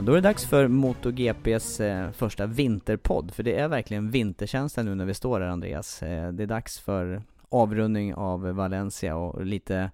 Ja, 0.00 0.04
då 0.04 0.12
är 0.12 0.16
det 0.16 0.28
dags 0.28 0.46
för 0.46 0.68
MotoGPs 0.68 1.80
eh, 1.80 2.10
första 2.10 2.46
vinterpodd, 2.46 3.30
för 3.30 3.42
det 3.42 3.54
är 3.58 3.68
verkligen 3.68 4.10
vinterkänsla 4.10 4.82
nu 4.82 4.94
när 4.94 5.04
vi 5.04 5.14
står 5.14 5.40
här 5.40 5.48
Andreas. 5.48 6.02
Eh, 6.02 6.32
det 6.32 6.42
är 6.42 6.46
dags 6.46 6.78
för 6.78 7.22
avrundning 7.48 8.14
av 8.14 8.40
Valencia 8.40 9.16
och 9.16 9.44
lite, 9.44 9.90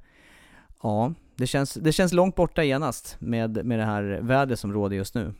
ja, 0.83 1.13
det 1.37 1.47
känns, 1.47 1.75
det 1.75 1.93
känns 1.93 2.13
långt 2.13 2.35
borta 2.35 2.65
genast 2.65 3.17
med, 3.19 3.65
med 3.65 3.79
det 3.79 3.85
här 3.85 4.19
vädret 4.23 4.59
som 4.59 4.73
råder 4.73 4.97
just 4.97 5.15
nu. 5.15 5.35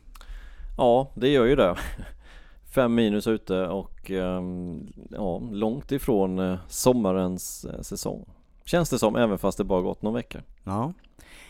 Ja, 0.77 1.11
det 1.15 1.29
gör 1.29 1.45
ju 1.45 1.55
det. 1.55 1.75
Fem 2.75 2.95
minus 2.95 3.27
ute 3.27 3.67
och 3.67 4.11
ehm, 4.11 4.87
ja, 5.09 5.39
långt 5.51 5.91
ifrån 5.91 6.39
eh, 6.39 6.57
sommarens 6.67 7.65
eh, 7.65 7.81
säsong. 7.81 8.25
Känns 8.65 8.89
det 8.89 8.99
som, 8.99 9.15
även 9.15 9.37
fast 9.37 9.57
det 9.57 9.63
bara 9.63 9.81
gått 9.81 10.01
någon 10.01 10.13
vecka. 10.13 10.41
Ja. 10.63 10.93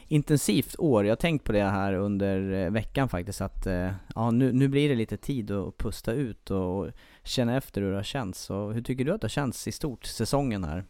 Intensivt 0.09 0.75
år, 0.79 1.05
jag 1.05 1.11
har 1.11 1.15
tänkt 1.15 1.43
på 1.43 1.51
det 1.51 1.63
här 1.63 1.93
under 1.93 2.53
eh, 2.53 2.71
veckan 2.71 3.09
faktiskt 3.09 3.41
att 3.41 3.67
eh, 3.67 3.91
ja, 4.15 4.31
nu, 4.31 4.51
nu 4.51 4.67
blir 4.67 4.89
det 4.89 4.95
lite 4.95 5.17
tid 5.17 5.51
att 5.51 5.77
pusta 5.77 6.13
ut 6.13 6.51
och 6.51 6.87
känna 7.23 7.57
efter 7.57 7.81
hur 7.81 7.89
det 7.89 7.95
har 7.95 8.03
känts. 8.03 8.41
Så 8.41 8.71
hur 8.71 8.81
tycker 8.81 9.05
du 9.05 9.13
att 9.13 9.21
det 9.21 9.25
har 9.25 9.29
känts 9.29 9.67
i 9.67 9.71
stort, 9.71 10.05
säsongen 10.05 10.63
här? 10.63 10.83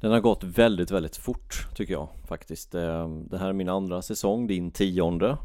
Den 0.00 0.12
har 0.12 0.20
gått 0.20 0.44
väldigt, 0.44 0.90
väldigt 0.90 1.16
fort 1.16 1.66
tycker 1.74 1.92
jag 1.92 2.08
faktiskt. 2.28 2.74
Eh, 2.74 3.08
det 3.08 3.38
här 3.38 3.48
är 3.48 3.52
min 3.52 3.68
andra 3.68 4.02
säsong, 4.02 4.46
din 4.46 4.70
tionde. 4.70 5.36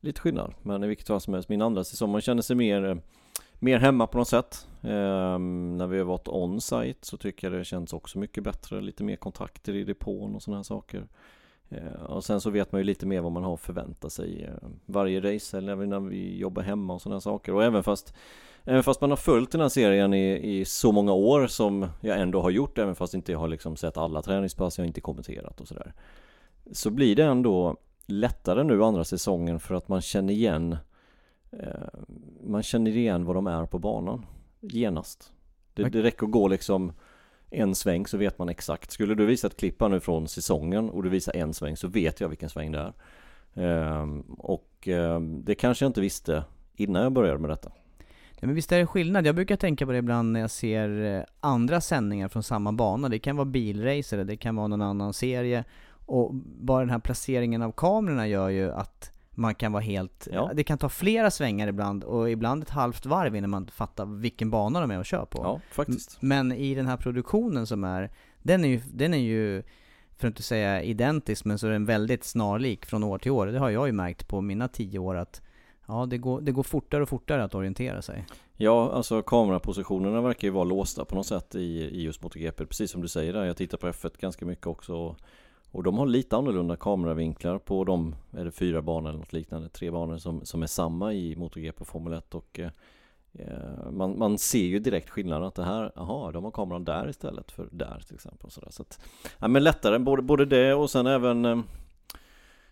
Lite 0.00 0.20
skillnad, 0.20 0.54
men 0.62 0.84
i 0.84 0.86
vilket 0.86 1.06
fall 1.06 1.20
som 1.20 1.34
helst 1.34 1.48
min 1.48 1.62
andra 1.62 1.84
säsong. 1.84 2.12
Man 2.12 2.20
känner 2.20 2.42
sig 2.42 2.56
mer, 2.56 3.02
mer 3.58 3.78
hemma 3.78 4.06
på 4.06 4.18
något 4.18 4.28
sätt. 4.28 4.66
Ehm, 4.82 5.76
när 5.76 5.86
vi 5.86 5.98
har 5.98 6.04
varit 6.04 6.28
on-site 6.28 7.06
så 7.06 7.16
tycker 7.16 7.50
jag 7.50 7.60
det 7.60 7.64
känns 7.64 7.92
också 7.92 8.18
mycket 8.18 8.44
bättre. 8.44 8.80
Lite 8.80 9.04
mer 9.04 9.16
kontakter 9.16 9.74
i 9.74 9.84
depån 9.84 10.34
och 10.34 10.42
sådana 10.42 10.58
här 10.58 10.62
saker. 10.62 11.06
Eh, 11.70 12.02
Och 12.02 12.24
sen 12.24 12.40
så 12.40 12.50
vet 12.50 12.72
man 12.72 12.80
ju 12.80 12.84
lite 12.84 13.06
mer 13.06 13.20
vad 13.20 13.32
man 13.32 13.44
har 13.44 13.54
att 13.54 13.60
förvänta 13.60 14.10
sig 14.10 14.44
eh, 14.44 14.68
varje 14.86 15.34
race 15.34 15.58
eller 15.58 15.76
när 15.76 16.00
vi 16.00 16.38
jobbar 16.38 16.62
hemma 16.62 16.94
och 16.94 17.02
sådana 17.02 17.20
saker. 17.20 17.54
Och 17.54 17.64
även 17.64 17.82
fast, 17.82 18.14
även 18.64 18.82
fast 18.82 19.00
man 19.00 19.10
har 19.10 19.16
följt 19.16 19.50
den 19.52 19.60
här 19.60 19.68
serien 19.68 20.14
i, 20.14 20.58
i 20.58 20.64
så 20.64 20.92
många 20.92 21.12
år 21.12 21.46
som 21.46 21.86
jag 22.00 22.20
ändå 22.20 22.42
har 22.42 22.50
gjort, 22.50 22.78
även 22.78 22.94
fast 22.94 23.14
inte 23.14 23.32
jag 23.32 23.38
har 23.38 23.48
liksom 23.48 23.76
sett 23.76 23.96
alla 23.96 24.22
träningspass, 24.22 24.78
jag 24.78 24.82
har 24.82 24.86
inte 24.86 25.00
kommenterat 25.00 25.60
och 25.60 25.68
sådär. 25.68 25.92
Så 26.72 26.90
blir 26.90 27.16
det 27.16 27.24
ändå 27.24 27.76
lättare 28.06 28.62
nu 28.64 28.84
andra 28.84 29.04
säsongen 29.04 29.60
för 29.60 29.74
att 29.74 29.88
man 29.88 30.00
känner 30.00 30.32
igen 30.32 30.76
eh, 31.52 31.68
Man 32.46 32.62
känner 32.62 32.96
igen 32.96 33.24
vad 33.24 33.36
de 33.36 33.46
är 33.46 33.66
på 33.66 33.78
banan 33.78 34.26
genast. 34.60 35.32
Det, 35.74 35.88
det 35.88 36.02
räcker 36.02 36.26
att 36.26 36.32
gå 36.32 36.48
liksom 36.48 36.92
en 37.50 37.74
sväng 37.74 38.06
så 38.06 38.18
vet 38.18 38.38
man 38.38 38.48
exakt. 38.48 38.90
Skulle 38.90 39.14
du 39.14 39.26
visa 39.26 39.46
ett 39.46 39.56
klipp 39.56 39.80
här 39.80 39.88
nu 39.88 40.00
från 40.00 40.28
säsongen 40.28 40.90
och 40.90 41.02
du 41.02 41.08
visar 41.08 41.36
en 41.36 41.54
sväng 41.54 41.76
så 41.76 41.88
vet 41.88 42.20
jag 42.20 42.28
vilken 42.28 42.50
sväng 42.50 42.72
det 42.72 42.78
är. 42.78 42.92
Ehm, 43.54 44.20
och 44.20 44.88
ehm, 44.88 45.44
det 45.44 45.54
kanske 45.54 45.84
jag 45.84 45.90
inte 45.90 46.00
visste 46.00 46.44
innan 46.76 47.02
jag 47.02 47.12
började 47.12 47.38
med 47.38 47.50
detta. 47.50 47.72
Ja, 48.40 48.46
men 48.46 48.54
visst 48.54 48.72
är 48.72 48.78
det 48.78 48.86
skillnad? 48.86 49.26
Jag 49.26 49.34
brukar 49.34 49.56
tänka 49.56 49.86
på 49.86 49.92
det 49.92 49.98
ibland 49.98 50.32
när 50.32 50.40
jag 50.40 50.50
ser 50.50 51.04
eh, 51.04 51.24
andra 51.40 51.80
sändningar 51.80 52.28
från 52.28 52.42
samma 52.42 52.72
bana. 52.72 53.08
Det 53.08 53.18
kan 53.18 53.36
vara 53.36 53.44
bilracer, 53.44 54.24
det 54.24 54.36
kan 54.36 54.56
vara 54.56 54.66
någon 54.66 54.82
annan 54.82 55.12
serie. 55.12 55.64
Och 56.06 56.34
bara 56.34 56.80
den 56.80 56.90
här 56.90 56.98
placeringen 56.98 57.62
av 57.62 57.72
kamerorna 57.72 58.28
gör 58.28 58.48
ju 58.48 58.72
att 58.72 59.12
man 59.40 59.54
kan 59.54 59.72
vara 59.72 59.82
helt... 59.82 60.28
Ja. 60.32 60.50
Det 60.54 60.64
kan 60.64 60.78
ta 60.78 60.88
flera 60.88 61.30
svängar 61.30 61.68
ibland 61.68 62.04
och 62.04 62.30
ibland 62.30 62.62
ett 62.62 62.70
halvt 62.70 63.06
varv 63.06 63.36
innan 63.36 63.50
man 63.50 63.66
fattar 63.66 64.06
vilken 64.06 64.50
bana 64.50 64.80
de 64.80 64.90
är 64.90 64.98
och 64.98 65.06
kör 65.06 65.24
på. 65.24 65.42
Ja, 65.42 65.60
faktiskt. 65.70 66.22
Men 66.22 66.52
i 66.52 66.74
den 66.74 66.86
här 66.86 66.96
produktionen 66.96 67.66
som 67.66 67.84
är, 67.84 68.10
den 68.42 68.64
är 68.64 68.68
ju, 68.68 68.80
den 68.92 69.14
är 69.14 69.18
ju 69.18 69.62
för 70.18 70.28
att 70.28 70.32
inte 70.32 70.42
säga 70.42 70.82
identisk, 70.82 71.44
men 71.44 71.58
så 71.58 71.66
är 71.66 71.70
den 71.70 71.84
väldigt 71.84 72.24
snarlik 72.24 72.86
från 72.86 73.04
år 73.04 73.18
till 73.18 73.30
år. 73.30 73.46
Det 73.46 73.58
har 73.58 73.70
jag 73.70 73.86
ju 73.86 73.92
märkt 73.92 74.28
på 74.28 74.40
mina 74.40 74.68
tio 74.68 74.98
år 74.98 75.14
att 75.16 75.42
ja, 75.86 76.06
det 76.06 76.18
går, 76.18 76.40
det 76.40 76.52
går 76.52 76.62
fortare 76.62 77.02
och 77.02 77.08
fortare 77.08 77.44
att 77.44 77.54
orientera 77.54 78.02
sig. 78.02 78.26
Ja, 78.56 78.92
alltså 78.92 79.22
kamerapositionerna 79.22 80.20
verkar 80.20 80.48
ju 80.48 80.52
vara 80.52 80.64
låsta 80.64 81.04
på 81.04 81.14
något 81.14 81.26
sätt 81.26 81.54
i, 81.54 81.60
i 81.82 82.02
just 82.02 82.22
MotoGP. 82.22 82.66
Precis 82.66 82.90
som 82.90 83.02
du 83.02 83.08
säger 83.08 83.32
där, 83.32 83.44
jag 83.44 83.56
tittar 83.56 83.78
på 83.78 83.86
F1 83.86 84.20
ganska 84.20 84.46
mycket 84.46 84.66
också. 84.66 85.16
Och, 85.72 85.82
de 85.82 85.98
har 85.98 86.06
lite 86.06 86.36
annorlunda 86.36 86.76
kameravinklar 86.76 87.58
på 87.58 87.84
de, 87.84 88.14
är 88.32 88.44
det 88.44 88.50
fyra 88.50 88.82
banor 88.82 89.08
eller 89.08 89.18
något 89.18 89.32
liknande, 89.32 89.68
tre 89.68 89.90
banor 89.90 90.18
som, 90.18 90.44
som 90.44 90.62
är 90.62 90.66
samma 90.66 91.12
i 91.12 91.36
MotoGP 91.36 91.80
och 91.80 91.88
Formel 91.88 92.12
1 92.12 92.34
och 92.34 92.60
eh, 92.60 92.70
eh, 93.32 93.90
man, 93.90 94.18
man 94.18 94.38
ser 94.38 94.64
ju 94.64 94.78
direkt 94.78 95.10
skillnaden 95.10 95.48
att 95.48 95.54
det 95.54 95.64
här, 95.64 95.92
aha, 95.96 96.32
de 96.32 96.44
har 96.44 96.50
kameran 96.50 96.84
där 96.84 97.08
istället 97.08 97.52
för 97.52 97.68
där 97.72 98.02
till 98.06 98.14
exempel. 98.14 98.46
Och 98.46 98.52
sådär. 98.52 98.70
Så 98.70 98.82
att, 98.82 99.00
ja, 99.38 99.48
men 99.48 99.64
lättare, 99.64 99.98
både, 99.98 100.22
både 100.22 100.44
det 100.44 100.74
och 100.74 100.90
sen 100.90 101.06
även 101.06 101.44
eh, 101.44 101.58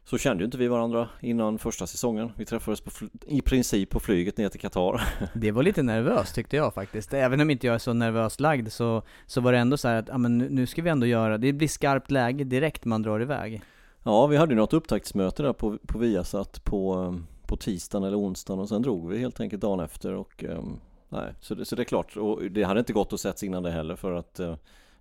så 0.09 0.19
kände 0.19 0.43
ju 0.43 0.45
inte 0.45 0.59
vi 0.59 0.69
varandra 0.69 1.09
innan 1.21 1.59
första 1.59 1.87
säsongen. 1.87 2.33
Vi 2.37 2.45
träffades 2.45 2.81
på, 2.81 2.91
i 3.27 3.41
princip 3.41 3.91
på 3.91 4.01
flyget 4.01 4.37
ner 4.37 4.49
till 4.49 4.61
Qatar. 4.61 5.03
Det 5.35 5.51
var 5.51 5.63
lite 5.63 5.83
nervöst 5.83 6.35
tyckte 6.35 6.57
jag 6.57 6.75
faktiskt. 6.75 7.15
Även 7.15 7.41
om 7.41 7.51
inte 7.51 7.67
jag 7.67 7.75
är 7.75 7.79
så 7.79 7.93
nervöst 7.93 8.41
lagd 8.41 8.73
så, 8.73 9.03
så 9.27 9.41
var 9.41 9.53
det 9.53 9.59
ändå 9.59 9.77
så 9.77 9.89
här 9.89 9.97
att, 9.97 10.09
ja 10.09 10.19
men 10.19 10.39
nu, 10.39 10.67
ska 10.67 10.83
vi 10.83 10.91
ändå 10.91 11.07
göra, 11.07 11.39
det 11.39 11.53
blir 11.53 11.69
skarpt 11.69 12.11
läge 12.11 12.45
direkt 12.45 12.85
man 12.85 13.03
drar 13.03 13.23
iväg. 13.23 13.63
Ja, 14.03 14.27
vi 14.27 14.37
hade 14.37 14.53
ju 14.53 14.57
något 14.57 14.73
upptaktsmöte 14.73 15.43
där 15.43 15.53
på, 15.53 15.79
på 15.87 15.99
Viasat 15.99 16.65
på, 16.65 17.15
på 17.47 17.57
tisdagen 17.57 18.07
eller 18.07 18.19
onsdagen 18.19 18.61
och 18.61 18.69
sen 18.69 18.83
drog 18.83 19.09
vi 19.09 19.19
helt 19.19 19.41
enkelt 19.41 19.63
dagen 19.63 19.81
efter 19.81 20.13
och 20.13 20.45
eh, 20.45 20.63
nej, 21.09 21.35
så 21.41 21.55
det, 21.55 21.65
så 21.65 21.77
det 21.77 21.83
är 21.83 21.85
klart 21.85 22.17
och 22.17 22.51
det 22.51 22.63
hade 22.63 22.81
inte 22.81 22.93
gått 22.93 23.13
att 23.13 23.21
sätts 23.21 23.43
innan 23.43 23.63
det 23.63 23.71
heller 23.71 23.97
för 23.97 24.13
att 24.13 24.41
eh, 24.41 24.55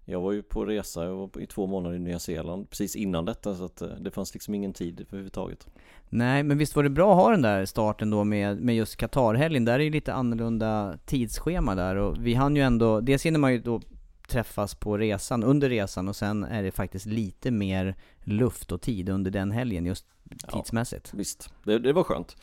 jag 0.09 0.21
var 0.21 0.31
ju 0.31 0.43
på 0.43 0.65
resa, 0.65 1.03
jag 1.03 1.15
var 1.15 1.41
i 1.41 1.45
två 1.45 1.67
månader 1.67 1.95
i 1.95 1.99
Nya 1.99 2.19
Zeeland 2.19 2.69
precis 2.69 2.95
innan 2.95 3.25
detta 3.25 3.55
så 3.55 3.65
att 3.65 3.81
eh, 3.81 3.89
det 3.99 4.11
fanns 4.11 4.33
liksom 4.33 4.55
ingen 4.55 4.73
tid 4.73 5.01
överhuvudtaget. 5.01 5.67
Nej, 6.09 6.43
men 6.43 6.57
visst 6.57 6.75
var 6.75 6.83
det 6.83 6.89
bra 6.89 7.11
att 7.11 7.17
ha 7.17 7.31
den 7.31 7.41
där 7.41 7.65
starten 7.65 8.09
då 8.09 8.23
med, 8.23 8.61
med 8.61 8.75
just 8.75 8.95
Qatarhelgen, 8.95 9.65
där 9.65 9.79
är 9.79 9.83
ju 9.83 9.89
lite 9.89 10.13
annorlunda 10.13 10.97
tidsschema 11.05 11.75
där 11.75 11.95
och 11.95 12.15
vi 12.19 12.33
hann 12.33 12.55
ju 12.55 12.61
ändå, 12.61 13.01
dels 13.01 13.25
hinner 13.25 13.39
man 13.39 13.53
ju 13.53 13.59
då 13.59 13.81
träffas 14.27 14.75
på 14.75 14.97
resan, 14.97 15.43
under 15.43 15.69
resan 15.69 16.07
och 16.07 16.15
sen 16.15 16.43
är 16.43 16.63
det 16.63 16.71
faktiskt 16.71 17.05
lite 17.05 17.51
mer 17.51 17.95
luft 18.23 18.71
och 18.71 18.81
tid 18.81 19.09
under 19.09 19.31
den 19.31 19.51
helgen 19.51 19.85
just 19.85 20.05
tidsmässigt. 20.53 21.13
Visst, 21.13 21.49
det, 21.63 21.79
det 21.79 21.93
var 21.93 22.03
skönt. 22.03 22.35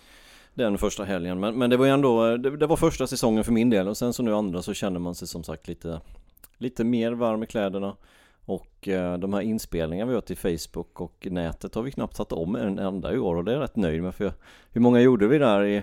den 0.54 0.78
första 0.78 1.04
helgen. 1.04 1.40
Men, 1.40 1.58
men 1.58 1.70
det 1.70 1.76
var 1.76 1.86
ju 1.86 1.92
ändå, 1.92 2.36
det, 2.36 2.56
det, 2.56 2.66
var 2.66 2.76
första 2.76 3.06
säsongen 3.06 3.44
för 3.44 3.52
min 3.52 3.70
del 3.70 3.88
och 3.88 3.96
sen 3.96 4.12
så 4.12 4.22
nu 4.22 4.34
andra 4.34 4.62
så 4.62 4.74
känner 4.74 5.00
man 5.00 5.14
sig 5.14 5.28
som 5.28 5.44
sagt 5.44 5.68
lite, 5.68 6.00
lite 6.58 6.84
mer 6.84 7.12
varm 7.12 7.42
i 7.42 7.46
kläderna. 7.46 7.96
Och 8.44 8.88
eh, 8.88 9.18
de 9.18 9.34
här 9.34 9.40
inspelningarna 9.40 10.08
vi 10.08 10.14
har 10.14 10.20
till 10.20 10.36
Facebook 10.36 11.00
och 11.00 11.26
nätet 11.30 11.74
har 11.74 11.82
vi 11.82 11.90
knappt 11.90 12.16
satt 12.16 12.32
om 12.32 12.56
en 12.56 12.78
enda 12.78 13.14
i 13.14 13.18
år 13.18 13.36
och 13.36 13.44
det 13.44 13.52
är 13.52 13.54
jag 13.54 13.62
rätt 13.62 13.76
nöjd 13.76 14.02
med 14.02 14.14
för 14.14 14.32
hur 14.72 14.80
många 14.80 15.00
gjorde 15.00 15.26
vi 15.26 15.38
där 15.38 15.64
i 15.64 15.82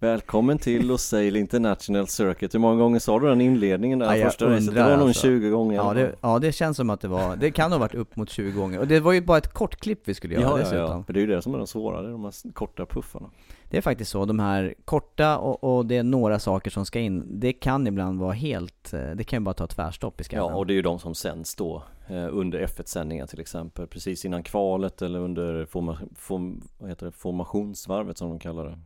Välkommen 0.00 0.58
till 0.58 0.86
Losail 0.86 1.36
International 1.36 2.06
Circuit. 2.06 2.54
Hur 2.54 2.58
många 2.58 2.76
gånger 2.76 2.98
sa 2.98 3.18
du 3.18 3.26
den 3.26 3.40
inledningen 3.40 3.98
där 3.98 4.14
ja, 4.14 4.26
första 4.26 4.46
racet? 4.46 4.74
Det 4.74 4.82
var 4.82 4.96
nog 4.96 5.08
alltså. 5.08 5.22
20 5.22 5.48
gånger 5.48 5.76
ja 5.76 5.94
det, 5.94 6.14
ja 6.20 6.38
det 6.38 6.52
känns 6.52 6.76
som 6.76 6.90
att 6.90 7.00
det 7.00 7.08
var, 7.08 7.36
det 7.36 7.50
kan 7.50 7.72
ha 7.72 7.78
varit 7.78 7.94
upp 7.94 8.16
mot 8.16 8.30
20 8.30 8.50
gånger. 8.50 8.78
Och 8.78 8.88
det 8.88 9.00
var 9.00 9.12
ju 9.12 9.20
bara 9.20 9.38
ett 9.38 9.52
kort 9.52 9.76
klipp 9.76 10.00
vi 10.04 10.14
skulle 10.14 10.34
göra 10.34 10.42
ja, 10.44 10.56
dessutom. 10.56 10.78
Ja, 10.78 11.04
ja, 11.06 11.12
det 11.12 11.18
är 11.18 11.20
ju 11.20 11.26
det 11.26 11.42
som 11.42 11.54
är 11.54 11.58
de 11.58 11.66
svåra, 11.66 12.02
det 12.02 12.08
är 12.08 12.12
de 12.12 12.24
här 12.24 12.52
korta 12.52 12.86
puffarna. 12.86 13.30
Det 13.70 13.76
är 13.76 13.80
faktiskt 13.80 14.10
så, 14.10 14.24
de 14.24 14.38
här 14.38 14.74
korta 14.84 15.38
och, 15.38 15.76
och, 15.76 15.86
det 15.86 15.96
är 15.96 16.02
några 16.02 16.38
saker 16.38 16.70
som 16.70 16.86
ska 16.86 16.98
in, 17.00 17.40
det 17.40 17.52
kan 17.52 17.86
ibland 17.86 18.20
vara 18.20 18.32
helt, 18.32 18.92
eh, 18.92 19.10
det 19.14 19.24
kan 19.24 19.38
ju 19.38 19.44
bara 19.44 19.54
ta 19.54 19.66
tvärstopp 19.66 20.20
i 20.20 20.24
skallen. 20.24 20.52
Ja, 20.52 20.58
och 20.58 20.66
det 20.66 20.72
är 20.72 20.76
ju 20.76 20.82
de 20.82 20.98
som 20.98 21.14
sänds 21.14 21.54
då 21.54 21.82
eh, 22.08 22.28
under 22.30 22.66
F1-sändningar 22.66 23.26
till 23.26 23.40
exempel, 23.40 23.86
precis 23.86 24.24
innan 24.24 24.42
kvalet 24.42 25.02
eller 25.02 25.18
under 25.18 25.66
forma, 25.66 25.98
form, 26.16 26.62
vad 26.78 26.88
heter 26.88 27.06
det, 27.06 27.12
formationsvarvet 27.12 28.18
som 28.18 28.28
de 28.28 28.38
kallar 28.38 28.64
det 28.64 28.78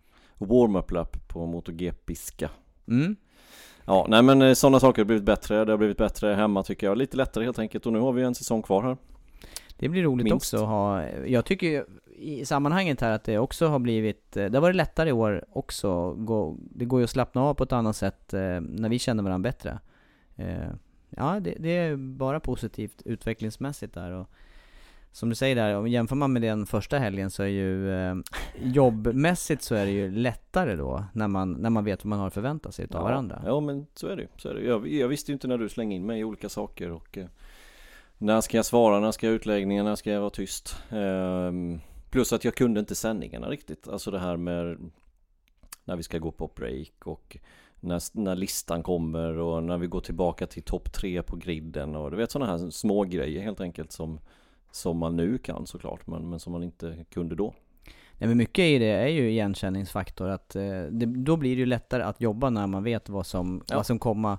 warm-up 0.47 0.91
lap 0.91 1.29
på 1.29 1.47
MotoGP-ska. 1.47 2.49
Mm. 2.89 3.17
Ja, 3.85 4.06
nej 4.09 4.23
men 4.23 4.43
eh, 4.43 4.55
sådana 4.55 4.81
saker 4.81 5.03
har 5.03 5.06
blivit 5.06 5.25
bättre, 5.25 5.65
det 5.65 5.73
har 5.73 5.79
blivit 5.79 5.97
bättre 5.97 6.35
hemma 6.35 6.62
tycker 6.62 6.87
jag, 6.87 6.99
lite 6.99 7.17
lättare 7.17 7.44
helt 7.44 7.59
enkelt 7.59 7.87
och 7.87 7.93
nu 7.93 7.99
har 7.99 8.12
vi 8.12 8.23
en 8.23 8.35
säsong 8.35 8.62
kvar 8.62 8.83
här. 8.83 8.97
Det 9.77 9.89
blir 9.89 10.03
roligt 10.03 10.25
Minst. 10.25 10.35
också 10.35 10.56
att 10.56 10.69
ha, 10.69 11.05
jag 11.27 11.44
tycker 11.44 11.85
i 12.17 12.44
sammanhanget 12.44 13.00
här 13.00 13.11
att 13.11 13.25
det 13.25 13.39
också 13.39 13.67
har 13.67 13.79
blivit, 13.79 14.37
eh, 14.37 14.44
det 14.47 14.59
har 14.59 14.62
varit 14.62 14.77
lättare 14.77 15.09
i 15.09 15.12
år 15.12 15.44
också, 15.53 16.15
det 16.55 16.85
går 16.85 17.00
ju 17.00 17.05
att 17.05 17.11
slappna 17.11 17.43
av 17.43 17.55
på 17.55 17.65
ett 17.65 17.73
annat 17.73 17.97
sätt 17.97 18.35
eh, 18.35 18.61
när 18.61 18.89
vi 18.89 18.99
känner 18.99 19.23
varandra 19.23 19.49
bättre. 19.49 19.79
Ja, 21.17 21.41
det, 21.41 21.56
det 21.59 21.77
är 21.77 21.97
bara 21.97 22.41
positivt 22.41 23.03
utvecklingsmässigt 23.05 23.94
där 23.94 24.11
och 24.11 24.29
som 25.12 25.29
du 25.29 25.35
säger 25.35 25.56
där, 25.56 25.76
om 25.76 25.88
jämför 25.88 26.17
man 26.17 26.32
med 26.32 26.43
den 26.43 26.67
första 26.67 26.99
helgen 26.99 27.31
så 27.31 27.43
är 27.43 27.47
ju 27.47 27.93
eh, 27.93 28.14
jobbmässigt 28.62 29.62
så 29.62 29.75
är 29.75 29.87
det 29.87 29.93
ju 29.93 30.11
lättare 30.11 30.76
då 30.76 31.05
när 31.12 31.29
man, 31.29 31.53
när 31.53 31.70
man 31.70 31.85
vet 31.85 32.05
vad 32.05 32.09
man 32.09 32.19
har 32.19 32.26
att 32.26 32.35
förvänta 32.35 32.73
sig 32.73 32.85
av 32.85 32.91
ja, 32.93 33.03
varandra. 33.03 33.43
Ja 33.47 33.61
men 33.61 33.87
så 33.94 34.09
är 34.09 34.17
det 34.17 34.26
så 34.37 34.49
är 34.49 34.55
det. 34.55 34.61
Jag, 34.61 34.88
jag 34.88 35.09
visste 35.09 35.31
ju 35.31 35.35
inte 35.35 35.49
när 35.49 35.59
du 35.59 35.69
slängde 35.69 35.94
in 35.94 36.06
mig 36.06 36.20
i 36.20 36.25
olika 36.25 36.49
saker 36.49 36.91
och 36.91 37.19
eh, 37.19 37.26
när 38.19 38.41
ska 38.41 38.56
jag 38.56 38.67
svara, 38.67 39.00
när 39.00 39.12
ska 39.12 39.26
jag 39.26 39.35
utläggningen, 39.35 39.85
när 39.85 39.97
ska 39.97 40.11
jag 40.11 40.20
vara 40.20 40.31
tyst? 40.31 40.76
Eh, 40.91 41.53
plus 42.11 42.32
att 42.32 42.44
jag 42.44 42.55
kunde 42.55 42.81
inte 42.81 42.94
sändningarna 42.94 43.49
riktigt, 43.49 43.88
alltså 43.88 44.11
det 44.11 44.19
här 44.19 44.37
med 44.37 44.79
när 45.85 45.97
vi 45.97 46.03
ska 46.03 46.19
gå 46.19 46.31
på 46.31 46.50
break 46.56 47.06
och 47.06 47.37
när, 47.81 48.03
när 48.12 48.37
listan 48.37 48.82
kommer 48.82 49.38
och 49.38 49.62
när 49.62 49.79
vi 49.79 49.87
går 49.87 50.00
tillbaka 50.00 50.47
till 50.47 50.62
topp 50.62 50.93
tre 50.93 51.23
på 51.23 51.37
griden 51.37 51.97
och 51.97 52.11
du 52.11 52.17
vet 52.17 52.31
sådana 52.31 52.58
här 52.58 52.70
små 52.70 53.05
grejer 53.05 53.43
helt 53.43 53.61
enkelt 53.61 53.93
som 53.93 54.19
som 54.72 54.98
man 54.98 55.16
nu 55.16 55.38
kan 55.38 55.66
såklart, 55.66 56.06
men, 56.06 56.30
men 56.30 56.40
som 56.40 56.52
man 56.52 56.62
inte 56.62 57.04
kunde 57.10 57.34
då. 57.34 57.54
Nej 58.19 58.28
men 58.28 58.36
mycket 58.36 58.62
i 58.62 58.78
det 58.78 58.86
är 58.86 59.08
ju 59.08 59.30
igenkänningsfaktor, 59.30 60.28
att 60.28 60.56
eh, 60.56 60.62
det, 60.90 61.06
då 61.06 61.36
blir 61.36 61.56
det 61.56 61.60
ju 61.60 61.66
lättare 61.66 62.02
att 62.02 62.20
jobba 62.20 62.50
när 62.50 62.66
man 62.66 62.84
vet 62.84 63.08
vad 63.08 63.26
som, 63.26 63.62
ja. 63.69 63.76
vad 63.76 63.86
som 63.86 63.98
komma 63.98 64.38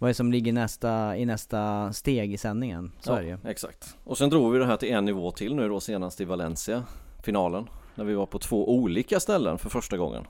vad 0.00 0.10
är 0.10 0.14
som 0.14 0.32
ligger 0.32 0.52
nästa, 0.52 1.16
i 1.16 1.26
nästa 1.26 1.92
steg 1.92 2.32
i 2.32 2.38
sändningen, 2.38 2.92
så 3.00 3.12
ja, 3.12 3.18
är 3.18 3.22
det 3.22 3.28
ju. 3.28 3.38
exakt. 3.44 3.96
Och 4.04 4.18
sen 4.18 4.30
drog 4.30 4.52
vi 4.52 4.58
det 4.58 4.66
här 4.66 4.76
till 4.76 4.92
en 4.92 5.04
nivå 5.04 5.30
till 5.30 5.54
nu 5.54 5.68
då 5.68 5.80
senast 5.80 6.20
i 6.20 6.24
Valencia, 6.24 6.84
finalen. 7.22 7.68
När 7.94 8.04
vi 8.04 8.14
var 8.14 8.26
på 8.26 8.38
två 8.38 8.74
olika 8.74 9.20
ställen 9.20 9.58
för 9.58 9.70
första 9.70 9.96
gången. 9.96 10.24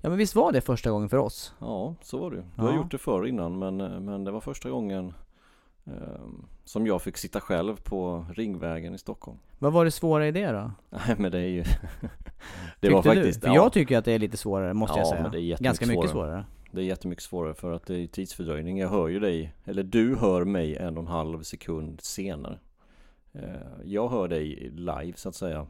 Ja 0.00 0.08
men 0.08 0.18
visst 0.18 0.34
var 0.34 0.52
det 0.52 0.60
första 0.60 0.90
gången 0.90 1.08
för 1.08 1.16
oss? 1.16 1.54
Ja, 1.58 1.94
så 2.02 2.18
var 2.18 2.30
det 2.30 2.36
ju. 2.36 2.42
Du 2.42 2.48
ja. 2.56 2.62
har 2.62 2.76
gjort 2.76 2.90
det 2.90 2.98
förr 2.98 3.26
innan 3.26 3.58
men, 3.58 3.76
men 4.04 4.24
det 4.24 4.30
var 4.30 4.40
första 4.40 4.70
gången 4.70 5.14
som 6.64 6.86
jag 6.86 7.02
fick 7.02 7.16
sitta 7.16 7.40
själv 7.40 7.76
på 7.76 8.26
Ringvägen 8.34 8.94
i 8.94 8.98
Stockholm 8.98 9.38
Vad 9.58 9.72
var 9.72 9.84
det 9.84 9.90
svåra 9.90 10.28
i 10.28 10.32
det 10.32 10.52
då? 10.52 10.70
Nej 10.90 11.16
men 11.18 11.32
det 11.32 11.38
är 11.38 11.48
ju 11.48 11.64
Det 12.80 12.90
var 12.90 13.02
faktiskt 13.02 13.40
du? 13.40 13.46
För 13.46 13.54
ja. 13.54 13.62
jag 13.62 13.72
tycker 13.72 13.98
att 13.98 14.04
det 14.04 14.12
är 14.12 14.18
lite 14.18 14.36
svårare 14.36 14.74
måste 14.74 14.98
ja, 14.98 15.00
jag 15.00 15.08
säga 15.08 15.22
men 15.22 15.32
det 15.32 15.40
är 15.40 15.58
Ganska 15.58 15.86
mycket 15.86 16.10
svårare. 16.10 16.44
Det 16.70 16.80
är 16.80 16.84
jättemycket 16.84 17.24
svårare 17.24 17.54
för 17.54 17.72
att 17.72 17.86
det 17.86 17.98
är 17.98 18.06
tidsfördröjning 18.06 18.78
Jag 18.78 18.88
hör 18.88 19.08
ju 19.08 19.20
dig, 19.20 19.54
eller 19.64 19.82
du 19.82 20.16
hör 20.16 20.44
mig 20.44 20.76
en 20.76 20.96
och 20.96 21.02
en 21.02 21.08
halv 21.08 21.42
sekund 21.42 22.00
senare 22.00 22.58
ehm, 23.32 23.42
Jag 23.84 24.08
hör 24.08 24.28
dig 24.28 24.70
live 24.70 25.12
så 25.16 25.28
att 25.28 25.34
säga 25.34 25.66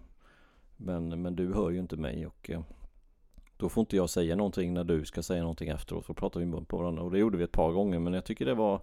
Men, 0.76 1.22
men 1.22 1.36
du 1.36 1.54
hör 1.54 1.70
ju 1.70 1.78
inte 1.78 1.96
mig 1.96 2.26
och 2.26 2.50
eh, 2.50 2.60
då 3.56 3.69
får 3.69 3.80
inte 3.82 3.96
jag 3.96 4.10
säga 4.10 4.36
någonting 4.36 4.74
när 4.74 4.84
du 4.84 5.04
ska 5.04 5.22
säga 5.22 5.42
någonting 5.42 5.69
efteråt, 5.69 6.06
för 6.06 6.14
då 6.14 6.19
pratar 6.19 6.40
vi 6.40 6.46
mun 6.46 6.64
på 6.64 6.76
varandra 6.76 7.02
och 7.02 7.10
det 7.10 7.19
gjorde 7.19 7.38
vi 7.38 7.44
ett 7.44 7.52
par 7.52 7.72
gånger 7.72 7.98
men 7.98 8.12
jag 8.12 8.24
tycker 8.24 8.44
det 8.44 8.54
var 8.54 8.80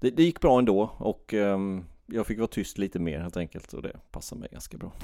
det, 0.00 0.10
det 0.10 0.22
gick 0.22 0.40
bra 0.40 0.58
ändå 0.58 0.90
och 0.98 1.32
um, 1.32 1.84
jag 2.06 2.26
fick 2.26 2.38
vara 2.38 2.48
tyst 2.48 2.78
lite 2.78 2.98
mer 2.98 3.20
helt 3.20 3.36
enkelt 3.36 3.72
och 3.72 3.82
det 3.82 3.92
passade 4.10 4.40
mig 4.40 4.48
ganska 4.52 4.76
bra. 4.76 4.92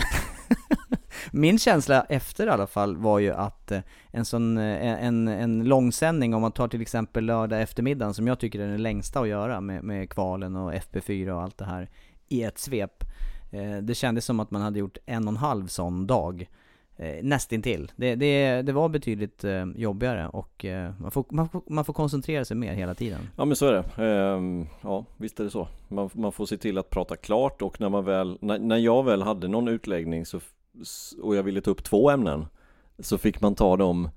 Min 1.32 1.58
känsla 1.58 2.04
efter 2.08 2.46
i 2.46 2.50
alla 2.50 2.66
fall 2.66 2.96
var 2.96 3.18
ju 3.18 3.32
att 3.32 3.72
eh, 3.72 3.80
en 4.10 4.24
sån, 4.24 4.58
eh, 4.58 5.04
en, 5.04 5.28
en 5.28 5.64
långsändning, 5.64 6.34
om 6.34 6.42
man 6.42 6.52
tar 6.52 6.68
till 6.68 6.82
exempel 6.82 7.24
lördag 7.24 7.62
eftermiddagen 7.62 8.14
som 8.14 8.26
jag 8.26 8.38
tycker 8.38 8.60
är 8.60 8.68
den 8.68 8.82
längsta 8.82 9.20
att 9.20 9.28
göra 9.28 9.60
med, 9.60 9.84
med 9.84 10.10
kvalen 10.10 10.56
och 10.56 10.72
FP4 10.72 11.30
och 11.30 11.42
allt 11.42 11.58
det 11.58 11.64
här 11.64 11.90
i 12.28 12.42
ett 12.42 12.58
svep. 12.58 13.04
Eh, 13.50 13.76
det 13.76 13.94
kändes 13.94 14.24
som 14.24 14.40
att 14.40 14.50
man 14.50 14.62
hade 14.62 14.78
gjort 14.78 14.98
en 15.06 15.24
och 15.28 15.32
en 15.32 15.36
halv 15.36 15.66
sån 15.66 16.06
dag 16.06 16.48
eh, 17.02 17.22
nästintill. 17.22 17.92
Det, 17.96 18.14
det, 18.14 18.62
det 18.62 18.72
var 18.72 18.88
betydligt 18.88 19.44
eh, 19.44 19.64
jobbigare 19.76 20.28
och 20.28 20.64
eh, 20.64 20.92
man, 20.98 21.10
får, 21.10 21.24
man, 21.30 21.48
får, 21.48 21.62
man 21.66 21.84
får 21.84 21.92
koncentrera 21.92 22.44
sig 22.44 22.56
mer 22.56 22.72
hela 22.72 22.94
tiden. 22.94 23.28
Ja 23.36 23.44
men 23.44 23.56
så 23.56 23.66
är 23.66 23.72
det. 23.72 24.04
Eh, 24.04 24.66
ja 24.82 25.04
visst 25.16 25.40
är 25.40 25.44
det 25.44 25.50
så. 25.50 25.68
Man, 25.88 26.10
man 26.12 26.32
får 26.32 26.46
se 26.46 26.56
till 26.56 26.78
att 26.78 26.90
prata 26.90 27.16
klart 27.16 27.62
och 27.62 27.80
när 27.80 27.88
man 27.88 28.04
väl, 28.04 28.38
när, 28.40 28.58
när 28.58 28.76
jag 28.76 29.04
väl 29.04 29.22
hade 29.22 29.48
någon 29.48 29.68
utläggning 29.68 30.26
så, 30.26 30.40
och 31.22 31.36
jag 31.36 31.42
ville 31.42 31.60
ta 31.60 31.70
upp 31.70 31.84
två 31.84 32.10
ämnen 32.10 32.46
så 32.98 33.18
fick 33.18 33.40
man 33.40 33.54
ta 33.54 33.76
dem 33.76 34.08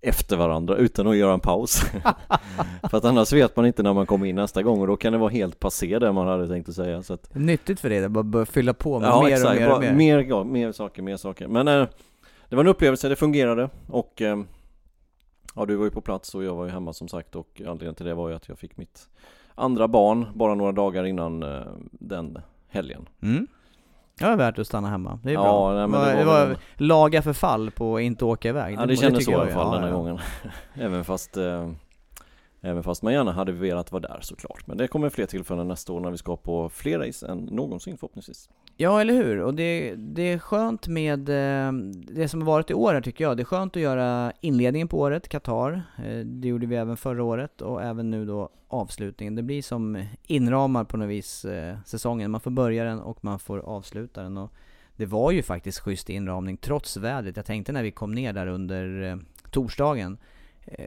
efter 0.00 0.36
varandra 0.36 0.76
utan 0.76 1.06
att 1.06 1.16
göra 1.16 1.34
en 1.34 1.40
paus. 1.40 1.80
för 2.90 2.98
att 2.98 3.04
annars 3.04 3.32
vet 3.32 3.56
man 3.56 3.66
inte 3.66 3.82
när 3.82 3.92
man 3.92 4.06
kommer 4.06 4.26
in 4.26 4.36
nästa 4.36 4.62
gång 4.62 4.80
och 4.80 4.86
då 4.86 4.96
kan 4.96 5.12
det 5.12 5.18
vara 5.18 5.30
helt 5.30 5.60
passé 5.60 5.98
det 5.98 6.12
man 6.12 6.26
hade 6.26 6.48
tänkt 6.48 6.68
att 6.68 6.74
säga. 6.74 7.02
Så 7.02 7.14
att... 7.14 7.34
Nyttigt 7.34 7.80
för 7.80 7.88
dig, 7.88 8.04
att 8.04 8.10
bara 8.10 8.46
fylla 8.46 8.74
på 8.74 8.98
med 8.98 9.08
ja, 9.08 9.22
mer, 9.22 9.32
exakt. 9.32 9.50
och 9.50 9.60
mer 9.60 9.72
och 9.72 9.80
mer. 9.80 9.92
mer, 9.92 10.26
ja, 10.28 10.44
mer 10.44 10.72
saker, 10.72 11.02
mer 11.02 11.16
saker. 11.16 11.48
Men 11.48 11.68
äh, 11.68 11.86
det 12.50 12.56
var 12.56 12.64
en 12.64 12.70
upplevelse, 12.70 13.08
det 13.08 13.16
fungerade 13.16 13.70
och 13.86 14.22
eh, 14.22 14.42
Ja 15.54 15.66
du 15.66 15.76
var 15.76 15.84
ju 15.84 15.90
på 15.90 16.00
plats 16.00 16.34
och 16.34 16.44
jag 16.44 16.54
var 16.54 16.64
ju 16.64 16.70
hemma 16.70 16.92
som 16.92 17.08
sagt 17.08 17.36
och 17.36 17.48
anledningen 17.58 17.94
till 17.94 18.06
det 18.06 18.14
var 18.14 18.28
ju 18.28 18.34
att 18.34 18.48
jag 18.48 18.58
fick 18.58 18.76
mitt 18.76 19.08
andra 19.54 19.88
barn 19.88 20.26
bara 20.34 20.54
några 20.54 20.72
dagar 20.72 21.04
innan 21.04 21.42
eh, 21.42 21.60
den 21.92 22.38
helgen. 22.68 23.08
Mm. 23.22 23.46
Det 24.18 24.24
var 24.24 24.36
värt 24.36 24.58
att 24.58 24.66
stanna 24.66 24.88
hemma, 24.88 25.18
det 25.22 25.30
är 25.30 25.34
ja, 25.34 25.42
bra. 25.42 25.74
Nej, 25.74 25.88
men 25.88 26.16
det 26.16 26.24
var, 26.24 26.40
det 26.40 26.46
var 26.48 26.56
laga 26.74 27.22
förfall 27.22 27.70
på 27.70 27.96
att 27.96 28.02
inte 28.02 28.24
åka 28.24 28.48
iväg. 28.48 28.74
Ja 28.74 28.80
det, 28.80 28.86
det 28.86 28.96
kändes 28.96 29.24
så 29.24 29.30
i 29.30 29.34
alla 29.34 29.46
fall 29.46 29.66
ja, 29.66 29.72
den 29.74 29.82
här 29.82 29.90
ja. 29.90 29.96
gången. 29.96 30.18
Även 30.74 31.04
fast 31.04 31.36
eh, 31.36 31.70
Även 32.62 32.82
fast 32.82 33.02
man 33.02 33.12
gärna 33.12 33.32
hade 33.32 33.52
velat 33.52 33.92
vara 33.92 34.00
där 34.00 34.18
såklart. 34.22 34.66
Men 34.66 34.76
det 34.76 34.88
kommer 34.88 35.10
fler 35.10 35.26
tillfällen 35.26 35.68
nästa 35.68 35.92
år 35.92 36.00
när 36.00 36.10
vi 36.10 36.18
ska 36.18 36.36
på 36.36 36.68
fler 36.68 36.98
race 36.98 37.26
än 37.26 37.38
någonsin 37.38 37.96
förhoppningsvis. 37.98 38.50
Ja, 38.82 39.00
eller 39.00 39.14
hur? 39.14 39.40
Och 39.40 39.54
det, 39.54 39.94
det 39.94 40.22
är 40.22 40.38
skönt 40.38 40.88
med 40.88 41.28
eh, 41.28 41.72
det 41.92 42.28
som 42.28 42.40
har 42.40 42.46
varit 42.46 42.70
i 42.70 42.74
år 42.74 42.94
här 42.94 43.00
tycker 43.00 43.24
jag. 43.24 43.36
Det 43.36 43.42
är 43.42 43.44
skönt 43.44 43.76
att 43.76 43.82
göra 43.82 44.32
inledningen 44.40 44.88
på 44.88 44.98
året, 44.98 45.28
Qatar. 45.28 45.82
Eh, 46.04 46.18
det 46.18 46.48
gjorde 46.48 46.66
vi 46.66 46.76
även 46.76 46.96
förra 46.96 47.24
året 47.24 47.60
och 47.60 47.82
även 47.82 48.10
nu 48.10 48.24
då 48.26 48.48
avslutningen. 48.68 49.34
Det 49.34 49.42
blir 49.42 49.62
som 49.62 50.04
inramar 50.22 50.84
på 50.84 50.96
något 50.96 51.08
vis 51.08 51.44
eh, 51.44 51.76
säsongen. 51.86 52.30
Man 52.30 52.40
får 52.40 52.50
börja 52.50 52.84
den 52.84 53.00
och 53.00 53.24
man 53.24 53.38
får 53.38 53.58
avsluta 53.58 54.22
den. 54.22 54.38
Och 54.38 54.52
det 54.96 55.06
var 55.06 55.30
ju 55.30 55.42
faktiskt 55.42 55.78
schysst 55.78 56.10
inramning 56.10 56.56
trots 56.56 56.96
vädret. 56.96 57.36
Jag 57.36 57.46
tänkte 57.46 57.72
när 57.72 57.82
vi 57.82 57.90
kom 57.90 58.14
ner 58.14 58.32
där 58.32 58.46
under 58.46 59.18
torsdagen 59.50 60.18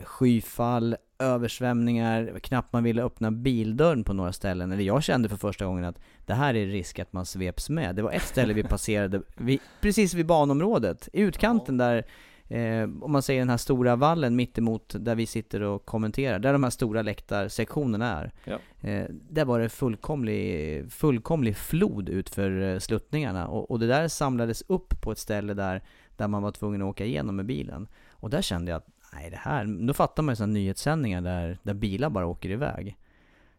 skyfall, 0.03 0.95
översvämningar, 1.19 2.39
knappt 2.39 2.73
man 2.73 2.83
ville 2.83 3.03
öppna 3.03 3.31
bildörren 3.31 4.03
på 4.03 4.13
några 4.13 4.33
ställen. 4.33 4.71
Eller 4.71 4.83
jag 4.83 5.03
kände 5.03 5.29
för 5.29 5.37
första 5.37 5.65
gången 5.65 5.85
att 5.85 5.99
det 6.25 6.33
här 6.33 6.53
är 6.53 6.65
risk 6.65 6.99
att 6.99 7.13
man 7.13 7.25
sveps 7.25 7.69
med. 7.69 7.95
Det 7.95 8.01
var 8.01 8.11
ett 8.11 8.23
ställe 8.23 8.53
vi 8.53 8.63
passerade, 8.63 9.21
vi, 9.37 9.59
precis 9.81 10.13
vid 10.13 10.25
banområdet, 10.25 11.09
i 11.13 11.21
utkanten 11.21 11.77
där 11.77 12.05
Eh, 12.47 12.83
om 13.01 13.11
man 13.11 13.21
säger 13.21 13.41
den 13.41 13.49
här 13.49 13.57
stora 13.57 13.95
vallen 13.95 14.35
mittemot 14.35 14.95
där 14.99 15.15
vi 15.15 15.25
sitter 15.25 15.61
och 15.61 15.85
kommenterar, 15.85 16.39
där 16.39 16.53
de 16.53 16.63
här 16.63 16.69
stora 16.69 17.01
läktarsektionerna 17.01 18.19
är. 18.19 18.31
Ja. 18.43 18.89
Eh, 18.89 19.05
där 19.09 19.45
var 19.45 19.59
det 19.59 19.69
fullkomlig, 19.69 20.91
fullkomlig 20.91 21.57
flod 21.57 22.09
utför 22.09 22.61
eh, 22.61 22.79
sluttningarna 22.79 23.47
och, 23.47 23.71
och, 23.71 23.79
det 23.79 23.87
där 23.87 24.07
samlades 24.07 24.63
upp 24.67 25.01
på 25.01 25.11
ett 25.11 25.17
ställe 25.17 25.53
där, 25.53 25.83
där 26.17 26.27
man 26.27 26.43
var 26.43 26.51
tvungen 26.51 26.81
att 26.81 26.87
åka 26.87 27.05
igenom 27.05 27.35
med 27.35 27.45
bilen. 27.45 27.87
Och 28.11 28.29
där 28.29 28.41
kände 28.41 28.71
jag 28.71 28.77
att 28.77 28.87
nej 29.15 29.29
det 29.29 29.37
här, 29.37 29.85
då 29.87 29.93
fattar 29.93 30.23
man 30.23 30.31
ju 30.31 30.35
sådana 30.35 30.53
nyhetssändningar 30.53 31.21
där, 31.21 31.57
där 31.63 31.73
bilar 31.73 32.09
bara 32.09 32.25
åker 32.25 32.49
iväg. 32.49 32.97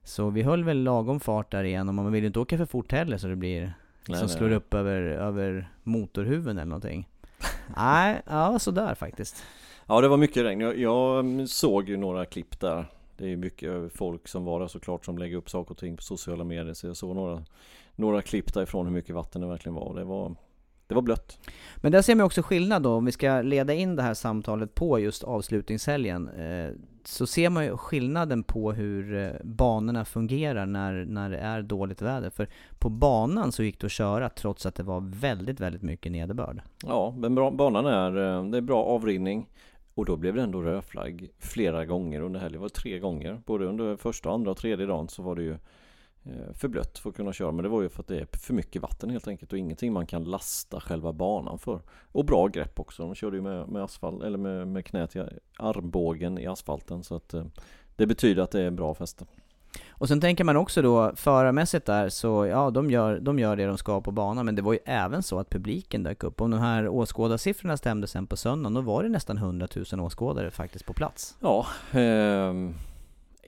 Så 0.02 0.30
vi 0.30 0.42
höll 0.42 0.64
väl 0.64 0.82
lagom 0.82 1.20
fart 1.20 1.50
där 1.50 1.64
igen 1.64 1.88
och 1.88 1.94
man 1.94 2.12
vill 2.12 2.23
ju 2.23 2.26
inte 2.26 2.40
åka 2.40 2.58
för 2.58 2.66
fort 2.66 2.92
heller 2.92 3.18
så 3.18 3.26
det 3.26 3.37
blir 3.37 3.75
nej, 4.08 4.18
som 4.18 4.28
slår 4.28 4.49
nej. 4.49 4.56
upp 4.56 4.75
över, 4.75 5.00
över 5.02 5.68
motorhuven 5.82 6.58
eller 6.58 6.68
någonting. 6.68 7.08
nej, 7.76 8.23
ja 8.26 8.58
sådär 8.58 8.94
faktiskt. 8.94 9.44
Ja 9.87 10.00
det 10.00 10.08
var 10.08 10.16
mycket 10.16 10.44
regn. 10.44 10.61
Jag, 10.61 10.78
jag 10.78 11.49
såg 11.49 11.88
ju 11.88 11.96
några 11.96 12.25
klipp 12.25 12.61
där. 12.61 12.87
Det 13.16 13.32
är 13.32 13.37
mycket 13.37 13.92
folk 13.92 14.28
som 14.28 14.44
var 14.44 14.61
där 14.61 14.66
såklart 14.66 15.04
som 15.04 15.18
lägger 15.18 15.37
upp 15.37 15.50
saker 15.50 15.70
och 15.70 15.78
ting 15.78 15.96
på 15.96 16.02
sociala 16.02 16.44
medier. 16.44 16.75
Så 16.75 16.87
jag 16.87 16.96
såg 16.96 17.16
några, 17.16 17.44
några 17.96 18.23
klipp 18.23 18.54
därifrån 18.54 18.87
hur 18.87 18.92
mycket 18.92 19.14
vatten 19.14 19.40
det 19.40 19.46
verkligen 19.49 19.75
var. 19.75 19.94
Det 19.94 20.04
var, 20.04 20.34
det 20.94 20.96
var 20.96 21.02
blött. 21.02 21.38
Men 21.76 21.92
där 21.92 22.02
ser 22.02 22.14
man 22.14 22.26
också 22.26 22.42
skillnad 22.42 22.82
då, 22.82 22.94
om 22.94 23.04
vi 23.04 23.12
ska 23.12 23.42
leda 23.42 23.74
in 23.74 23.96
det 23.96 24.02
här 24.02 24.14
samtalet 24.14 24.74
på 24.74 24.98
just 24.98 25.24
avslutningshelgen. 25.24 26.28
Eh, 26.28 26.70
så 27.04 27.26
ser 27.26 27.50
man 27.50 27.64
ju 27.64 27.76
skillnaden 27.76 28.42
på 28.42 28.72
hur 28.72 29.16
eh, 29.16 29.30
banorna 29.44 30.04
fungerar 30.04 30.66
när, 30.66 31.04
när 31.04 31.30
det 31.30 31.38
är 31.38 31.62
dåligt 31.62 32.02
väder. 32.02 32.30
För 32.30 32.48
på 32.78 32.88
banan 32.88 33.52
så 33.52 33.62
gick 33.62 33.80
det 33.80 33.86
att 33.86 33.92
köra 33.92 34.28
trots 34.28 34.66
att 34.66 34.74
det 34.74 34.82
var 34.82 35.00
väldigt, 35.20 35.60
väldigt 35.60 35.82
mycket 35.82 36.12
nederbörd. 36.12 36.62
Ja, 36.86 37.14
men 37.18 37.34
banan 37.34 37.86
är, 37.86 38.36
eh, 38.36 38.44
det 38.44 38.56
är 38.56 38.62
bra 38.62 38.84
avrinning. 38.84 39.46
Och 39.94 40.04
då 40.04 40.16
blev 40.16 40.34
det 40.34 40.42
ändå 40.42 40.62
rödflagg 40.62 41.28
flera 41.38 41.84
gånger 41.84 42.20
under 42.20 42.40
helgen. 42.40 42.60
Det 42.60 42.62
var 42.62 42.68
tre 42.68 42.98
gånger. 42.98 43.40
Både 43.46 43.64
under 43.64 43.96
första, 43.96 44.30
andra 44.30 44.50
och 44.50 44.56
tredje 44.56 44.86
dagen 44.86 45.08
så 45.08 45.22
var 45.22 45.36
det 45.36 45.42
ju 45.42 45.56
för 46.54 46.69
blött 46.69 46.99
för 46.99 47.11
att 47.11 47.16
kunna 47.16 47.33
köra. 47.33 47.52
Men 47.52 47.62
det 47.62 47.69
var 47.69 47.83
ju 47.83 47.88
för 47.88 48.00
att 48.00 48.09
det 48.09 48.21
är 48.21 48.26
för 48.33 48.54
mycket 48.54 48.83
vatten 48.83 49.11
helt 49.11 49.28
enkelt 49.28 49.52
och 49.52 49.59
ingenting 49.59 49.93
man 49.93 50.07
kan 50.07 50.25
lasta 50.25 50.81
själva 50.81 51.12
banan 51.12 51.59
för. 51.59 51.81
Och 52.12 52.25
bra 52.25 52.47
grepp 52.47 52.81
också. 52.81 53.02
De 53.02 53.14
körde 53.14 53.37
ju 53.37 53.43
med, 53.43 53.69
med 53.69 53.83
asfalt 53.83 54.23
eller 54.23 54.38
med, 54.38 54.69
med 54.69 54.85
knät 54.85 55.16
i 55.16 55.23
armbågen 55.59 56.38
i 56.38 56.47
asfalten 56.47 57.04
så 57.04 57.14
att 57.16 57.35
eh, 57.35 57.45
det 57.97 58.07
betyder 58.07 58.43
att 58.43 58.50
det 58.50 58.61
är 58.61 58.71
bra 58.71 58.95
fäste. 58.95 59.25
Och 59.88 60.09
sen 60.09 60.21
tänker 60.21 60.45
man 60.45 60.57
också 60.57 60.83
då, 60.83 61.12
förarmässigt 61.16 61.87
där, 61.87 62.09
så 62.09 62.47
ja, 62.47 62.71
de 62.71 62.90
gör, 62.90 63.21
de 63.21 63.38
gör 63.38 63.57
det 63.57 63.66
de 63.66 63.78
ska 63.78 64.00
på 64.00 64.11
banan, 64.11 64.47
men 64.47 64.54
det 64.54 64.62
var 64.62 64.73
ju 64.73 64.78
även 64.85 65.23
så 65.23 65.38
att 65.38 65.50
publiken 65.50 66.02
dök 66.02 66.25
upp. 66.25 66.40
Om 66.40 66.50
de 66.50 66.61
här 66.61 66.88
åskådarsiffrorna 66.88 67.76
stämde 67.76 68.07
sen 68.07 68.26
på 68.26 68.37
söndagen, 68.37 68.75
då 68.75 68.81
var 68.81 69.02
det 69.02 69.09
nästan 69.09 69.37
100 69.37 69.69
000 69.93 70.00
åskådare 70.00 70.50
faktiskt 70.50 70.87
på 70.87 70.93
plats. 70.93 71.37
Ja, 71.40 71.66
eh, 71.93 72.54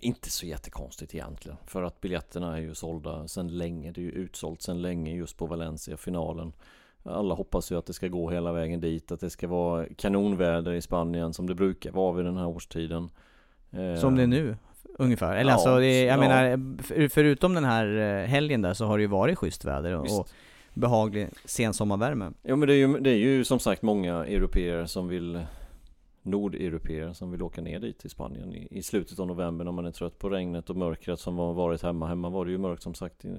inte 0.00 0.30
så 0.30 0.46
jättekonstigt 0.46 1.14
egentligen. 1.14 1.58
För 1.66 1.82
att 1.82 2.00
biljetterna 2.00 2.56
är 2.56 2.60
ju 2.60 2.74
sålda 2.74 3.28
sedan 3.28 3.48
länge. 3.48 3.92
Det 3.92 4.00
är 4.00 4.02
ju 4.02 4.10
utsålt 4.10 4.62
sedan 4.62 4.82
länge 4.82 5.14
just 5.14 5.36
på 5.36 5.46
Valencia-finalen. 5.46 6.52
Alla 7.02 7.34
hoppas 7.34 7.72
ju 7.72 7.78
att 7.78 7.86
det 7.86 7.92
ska 7.92 8.08
gå 8.08 8.30
hela 8.30 8.52
vägen 8.52 8.80
dit, 8.80 9.12
att 9.12 9.20
det 9.20 9.30
ska 9.30 9.48
vara 9.48 9.86
kanonväder 9.96 10.72
i 10.72 10.82
Spanien 10.82 11.32
som 11.32 11.46
det 11.46 11.54
brukar 11.54 11.90
vara 11.90 12.12
vid 12.12 12.24
den 12.24 12.36
här 12.36 12.46
årstiden. 12.46 13.10
Som 14.00 14.16
det 14.16 14.22
är 14.22 14.26
nu, 14.26 14.56
ungefär. 14.98 15.36
Eller 15.36 15.50
Ja, 15.50 15.54
alltså, 15.54 15.78
det, 15.78 16.02
jag 16.02 16.14
ja. 16.14 16.20
menar, 16.20 16.82
för, 16.82 17.08
förutom 17.08 17.54
den 17.54 17.64
här 17.64 17.96
eh, 17.96 18.26
helgen 18.26 18.62
där 18.62 18.74
så 18.74 18.84
har 18.84 18.98
det 18.98 19.02
ju 19.02 19.08
varit 19.08 19.38
schysst 19.38 19.64
väder 19.64 19.92
och, 19.92 20.20
och 20.20 20.28
behaglig 20.74 21.28
sensommarvärme. 21.44 22.32
Ja 22.42 22.56
men 22.56 22.68
det 22.68 22.74
är, 22.74 22.76
ju, 22.76 22.98
det 22.98 23.10
är 23.10 23.16
ju 23.16 23.44
som 23.44 23.58
sagt 23.58 23.82
många 23.82 24.24
europeer 24.24 24.86
som 24.86 25.08
vill 25.08 25.40
Nordeuropeer 26.26 27.12
som 27.12 27.30
vill 27.30 27.42
åka 27.42 27.61
ner 27.61 27.80
dit 27.80 27.99
till 27.99 28.11
Spanien 28.11 28.54
i, 28.54 28.68
i 28.71 28.83
slutet 28.83 29.18
av 29.18 29.26
november 29.26 29.64
när 29.64 29.73
man 29.73 29.87
är 29.87 29.90
trött 29.92 30.18
på 30.18 30.28
regnet 30.28 30.71
och 30.71 30.76
mörkret 30.76 31.21
som 31.21 31.38
har 31.38 31.52
varit 31.54 31.83
hemma. 31.83 32.06
Hemma 32.09 32.28
var 32.30 32.45
det 32.45 32.50
ju 32.50 32.59
mörkt 32.59 32.83
som 32.83 32.95
sagt 32.95 33.25
i 33.25 33.37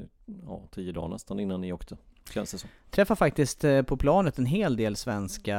ja, 0.47 0.61
tio 0.71 0.91
dagar 0.91 1.07
nästan 1.07 1.39
innan 1.39 1.61
ni 1.61 1.73
åkte. 1.73 1.97
Känns 2.33 2.51
det 2.51 2.57
som. 2.57 2.69
Träffar 2.89 3.15
faktiskt 3.15 3.63
eh, 3.63 3.81
på 3.81 3.97
planet 3.97 4.37
en 4.39 4.45
hel 4.45 4.75
del 4.75 4.95
svenska 4.95 5.57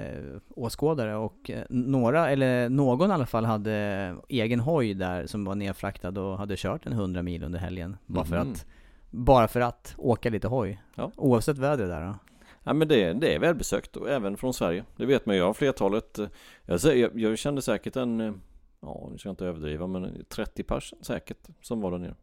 eh, 0.00 0.24
åskådare 0.56 1.16
och 1.16 1.50
eh, 1.50 1.64
några, 1.70 2.30
eller 2.30 2.68
någon 2.68 3.10
i 3.10 3.14
alla 3.14 3.26
fall 3.26 3.44
hade 3.44 4.16
egen 4.28 4.60
hoj 4.60 4.94
där 4.94 5.26
som 5.26 5.44
var 5.44 5.54
nedfraktad 5.54 6.08
och 6.20 6.38
hade 6.38 6.54
kört 6.56 6.86
en 6.86 6.92
100 6.92 7.22
mil 7.22 7.44
under 7.44 7.58
helgen. 7.58 7.96
Bara 8.06 8.24
för 8.24 8.36
Mhm. 8.40 8.52
att, 8.52 8.66
bara 9.10 9.48
för 9.48 9.60
att 9.60 9.94
åka 9.98 10.30
lite 10.30 10.48
hoj. 10.48 10.82
Ja. 10.94 11.10
Oavsett 11.16 11.58
vädret 11.58 11.88
där 11.88 12.06
då. 12.06 12.14
Ja 12.64 12.72
men 12.72 12.88
det, 12.88 13.12
det 13.12 13.34
är 13.34 13.38
välbesökt 13.38 13.96
och 13.96 14.10
även 14.10 14.36
från 14.36 14.54
Sverige. 14.54 14.84
Det 14.96 15.06
vet 15.06 15.26
man 15.26 15.34
ju. 15.34 15.40
Jag 15.40 15.46
har 15.46 15.54
flertalet. 15.54 16.18
Jag, 16.64 16.96
jag, 16.96 17.20
jag 17.20 17.38
kände 17.38 17.62
säkert 17.62 17.96
en, 17.96 18.20
eh, 18.20 18.32
ja 18.80 19.08
nu 19.12 19.18
ska 19.18 19.28
jag 19.28 19.32
inte 19.32 19.46
överdriva 19.46 19.86
men 19.86 20.24
30 20.28 20.62
pers 20.62 20.94
säkert 21.00 21.48
som 21.62 21.80
var 21.80 21.90
där 21.90 21.98
nere. 21.98 22.14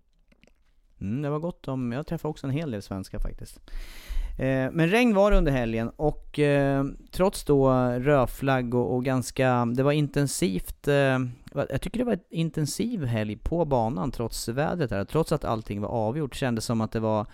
Mm, 1.02 1.22
det 1.22 1.30
var 1.30 1.40
gott 1.40 1.68
om, 1.68 1.92
jag 1.92 2.08
träffade 2.08 2.30
också 2.30 2.48
en 2.48 2.54
hel 2.54 2.72
del 2.72 2.82
svenskar 2.82 3.20
faktiskt. 3.20 3.60
Eh, 4.40 4.72
men 4.72 4.90
regn 4.90 5.14
var 5.14 5.32
det 5.32 5.38
under 5.38 5.52
helgen 5.52 5.90
och 5.96 6.40
eh, 6.40 6.86
trots 7.12 7.44
då 7.44 7.72
rödflagg 8.00 8.74
och, 8.74 8.96
och 8.96 9.06
ganska, 9.06 9.66
det 9.66 9.84
var 9.84 9.92
intensivt, 9.92 10.88
eh, 10.88 11.20
jag 11.54 11.82
tycker 11.82 12.00
det 12.00 12.06
var 12.06 12.14
en 12.14 12.20
intensiv 12.30 13.06
helg 13.06 13.38
på 13.38 13.66
banan 13.66 14.12
trots 14.12 14.48
vädret 14.48 14.92
här, 14.92 15.06
trots 15.06 15.32
att 15.32 15.46
allting 15.46 15.82
var 15.82 15.90
avgjort. 15.90 16.36
Kändes 16.36 16.66
som 16.66 16.82
att 16.82 16.92
det 16.92 17.00
var 17.00 17.26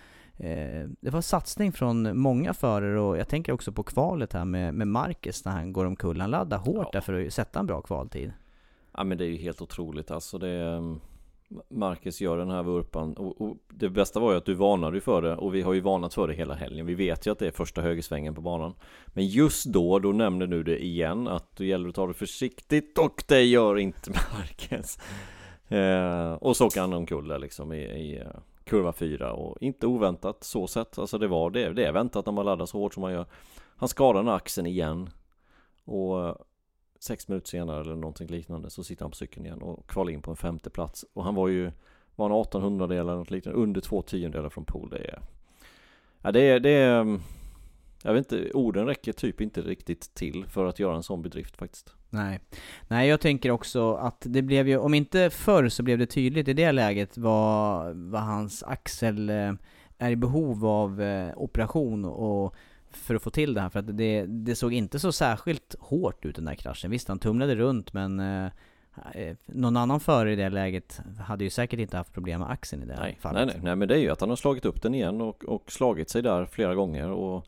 det 1.00 1.10
var 1.10 1.20
satsning 1.20 1.72
från 1.72 2.18
många 2.18 2.54
förare 2.54 3.00
och 3.00 3.18
jag 3.18 3.28
tänker 3.28 3.52
också 3.52 3.72
på 3.72 3.82
kvalet 3.82 4.32
här 4.32 4.44
med, 4.44 4.74
med 4.74 4.88
Marcus 4.88 5.44
när 5.44 5.52
han 5.52 5.72
går 5.72 5.84
omkull. 5.84 6.20
Han 6.20 6.30
laddar 6.30 6.58
hårt 6.58 6.76
Ja. 6.76 6.90
där 6.92 7.00
för 7.00 7.26
att 7.26 7.32
sätta 7.32 7.60
en 7.60 7.66
bra 7.66 7.80
kvaltid. 7.80 8.32
Ja 8.96 9.04
men 9.04 9.18
det 9.18 9.24
är 9.24 9.28
ju 9.28 9.36
helt 9.36 9.60
otroligt 9.62 10.10
alltså 10.10 10.38
det 10.38 10.48
är, 10.48 10.96
Marcus 11.70 12.20
gör 12.20 12.38
den 12.38 12.50
här 12.50 12.62
vurpan 12.62 13.14
och, 13.14 13.40
och 13.40 13.56
det 13.68 13.88
bästa 13.88 14.20
var 14.20 14.30
ju 14.32 14.36
att 14.38 14.44
du 14.44 14.54
varnade 14.54 15.00
för 15.00 15.22
det 15.22 15.36
och 15.36 15.54
vi 15.54 15.62
har 15.62 15.72
ju 15.72 15.80
varnat 15.80 16.14
för 16.14 16.28
det 16.28 16.34
hela 16.34 16.54
helgen. 16.54 16.86
Vi 16.86 16.94
vet 16.94 17.26
ju 17.26 17.30
att 17.32 17.38
det 17.38 17.46
är 17.46 17.50
första 17.50 17.82
högersvängen 17.82 18.34
på 18.34 18.40
banan. 18.40 18.74
Men 19.06 19.26
just 19.26 19.64
då, 19.64 19.98
då 19.98 20.12
nämner 20.12 20.46
du 20.46 20.62
det 20.62 20.84
igen 20.84 21.28
att 21.28 21.56
det 21.56 21.64
gäller 21.66 21.88
att 21.88 21.94
ta 21.94 22.06
det 22.06 22.14
försiktigt 22.14 22.98
och 22.98 23.24
det 23.28 23.42
gör 23.42 23.78
inte 23.78 24.10
Marcus. 24.38 24.98
Eh, 25.68 26.32
och 26.32 26.56
så 26.56 26.66
åker 26.66 26.80
han 26.80 26.92
omkull 26.92 27.28
där 27.28 27.38
liksom 27.38 27.72
i, 27.72 27.78
i 27.78 28.18
eh, 28.18 28.26
kurva 28.64 28.92
4 28.92 29.32
och 29.32 29.56
inte 29.60 29.86
oväntat 29.86 30.44
så 30.44 30.66
sett. 30.66 30.98
Alltså 30.98 31.18
det 31.18 31.28
var 31.28 31.50
det, 31.50 31.72
det 31.72 31.84
är 31.84 31.92
väntat 31.92 32.26
när 32.26 32.32
man 32.32 32.46
laddar 32.46 32.66
så 32.66 32.78
hårt 32.78 32.94
som 32.94 33.00
man 33.00 33.12
gör. 33.12 33.26
Han 33.76 33.88
skadar 33.88 34.22
den 34.22 34.28
axeln 34.28 34.66
igen 34.66 35.10
och 35.84 36.26
eh, 36.26 36.36
sex 37.00 37.28
minuter 37.28 37.48
senare 37.48 37.80
eller 37.80 37.94
någonting 37.94 38.28
liknande 38.28 38.70
så 38.70 38.84
sitter 38.84 39.04
han 39.04 39.10
på 39.10 39.16
cykeln 39.16 39.46
igen 39.46 39.62
och 39.62 39.86
kvalar 39.86 40.12
in 40.12 40.22
på 40.22 40.30
en 40.30 40.36
femte 40.36 40.70
plats. 40.70 41.04
Och 41.12 41.24
han 41.24 41.34
var 41.34 41.48
ju, 41.48 41.72
var 42.16 42.28
han 42.28 42.40
1800 42.40 42.86
delar 42.86 43.02
eller 43.02 43.16
något 43.18 43.30
liknande, 43.30 43.60
under 43.60 43.80
två 43.80 44.02
tiondelar 44.02 44.48
från 44.48 44.64
pool. 44.64 44.90
Det 44.90 44.98
är, 44.98 45.18
ja 46.22 46.32
det 46.32 46.40
är, 46.40 46.60
det 46.60 46.70
är, 46.70 47.00
mm, 47.00 47.20
jag 48.06 48.14
vet 48.14 48.32
inte, 48.32 48.50
orden 48.52 48.86
räcker 48.86 49.12
typ 49.12 49.40
inte 49.40 49.60
riktigt 49.60 50.14
till 50.14 50.44
för 50.48 50.66
att 50.66 50.78
göra 50.78 50.96
en 50.96 51.02
sån 51.02 51.22
bedrift 51.22 51.56
faktiskt. 51.56 51.94
Nej. 52.10 52.40
Nej, 52.88 53.08
jag 53.08 53.20
tänker 53.20 53.50
också 53.50 53.94
att 53.94 54.26
det 54.26 54.42
blev 54.42 54.68
ju, 54.68 54.78
om 54.78 54.94
inte 54.94 55.30
förr 55.30 55.68
så 55.68 55.82
blev 55.82 55.98
det 55.98 56.06
tydligt 56.06 56.48
i 56.48 56.52
det 56.52 56.72
läget 56.72 57.18
vad, 57.18 57.96
vad 57.96 58.22
hans 58.22 58.62
axel 58.62 59.30
eh, 59.30 59.52
är 59.98 60.10
i 60.10 60.16
behov 60.16 60.66
av 60.66 61.02
eh, 61.02 61.32
operation 61.36 62.04
och 62.04 62.54
för 62.90 63.14
att 63.14 63.22
få 63.22 63.30
till 63.30 63.54
det 63.54 63.60
här. 63.60 63.68
För 63.68 63.78
att 63.78 63.96
det, 63.96 64.26
det 64.26 64.54
såg 64.54 64.72
inte 64.72 64.98
så 64.98 65.12
särskilt 65.12 65.74
hårt 65.80 66.24
ut 66.24 66.36
den 66.36 66.44
där 66.44 66.54
kraschen. 66.54 66.90
Visst, 66.90 67.08
han 67.08 67.18
tumlade 67.18 67.54
runt 67.54 67.92
men 67.92 68.20
eh, 68.20 68.50
någon 69.46 69.76
annan 69.76 70.00
förare 70.00 70.32
i 70.32 70.36
det 70.36 70.50
läget 70.50 71.00
hade 71.20 71.44
ju 71.44 71.50
säkert 71.50 71.80
inte 71.80 71.96
haft 71.96 72.12
problem 72.12 72.40
med 72.40 72.50
axeln 72.50 72.82
i 72.82 72.86
det 72.86 72.96
Nej, 73.00 73.18
fallet. 73.20 73.46
nej, 73.46 73.54
nej, 73.54 73.64
nej, 73.64 73.76
men 73.76 73.88
det 73.88 73.94
är 73.94 73.98
ju 73.98 74.10
att 74.10 74.20
han 74.20 74.28
har 74.28 74.36
slagit 74.36 74.64
upp 74.64 74.82
den 74.82 74.94
igen 74.94 75.20
och, 75.20 75.44
och 75.44 75.72
slagit 75.72 76.10
sig 76.10 76.22
där 76.22 76.46
flera 76.46 76.74
gånger 76.74 77.10
och 77.10 77.46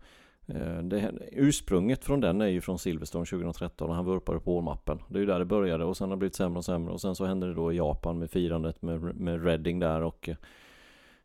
Eh, 0.49 0.79
det, 0.79 1.12
ursprunget 1.33 2.05
från 2.05 2.21
den 2.21 2.41
är 2.41 2.47
ju 2.47 2.61
från 2.61 2.79
Silverstone 2.79 3.26
2013 3.26 3.91
och 3.91 3.97
han 3.97 4.05
vurpade 4.05 4.41
på 4.41 4.61
mappen. 4.61 5.03
Det 5.09 5.19
är 5.19 5.21
ju 5.21 5.26
där 5.26 5.38
det 5.38 5.45
började 5.45 5.85
och 5.85 5.97
sen 5.97 6.09
har 6.09 6.17
det 6.17 6.19
blivit 6.19 6.35
sämre 6.35 6.59
och 6.59 6.65
sämre 6.65 6.93
och 6.93 7.00
sen 7.00 7.15
så 7.15 7.25
hände 7.25 7.47
det 7.47 7.55
då 7.55 7.73
i 7.73 7.76
Japan 7.76 8.19
med 8.19 8.31
firandet 8.31 8.83
med, 8.83 9.00
med 9.00 9.45
Redding 9.45 9.79
där 9.79 10.00
och 10.03 10.29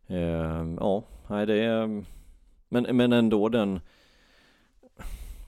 eh, 0.08 0.66
ja, 0.80 1.04
nej 1.28 1.46
det 1.46 1.64
är 1.64 2.04
men, 2.70 2.98
men 2.98 3.14
ändå 3.14 3.50
den 3.50 3.80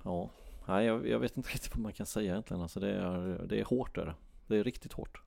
ja, 0.03 0.29
nej 0.67 0.85
jag, 0.85 1.07
jag 1.07 1.19
vet 1.19 1.37
inte 1.37 1.49
riktigt 1.49 1.75
vad 1.75 1.83
man 1.83 1.93
kan 1.93 2.05
säga 2.05 2.31
egentligen 2.31 2.61
alltså 2.61 2.79
det 2.79 2.91
är, 2.91 3.45
det 3.49 3.59
är 3.59 3.65
hårt 3.65 3.97
är 3.97 4.05
det. 4.05 4.13
Det 4.47 4.57
är 4.57 4.63
riktigt 4.63 4.93
hårt. 4.93 5.22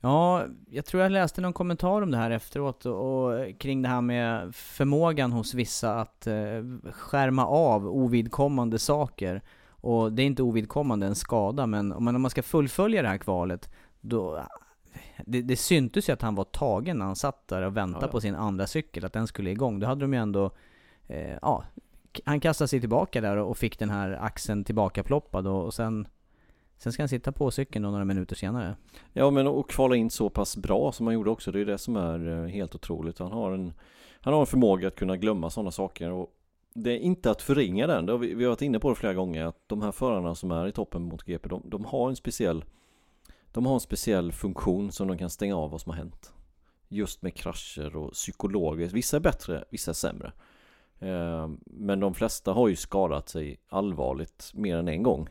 Ja, 0.00 0.44
jag 0.70 0.84
tror 0.84 1.02
jag 1.02 1.12
läste 1.12 1.40
någon 1.40 1.52
kommentar 1.52 2.02
om 2.02 2.10
det 2.10 2.16
här 2.16 2.30
efteråt 2.30 2.86
och, 2.86 3.24
och 3.24 3.58
kring 3.58 3.82
det 3.82 3.88
här 3.88 4.00
med 4.00 4.54
förmågan 4.54 5.32
hos 5.32 5.54
vissa 5.54 6.00
att 6.00 6.26
eh, 6.26 6.92
skärma 6.92 7.46
av 7.46 7.86
ovidkommande 7.86 8.78
saker. 8.78 9.42
Och 9.70 10.12
det 10.12 10.22
är 10.22 10.26
inte 10.26 10.42
ovidkommande 10.42 11.06
en 11.06 11.14
skada, 11.14 11.66
men 11.66 11.92
om 11.92 12.04
man, 12.04 12.16
om 12.16 12.22
man 12.22 12.30
ska 12.30 12.42
fullfölja 12.42 13.02
det 13.02 13.08
här 13.08 13.18
kvalet, 13.18 13.70
då... 14.00 14.46
Det, 15.26 15.42
det 15.42 15.56
syntes 15.56 16.08
ju 16.08 16.12
att 16.12 16.22
han 16.22 16.34
var 16.34 16.44
tagen 16.44 16.98
när 16.98 17.04
han 17.06 17.16
satt 17.16 17.48
där 17.48 17.62
och 17.62 17.76
väntade 17.76 18.04
Ja, 18.04 18.08
ja. 18.08 18.12
på 18.12 18.20
sin 18.20 18.34
andra 18.34 18.66
cykel, 18.66 19.04
att 19.04 19.12
den 19.12 19.26
skulle 19.26 19.50
igång. 19.50 19.80
Då 19.80 19.86
hade 19.86 20.00
de 20.00 20.12
ju 20.12 20.20
ändå... 20.20 20.50
Eh, 21.06 21.38
ja, 21.42 21.64
han 22.24 22.40
kastade 22.40 22.68
sig 22.68 22.80
tillbaka 22.80 23.20
där 23.20 23.36
och 23.36 23.56
fick 23.56 23.78
den 23.78 23.90
här 23.90 24.10
axeln 24.10 24.64
tillbakaploppad 24.64 25.46
och, 25.46 25.64
och 25.64 25.74
sen... 25.74 26.08
Sen 26.82 26.92
ska 26.92 27.02
han 27.02 27.08
sitta 27.08 27.32
på 27.32 27.50
cykeln 27.50 27.82
då 27.82 27.90
några 27.90 28.04
minuter 28.04 28.36
senare. 28.36 28.76
Ja 29.12 29.30
men 29.30 29.46
och 29.46 29.70
kvala 29.70 29.96
in 29.96 30.10
så 30.10 30.30
pass 30.30 30.56
bra 30.56 30.92
som 30.92 31.06
han 31.06 31.14
gjorde 31.14 31.30
också, 31.30 31.52
det 31.52 31.60
är 31.60 31.64
det 31.64 31.78
som 31.78 31.96
är 31.96 32.28
eh, 32.28 32.46
helt 32.46 32.74
otroligt. 32.74 33.18
Han 33.18 33.32
har 33.32 33.52
en, 33.52 33.72
han 34.20 34.34
har 34.34 34.40
en 34.40 34.46
förmåga 34.46 34.88
att 34.88 34.96
kunna 34.96 35.16
glömma 35.16 35.50
sådana 35.50 35.70
saker 35.70 36.10
och 36.10 36.34
det 36.74 36.90
är 36.90 36.98
inte 36.98 37.30
att 37.30 37.42
förringa 37.42 37.86
den, 37.86 38.06
det 38.06 38.12
har 38.12 38.18
vi, 38.18 38.34
vi 38.34 38.44
har 38.44 38.50
varit 38.50 38.62
inne 38.62 38.78
på 38.78 38.88
det 38.88 38.94
flera 38.94 39.14
gånger, 39.14 39.44
att 39.44 39.68
de 39.68 39.82
här 39.82 39.92
förarna 39.92 40.34
som 40.34 40.50
är 40.50 40.66
i 40.66 40.72
toppen 40.72 41.02
mot 41.02 41.22
GP, 41.22 41.48
de, 41.48 41.62
de 41.64 41.84
har 41.84 42.08
en 42.08 42.16
speciell 42.16 42.64
De 43.52 43.66
har 43.66 43.74
en 43.74 43.80
speciell 43.80 44.32
funktion 44.32 44.92
som 44.92 45.08
de 45.08 45.18
kan 45.18 45.30
stänga 45.30 45.56
av 45.56 45.70
vad 45.70 45.80
som 45.80 45.90
har 45.90 45.96
hänt. 45.96 46.32
Just 46.88 47.22
med 47.22 47.34
krascher 47.34 47.96
och 47.96 48.12
psykologiskt, 48.12 48.94
vissa 48.94 49.16
är 49.16 49.20
bättre, 49.20 49.64
vissa 49.70 49.90
är 49.90 49.94
sämre. 49.94 50.32
Eh, 50.98 51.48
Men 51.64 52.00
de 52.00 52.14
flesta 52.14 52.52
har 52.52 52.68
ju 52.68 52.76
skadat 52.76 53.28
sig 53.28 53.60
allvarligt 53.68 54.50
mer 54.54 54.76
än 54.76 54.88
en 54.88 55.02
gång. 55.02 55.28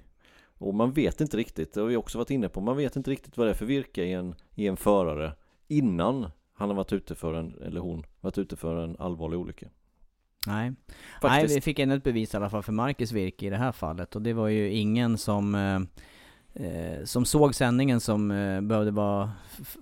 Och 0.59 0.75
man 0.75 0.91
vet 0.91 1.21
inte 1.21 1.37
riktigt, 1.37 1.73
det 1.73 1.81
har 1.81 1.87
vi 1.87 1.95
också 1.95 2.17
varit 2.17 2.29
inne 2.29 2.49
på, 2.49 2.61
man 2.61 2.77
vet 2.77 2.95
inte 2.95 3.11
riktigt 3.11 3.37
vad 3.37 3.47
det 3.47 3.51
är 3.51 3.55
för 3.55 3.65
virke 3.65 4.03
i 4.03 4.13
en, 4.13 4.35
i 4.55 4.67
en 4.67 4.77
förare 4.77 5.33
innan 5.67 6.31
han 6.53 6.69
har 6.69 6.75
varit 6.75 6.93
ute 6.93 7.15
för 7.15 7.33
en, 7.33 7.61
eller 7.65 7.81
hon, 7.81 8.03
varit 8.21 8.37
ute 8.37 8.55
för 8.55 8.83
en 8.83 8.95
allvarlig 8.99 9.39
olycka. 9.39 9.67
Nej. 10.47 10.73
Nej, 11.23 11.47
vi 11.47 11.61
fick 11.61 11.79
ännu 11.79 11.95
ett 11.95 12.03
bevis 12.03 12.33
i 12.33 12.37
alla 12.37 12.49
fall 12.49 12.63
för 12.63 12.71
Marcus 12.71 13.11
Virke 13.11 13.45
i 13.45 13.49
det 13.49 13.57
här 13.57 13.71
fallet 13.71 14.15
och 14.15 14.21
det 14.21 14.33
var 14.33 14.47
ju 14.47 14.71
ingen 14.71 15.17
som 15.17 15.55
eh, 15.55 15.81
eh 16.65 17.03
som 17.03 17.25
såg 17.25 17.55
sändningen 17.55 17.99
som 17.99 18.31
eh, 18.31 18.61
behövde 18.61 18.91
bara 18.91 19.31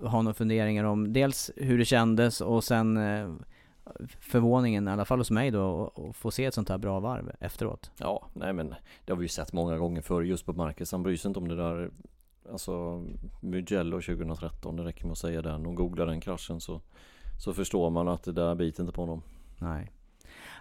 ha 0.02 0.22
några 0.22 0.34
funderingar 0.34 0.84
om 0.84 1.12
dels 1.12 1.50
hur 1.56 1.78
det 1.78 1.84
kändes 1.84 2.40
och 2.40 2.64
sen 2.64 2.96
eh, 2.96 3.28
förvåningen, 4.20 4.88
i 4.88 4.90
alla 4.90 5.04
fall 5.04 5.18
hos 5.18 5.30
mig 5.30 5.50
då, 5.50 5.92
att 5.96 6.16
få 6.16 6.30
se 6.30 6.44
ett 6.44 6.54
sånt 6.54 6.68
här 6.68 6.78
bra 6.78 7.00
varv 7.00 7.32
efteråt. 7.40 7.90
Ja, 7.96 8.26
nej 8.32 8.52
men 8.52 8.74
det 9.04 9.12
har 9.12 9.16
vi 9.16 9.24
ju 9.24 9.28
sett 9.28 9.52
många 9.52 9.78
gånger 9.78 10.02
förr 10.02 10.22
just 10.22 10.46
på 10.46 10.52
Marcus. 10.52 10.92
Han 10.92 11.02
bryr 11.02 11.16
sig 11.16 11.28
inte 11.28 11.40
om 11.40 11.48
det 11.48 11.56
där 11.56 11.90
Alltså 12.52 13.04
Mugello 13.40 14.00
2013, 14.00 14.76
det 14.76 14.84
räcker 14.84 15.04
med 15.04 15.12
att 15.12 15.18
säga 15.18 15.42
den 15.42 15.66
och 15.66 15.74
googla 15.74 16.04
den 16.04 16.20
kraschen 16.20 16.60
så 16.60 16.80
Så 17.38 17.54
förstår 17.54 17.90
man 17.90 18.08
att 18.08 18.22
det 18.22 18.32
där 18.32 18.54
biter 18.54 18.82
inte 18.82 18.92
på 18.92 19.02
honom 19.02 19.22
Nej 19.58 19.90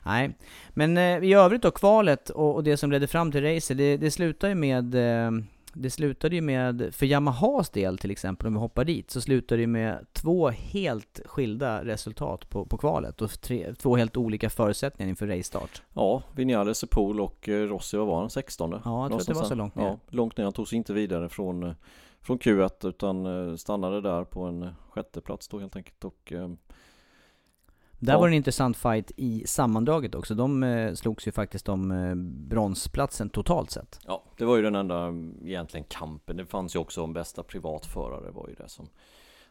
Nej, 0.06 0.34
men 0.70 0.98
eh, 0.98 1.24
i 1.24 1.34
övrigt 1.34 1.62
då, 1.62 1.72
kvalet 1.72 2.30
och, 2.30 2.56
och, 2.56 2.64
det 2.64 2.78
som 2.78 2.92
ledde 2.92 3.08
fram 3.08 3.32
till 3.32 3.44
racet, 3.44 3.78
det, 3.78 3.98
det 3.98 4.12
slutar 4.12 4.48
ju 4.48 4.56
med 4.56 4.96
eh, 4.96 5.32
det 5.82 5.90
slutade 5.90 6.36
ju 6.36 6.42
med, 6.42 6.90
för 6.96 7.06
Yamahas 7.06 7.70
del 7.70 7.98
till 7.98 8.12
exempel, 8.12 8.48
om 8.48 8.54
vi 8.54 8.60
hoppar 8.60 8.86
dit, 8.86 9.12
så 9.12 9.22
slutade 9.22 9.62
det 9.62 9.68
med 9.68 10.06
två 10.14 10.50
helt 10.50 11.20
skilda 11.26 11.86
resultat 11.86 12.50
på, 12.50 12.66
på 12.66 12.78
kvalet 12.78 13.22
och 13.22 13.42
tre, 13.42 13.76
två 13.76 13.96
helt 13.96 14.18
olika 14.18 14.50
förutsättningar 14.50 15.10
inför 15.10 15.28
racestart. 15.28 15.82
Ja, 15.94 16.24
Vinales 16.36 16.84
är 16.84 16.88
pool 16.88 17.22
och 17.22 17.50
eh, 17.50 17.68
Rossi, 17.68 17.98
vad 17.98 18.08
var 18.08 18.20
han? 18.20 18.30
16? 18.30 18.72
Ja, 18.72 18.80
jag 18.84 19.10
tror 19.10 19.22
att 19.22 19.28
det 19.28 19.34
var 19.34 19.44
så 19.44 19.56
långt 19.56 19.76
ner. 19.76 19.86
Ja, 19.86 20.00
långt 20.10 20.38
ner. 20.38 20.44
Han 20.44 20.54
tog 20.54 20.68
sig 20.68 20.78
inte 20.78 20.94
vidare 20.94 21.30
från, 21.30 21.64
eh, 21.64 21.74
från 22.22 22.40
Q1 22.40 22.88
utan 22.88 23.26
eh, 23.26 23.56
stannade 23.56 24.02
där 24.02 24.24
på 24.24 24.44
en 24.44 24.70
sjätte 24.90 25.22
plats 25.22 25.48
då 25.48 25.60
helt 25.60 25.76
enkelt 25.76 26.04
och 26.06 26.34
där 28.00 28.14
ja. 28.14 28.20
var 28.20 28.28
det 28.28 28.34
en 28.34 28.38
intressant 28.38 28.78
fight 28.78 29.12
i 29.16 29.44
sammandraget 29.48 30.16
också. 30.16 30.36
De 30.36 30.64
eh, 30.64 30.94
slogs 30.94 31.28
ju 31.28 31.32
faktiskt 31.32 31.70
om 31.70 31.92
eh, 31.92 32.16
bronsplatsen 32.50 33.30
totalt 33.30 33.72
sett. 33.72 34.00
Ja, 34.08 34.24
det 34.38 34.46
var 34.46 34.56
ju 34.56 34.62
den 34.62 34.76
enda 34.76 35.14
egentligen 35.46 35.86
kampen. 35.90 36.38
Det 36.38 36.46
fanns 36.46 36.76
ju 36.76 36.80
också 36.80 37.04
om 37.04 37.14
bästa 37.14 37.44
privatförare 37.44 38.32
var 38.32 38.48
ju 38.48 38.56
det 38.56 38.70
som, 38.70 38.90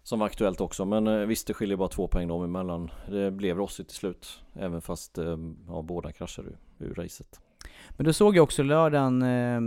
som 0.02 0.18
var 0.18 0.26
aktuellt 0.26 0.60
också. 0.60 0.84
Men 0.84 1.06
eh, 1.06 1.26
visst, 1.26 1.46
det 1.46 1.54
skiljer 1.54 1.76
bara 1.76 1.88
två 1.88 2.08
poäng 2.08 2.28
dem 2.28 2.44
emellan. 2.44 2.90
Det 3.10 3.30
blev 3.30 3.56
Rossi 3.56 3.84
till 3.84 3.96
slut. 3.96 4.40
Även 4.54 4.80
fast 4.80 5.18
eh, 5.18 5.38
ja, 5.68 5.82
båda 5.82 6.12
kraschade 6.12 6.48
ur, 6.48 6.86
ur 6.86 6.94
racet. 6.94 7.40
Men 7.90 8.06
då 8.06 8.12
såg 8.12 8.34
ju 8.34 8.40
också 8.40 8.62
lördagen 8.62 9.22
eh, 9.22 9.60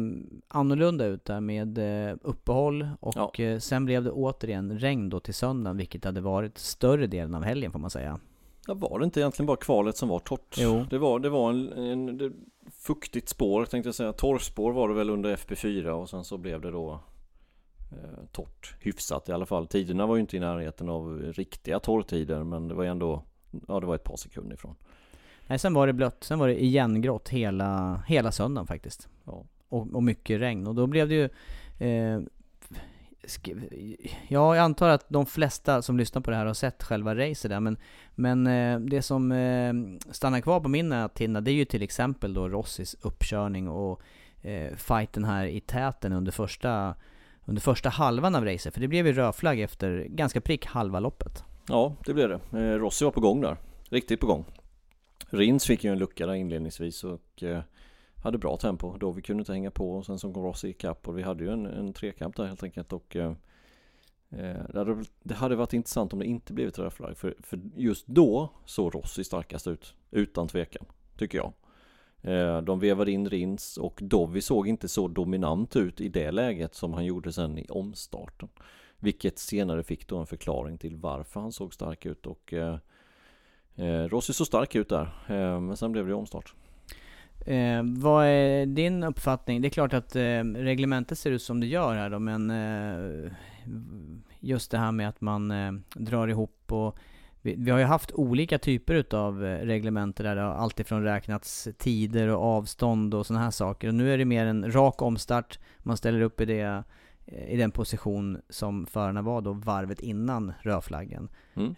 annorlunda 0.47 1.05
ut 1.05 1.25
där 1.25 1.39
med 1.41 1.77
eh, 1.77 2.15
uppehåll 2.21 2.89
och 2.99 3.39
ja. 3.39 3.43
eh, 3.43 3.59
sen 3.59 3.85
blev 3.85 4.03
det 4.03 4.11
återigen 4.11 4.79
regn 4.79 5.09
då 5.09 5.19
till 5.19 5.33
söndagen 5.33 5.77
vilket 5.77 6.05
hade 6.05 6.21
varit 6.21 6.57
större 6.57 7.07
delen 7.07 7.35
av 7.35 7.43
helgen 7.43 7.71
får 7.71 7.79
man 7.79 7.89
säga. 7.89 8.19
Ja, 8.69 8.75
var 8.75 8.99
det 8.99 9.05
inte 9.05 9.19
egentligen 9.19 9.47
bara 9.47 9.57
kvalet 9.57 9.97
som 9.97 10.09
var 10.09 10.19
torrt? 10.19 10.55
Jo. 10.57 10.85
Det 10.89 10.97
var, 10.97 11.19
det 11.19 11.29
var 11.29 11.49
en, 11.49 11.73
en 11.73 12.17
det, 12.17 12.31
fuktigt 12.71 13.29
spår 13.29 13.65
tänkte 13.65 13.87
jag 13.87 13.95
säga. 13.95 14.13
Torrspår 14.13 14.71
var 14.71 14.89
det 14.89 14.93
väl 14.93 15.09
under 15.09 15.35
FP4 15.35 15.87
och 15.87 16.09
sen 16.09 16.23
så 16.23 16.37
blev 16.37 16.61
det 16.61 16.71
då 16.71 16.99
eh, 17.91 18.25
torrt 18.31 18.75
hyfsat 18.79 19.29
i 19.29 19.31
alla 19.31 19.45
fall. 19.45 19.67
Tiderna 19.67 20.05
var 20.05 20.15
ju 20.15 20.21
inte 20.21 20.37
i 20.37 20.39
närheten 20.39 20.89
av 20.89 21.19
riktiga 21.19 21.79
torrtider 21.79 22.43
men 22.43 22.67
det 22.67 22.73
var 22.73 22.83
ju 22.83 22.89
ändå, 22.89 23.23
ja 23.67 23.79
det 23.79 23.85
var 23.85 23.95
ett 23.95 24.03
par 24.03 24.17
sekunder 24.17 24.53
ifrån. 24.53 24.75
Nej, 25.47 25.59
sen 25.59 25.73
var 25.73 25.87
det 25.87 25.93
blött. 25.93 26.23
Sen 26.23 26.39
var 26.39 26.47
det 26.47 26.63
igengrått 26.63 27.29
hela, 27.29 28.03
hela 28.07 28.31
söndagen 28.31 28.67
faktiskt. 28.67 29.09
Ja. 29.25 29.45
Och, 29.69 29.93
och 29.93 30.03
mycket 30.03 30.41
regn. 30.41 30.67
Och 30.67 30.75
då 30.75 30.87
blev 30.87 31.09
det 31.09 31.15
ju 31.15 31.29
eh, 31.87 32.21
Ja, 34.27 34.55
jag 34.55 34.57
antar 34.57 34.89
att 34.89 35.05
de 35.09 35.25
flesta 35.25 35.81
som 35.81 35.97
lyssnar 35.97 36.21
på 36.21 36.31
det 36.31 36.37
här 36.37 36.45
har 36.45 36.53
sett 36.53 36.83
själva 36.83 37.15
racet 37.15 37.51
där, 37.51 37.59
men, 37.59 37.77
men 38.15 38.47
eh, 38.47 38.79
det 38.79 39.01
som 39.01 39.31
eh, 39.31 39.73
stannar 40.11 40.41
kvar 40.41 40.59
på 40.59 40.69
min 40.69 40.89
näthinna, 40.89 41.41
det 41.41 41.51
är 41.51 41.55
ju 41.55 41.65
till 41.65 41.81
exempel 41.81 42.33
då 42.33 42.49
Rossis 42.49 42.95
uppkörning 43.01 43.69
och 43.69 44.01
eh, 44.41 44.75
fighten 44.75 45.23
här 45.23 45.45
i 45.45 45.59
täten 45.59 46.13
under 46.13 46.31
första, 46.31 46.95
under 47.45 47.61
första 47.61 47.89
halvan 47.89 48.35
av 48.35 48.45
racet, 48.45 48.73
för 48.73 48.81
det 48.81 48.87
blev 48.87 49.07
ju 49.07 49.13
rödflagg 49.13 49.59
efter 49.59 50.05
ganska 50.09 50.41
prick 50.41 50.65
halva 50.65 50.99
loppet. 50.99 51.43
Ja, 51.67 51.95
det 52.05 52.13
blev 52.13 52.29
det. 52.29 52.77
Rossi 52.77 53.05
var 53.05 53.11
på 53.11 53.21
gång 53.21 53.41
där, 53.41 53.57
riktigt 53.89 54.19
på 54.19 54.27
gång. 54.27 54.45
Rins 55.29 55.65
fick 55.65 55.83
ju 55.83 55.91
en 55.91 55.99
lucka 55.99 56.25
där 56.25 56.33
inledningsvis 56.33 57.03
och 57.03 57.43
eh, 57.43 57.61
hade 58.23 58.37
bra 58.37 58.57
tempo 58.57 58.97
då 58.97 59.11
vi 59.11 59.21
kunde 59.21 59.41
inte 59.41 59.51
hänga 59.51 59.71
på 59.71 59.91
och 59.91 60.05
sen 60.05 60.19
så 60.19 60.33
kom 60.33 60.43
Rossi 60.43 60.69
ikapp 60.69 61.07
och 61.07 61.17
vi 61.17 61.21
hade 61.21 61.43
ju 61.43 61.51
en, 61.51 61.65
en 61.65 61.93
trekamp 61.93 62.35
där 62.35 62.45
helt 62.45 62.63
enkelt 62.63 62.93
och 62.93 63.15
eh, 63.15 63.31
eh 64.29 64.63
det, 64.69 64.79
hade, 64.79 65.05
det 65.23 65.33
hade 65.33 65.55
varit 65.55 65.73
intressant 65.73 66.13
om 66.13 66.19
det 66.19 66.25
inte 66.25 66.53
blivit 66.53 66.79
rödflagg 66.79 67.17
för, 67.17 67.35
för 67.39 67.59
just 67.75 68.07
då 68.07 68.49
såg 68.65 68.95
Rossi 68.95 69.23
starkast 69.23 69.67
ut 69.67 69.93
utan 70.11 70.47
tvekan 70.47 70.85
tycker 71.17 71.37
jag. 71.37 71.53
Eh, 72.21 72.61
de 72.61 72.79
vevade 72.79 73.11
in 73.11 73.29
Rins 73.29 73.77
och 73.77 73.99
Dovi 74.03 74.41
såg 74.41 74.67
inte 74.67 74.87
så 74.87 75.07
dominant 75.07 75.75
ut 75.75 76.01
i 76.01 76.09
det 76.09 76.31
läget 76.31 76.75
som 76.75 76.93
han 76.93 77.05
gjorde 77.05 77.33
sen 77.33 77.57
i 77.57 77.65
omstarten. 77.69 78.49
Vilket 78.99 79.39
senare 79.39 79.83
fick 79.83 80.07
då 80.07 80.17
en 80.17 80.25
förklaring 80.25 80.77
till 80.77 80.95
varför 80.95 81.39
han 81.39 81.51
såg 81.51 81.73
stark 81.73 82.05
ut 82.05 82.25
och 82.25 82.53
eh, 82.53 82.77
eh 83.75 84.03
Rossi 84.03 84.33
såg 84.33 84.47
stark 84.47 84.75
ut 84.75 84.89
där 84.89 85.05
eh, 85.27 85.59
men 85.59 85.77
sen 85.77 85.91
blev 85.91 86.07
det 86.07 86.13
omstart. 86.13 86.55
Eh, 87.45 87.83
vad 87.83 88.25
är 88.25 88.65
din 88.65 89.03
uppfattning? 89.03 89.61
Det 89.61 89.67
är 89.67 89.69
klart 89.69 89.93
att 89.93 90.15
eh, 90.15 90.43
reglementet 90.43 91.19
ser 91.19 91.31
ut 91.31 91.41
som 91.41 91.59
det 91.59 91.67
gör 91.67 91.95
här 91.95 92.09
då, 92.09 92.19
men 92.19 92.49
eh, 92.51 93.31
just 94.39 94.71
det 94.71 94.77
här 94.77 94.91
med 94.91 95.09
att 95.09 95.21
man 95.21 95.51
eh, 95.51 95.71
drar 95.95 96.27
ihop 96.27 96.71
och 96.71 96.97
vi, 97.41 97.55
vi, 97.57 97.71
har 97.71 97.79
ju 97.79 97.85
haft 97.85 98.11
olika 98.11 98.59
typer 98.59 98.93
utav 98.93 99.45
eh, 99.45 99.65
reglementer 99.65 100.23
där 100.23 100.35
det 100.35 100.41
har 100.41 100.53
alltifrån 100.53 101.03
räknats 101.03 101.67
tider 101.77 102.27
och 102.27 102.43
avstånd 102.43 103.13
och 103.13 103.25
sådana 103.25 103.43
här 103.43 103.51
saker. 103.51 103.87
Och 103.87 103.93
nu 103.93 104.13
är 104.13 104.17
det 104.17 104.25
mer 104.25 104.45
en 104.45 104.71
rak 104.71 105.01
omstart, 105.01 105.59
man 105.79 105.97
ställer 105.97 106.21
upp 106.21 106.41
i, 106.41 106.45
det, 106.45 106.83
eh, 107.25 107.53
i 107.53 107.57
den 107.57 107.71
position 107.71 108.41
som 108.49 108.85
förarna 108.85 109.21
var 109.21 109.41
då 109.41 109.53
varvet 109.53 109.99
innan 109.99 110.53
rödflaggen. 110.61 111.29
Mm. 111.55 111.75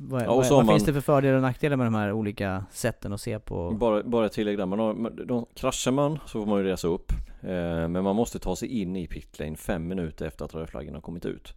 Vad, 0.00 0.22
ja, 0.22 0.34
vad, 0.34 0.48
vad 0.50 0.66
man, 0.66 0.74
finns 0.74 0.84
det 0.84 0.92
för 0.92 1.00
fördelar 1.00 1.34
och 1.36 1.42
nackdelar 1.42 1.76
med 1.76 1.86
de 1.86 1.94
här 1.94 2.12
olika 2.12 2.64
sätten 2.70 3.12
att 3.12 3.20
se 3.20 3.38
på? 3.38 3.70
Bara, 3.70 4.02
bara 4.02 4.26
ett 4.26 4.32
tillägg 4.32 4.58
där, 4.58 4.66
man 4.66 4.78
har, 4.78 5.10
de, 5.24 5.46
kraschar 5.54 5.90
man 5.90 6.18
så 6.26 6.40
får 6.40 6.46
man 6.46 6.58
ju 6.58 6.64
resa 6.64 6.88
upp 6.88 7.12
eh, 7.40 7.88
Men 7.88 8.04
man 8.04 8.16
måste 8.16 8.38
ta 8.38 8.56
sig 8.56 8.80
in 8.80 8.96
i 8.96 9.06
pitlane 9.06 9.56
fem 9.56 9.88
minuter 9.88 10.26
efter 10.26 10.44
att 10.44 10.54
rödflaggen 10.54 10.94
har 10.94 11.00
kommit 11.00 11.26
ut. 11.26 11.54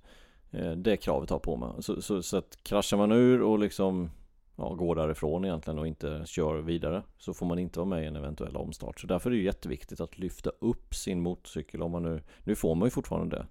Eh, 0.51 0.71
Det 0.71 0.97
kravet 0.97 1.29
har 1.29 1.39
på 1.39 1.57
mig 1.57 1.69
så, 1.79 2.01
så, 2.01 2.23
så, 2.23 2.37
att 2.37 2.57
kraschar 2.63 2.97
man 2.97 3.11
ur 3.11 3.41
och 3.41 3.59
liksom 3.59 4.09
ja, 4.55 4.73
går 4.73 4.95
därifrån 4.95 5.45
egentligen 5.45 5.79
och 5.79 5.87
inte 5.87 6.21
kör 6.25 6.61
vidare 6.61 7.03
Så 7.17 7.33
får 7.33 7.45
man 7.45 7.59
inte 7.59 7.79
vara 7.79 7.89
med 7.89 8.03
i 8.03 8.07
en 8.07 8.15
eventuell 8.15 8.57
omstart. 8.57 8.99
Så 8.99 9.07
därför 9.07 9.31
är 9.31 9.35
det 9.35 9.41
jätteviktigt 9.41 10.01
att 10.01 10.19
lyfta 10.19 10.49
upp 10.59 10.95
sin 10.95 11.21
motorcykel 11.21 11.81
om 11.81 11.91
man 11.91 12.03
nu 12.03 12.21
Nu 12.43 12.55
får 12.55 12.75
man 12.75 12.85
ju 12.85 12.91
fortfarande 12.91 13.37
det 13.37 13.45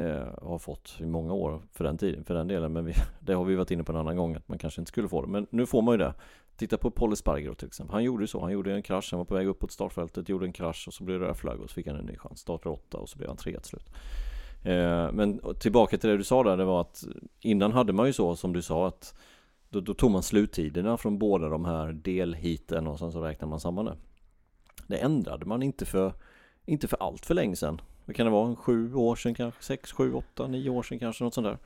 Eh, 0.00 0.28
har 0.42 0.58
fått 0.58 0.96
i 1.00 1.06
många 1.06 1.32
år 1.32 1.62
för 1.72 1.84
den 1.84 1.98
tiden, 1.98 2.24
för 2.24 2.34
den 2.34 2.48
delen. 2.48 2.72
Men 2.72 2.84
vi, 2.84 2.94
det 3.20 3.34
har 3.34 3.44
vi 3.44 3.54
varit 3.54 3.70
inne 3.70 3.84
på 3.84 3.92
en 3.92 3.98
annan 3.98 4.16
gång 4.16 4.34
att 4.34 4.48
man 4.48 4.58
kanske 4.58 4.80
inte 4.80 4.88
skulle 4.88 5.08
få 5.08 5.22
det. 5.22 5.28
Men 5.28 5.46
nu 5.50 5.66
får 5.66 5.82
man 5.82 5.94
ju 5.94 5.98
det. 5.98 6.14
Titta 6.56 6.76
på 6.76 6.90
Paul 6.90 7.16
Spargero 7.16 7.54
till 7.54 7.66
exempel. 7.66 7.94
Han 7.94 8.04
gjorde 8.04 8.22
ju 8.22 8.26
så. 8.26 8.40
Han 8.40 8.52
gjorde 8.52 8.74
en 8.74 8.82
krasch, 8.82 9.08
han 9.10 9.18
var 9.18 9.24
på 9.24 9.34
väg 9.34 9.46
uppåt 9.46 9.70
startfältet, 9.70 10.28
gjorde 10.28 10.46
en 10.46 10.52
krasch 10.52 10.84
och 10.88 10.94
så 10.94 11.04
blev 11.04 11.20
det 11.20 11.26
röd 11.26 11.36
flagg 11.36 11.60
och 11.60 11.70
så 11.70 11.74
fick 11.74 11.86
han 11.86 11.96
en 11.96 12.06
ny 12.06 12.16
chans. 12.16 12.40
Startade 12.40 12.74
åtta 12.74 12.98
och 12.98 13.08
så 13.08 13.18
blev 13.18 13.28
han 13.28 13.36
trea 13.36 13.60
till 13.60 13.68
slut. 13.68 13.90
Eh, 14.64 15.12
men 15.12 15.40
tillbaka 15.60 15.98
till 15.98 16.10
det 16.10 16.16
du 16.16 16.24
sa 16.24 16.42
där, 16.42 16.56
det 16.56 16.64
var 16.64 16.80
att 16.80 17.04
innan 17.40 17.72
hade 17.72 17.92
man 17.92 18.06
ju 18.06 18.12
så 18.12 18.36
som 18.36 18.52
du 18.52 18.62
sa 18.62 18.86
att 18.86 19.14
då, 19.68 19.80
då 19.80 19.94
tog 19.94 20.10
man 20.10 20.22
sluttiderna 20.22 20.96
från 20.96 21.18
båda 21.18 21.48
de 21.48 21.64
här 21.64 21.92
delhiten 21.92 22.86
och 22.86 22.98
sen 22.98 23.12
så 23.12 23.20
räknade 23.20 23.50
man 23.50 23.60
samman 23.60 23.84
det. 23.84 23.96
Det 24.86 24.96
ändrade 24.96 25.46
man 25.46 25.62
inte 25.62 25.84
för, 25.84 26.12
inte 26.64 26.88
för 26.88 27.02
allt 27.02 27.26
för 27.26 27.34
länge 27.34 27.56
sedan. 27.56 27.80
Vad 28.06 28.16
kan 28.16 28.26
det 28.26 28.32
vara? 28.32 28.56
Sju 28.56 28.94
år 28.94 29.16
sedan 29.16 29.34
kanske? 29.34 29.62
Sex, 29.62 29.92
sju, 29.92 30.14
åtta, 30.14 30.46
nio 30.46 30.70
år 30.70 30.82
sedan 30.82 30.98
kanske? 30.98 31.24
Något 31.24 31.34
sånt 31.34 31.46
där. 31.46 31.58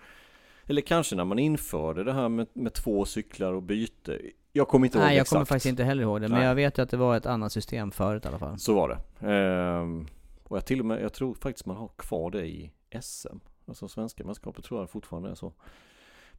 Eller 0.66 0.83
kanske 0.83 1.16
när 1.16 1.24
man 1.24 1.38
införde 1.38 2.05
det 2.05 2.12
här 2.12 2.29
med, 2.29 2.46
med 2.53 2.74
två 2.74 3.05
cyklar 3.05 3.53
och 3.53 3.62
byte. 3.62 4.20
Jag 4.53 4.68
kommer 4.68 4.87
inte 4.87 4.98
ihåg 4.98 5.05
Nej, 5.05 5.16
jag 5.16 5.22
exakt. 5.22 5.33
kommer 5.33 5.44
faktiskt 5.44 5.66
inte 5.66 5.85
heller 5.85 6.03
ihåg 6.03 6.20
det. 6.20 6.29
Men 6.29 6.42
jag 6.42 6.55
vet 6.55 6.79
ju 6.79 6.83
att 6.83 6.90
det 6.90 6.96
var 6.96 7.16
ett 7.16 7.26
annat 7.26 7.53
system 7.53 7.90
förut 7.90 8.24
i 8.24 8.29
alla 8.29 8.38
fall. 8.38 8.59
Så 8.59 8.74
var 8.74 8.88
det. 8.88 9.26
Ehm, 9.29 10.07
och 10.44 10.57
jag 10.57 10.66
till 10.66 10.81
och 10.81 10.87
med, 10.87 11.03
jag 11.03 11.12
tror 11.12 11.35
faktiskt 11.35 11.66
man 11.66 11.76
har 11.76 11.88
kvar 11.96 12.31
det 12.31 12.46
i 12.46 12.72
SM. 13.00 13.37
Alltså 13.66 13.88
svenska 13.88 14.24
mästerskapet 14.24 14.64
tror 14.64 14.81
jag 14.81 14.90
fortfarande 14.90 15.31
är 15.31 15.35
så. 15.35 15.53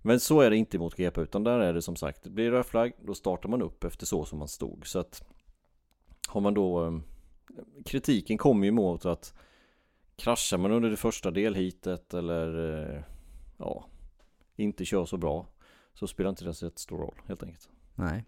Men 0.02 0.20
så 0.20 0.42
är 0.42 0.50
det 0.50 0.58
inte 0.58 0.80
mot 0.80 0.96
GP 0.96 1.22
utan 1.22 1.44
där 1.44 1.60
är 1.60 1.74
det 1.74 1.82
som 1.82 1.96
sagt, 1.96 2.28
blir 2.28 2.52
det 2.52 2.58
röd 2.58 2.66
flagg 2.66 2.94
då 3.02 3.14
startar 3.14 3.50
man 3.50 3.62
upp 3.62 3.84
efter 3.84 4.06
så 4.06 4.26
som 4.26 4.40
man 4.40 4.48
stod. 4.48 4.88
Så 4.88 5.00
att 5.00 5.24
har 6.28 6.42
man 6.42 6.54
då 6.54 6.80
ehm, 6.80 7.04
Kritiken 7.86 8.38
kommer 8.38 8.66
ju 8.66 8.72
mot 8.72 9.06
att 9.06 9.34
kraschar 10.22 10.58
man 10.58 10.72
under 10.72 10.90
det 10.90 10.98
första 10.98 11.32
delhitet 11.32 12.14
eller 12.14 12.80
eh, 12.96 13.04
ja, 13.58 13.86
inte 14.56 14.86
kör 14.86 15.06
så 15.06 15.18
bra 15.18 15.48
så 15.94 16.08
spelar 16.08 16.30
inte 16.30 16.46
det 16.46 16.54
så 16.54 16.72
stor 16.76 16.98
roll 16.98 17.16
helt 17.28 17.44
enkelt. 17.44 17.70
Nej. 17.96 18.26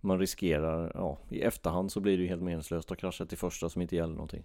Man 0.00 0.18
riskerar, 0.18 0.92
ja, 0.94 1.18
i 1.30 1.40
efterhand 1.40 1.92
så 1.92 2.00
blir 2.00 2.16
det 2.16 2.22
ju 2.22 2.28
helt 2.28 2.42
meningslöst 2.42 2.90
att 2.90 2.98
krascha 2.98 3.26
till 3.26 3.38
första 3.38 3.68
som 3.68 3.82
inte 3.82 3.96
gäller 3.96 4.14
någonting. 4.14 4.44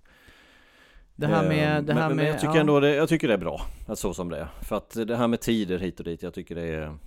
Det 1.16 1.28
här 1.28 1.50
med, 1.50 1.78
Eh, 1.78 1.84
det 1.84 1.94
här 1.94 2.08
men 2.08 2.18
med, 2.18 2.28
jag 2.28 2.40
tycker 2.40 2.54
ja. 2.54 2.60
ändå 2.60 2.80
det, 2.80 2.96
jag 2.96 3.10
tycker 3.10 3.28
det 3.28 3.34
är 3.34 3.38
bra, 3.38 3.62
att 3.88 4.00
så 4.00 4.14
som 4.14 4.30
det 4.30 4.38
är. 4.38 4.48
För 4.62 4.76
att 4.76 4.90
det 5.08 5.16
här 5.16 5.28
med 5.28 5.42
tider 5.42 5.80
hit 5.80 6.00
och 6.00 6.06
dit, 6.06 6.24
jag 6.24 6.34
tycker 6.34 6.56
det 6.56 6.68
är 6.68 6.98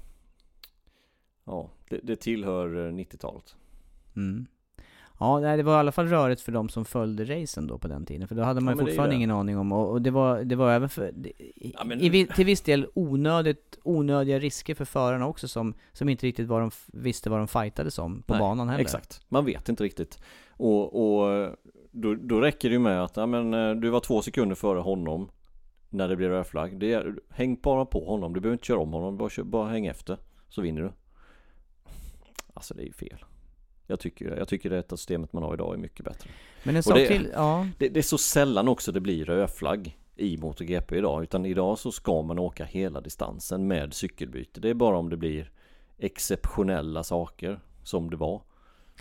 Ja, 1.44 1.70
det, 1.88 2.00
det 2.02 2.16
tillhör 2.16 2.86
eh, 2.86 2.92
90-talet. 2.92 3.56
Mm. 4.16 4.46
Ja, 5.18 5.40
nej, 5.40 5.56
det 5.56 5.62
var 5.62 5.72
i 5.72 5.76
alla 5.76 5.92
fall 5.92 6.06
rörigt 6.06 6.40
för 6.40 6.52
de 6.52 6.68
som 6.68 6.84
följde 6.84 7.24
racen 7.24 7.66
då 7.66 7.78
på 7.78 7.88
den 7.88 8.06
tiden, 8.06 8.28
för 8.28 8.34
då 8.34 8.42
hade 8.42 8.60
man 8.60 8.76
Ja, 8.76 8.80
ju 8.82 8.86
fortfarande 8.86 9.14
ingen 9.14 9.30
aning 9.30 9.58
om, 9.58 9.72
och, 9.72 9.90
och 9.90 10.02
det 10.02 10.10
var, 10.10 10.44
det 10.44 10.56
var 10.56 10.72
även 10.72 10.88
för, 10.88 11.10
det, 11.14 11.32
Ja, 11.56 11.84
men- 11.84 12.00
i, 12.00 12.26
till 12.26 12.46
viss 12.46 12.60
del 12.60 12.86
onödigt, 12.94 13.78
onödiga 13.82 14.38
risker 14.38 14.74
för 14.74 14.84
förarna 14.84 15.26
också 15.26 15.48
som, 15.48 15.74
som 15.92 16.08
inte 16.08 16.26
riktigt 16.26 16.48
vad 16.48 16.60
de, 16.62 16.70
visste 16.86 17.30
vad 17.30 17.38
de 17.40 17.48
fightades 17.48 17.98
om 17.98 18.22
på 18.22 18.34
Nej, 18.34 18.40
banan 18.40 18.68
heller. 18.68 18.82
Exakt, 18.82 19.20
man 19.28 19.44
vet 19.44 19.68
inte 19.68 19.84
riktigt. 19.84 20.18
Och, 20.50 20.84
och 21.20 21.50
då, 21.90 22.14
då 22.14 22.40
räcker 22.40 22.68
det 22.68 22.72
ju 22.72 22.78
med 22.78 23.04
att, 23.04 23.16
ja 23.16 23.26
men 23.26 23.54
eh, 23.54 23.74
du 23.74 23.90
var 23.90 24.00
två 24.00 24.22
sekunder 24.22 24.54
före 24.56 24.78
honom 24.80 25.30
när 25.90 26.08
det 26.08 26.16
blir 26.16 26.28
rödflagg. 26.28 26.78
Det 26.78 26.92
är, 26.92 27.14
häng 27.30 27.60
bara 27.62 27.84
på 27.84 28.04
honom, 28.06 28.32
du 28.34 28.40
behöver 28.40 28.54
inte 28.54 28.66
köra 28.66 28.78
om 28.78 28.92
honom, 28.92 29.16
bara, 29.16 29.44
bara 29.44 29.68
häng 29.68 29.86
efter 29.86 30.18
så 30.48 30.62
vinner 30.62 30.82
du. 30.82 30.92
Alltså 32.54 32.74
det 32.74 32.82
är 32.82 32.86
ju 32.86 32.92
fel. 32.92 33.24
Jag 33.86 34.00
tycker, 34.00 34.36
jag 34.36 34.48
tycker 34.48 34.70
det 34.70 34.78
att 34.78 34.90
systemet 34.90 35.32
man 35.32 35.42
har 35.42 35.54
idag 35.54 35.74
är 35.74 35.78
mycket 35.78 36.04
bättre. 36.04 36.30
Men 36.62 36.76
en 36.76 36.82
sak 36.82 36.94
det- 36.94 37.06
till, 37.06 37.30
ja. 37.34 37.68
Det, 37.78 37.88
det 37.88 38.00
är 38.00 38.02
så 38.02 38.18
sällan 38.18 38.68
också 38.68 38.92
det 38.92 39.00
blir 39.00 39.24
rödflagg 39.24 39.98
i 40.16 40.36
MotoGP 40.36 40.96
idag, 40.96 41.22
utan 41.22 41.46
idag 41.46 41.78
så 41.78 41.92
ska 41.92 42.22
man 42.22 42.38
åka 42.38 42.64
hela 42.64 43.00
distansen 43.00 43.66
med 43.66 43.94
cykelbyte. 43.94 44.60
Det 44.60 44.70
är 44.70 44.74
bara 44.74 44.98
om 44.98 45.10
det 45.10 45.16
blir 45.16 45.50
exceptionella 45.98 47.02
saker 47.02 47.60
som 47.82 48.10
det 48.10 48.16
var 48.16 48.42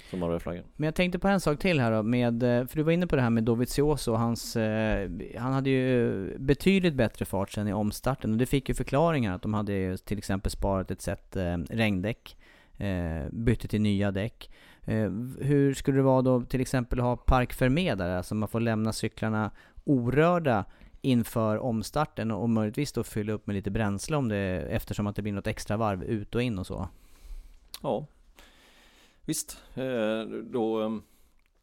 som 0.10 0.22
har 0.22 0.30
rödflaggen. 0.30 0.64
Men 0.76 0.86
jag 0.86 0.96
tänkte 0.96 1.20
på 1.20 1.28
en 1.28 1.40
sak 1.40 1.60
till 1.60 1.80
här 1.80 1.92
då, 1.92 2.04
med, 2.04 2.44
eh, 2.44 2.68
för 2.68 2.78
du 2.78 2.84
var 2.84 2.92
inne 2.92 3.08
på 3.08 3.16
det 3.16 3.22
här 3.22 3.30
med 3.30 3.44
Dovizioso, 3.44 4.14
hans, 4.14 4.56
eh, 4.56 5.10
han 5.38 5.54
hade 5.54 5.70
ju 5.70 6.38
betydligt 6.40 6.94
bättre 6.94 7.26
fart 7.26 7.52
sen 7.52 7.68
i 7.68 7.74
omstarten 7.74 8.32
och 8.32 8.38
det 8.38 8.46
fick 8.46 8.70
ju 8.70 8.76
förklaringar 8.76 9.36
att 9.36 9.42
de 9.42 9.54
hade 9.54 9.98
till 9.98 10.18
exempel 10.18 10.52
sparat 10.52 10.92
ett 10.92 11.02
set 11.02 11.36
eh, 11.36 11.58
regndäck, 11.70 12.38
eh, 12.78 13.30
bytte 13.32 13.68
till 13.68 13.82
nya 13.82 14.12
däck. 14.12 14.50
Eh, 14.86 15.12
hur 15.40 15.74
skulle 15.74 15.98
det 15.98 16.04
vara 16.04 16.22
då 16.22 16.42
till 16.42 16.62
exempel 16.62 17.00
att 17.00 17.06
ha 17.06 17.18
parkförmedlare? 17.18 18.18
Alltså 18.18 18.36
man 18.36 18.50
får 18.50 18.60
lämna 18.60 18.94
cyklarna 18.94 19.52
orörda 19.84 20.66
inför 21.02 21.58
omstarten 21.58 22.32
och 22.32 22.50
möjligtvis 22.50 22.92
då 22.92 23.04
fylla 23.04 23.34
upp 23.34 23.48
med 23.48 23.54
lite 23.54 23.72
bränsle 23.72 24.18
om 24.18 24.30
det, 24.30 24.68
eftersom 24.70 25.08
att 25.08 25.16
det 25.16 25.22
blir 25.22 25.34
något 25.34 25.48
extra 25.48 25.78
varv 25.78 26.04
ut 26.04 26.36
och 26.36 26.42
in 26.42 26.60
och 26.60 26.68
så. 26.68 26.88
Ja, 27.82 28.08
visst. 29.22 29.58
Eh, 29.74 30.22
då, 30.44 31.00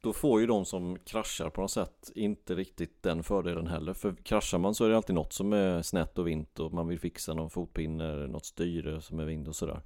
då 0.00 0.12
får 0.12 0.40
ju 0.40 0.46
de 0.46 0.64
som 0.64 0.98
kraschar 0.98 1.50
på 1.50 1.60
något 1.60 1.70
sätt 1.70 2.10
inte 2.14 2.54
riktigt 2.54 3.02
den 3.02 3.22
fördelen 3.22 3.66
heller. 3.66 3.92
För 3.92 4.14
kraschar 4.14 4.58
man 4.58 4.74
så 4.74 4.84
är 4.84 4.88
det 4.88 4.96
alltid 4.96 5.14
något 5.14 5.32
som 5.32 5.52
är 5.52 5.82
snett 5.82 6.18
och 6.18 6.26
vint 6.26 6.60
och 6.60 6.72
man 6.72 6.88
vill 6.88 7.00
fixa 7.00 7.34
någon 7.34 7.50
fotpinne, 7.50 8.26
något 8.26 8.44
styre 8.44 9.00
som 9.00 9.20
är 9.20 9.24
vind 9.24 9.48
och 9.48 9.56
sådär. 9.56 9.80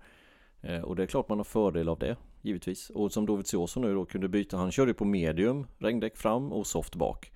Eh, 0.61 0.81
och 0.81 0.97
det 0.97 1.03
är 1.03 1.07
klart 1.07 1.29
man 1.29 1.39
har 1.39 1.45
fördel 1.45 1.89
av 1.89 1.99
det, 1.99 2.17
givetvis. 2.47 2.91
Och 2.91 3.13
som 3.13 3.27
Dovizioso 3.27 3.81
nu 3.81 3.95
då 3.95 4.05
kunde 4.05 4.29
byta, 4.29 4.57
han 4.57 4.73
körde 4.73 4.95
på 4.95 5.05
medium 5.05 5.67
regndäck 5.79 6.17
fram 6.17 6.53
och 6.53 6.67
soft 6.67 6.95
bak. 6.95 7.33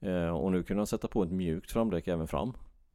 Eh, 0.00 0.28
Och 0.28 0.52
nu 0.52 0.62
kunde 0.62 0.80
han 0.80 0.86
sätta 0.86 1.08
på 1.08 1.22
ett 1.22 1.30
mjukt 1.30 1.72
framdäck 1.72 2.08
även 2.08 2.28
fram. 2.28 2.52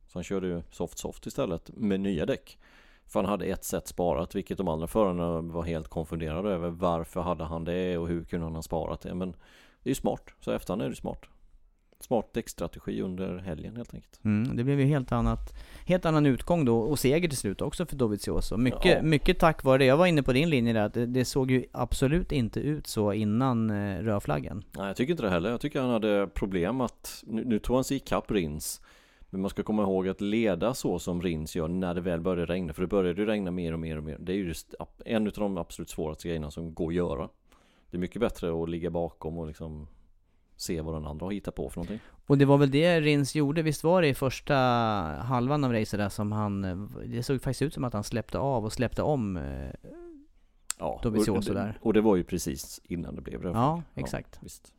Så 0.08 0.20
han 0.20 0.24
körde 0.24 0.48
ju 0.48 0.62
soft 0.72 0.98
soft 0.98 1.26
istället 1.26 1.70
med 1.74 2.00
nya 2.00 2.26
däck. 2.26 2.60
För 3.08 3.20
han 3.20 3.30
hade 3.30 3.46
ett 3.46 3.64
set 3.64 3.88
sparat, 3.88 4.36
vilket 4.36 4.58
de 4.58 4.68
andra 4.68 4.88
förarna 4.88 5.42
var 5.42 5.64
helt 5.64 5.88
konfunderade 5.88 6.50
över. 6.50 6.70
Varför 6.70 7.22
hade 7.22 7.44
han 7.44 7.64
det 7.66 7.98
och 7.98 8.08
hur 8.08 8.24
kunde 8.24 8.46
han 8.46 8.56
ha 8.56 8.62
sparat 8.62 9.02
det? 9.02 9.16
Men 9.16 9.32
det 9.84 9.88
är 9.88 9.92
ju 9.92 9.96
smart, 9.96 10.24
så 10.40 10.52
efter 10.52 10.56
efterhand 10.56 10.82
är 10.82 10.90
det 10.90 10.96
smart. 10.96 11.26
Smart 12.04 12.34
däckstrategi 12.34 13.02
under 13.02 13.38
helgen 13.38 13.76
helt 13.76 13.94
enkelt. 13.94 14.20
Mm, 14.24 14.56
det 14.58 14.64
blev 14.64 14.80
ju 14.80 14.86
helt 14.86 15.12
annat, 15.12 15.54
helt 15.86 16.06
annan 16.06 16.26
utgång 16.26 16.66
då 16.66 16.80
och 16.80 17.00
seger 17.00 17.28
till 17.30 17.38
slut 17.38 17.62
också 17.62 17.86
för 17.86 17.96
Dovizioso. 17.96 18.58
Mycket, 18.58 18.86
Ja. 18.86 19.02
mycket 19.02 19.40
tack 19.40 19.64
vare 19.64 19.78
det. 19.78 19.86
Jag 19.86 19.98
var 19.98 20.06
inne 20.06 20.24
på 20.24 20.34
din 20.34 20.50
linje 20.50 20.74
där, 20.74 20.86
att 20.86 20.94
det, 20.94 21.06
det 21.06 21.26
såg 21.26 21.52
ju 21.52 21.66
absolut 21.72 22.32
inte 22.32 22.60
ut 22.60 22.88
så 22.88 23.14
innan 23.14 23.70
eh, 23.70 23.98
rödflaggen. 24.04 24.64
Nej, 24.78 24.88
jag 24.88 24.96
tycker 24.96 25.12
inte 25.12 25.24
det 25.24 25.30
heller. 25.30 25.50
Jag 25.50 25.62
tycker 25.62 25.82
han 25.82 25.90
hade 25.90 26.28
problem 26.34 26.82
att, 26.82 27.24
nu, 27.28 27.44
nu 27.46 27.60
tog 27.60 27.76
han 27.76 27.84
sig 27.84 27.98
ikapp 27.98 28.32
Rins. 28.32 28.82
Men 29.30 29.42
man 29.42 29.50
ska 29.50 29.64
komma 29.64 29.84
ihåg 29.84 30.08
att 30.08 30.22
leda 30.22 30.74
så 30.74 31.00
som 31.00 31.22
Rins 31.22 31.56
gör 31.56 31.68
när 31.68 31.94
det 31.94 32.02
väl 32.02 32.22
börjar 32.22 32.46
regna. 32.46 32.74
För 32.74 32.82
det 32.82 32.88
började 32.88 33.22
ju 33.22 33.28
regna 33.28 33.52
mer 33.52 33.74
och 33.74 33.80
mer 33.80 33.98
och 33.98 34.04
mer. 34.04 34.18
Det 34.20 34.32
är 34.32 34.36
ju 34.36 34.48
just 34.48 34.76
en 35.06 35.28
av 35.28 35.34
de 35.34 35.58
absolut 35.58 35.90
svåraste 35.90 36.28
grejerna 36.28 36.52
som 36.52 36.74
går 36.74 36.88
att 36.88 36.94
göra. 36.96 37.30
Det 37.92 37.98
är 37.98 38.00
mycket 38.00 38.22
bättre 38.22 38.64
att 38.64 38.70
ligga 38.70 38.90
bakom 38.90 39.38
och 39.38 39.48
liksom 39.48 39.88
se 40.56 40.82
vad 40.82 40.94
den 40.96 41.06
andra 41.06 41.26
har 41.26 41.32
hittat 41.32 41.56
på 41.56 41.70
för 41.70 41.78
någonting. 41.78 42.00
Och 42.26 42.38
det 42.38 42.46
var 42.46 42.58
väl 42.58 42.72
det 42.72 43.02
Rins 43.02 43.36
gjorde, 43.36 43.62
visst 43.62 43.84
var 43.84 44.02
det 44.02 44.08
i 44.08 44.14
första 44.14 44.56
halvan 45.24 45.64
av 45.64 45.72
racet 45.74 46.00
där 46.00 46.10
som 46.10 46.32
han, 46.32 46.62
det 47.06 47.24
såg 47.24 47.42
faktiskt 47.42 47.62
ut 47.62 47.74
som 47.74 47.84
att 47.84 47.94
han 47.94 48.04
släppte 48.04 48.40
av 48.40 48.66
och 48.66 48.74
släppte 48.74 49.02
om. 49.02 49.38
eh, 49.38 49.70
Ja, 50.80 51.02
och, 51.04 51.44
där. 51.44 51.78
och 51.82 51.94
det 51.94 52.02
var 52.02 52.16
ju 52.16 52.24
precis 52.24 52.82
innan 52.84 53.16
det 53.16 53.22
blev 53.22 53.42
rödflagg. 53.42 53.64
Ja, 53.64 53.84
exakt. 53.96 54.40
visst. 54.42 54.74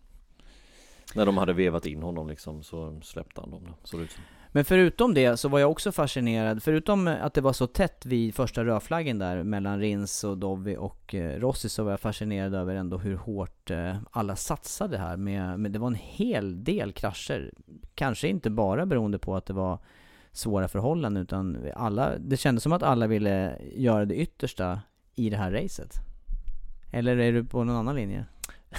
När 1.15 1.27
de 1.27 1.37
hade 1.37 1.53
vevat 1.53 1.87
in 1.87 2.03
honom 2.03 2.29
liksom 2.29 2.63
så 2.63 3.01
släppte 3.03 3.41
han 3.41 3.51
dem 3.51 3.63
då, 3.67 3.75
såg 3.85 4.01
det 4.01 4.05
ut 4.05 4.11
som. 4.13 4.23
Men 4.57 4.65
förutom 4.65 5.15
det 5.15 5.37
så 5.37 5.49
var 5.49 5.59
jag 5.59 5.71
också 5.71 5.93
fascinerad, 5.93 6.63
förutom 6.63 7.07
att 7.09 7.35
det 7.35 7.41
var 7.41 7.53
så 7.53 7.67
tätt 7.67 8.07
vid 8.07 8.35
första 8.35 8.65
rödflaggen 8.65 9.19
där 9.19 9.43
mellan 9.43 9.81
Rins 9.81 10.25
och 10.25 10.39
Dovi 10.39 10.77
och 10.77 11.15
eh, 11.15 11.41
Rossi 11.41 11.69
så 11.69 11.85
var 11.85 11.91
jag 11.91 12.01
fascinerad 12.01 12.55
över 12.55 12.75
ändå 12.75 12.99
hur 12.99 13.17
hårt 13.17 13.71
eh, 13.71 13.97
alla 14.11 14.37
satsade 14.37 14.99
här 14.99 15.17
med, 15.17 15.61
med, 15.61 15.71
det 15.73 15.79
var 15.79 15.87
en 15.89 15.95
hel 16.01 16.65
del 16.65 16.93
krascher. 16.93 17.53
Kanske 17.95 18.29
inte 18.29 18.51
bara 18.51 18.87
beroende 18.87 19.19
på 19.19 19.37
att 19.37 19.47
det 19.47 19.53
var 19.53 19.79
svåra 20.33 20.69
förhållanden 20.69 21.23
utan 21.23 21.59
alla, 21.77 22.19
det 22.19 22.37
kändes 22.37 22.63
som 22.63 22.73
att 22.73 22.83
alla 22.83 23.07
ville 23.07 23.59
göra 23.75 24.05
det 24.05 24.15
yttersta 24.15 24.81
i 25.15 25.31
det 25.31 25.37
här 25.37 25.51
racet. 25.53 25.93
Eller 26.93 27.17
är 27.17 27.33
du 27.33 27.45
på 27.45 27.65
någon 27.65 27.77
annan 27.77 27.97
linje? 27.97 28.25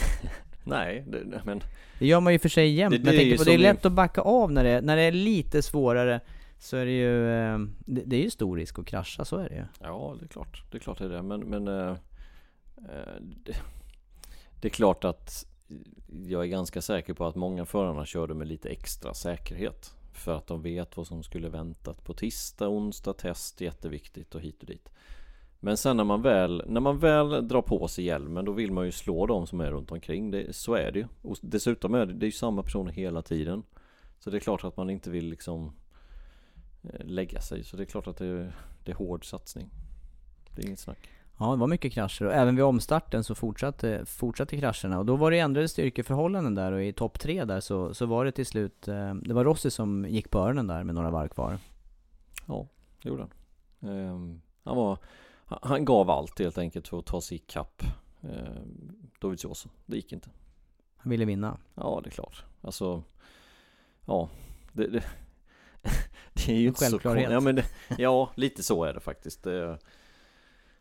Nej, 0.64 1.06
det, 1.08 1.24
det- 1.24 1.42
men 1.46 1.62
det 2.00 2.06
gör 2.06 2.20
man 2.20 2.34
ju 2.34 2.40
för 2.40 2.50
sig 2.50 2.70
jämt, 2.70 2.92
men 2.92 3.06
jag 3.06 3.16
tänker 3.16 3.38
på 3.38 3.44
det 3.44 3.54
är 3.54 3.58
lätt 3.58 3.86
att 3.86 3.92
backa 3.92 4.22
av 4.22 4.52
när 4.52 4.64
det, 4.64 4.82
när 4.82 4.96
det 4.96 5.02
är 5.02 5.12
lite 5.12 5.62
svårare 5.62 6.20
så 6.60 6.78
är 6.78 6.86
det 6.86 6.92
ju, 6.92 7.32
eh, 7.32 7.60
det, 7.80 8.02
det 8.06 8.16
är 8.16 8.22
ju 8.22 8.30
stor 8.30 8.58
risk 8.58 8.80
att 8.80 8.86
krascha, 8.86 9.26
så 9.26 9.38
är 9.38 9.50
det 9.50 9.56
ju. 9.56 9.66
ja, 9.80 10.16
det 10.20 10.26
är 10.26 10.28
klart. 10.28 10.64
Det 10.72 10.78
är 10.78 10.80
klart 10.80 10.98
det 10.98 11.06
är 11.06 11.10
det. 11.10 11.22
Men, 11.22 11.40
men 11.40 11.68
eh, 11.68 11.96
det, 13.22 13.56
det 14.62 14.68
är 14.68 14.70
klart 14.70 15.04
att 15.04 15.46
jag 16.28 16.44
är 16.44 16.48
ganska 16.48 16.82
säker 16.82 17.14
på 17.14 17.26
att 17.26 17.36
många 17.36 17.66
förarna 17.66 18.06
körde 18.06 18.34
med 18.34 18.48
lite 18.48 18.70
extra 18.70 19.14
säkerhet. 19.14 19.94
För 20.14 20.38
att 20.38 20.48
de 20.48 20.62
vet 20.62 20.98
vad 20.98 21.08
som 21.08 21.24
skulle 21.24 21.50
väntat 21.50 22.04
på 22.04 22.14
tisdag, 22.14 22.68
onsdag, 22.68 23.14
test, 23.14 23.62
jätteviktigt 23.62 24.36
och 24.36 24.42
hit 24.42 24.62
och 24.62 24.68
dit. 24.68 24.90
Men 25.66 25.78
sen 25.78 25.98
när 25.98 26.04
man 26.04 26.22
väl, 26.22 26.64
när 26.68 26.82
man 26.82 27.00
väl 27.00 27.48
drar 27.48 27.62
på 27.62 27.88
sig 27.88 28.06
hjälmen 28.06 28.46
då 28.46 28.52
vill 28.52 28.72
man 28.72 28.86
ju 28.86 28.92
slå 28.92 29.26
de 29.26 29.48
som 29.48 29.62
är 29.62 29.72
runt 29.72 29.92
omkring. 29.92 30.32
Det, 30.32 30.56
så 30.56 30.74
är 30.74 30.92
det 30.92 31.00
ju. 31.00 31.08
Och 31.22 31.38
dessutom 31.42 31.94
är 31.94 32.06
det, 32.06 32.14
det 32.14 32.24
är 32.24 32.28
ju 32.28 32.32
samma 32.32 32.64
personer 32.64 32.92
hela 32.92 33.22
tiden. 33.22 33.64
Så 34.20 34.30
det 34.30 34.38
är 34.38 34.40
klart 34.40 34.64
att 34.64 34.78
man 34.78 34.90
inte 34.90 35.10
vill 35.10 35.30
liksom 35.30 35.72
eh, 36.84 37.06
lägga 37.06 37.42
sig. 37.42 37.64
Så 37.64 37.78
det 37.78 37.84
är 37.84 37.86
klart 37.86 38.08
att 38.08 38.18
det, 38.18 38.54
det 38.84 38.92
är 38.92 38.96
hård 38.96 39.30
satsning. 39.30 39.70
Det 40.56 40.62
är 40.62 40.66
inget 40.66 40.80
snack. 40.80 41.10
Ja, 41.40 41.52
det 41.52 41.58
var 41.58 41.68
mycket 41.68 41.94
krascher 41.94 42.26
och 42.26 42.34
även 42.34 42.56
vid 42.56 42.66
omstarten 42.66 43.24
så 43.24 43.36
fortsatte, 43.36 44.06
fortsatte 44.06 44.58
krascherna 44.58 45.00
och 45.00 45.06
då 45.06 45.16
var 45.16 45.32
det 45.32 45.40
ändrade 45.40 45.68
styrkeförhållanden 45.68 46.56
där 46.56 46.72
och 46.72 46.84
i 46.84 46.94
topp 46.94 47.20
tre 47.20 47.46
där 47.46 47.60
så, 47.60 47.94
så 47.94 48.06
var 48.06 48.26
det 48.26 48.32
till 48.32 48.46
slut, 48.46 48.88
eh, 48.88 49.14
det 49.14 49.34
var 49.34 49.44
Rossi 49.44 49.72
som 49.72 50.06
gick 50.10 50.30
på 50.32 50.40
öronen 50.40 50.68
där 50.68 50.84
med 50.84 50.96
några 50.96 51.12
varv 51.12 51.28
kvar. 51.28 51.58
Ja, 52.48 52.68
det 53.02 53.10
gjorde 53.10 53.22
han. 53.22 53.32
Ehm, 53.92 54.42
han, 54.64 54.76
var, 54.76 54.98
han, 55.46 55.86
gav 55.86 56.10
allt 56.10 56.40
helt 56.40 56.58
enkelt 56.58 56.88
för 56.88 57.00
att 57.00 57.06
ta 57.06 57.22
sig 57.22 57.36
ikapp 57.38 57.84
ehm, 58.22 58.92
Dovizioso. 59.20 59.70
Det 59.86 59.96
gick 59.96 60.14
inte. 60.14 60.30
Han 60.98 61.10
ville 61.10 61.26
vinna. 61.26 61.58
Ja, 61.76 62.02
det 62.04 62.10
är 62.10 62.12
klart. 62.12 62.44
Alltså, 62.62 63.04
ja, 64.06 64.30
det, 64.74 64.88
det, 64.88 65.04
det 66.34 66.50
är 66.52 66.56
ju 66.56 66.68
inte 66.68 66.80
så 66.80 66.86
Självklarhet. 66.86 67.26
kon- 67.26 67.34
ja, 67.34 67.40
men 67.40 67.56
det, 67.56 67.66
ja, 67.98 68.32
lite 68.36 68.64
så 68.64 68.84
är 68.84 68.94
det 68.94 69.00
faktiskt. 69.00 69.44
Det, 69.44 69.80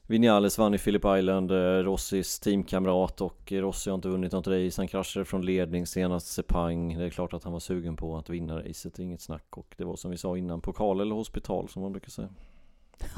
Vinales 0.07 0.59
vann 0.59 0.74
i 0.74 0.79
Phillip 0.79 1.05
Island, 1.18 1.50
eh, 1.50 1.57
Rossis 1.83 2.40
teamkamrat 2.40 3.20
och 3.20 3.53
Rossi 3.53 3.90
har 3.90 3.94
inte 3.94 4.09
vunnit 4.09 4.33
något 4.33 4.46
race. 4.46 4.81
Han 4.81 4.88
kraschade 4.88 5.24
från 5.24 5.44
ledning 5.46 5.87
senast 5.87 6.27
Sepang. 6.27 6.98
Det 6.98 7.05
är 7.05 7.11
klart 7.11 7.33
att 7.33 7.44
han 7.44 7.53
var 7.53 7.61
sugen 7.61 7.96
på 7.96 8.16
att 8.16 8.31
vinna 8.31 8.59
racet, 8.59 8.98
inget 8.98 9.20
snack. 9.20 9.57
Och 9.57 9.74
det 9.79 9.85
var 9.85 9.96
som 9.96 10.11
vi 10.11 10.16
sa 10.16 10.37
innan, 10.38 10.61
pokal 10.61 11.00
eller 11.00 11.14
hospital 11.14 11.68
som 11.68 11.83
man 11.83 11.92
brukar 11.92 12.11
säga. 12.11 12.29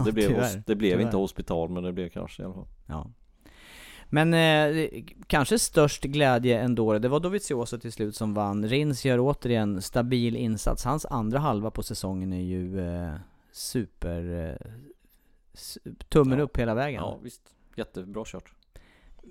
Det 0.04 0.12
blev, 0.12 0.28
tyvärr, 0.28 0.62
det 0.66 0.74
blev 0.74 0.90
tyvärr. 0.90 1.04
inte 1.04 1.16
hospital 1.16 1.68
men 1.70 1.82
det 1.84 1.92
blev 1.92 2.08
krasch 2.08 2.40
i 2.40 2.42
alla 2.42 2.54
fall. 2.54 2.66
Ja. 2.86 3.10
Men 4.08 4.34
eh, 4.34 4.88
kanske 5.26 5.58
störst 5.58 6.02
glädje 6.04 6.60
ändå, 6.60 6.98
det 6.98 7.08
var 7.08 7.20
Dovizioso 7.20 7.78
till 7.78 7.92
slut 7.92 8.16
som 8.16 8.34
vann. 8.34 8.68
Rins 8.68 9.04
gör 9.04 9.18
återigen 9.20 9.82
stabil 9.82 10.36
insats. 10.36 10.84
Hans 10.84 11.06
andra 11.06 11.38
halva 11.38 11.70
på 11.70 11.82
säsongen 11.82 12.32
är 12.32 12.42
ju 12.42 12.80
eh, 12.80 13.14
super... 13.52 14.50
Eh, 14.50 14.70
tummen 16.08 16.38
Ja. 16.38 16.44
upp 16.44 16.56
hela 16.58 16.74
vägen. 16.74 17.00
Ja 17.02 17.18
visst, 17.22 17.42
jättebra 17.76 18.22
kört. 18.26 18.52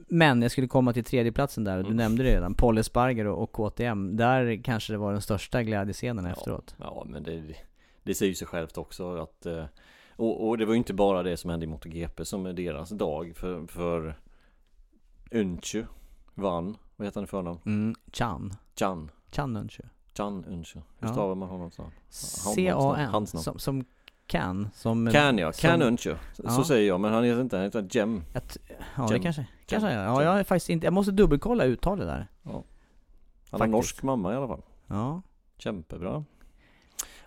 Men 0.07 0.41
jag 0.41 0.51
skulle 0.51 0.67
komma 0.67 0.93
till 0.93 1.03
tredjeplatsen 1.03 1.63
där, 1.63 1.77
du 1.77 1.83
Mm. 1.83 1.95
nämnde 1.97 2.23
det 2.23 2.29
redan, 2.35 2.53
Paul 2.53 2.77
Espargaro 2.77 3.33
och 3.33 3.51
KTM. 3.51 4.17
Där 4.17 4.63
kanske 4.63 4.93
det 4.93 4.97
var 4.97 5.11
den 5.11 5.21
största 5.21 5.63
glädjescenen 5.63 6.25
efteråt. 6.25 6.75
Ja, 6.79 7.03
men 7.09 7.23
det, 7.23 7.43
det 8.03 8.15
säger 8.15 8.29
ju 8.29 8.35
sig 8.35 8.47
självt 8.47 8.77
också 8.77 9.15
att 9.17 9.45
eh, 9.45 9.65
och, 10.15 10.47
och 10.47 10.57
det 10.57 10.65
var 10.65 10.73
ju 10.73 10.77
inte 10.77 10.93
bara 10.93 11.23
det 11.23 11.37
som 11.37 11.49
hände 11.49 11.63
i 11.63 11.67
MotoGP 11.67 12.25
som 12.25 12.45
är 12.45 12.53
deras 12.53 12.89
dag 12.89 13.33
för, 13.35 13.67
för 13.67 14.19
Önchu 15.31 15.83
vann, 16.33 16.77
vad 16.95 17.07
heter 17.07 17.19
han 17.19 17.23
i 17.23 17.27
förnamn? 17.27 17.59
Mm, 17.65 17.95
Chan. 18.13 18.53
Chan, 18.75 19.11
Chan 19.31 19.55
Önchu. 19.57 19.83
Chan 20.17 20.45
Önchu. 20.47 20.79
Hur 20.99 21.07
Ja. 21.07 21.13
stavar 21.13 21.35
man 21.35 21.49
honom? 21.49 21.71
C-A-N. 22.09 23.27
Som, 23.27 23.59
som 23.59 23.85
Can. 24.27 24.69
Som, 24.73 25.09
Can 25.11 25.37
ja, 25.37 25.51
Can 25.51 25.79
som- 25.79 25.87
Önchu. 25.87 26.15
Så 26.33 26.43
Ja. 26.45 26.63
säger 26.63 26.87
jag, 26.87 26.99
men 26.99 27.13
han 27.13 27.23
heter 27.23 27.41
inte, 27.41 27.55
han 27.57 27.65
heter 27.65 27.87
Jem. 27.91 28.23
Ett, 28.33 28.57
ja, 28.95 29.01
det 29.03 29.07
Cem. 29.09 29.21
kanske, 29.21 29.47
kanske 29.65 29.89
Cem. 29.89 29.99
är. 29.99 30.03
Ja, 30.05 30.23
jag 30.23 30.39
är 30.39 30.43
faktiskt 30.43 30.69
inte, 30.69 30.87
jag 30.87 30.93
måste 30.93 31.11
dubbelkolla 31.11 31.65
uttalet 31.65 32.07
där. 32.07 32.27
Han 33.51 33.61
har 33.61 33.67
norsk 33.67 34.03
mamma 34.03 34.33
i 34.33 34.35
alla 34.35 34.47
fall. 34.47 34.61
Ja. 34.87 35.21
Kämpebra. 35.57 36.23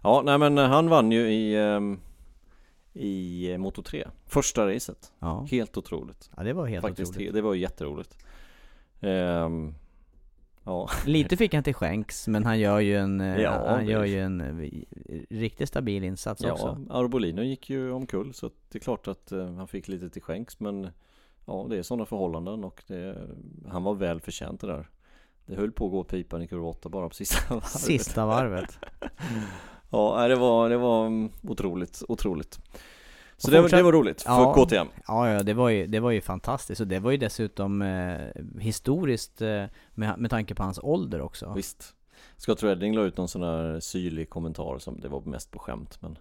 Ja, 0.02 0.22
nej 0.24 0.38
men 0.38 0.58
han 0.58 0.88
vann 0.88 1.12
ju 1.12 1.20
i, 1.32 1.56
ehm, 1.56 2.00
i 2.92 3.50
eh, 3.52 3.58
Moto 3.58 3.82
3. 3.82 4.08
Första 4.26 4.66
racet. 4.74 5.12
Ja. 5.18 5.46
Helt 5.50 5.76
otroligt. 5.76 6.30
ja, 6.36 6.42
det 6.42 6.52
var 6.52 6.66
helt 6.66 6.82
Faktiskt, 6.82 7.10
otroligt. 7.12 7.34
det 7.34 7.42
var 7.42 7.54
jätteroligt. 7.54 8.16
Ehm, 9.00 9.74
ja, 10.64 10.88
Lite 11.06 11.36
fick 11.36 11.54
han 11.54 11.62
till 11.64 11.74
skänks, 11.74 12.28
men 12.28 12.44
han 12.44 12.58
gör 12.60 12.80
ju 12.80 12.96
en, 12.96 13.20
eh, 13.20 13.40
Ja, 13.40 13.64
han 13.68 13.86
det- 13.86 13.92
gör 13.92 14.04
ju 14.04 14.20
en 14.20 14.40
eh, 14.40 14.70
riktigt 15.30 15.68
stabil 15.68 16.04
insats 16.04 16.42
ja 16.42 16.52
också. 16.52 16.78
Arbolino 16.90 17.42
gick 17.42 17.70
ju 17.70 17.90
omkull 17.92 18.34
så 18.34 18.50
det 18.68 18.78
är 18.78 18.80
klart 18.80 19.08
att 19.08 19.30
han 19.56 19.68
fick 19.68 19.88
lite 19.88 20.10
till 20.10 20.22
skänks 20.22 20.60
men 20.60 20.88
Ja, 21.46 21.66
det 21.70 21.78
är 21.78 21.82
sådana 21.82 22.06
förhållanden 22.06 22.64
och 22.64 22.82
det, 22.86 23.28
han 23.68 23.82
var 23.82 23.94
väl 23.94 24.20
förtjänt 24.20 24.60
det 24.60 24.66
där. 24.66 24.88
Det 25.46 25.54
höll 25.54 25.72
på 25.72 25.84
att 25.86 25.90
gå 25.90 26.04
pipan 26.04 26.42
i 26.42 26.48
kurva 26.48 26.68
8 26.68 26.88
bara 26.88 27.08
på 27.08 27.14
sista 27.14 27.40
varvet. 27.54 27.68
Sista 27.68 28.26
varvet. 28.26 28.78
Ja, 29.90 30.28
det 30.28 30.36
var, 30.36 30.68
det 30.68 30.76
var 30.76 31.28
otroligt, 31.42 32.02
otroligt. 32.08 32.58
Så 33.36 33.50
det, 33.50 33.56
var- 33.56 33.62
fortsatt- 33.68 33.76
det 33.78 33.82
var 33.82 33.92
roligt 33.92 34.22
för 34.22 34.30
Ja. 34.30 34.54
KTM. 34.54 34.86
Ja, 35.06 35.30
ja 35.30 35.42
det, 35.42 35.54
var 35.54 35.68
ju, 35.68 35.86
det 35.86 36.00
var 36.00 36.10
ju 36.10 36.20
fantastiskt. 36.20 36.80
Och 36.80 36.86
det 36.86 36.98
var 36.98 37.10
ju 37.10 37.16
dessutom 37.16 37.82
eh, 37.82 38.18
historiskt 38.60 39.42
eh, 39.42 39.64
med, 39.94 40.18
med 40.18 40.30
tanke 40.30 40.54
på 40.54 40.62
hans 40.62 40.78
ålder 40.82 41.20
också. 41.20 41.52
Visst. 41.56 41.94
Scott 42.36 42.62
Redding 42.62 42.94
la 42.94 43.02
ut 43.02 43.16
någon 43.16 43.28
sån 43.28 43.42
här 43.42 43.80
syrlig 43.80 44.30
kommentar 44.30 44.78
som 44.78 45.00
det 45.00 45.08
var 45.08 45.20
mest 45.20 45.50
på 45.50 45.58
skämt 45.58 45.98
men 46.02 46.18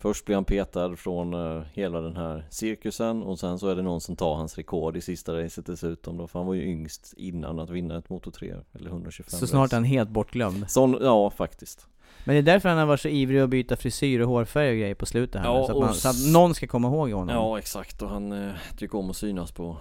Först 0.00 0.24
blir 0.24 0.34
han 0.34 0.44
petad 0.44 0.96
från 0.96 1.34
eh, 1.34 1.62
hela 1.72 2.00
den 2.00 2.16
här 2.16 2.46
cirkusen 2.50 3.22
och 3.22 3.38
sen 3.38 3.58
så 3.58 3.68
är 3.68 3.76
det 3.76 3.82
någon 3.82 4.00
som 4.00 4.16
tar 4.16 4.34
hans 4.34 4.56
rekord 4.56 4.96
i 4.96 5.00
sista 5.00 5.42
racet 5.42 5.66
dessutom 5.66 6.16
då 6.16 6.26
för 6.26 6.38
han 6.38 6.46
var 6.46 6.54
ju 6.54 6.62
yngst 6.62 7.14
innan 7.16 7.58
att 7.58 7.70
vinna 7.70 7.98
ett 7.98 8.08
Moto 8.08 8.30
3 8.30 8.54
eller 8.72 8.90
125 8.90 9.38
Så 9.40 9.46
snart 9.46 9.64
race. 9.64 9.74
är 9.74 9.76
han 9.76 9.84
helt 9.84 10.10
bortglömd. 10.10 10.70
Sån, 10.70 10.98
ja 11.00 11.30
faktiskt. 11.30 11.86
Men 12.24 12.34
det 12.34 12.38
är 12.38 12.54
därför 12.54 12.68
han 12.68 12.78
har 12.78 12.86
varit 12.86 13.00
så 13.00 13.08
ivrig 13.08 13.40
att 13.40 13.50
byta 13.50 13.76
frisyr 13.76 14.20
och 14.20 14.28
hårfärg 14.28 14.70
och 14.70 14.76
grejer 14.76 14.94
på 14.94 15.06
slutet 15.06 15.42
här 15.42 15.48
Ja, 15.48 15.60
nu, 15.60 15.66
så, 15.66 15.72
att 15.72 15.78
man, 15.78 15.94
så 15.94 16.08
att 16.08 16.32
någon 16.32 16.54
ska 16.54 16.66
komma 16.66 16.88
ihåg 16.88 17.10
honom. 17.12 17.34
Ja 17.34 17.58
exakt 17.58 18.02
och 18.02 18.08
han 18.08 18.32
eh, 18.32 18.52
tycker 18.76 18.98
om 18.98 19.10
att 19.10 19.16
synas 19.16 19.52
på 19.52 19.76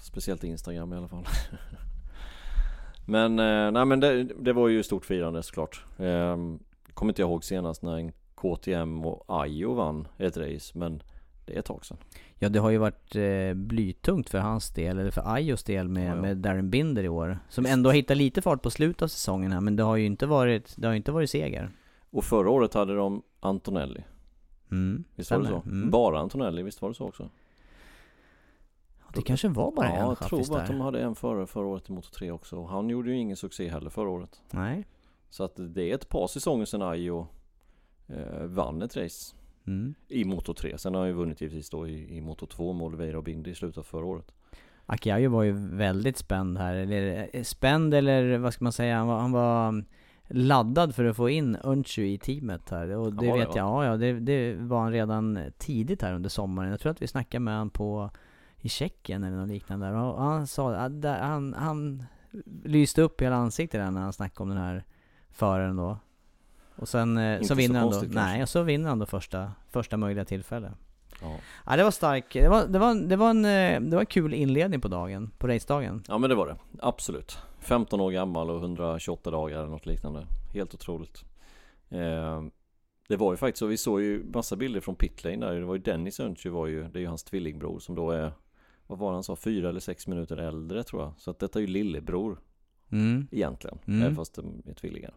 Speciellt 0.00 0.44
Instagram 0.44 0.92
i 0.92 0.96
alla 0.96 1.08
fall 1.08 1.26
Men, 3.06 3.38
eh, 3.38 3.70
nej 3.70 3.84
men 3.84 4.00
det, 4.00 4.24
det 4.24 4.52
var 4.52 4.68
ju 4.68 4.82
stort 4.82 5.04
firande 5.04 5.42
såklart 5.42 5.84
eh, 5.98 6.36
Kommer 6.94 7.10
inte 7.10 7.22
jag 7.22 7.28
ihåg 7.28 7.44
senast 7.44 7.82
när 7.82 7.96
en 7.96 8.12
KTM 8.42 9.04
och 9.06 9.24
Ajo 9.42 9.74
vann 9.74 10.08
ett 10.18 10.36
race 10.36 10.78
men 10.78 11.02
det 11.46 11.54
är 11.54 11.58
ett 11.58 11.64
tag 11.64 11.84
sedan 11.84 11.96
Ja 12.38 12.48
det 12.48 12.58
har 12.58 12.70
ju 12.70 12.78
varit 12.78 13.16
eh, 13.16 13.54
blytungt 13.54 14.30
för 14.30 14.38
hans 14.38 14.70
del, 14.70 14.98
eller 14.98 15.10
för 15.10 15.34
Ajos 15.34 15.64
del 15.64 15.88
med, 15.88 16.10
Ja, 16.10 16.14
ja. 16.16 16.22
med 16.22 16.36
Darren 16.36 16.70
Binder 16.70 17.04
i 17.04 17.08
år. 17.08 17.38
Som 17.48 17.66
ändå 17.66 17.90
har 17.90 17.94
hittat 17.94 18.16
lite 18.16 18.42
fart 18.42 18.62
på 18.62 18.70
slutet 18.70 19.02
av 19.02 19.08
säsongen 19.08 19.52
här, 19.52 19.60
men 19.60 19.76
det 19.76 19.82
har 19.82 19.96
ju 19.96 20.04
inte 20.06 20.26
varit, 20.26 20.74
det 20.76 20.86
har 20.86 20.92
ju 20.92 20.96
inte 20.96 21.12
varit 21.12 21.30
seger. 21.30 21.70
Och 22.10 22.24
förra 22.24 22.50
året 22.50 22.74
hade 22.74 22.96
de 22.96 23.22
Antonelli 23.40 24.04
Mm, 24.70 25.04
Visst 25.14 25.30
var 25.30 25.38
det 25.38 25.44
stämmer. 25.44 25.60
så? 25.62 25.68
Mm. 25.68 25.90
Bara 25.90 26.20
Antonelli, 26.20 26.62
visst 26.62 26.82
var 26.82 26.88
det 26.88 26.94
så 26.94 27.04
också? 27.08 27.28
Det 29.14 29.22
kanske 29.22 29.48
var 29.48 29.72
bara 29.72 29.86
ja, 29.86 29.92
en 29.96 30.06
jag 30.08 30.18
tror 30.18 30.48
bara 30.50 30.60
att 30.62 30.66
de 30.68 30.80
hade 30.80 31.00
en 31.02 31.14
förra, 31.14 31.46
förra 31.46 31.66
året 31.66 31.88
i 31.88 31.92
Moto 31.92 32.08
3 32.10 32.30
också 32.30 32.56
och 32.56 32.68
han 32.68 32.88
gjorde 32.88 33.10
ju 33.10 33.16
ingen 33.18 33.36
succé 33.36 33.68
heller 33.68 33.90
förra 33.90 34.08
året 34.08 34.42
Nej. 34.50 34.86
Så 35.30 35.44
att 35.44 35.52
det 35.56 35.90
är 35.90 35.94
ett 35.94 36.08
par 36.08 36.26
säsonger 36.26 36.64
sedan 36.64 36.82
Ajo 36.82 37.26
eh, 38.08 38.44
vann 38.44 38.82
ett 38.82 38.96
race 38.96 39.34
Mm. 39.66 39.94
I 40.08 40.24
Moto 40.24 40.54
3, 40.54 40.78
sen 40.78 40.94
har 40.94 41.00
han 41.00 41.08
ju 41.08 41.14
vunnit 41.14 41.40
givetvis 41.40 41.70
då 41.70 41.88
i, 41.88 42.16
i 42.16 42.20
Moto 42.20 42.46
2 42.46 42.72
med 42.72 42.86
Oliveira 42.86 43.18
och 43.18 43.24
Bindi 43.24 43.50
i 43.50 43.54
slutet 43.54 43.78
av 43.78 43.82
förra 43.82 44.04
året 44.04 44.32
Akiayo 44.86 45.30
var 45.30 45.42
ju 45.42 45.52
väldigt 45.52 46.16
spänd 46.16 46.58
här, 46.58 46.74
eller 46.74 47.28
eh, 47.32 47.42
spänd 47.42 47.94
eller 47.94 48.38
vad 48.38 48.54
ska 48.54 48.64
man 48.64 48.72
säga, 48.72 48.96
han 48.96 49.06
var, 49.06 49.18
han 49.18 49.32
var 49.32 49.68
mm, 49.68 49.84
laddad 50.28 50.94
för 50.94 51.04
att 51.04 51.16
få 51.16 51.28
in 51.28 51.56
Unchu 51.56 52.06
i 52.06 52.18
teamet 52.18 52.70
här. 52.70 52.96
Och 52.96 53.12
det 53.12 53.26
Ja, 53.26 53.34
vet 53.34 53.48
ja. 53.54 53.56
jag, 53.56 53.84
ja, 53.84 53.84
ja 53.84 53.96
det, 53.96 54.12
det 54.20 54.54
var 54.54 54.80
han 54.80 54.92
redan 54.92 55.38
tidigt 55.58 56.02
här 56.02 56.14
under 56.14 56.30
sommaren. 56.30 56.70
Jag 56.70 56.80
tror 56.80 56.92
att 56.92 57.02
vi 57.02 57.06
snackade 57.06 57.40
med 57.40 57.54
honom 57.54 57.70
på 57.70 58.10
i 58.60 58.68
Tjeckien 58.68 59.24
eller 59.24 59.36
något 59.36 59.48
liknande. 59.48 59.90
Och 59.90 60.22
han 60.22 60.46
sa, 60.46 60.90
han, 61.04 61.54
han 61.54 62.04
lyste 62.64 63.02
upp 63.02 63.20
hela 63.20 63.36
ansiktet 63.36 63.80
där 63.80 63.90
när 63.90 64.00
han 64.00 64.12
snackade 64.12 64.42
om 64.42 64.48
den 64.48 64.64
här 64.64 64.84
föraren 65.30 65.76
då. 65.76 65.98
Och 66.82 66.88
sen 66.88 67.18
eh, 67.18 67.32
Inte 67.34 67.44
så 67.44 67.48
så 67.48 67.54
vinner 67.54 67.80
han 67.80 67.90
då, 67.90 68.00
kanske. 68.00 68.20
nej, 68.20 68.42
och 68.42 68.48
så 68.48 68.62
vinner 68.62 68.88
han 68.88 68.98
då 68.98 69.06
första, 69.06 69.52
första 69.70 69.96
möjliga 69.96 70.24
tillfälle. 70.24 70.72
ja. 71.20 71.36
Ja 71.66 71.76
det 71.76 71.84
var 71.84 71.90
stark, 71.90 72.32
det 72.32 72.48
var, 72.48 72.66
det 72.66 72.78
var, 72.78 72.94
det 72.94 73.16
var 73.16 73.30
en, 73.30 73.44
eh, 73.44 73.80
det 73.80 73.96
var 73.96 74.00
en 74.00 74.06
kul 74.06 74.34
inledning 74.34 74.80
på 74.80 74.88
dagen, 74.88 75.30
på 75.38 75.46
racedagen. 75.48 76.02
ja 76.08 76.18
men 76.18 76.30
det 76.30 76.36
var 76.36 76.46
det, 76.46 76.56
absolut 76.80 77.38
15 77.60 78.00
år 78.00 78.10
gammal 78.10 78.50
och 78.50 78.60
128 78.60 79.30
dagar 79.30 79.58
eller 79.58 79.68
något 79.70 79.86
liknande 79.86 80.26
Helt 80.54 80.74
otroligt 80.74 81.24
eh, 81.90 82.42
Det 83.08 83.16
var 83.16 83.32
ju 83.32 83.36
faktiskt 83.36 83.58
så, 83.58 83.66
vi 83.66 83.76
såg 83.76 84.00
ju 84.00 84.24
massa 84.34 84.56
bilder 84.56 84.80
från 84.80 84.94
pitlane 84.94 85.36
där 85.46 85.54
Det 85.54 85.64
var 85.64 85.74
ju 85.74 85.80
Dennis 85.82 86.20
Öntje 86.20 86.50
var 86.50 86.66
ju, 86.66 86.88
det 86.88 86.98
är 86.98 87.00
ju 87.00 87.06
hans 87.06 87.24
tvillingbror 87.24 87.78
som 87.78 87.94
då 87.94 88.10
är 88.10 88.32
Vad 88.86 88.98
var 88.98 89.12
han 89.12 89.22
sa, 89.22 89.36
fyra 89.36 89.68
eller 89.68 89.80
sex 89.80 90.06
minuter 90.06 90.36
äldre 90.36 90.82
tror 90.82 91.02
jag 91.02 91.12
Så 91.16 91.30
att 91.30 91.38
detta 91.38 91.58
är 91.58 91.60
ju 91.60 91.66
lillebror 91.66 92.38
Mm. 92.92 93.26
egentligen, 93.30 93.78
Mm. 93.86 94.16
fast 94.16 94.34
de 94.34 94.62
är 94.66 94.74
tvillingar. 94.74 95.14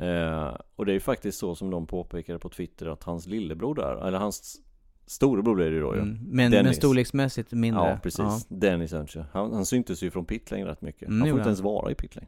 Eh, 0.00 0.56
och 0.76 0.86
det 0.86 0.92
är 0.92 0.94
ju 0.94 1.00
faktiskt 1.00 1.38
så 1.38 1.54
som 1.54 1.70
de 1.70 1.86
påpekade 1.86 2.38
på 2.38 2.48
Twitter 2.48 2.86
att 2.86 3.04
hans 3.04 3.26
lillebror 3.26 3.74
där, 3.74 4.06
eller 4.06 4.18
hans 4.18 4.60
storebror 5.06 5.54
blir 5.54 5.70
det 5.70 5.74
ju 5.74 5.80
då 5.80 5.94
ju. 5.94 6.00
Mm. 6.00 6.18
Men, 6.22 6.50
men 6.50 6.74
storleksmässigt 6.74 7.52
mindre. 7.52 7.90
Ja, 7.90 7.98
precis. 8.02 8.46
Dennis 8.48 8.92
Önche. 8.92 9.24
Han, 9.32 9.52
han 9.52 9.66
syntes 9.66 10.02
ju 10.02 10.10
från 10.10 10.24
pitlane 10.24 10.64
rätt 10.64 10.82
mycket. 10.82 11.08
Mm, 11.08 11.20
han 11.20 11.28
får 11.28 11.38
inte 11.38 11.42
han. 11.42 11.48
ens 11.48 11.60
vara 11.60 11.90
i 11.90 11.94
pitlane. 11.94 12.26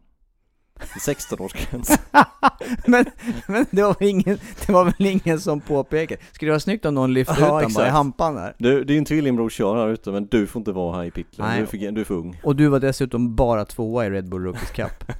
16-årsgräns. 1.07 1.99
men, 2.87 3.05
men 3.47 3.67
det 3.71 3.83
var 3.83 3.97
väl 3.99 4.09
ingen, 4.09 4.39
det 4.67 4.73
var 4.73 4.85
väl 4.85 5.07
ingen 5.07 5.41
som 5.41 5.61
påpekade. 5.61 6.21
Skulle 6.33 6.49
det 6.49 6.53
vara 6.53 6.61
snyggt 6.61 6.85
om 6.85 6.95
någon 6.95 7.15
lyfte 7.15 7.35
Ja, 7.39 7.47
ut 7.47 7.51
honom 7.51 7.73
bara 7.75 7.87
i 7.87 7.91
hampan 7.91 8.35
där? 8.35 8.55
Du, 8.59 8.85
din 8.85 9.05
tvillingbror 9.05 9.51
kör 9.51 9.77
här 9.77 9.89
ute 9.89 10.13
men 10.13 10.27
du 10.27 10.47
får 10.47 10.61
inte 10.61 10.73
vara 10.73 10.97
här 10.97 11.05
i 11.05 11.11
pitlane. 11.11 11.57
Du, 11.57 11.63
är 11.63 11.67
för, 11.67 11.91
du 11.91 12.01
är 12.01 12.05
för 12.05 12.15
ung. 12.15 12.41
Och 12.45 12.57
du 12.57 12.69
var 12.69 12.81
dessutom 12.81 13.37
bara 13.37 13.65
tvåa 13.65 14.07
i 14.07 14.11
Red 14.11 14.29
Bull 14.29 14.45
Rookies 14.45 14.71
Cup. 14.71 15.13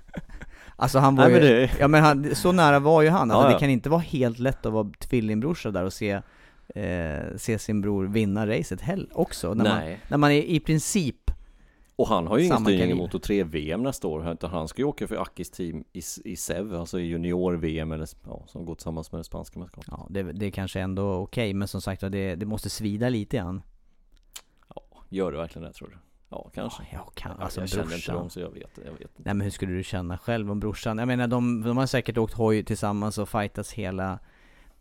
Alltså 0.81 0.99
han 0.99 1.17
var 1.17 1.29
Nej, 1.29 1.61
ju, 1.61 1.69
ja 1.81 1.89
men 1.89 2.03
han, 2.03 2.35
så 2.35 2.53
nära 2.53 2.79
var 2.79 3.03
ju 3.03 3.09
han. 3.09 3.31
Alltså 3.31 3.47
Ja, 3.47 3.51
ja. 3.51 3.55
det 3.55 3.61
kan 3.61 3.71
inte 3.71 3.89
vara 3.91 4.01
helt 4.01 4.39
lätt 4.39 4.67
att 4.67 4.73
vara 4.73 4.91
tvillingbrorsa 4.99 5.71
där 5.71 5.85
och 5.85 5.93
se, 5.93 6.11
eh, 6.75 7.37
se 7.37 7.59
sin 7.59 7.81
bror 7.81 8.07
vinna 8.07 8.47
racet 8.47 8.81
heller 8.81 9.09
också. 9.19 9.55
När 9.55 9.65
man, 9.65 9.79
nej. 9.79 10.01
när 10.09 10.19
man 10.19 10.31
är 10.31 10.43
i 10.43 10.61
princip, 10.61 11.31
Och 11.97 12.09
han 12.09 12.27
har 12.27 12.39
ju 12.39 12.45
ingen 12.45 12.57
styrning 12.57 12.77
i 12.77 12.81
kaliber. 12.81 12.99
Moto 12.99 13.19
3-VM 13.19 13.83
nästa 13.83 14.09
år. 14.09 14.33
Utan 14.33 14.51
han 14.51 14.69
ska 14.69 14.83
ju 14.83 14.87
åka 14.89 15.09
för 15.09 15.17
Akis 15.17 15.51
team 15.51 15.85
i, 15.93 16.03
i 16.25 16.37
SEV, 16.37 16.75
alltså 16.75 17.01
i 17.01 17.03
junior-VM 17.07 17.93
eller 17.93 18.09
ja, 18.27 18.45
som 18.47 18.65
går 18.67 18.75
tillsammans 18.75 19.13
med 19.13 19.19
det 19.21 19.25
spanska 19.25 19.59
mästerskapet. 19.59 19.89
ja 19.91 20.07
det, 20.11 20.23
det 20.23 20.47
är 20.47 20.51
kanske 20.51 20.81
ändå 20.81 21.15
okej, 21.15 21.55
men 21.55 21.69
som 21.69 21.81
sagt 21.81 22.01
det, 22.01 22.35
det 22.35 22.47
måste 22.47 22.71
svida 22.71 23.09
lite 23.09 23.37
grann. 23.37 23.63
Ja, 24.75 24.83
gör 25.09 25.33
det 25.33 25.39
verkligen 25.39 25.69
det 25.69 25.73
tror 25.73 25.89
du? 25.89 25.97
Ja, 26.31 26.51
kanske. 26.55 26.83
Ja, 26.93 26.99
jag 27.05 27.15
kan, 27.15 27.33
Ja, 27.39 27.45
alltså 27.45 27.61
jag 27.61 27.69
känner 27.69 27.83
inte 27.85 27.95
brorsan. 27.95 28.15
dem 28.15 28.31
så 28.31 28.41
jag 28.41 28.51
vet, 28.51 28.71
jag 28.85 28.93
vet 28.93 29.01
inte. 29.01 29.13
Nej 29.17 29.35
men 29.35 29.41
hur 29.41 29.51
skulle 29.51 29.73
du 29.73 29.83
känna 29.85 30.19
själv 30.19 30.51
om 30.51 30.61
brorsan? 30.61 30.99
Jag 30.99 31.09
menar 31.09 31.27
de, 31.29 31.63
de 31.63 31.77
har 31.77 31.87
säkert 31.87 32.19
åkt 32.19 32.35
hoj 32.35 32.65
tillsammans 32.65 33.19
och 33.19 33.29
fightats 33.29 33.73
hela 33.73 34.19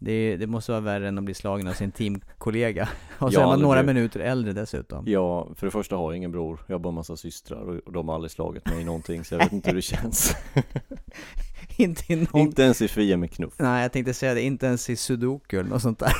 det, 0.01 0.37
det 0.37 0.47
måste 0.47 0.71
vara 0.71 0.81
värre 0.81 1.07
än 1.07 1.17
att 1.17 1.23
bli 1.23 1.33
slagen 1.33 1.67
av 1.67 1.73
sin 1.73 1.91
teamkollega. 1.91 2.89
Och 3.19 3.33
så 3.33 3.39
Ja, 3.39 3.43
är 3.43 3.47
man 3.47 3.59
några 3.61 3.83
blir- 3.83 3.93
minuter 3.93 4.19
äldre 4.19 4.53
dessutom. 4.53 5.03
Ja, 5.07 5.47
för 5.55 5.67
det 5.67 5.71
första 5.71 5.95
har 5.95 6.11
jag 6.11 6.17
ingen 6.17 6.31
bror. 6.31 6.59
Jag 6.67 6.73
har 6.75 6.79
bara 6.79 6.91
massa 6.93 7.17
systrar 7.17 7.61
och, 7.61 7.75
och 7.85 7.91
de 7.91 8.07
har 8.07 8.15
aldrig 8.15 8.31
slagit 8.31 8.65
mig 8.65 8.81
i 8.81 8.83
någonting 8.85 9.23
så 9.25 9.33
jag 9.35 9.39
vet 9.39 9.51
inte 9.53 9.69
hur 9.69 9.75
det 9.75 9.81
känns. 9.95 10.35
inte 11.77 12.13
i 12.13 12.15
någon... 12.15 12.41
inte 12.41 12.63
ens 12.63 12.81
i 12.81 12.87
Fia 12.87 13.17
med 13.17 13.31
knuff. 13.31 13.53
Nej 13.57 13.81
jag 13.81 13.91
tänkte 13.91 14.13
säga 14.13 14.33
det, 14.33 14.41
inte 14.41 14.65
ens 14.65 14.89
i 14.89 14.95
sudoku 14.95 15.59
eller 15.59 15.69
något 15.69 15.81
sånt 15.81 15.99
där. 15.99 16.13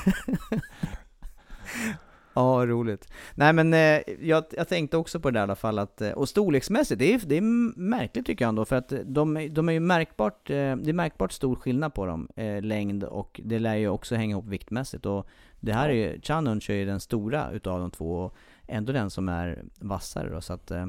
Ja, 2.39 2.65
roligt. 2.65 3.07
Nej 3.35 3.53
men 3.53 3.73
eh, 3.73 4.01
jag, 4.21 4.43
jag 4.51 4.67
tänkte 4.67 4.97
också 4.97 5.19
på 5.19 5.31
det 5.31 5.33
där 5.33 5.41
i 5.41 5.43
alla 5.43 5.55
fall 5.55 5.79
att, 5.79 6.01
eh, 6.01 6.11
och 6.11 6.29
storleksmässigt, 6.29 6.99
det 6.99 7.13
är, 7.13 7.21
det 7.25 7.37
är 7.37 7.41
märkligt 7.79 8.25
tycker 8.25 8.45
jag 8.45 8.49
ändå 8.49 8.65
för 8.65 8.75
att 8.75 8.93
de, 9.05 9.37
är- 9.37 9.49
de 9.49 9.69
är 9.69 9.73
ju 9.73 9.79
märkbart, 9.79 10.49
eh, 10.49 10.53
det 10.55 10.89
är 10.89 10.93
märkbart 10.93 11.31
stor 11.31 11.55
skillnad 11.55 11.93
på 11.93 12.05
dem, 12.05 12.29
eh, 12.35 12.61
längd 12.61 13.03
och 13.03 13.41
det 13.43 13.59
lär 13.59 13.75
ju 13.75 13.89
också 13.89 14.15
hänga 14.15 14.31
ihop 14.31 14.45
viktmässigt 14.47 15.05
och 15.05 15.27
det 15.59 15.73
här 15.73 15.89
är 15.89 15.93
ju, 15.93 16.21
Chanunch 16.21 16.69
är 16.69 16.73
ju 16.75 16.85
den 16.85 16.99
stora 16.99 17.51
utav 17.51 17.79
de 17.79 17.91
två 17.91 18.13
och 18.15 18.35
ändå 18.67 18.93
den 18.93 19.09
som 19.09 19.29
är 19.29 19.63
vassare 19.79 20.29
då 20.29 20.41
så 20.41 20.53
att 20.53 20.71
eh, 20.71 20.81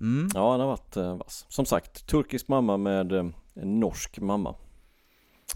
mm. 0.00 0.28
Ja, 0.34 0.50
han 0.50 0.60
har 0.60 0.66
varit 0.66 0.96
eh, 0.96 1.16
vass. 1.16 1.46
Som 1.48 1.64
sagt, 1.66 2.06
turkisk 2.06 2.48
mamma 2.48 2.76
med 2.76 3.32
norsk 3.54 4.20
mamma. 4.20 4.54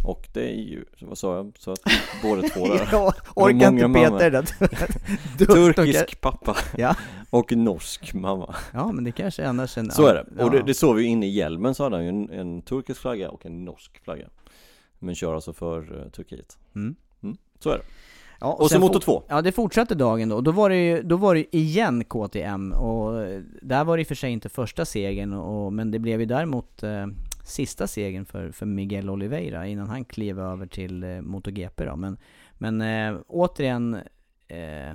Och 0.05 0.29
det 0.33 0.41
är 0.51 0.55
ju, 0.63 0.85
vad 1.01 1.19
sa 1.19 1.37
jag? 1.37 1.53
Så 1.59 1.73
att 1.73 1.79
båda 2.23 2.43
två 2.43 2.67
där. 2.69 2.89
Jag 2.93 3.15
orkar 3.35 3.73
inte 3.73 4.01
peta 4.01 4.27
i 4.27 4.31
det 4.31 5.47
Turkisk 5.47 6.21
pappa 6.21 6.57
Ja. 6.77 6.97
och 7.31 7.53
norsk 7.57 8.15
mamma. 8.15 8.55
ja 8.73 8.93
men 8.93 9.05
det 9.05 9.13
kanske 9.13 9.43
är 9.43 9.47
annars 9.47 9.79
en 9.79 9.91
Så 9.91 10.07
är 10.07 10.15
det. 10.15 10.43
Och 10.45 10.51
det, 10.51 10.57
ja. 10.57 10.63
det 10.63 10.75
såg 10.75 10.97
vi 10.97 11.03
ju 11.03 11.09
inne 11.09 11.27
i 11.27 11.31
hjälmen 11.31 11.75
så 11.75 11.83
hade 11.83 11.97
han 11.97 12.05
ju 12.05 12.09
en, 12.09 12.31
en 12.31 12.63
turkisk 12.63 13.01
flagga 13.01 13.31
och 13.31 13.47
en 13.47 13.65
norsk 13.65 14.05
flagga. 14.05 14.27
Men 14.99 15.15
kör 15.15 15.35
alltså 15.35 15.53
för 15.53 16.03
eh, 16.05 16.11
Turkiet. 16.11 16.59
Mm. 16.75 16.95
Mm. 17.23 17.37
Så 17.59 17.71
är 17.71 17.79
det. 17.79 17.85
Ja, 18.41 18.53
Och 18.53 18.63
så 18.63 18.69
sen 18.69 18.81
motor 18.81 18.95
for- 19.01 19.21
2. 19.21 19.23
Ja 19.29 19.43
det 19.43 19.53
fortsatte 19.53 19.95
dagen 19.95 20.29
då, 20.29 20.41
då 20.41 20.51
var 20.51 20.71
det 20.71 20.77
ju, 20.77 21.03
då 21.03 21.17
var 21.17 21.35
det 21.35 21.57
igen 21.57 22.05
KTM 22.05 22.73
och 22.73 23.13
där 23.63 23.85
var 23.85 23.97
det 23.97 24.01
i 24.01 24.05
och 24.05 24.09
för 24.09 24.15
sig 24.15 24.31
inte 24.33 24.49
första 24.49 24.85
segern 24.85 25.33
och, 25.33 25.73
men 25.73 25.91
det 25.91 25.99
blev 25.99 26.21
ju 26.21 26.27
däremot 26.27 26.83
eh, 26.83 27.07
sista 27.47 27.87
segern 27.87 28.25
för, 28.25 28.51
för 28.51 28.67
Miguel 28.67 29.11
Oliveira 29.11 29.67
innan 29.67 29.89
han 29.89 30.05
klev 30.05 30.41
över 30.41 30.67
till 30.67 31.03
eh, 31.03 31.21
MotoGP 31.21 31.85
då 31.85 31.97
men, 31.97 32.19
men 32.59 32.81
eh, 32.81 33.21
återigen 33.27 33.95
eh, 34.49 34.93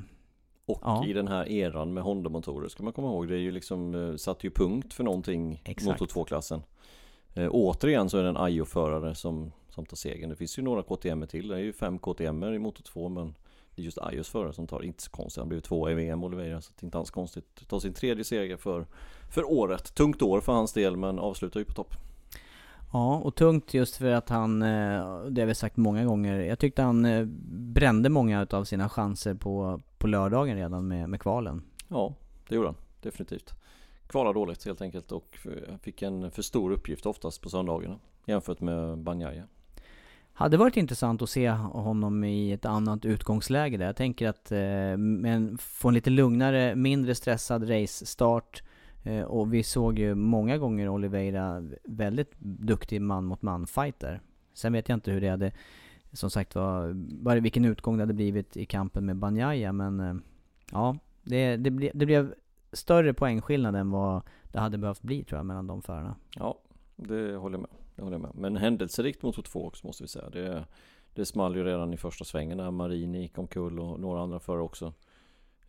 Och 0.65 0.79
Ja. 0.81 1.05
i 1.07 1.13
den 1.13 1.27
här 1.27 1.49
eran 1.49 1.93
med 1.93 2.03
Honda-motorer 2.03 2.67
ska 2.67 2.83
man 2.83 2.93
komma 2.93 3.07
ihåg, 3.07 3.27
det 3.27 3.35
är 3.35 3.39
ju 3.39 3.51
liksom, 3.51 3.95
eh, 3.95 4.15
satt 4.15 4.43
ju 4.43 4.51
punkt 4.51 4.93
för 4.93 5.03
någonting 5.03 5.61
Exakt. 5.65 6.01
Motor 6.01 6.23
2-klassen. 6.23 6.63
Eh, 7.33 7.47
återigen 7.51 8.09
så 8.09 8.17
är 8.17 8.23
det 8.23 8.29
en 8.29 8.37
Ajo-förare 8.37 9.15
som, 9.15 9.51
som 9.69 9.85
tar 9.85 9.95
segern. 9.95 10.29
Det 10.29 10.35
finns 10.35 10.59
ju 10.59 10.61
några 10.61 10.83
KTM 10.83 11.27
till, 11.27 11.47
det 11.47 11.55
är 11.55 11.59
ju 11.59 11.73
fem 11.73 11.99
KTM 11.99 12.43
i 12.43 12.59
Motor 12.59 12.83
2 12.83 13.09
men 13.09 13.35
det 13.75 13.81
är 13.81 13.83
just 13.83 13.97
Ajos 13.97 14.29
förare 14.29 14.53
som 14.53 14.67
tar, 14.67 14.83
inte 14.83 15.03
så 15.03 15.11
konstigt, 15.11 15.39
han 15.39 15.49
blev 15.49 15.57
ju 15.57 15.61
två 15.61 15.89
i 15.89 15.93
VM 15.93 16.23
Oliveira 16.23 16.61
så 16.61 16.71
det 16.75 16.83
är 16.83 16.85
inte 16.85 16.97
alls 16.97 17.11
konstigt. 17.11 17.67
Tar 17.67 17.79
sin 17.79 17.93
tredje 17.93 18.23
seger 18.23 18.57
för, 18.57 18.87
för 19.29 19.51
året. 19.51 19.95
Tungt 19.95 20.21
år 20.21 20.41
för 20.41 20.53
hans 20.53 20.73
del 20.73 20.97
men 20.97 21.19
avslutar 21.19 21.59
ju 21.59 21.65
på 21.65 21.73
topp. 21.73 21.95
Ja, 22.93 23.15
och 23.15 23.35
tungt 23.35 23.73
just 23.73 23.95
för 23.95 24.11
att 24.11 24.29
han, 24.29 24.61
eh, 24.61 25.25
det 25.29 25.41
har 25.41 25.45
vi 25.45 25.55
sagt 25.55 25.77
många 25.77 26.05
gånger, 26.05 26.39
jag 26.39 26.59
tyckte 26.59 26.81
han 26.81 27.05
eh, 27.05 27.25
brände 27.51 28.09
många 28.09 28.47
av 28.49 28.63
sina 28.63 28.89
chanser 28.89 29.33
på, 29.33 29.81
på 29.97 30.07
lördagen 30.07 30.55
redan 30.55 30.87
med, 30.87 31.09
med 31.09 31.21
kvalen. 31.21 31.63
Ja, 31.87 32.13
det 32.49 32.55
gjorde 32.55 32.67
han. 32.67 32.77
Definitivt. 33.01 33.53
Kvalade 34.07 34.39
dåligt 34.39 34.65
helt 34.65 34.81
enkelt 34.81 35.11
och 35.11 35.37
fick 35.81 36.01
en 36.01 36.31
för 36.31 36.41
stor 36.41 36.71
uppgift 36.71 37.05
oftast 37.05 37.41
på 37.41 37.49
söndagarna 37.49 37.99
jämfört 38.25 38.61
med 38.61 38.97
Banjaya. 38.97 39.43
Hade 40.33 40.57
varit 40.57 40.77
intressant 40.77 41.21
att 41.21 41.29
se 41.29 41.49
honom 41.49 42.23
i 42.23 42.51
ett 42.51 42.65
annat 42.65 43.05
utgångsläge 43.05 43.77
där. 43.77 43.85
Jag 43.85 43.95
tänker 43.95 44.27
att 44.27 44.51
eh, 44.51 44.97
men 44.97 45.57
få 45.57 45.87
en 45.87 45.93
lite 45.93 46.09
lugnare, 46.09 46.75
mindre 46.75 47.15
stressad 47.15 47.69
race-start. 47.69 48.63
Eh, 49.03 49.23
och 49.23 49.53
vi 49.53 49.63
såg 49.63 49.99
ju 49.99 50.15
många 50.15 50.57
gånger 50.57 50.89
Oliveira 50.89 51.69
väldigt 51.83 52.39
duktig 52.39 53.01
man 53.01 53.25
mot 53.25 53.41
man 53.41 53.67
fighter. 53.67 54.21
Sen 54.53 54.73
vet 54.73 54.89
jag 54.89 54.95
inte 54.95 55.11
hur 55.11 55.21
det 55.21 55.29
hade, 55.29 55.51
som 56.11 56.29
sagt 56.29 56.55
var, 56.55 56.93
bara 57.23 57.39
vilken 57.39 57.65
utgång 57.65 57.97
det 57.97 58.03
hade 58.03 58.13
blivit 58.13 58.57
i 58.57 58.65
kampen 58.65 59.05
med 59.05 59.15
Banjaya 59.15 59.71
men 59.71 59.99
eh, 59.99 60.15
ja, 60.71 60.97
det, 61.23 61.57
det, 61.57 61.71
ble, 61.71 61.91
det 61.93 62.05
blev 62.05 62.33
större 62.71 63.13
poängskillnad 63.13 63.75
än 63.75 63.91
vad 63.91 64.21
det 64.51 64.59
hade 64.59 64.77
behövt 64.77 65.01
bli 65.01 65.23
tror 65.23 65.39
jag 65.39 65.45
mellan 65.45 65.67
de 65.67 65.81
förarna. 65.81 66.15
Ja, 66.35 66.59
det 66.95 67.35
håller 67.35 67.55
jag 67.55 67.61
med. 67.61 67.71
Det 67.95 68.01
håller 68.01 68.15
jag 68.15 68.21
med. 68.21 68.35
Men 68.35 68.57
händelserikt 68.57 69.23
motor 69.23 69.43
2 69.43 69.67
också 69.67 69.87
måste 69.87 70.03
vi 70.03 70.07
säga. 70.07 70.29
Det, 70.29 70.65
det 71.13 71.25
small 71.25 71.55
ju 71.55 71.63
redan 71.63 71.93
i 71.93 71.97
första 71.97 72.25
svängen 72.25 72.57
där 72.57 72.71
Marini 72.71 73.21
gick 73.21 73.37
omkull 73.37 73.79
och 73.79 73.99
några 73.99 74.21
andra 74.21 74.39
förare 74.39 74.61
också. 74.61 74.93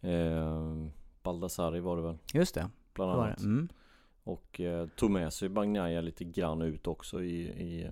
Eh, 0.00 0.86
Baldassari 1.22 1.80
var 1.80 1.96
det 1.96 2.02
väl 2.02 2.18
Just 2.34 2.54
det, 2.54 2.70
bland 2.94 3.12
det 3.12 3.16
var 3.16 3.24
annat. 3.24 3.38
det. 3.38 3.44
Mm. 3.44 3.68
Och 4.24 4.60
eh, 4.60 4.86
tog 4.86 5.10
med 5.10 5.32
sig 5.32 5.48
Bagnaia 5.48 6.00
lite 6.00 6.24
grann 6.24 6.62
ut 6.62 6.86
också 6.86 7.22
i, 7.22 7.40
i 7.40 7.90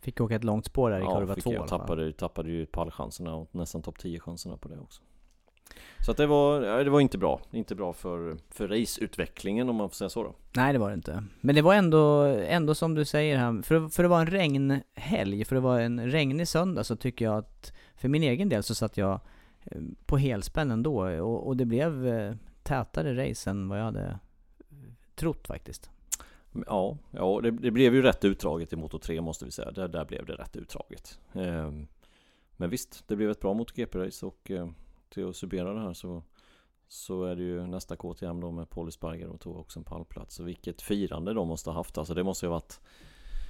Fick 0.00 0.20
åka 0.20 0.34
ett 0.34 0.44
långt 0.44 0.66
spår 0.66 0.90
där 0.90 1.00
i 1.00 1.04
kurva 1.04 1.34
fick 1.34 1.44
2 1.44 1.52
i 1.52 1.54
jag, 1.54 1.68
tappade, 1.68 2.12
tappade 2.12 2.50
ju 2.50 2.66
pallchanserna 2.66 3.34
och 3.34 3.54
nästan 3.54 3.82
topp 3.82 3.98
10 3.98 4.20
chanserna 4.20 4.56
på 4.56 4.68
det 4.68 4.78
också. 4.78 5.02
Så 6.04 6.10
att 6.10 6.16
det 6.16 6.26
var, 6.26 6.62
ja, 6.62 6.84
det 6.84 6.90
var 6.90 7.00
inte 7.00 7.18
bra. 7.18 7.40
Inte 7.50 7.74
bra 7.74 7.92
för, 7.92 8.36
för 8.50 8.68
raceutvecklingen 8.68 9.68
om 9.68 9.76
man 9.76 9.88
får 9.88 9.94
säga 9.94 10.08
så 10.08 10.22
då. 10.22 10.34
Nej 10.56 10.72
det 10.72 10.78
var 10.78 10.88
det 10.88 10.94
inte. 10.94 11.24
Men 11.40 11.54
det 11.54 11.62
var 11.62 11.74
ändå, 11.74 12.22
ändå 12.48 12.74
som 12.74 12.94
du 12.94 13.04
säger 13.04 13.36
här, 13.36 13.62
för, 13.62 13.88
för 13.88 14.04
att 14.04 14.10
vara 14.10 14.20
en 14.20 14.26
regnhelg, 14.26 15.44
för 15.44 15.56
att 15.56 15.62
vara 15.62 15.82
en 15.82 16.10
regnig 16.10 16.48
söndag 16.48 16.84
så 16.84 16.96
tycker 16.96 17.24
jag 17.24 17.38
att 17.38 17.72
för 17.96 18.08
min 18.08 18.22
egen 18.22 18.48
del 18.48 18.62
så 18.62 18.74
satt 18.74 18.96
jag 18.96 19.20
eh, 19.64 19.80
på 20.06 20.16
helspänn 20.16 20.70
ändå 20.70 21.02
och, 21.02 21.46
och 21.46 21.56
det 21.56 21.64
blev 21.64 22.06
eh, 22.06 22.34
tätare 22.64 23.30
race 23.30 23.50
än 23.50 23.68
vad 23.68 23.78
jag 23.78 23.84
hade 23.84 24.18
trott 25.14 25.46
faktiskt. 25.46 25.90
Ja, 26.66 26.98
ja 27.10 27.40
det, 27.42 27.50
det 27.50 27.70
blev 27.70 27.94
ju 27.94 28.02
rätt 28.02 28.24
utdraget 28.24 28.72
i 28.72 28.76
Moto 28.76 28.98
3 28.98 29.20
måste 29.20 29.44
vi 29.44 29.50
säga. 29.50 29.70
Där, 29.70 29.88
där 29.88 30.04
blev 30.04 30.26
det 30.26 30.34
rätt 30.34 30.56
utdraget. 30.56 31.18
Eh, 31.32 31.70
men 32.56 32.70
visst, 32.70 33.04
det 33.08 33.16
blev 33.16 33.30
ett 33.30 33.40
bra 33.40 33.54
MotoGP-race 33.54 34.26
och 34.26 34.50
eh, 34.50 34.68
till 35.08 35.28
att 35.28 35.36
summera 35.36 35.72
det 35.72 35.80
här 35.80 35.92
så 35.92 36.22
så 36.88 37.24
är 37.24 37.36
det 37.36 37.42
ju 37.42 37.66
nästa 37.66 37.96
KTM 37.96 38.40
då 38.40 38.50
med 38.50 38.70
Paul 38.70 38.92
Sparger 38.92 39.28
och 39.28 39.40
tog 39.40 39.56
också 39.56 39.78
en 39.78 39.84
pallplats. 39.84 40.34
Så 40.34 40.42
vilket 40.42 40.82
firande 40.82 41.34
de 41.34 41.48
måste 41.48 41.70
ha 41.70 41.74
haft. 41.74 41.98
Alltså 41.98 42.14
det 42.14 42.24
måste 42.24 42.46
ju 42.46 42.50
ha 42.50 42.56
varit 42.56 42.80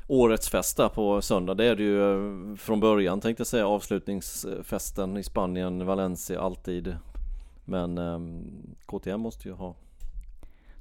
årets 0.09 0.49
fest 0.49 0.77
där 0.77 0.89
på 0.89 1.23
söndag. 1.23 1.55
Det 1.55 1.65
är 1.65 1.77
det 1.77 1.83
ju 1.83 2.13
eh, 2.51 2.57
från 2.57 2.81
början 2.81 3.21
tänkte 3.21 3.41
jag 3.41 3.47
säga 3.47 3.69
avslutningsfesten 3.69 5.17
i 5.17 5.23
Spanien, 5.23 5.87
Valencia 5.87 6.41
alltid. 6.41 6.97
Men 7.65 7.99
ehm, 7.99 8.77
KTM 8.87 9.21
måste 9.21 9.49
ju 9.49 9.55
ha 9.55 9.75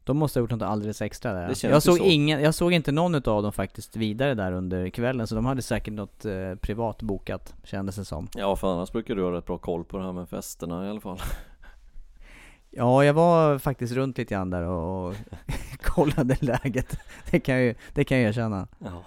De 0.04 0.18
måste 0.18 0.40
ha 0.40 0.42
gjort 0.42 0.52
något 0.52 0.62
alldeles 0.62 1.02
extra 1.02 1.34
där. 1.34 1.68
Jag, 1.68 1.84
såg 1.84 1.98
så. 1.98 2.04
ingen, 2.04 2.42
jag 2.42 2.56
såg 2.56 2.74
inte 2.74 2.92
någon 2.92 3.16
av 3.16 3.22
dem 3.44 3.52
faktiskt 3.52 3.96
vidare 3.96 4.34
där 4.34 4.52
under 4.52 4.90
kvällen, 4.90 5.28
så 5.28 5.36
de 5.36 5.46
hade 5.46 5.62
säkert 5.62 5.94
något 5.94 6.26
eh, 6.26 6.56
privat 6.56 7.02
bokat, 7.02 7.54
kändes 7.64 7.96
det 7.96 8.06
som. 8.06 8.28
Ja 8.36 8.56
för 8.56 8.74
annars 8.74 8.92
brukar 8.92 9.16
du 9.16 9.24
ha 9.24 9.32
rätt 9.32 9.46
bra 9.46 9.58
koll 9.58 9.84
på 9.84 9.98
det 9.98 10.04
här 10.04 10.12
med 10.14 10.30
festerna 10.30 10.86
i 10.86 10.90
alla 10.90 11.02
fall. 11.02 11.20
Ja, 12.76 13.06
jag 13.06 13.14
var 13.14 13.58
faktiskt 13.58 13.94
runt 13.94 14.18
lite 14.18 14.34
grann 14.34 14.50
där 14.50 14.64
och, 14.64 15.08
och 15.08 15.16
kollade 15.82 16.38
läget. 16.40 16.98
Det 17.32 17.40
kan 17.40 17.56
jag 17.56 17.64
ju, 17.64 17.76
det 17.94 18.04
kan 18.04 18.18
jag 18.18 18.30
erkänna. 18.30 18.68
Ja. 18.80 19.04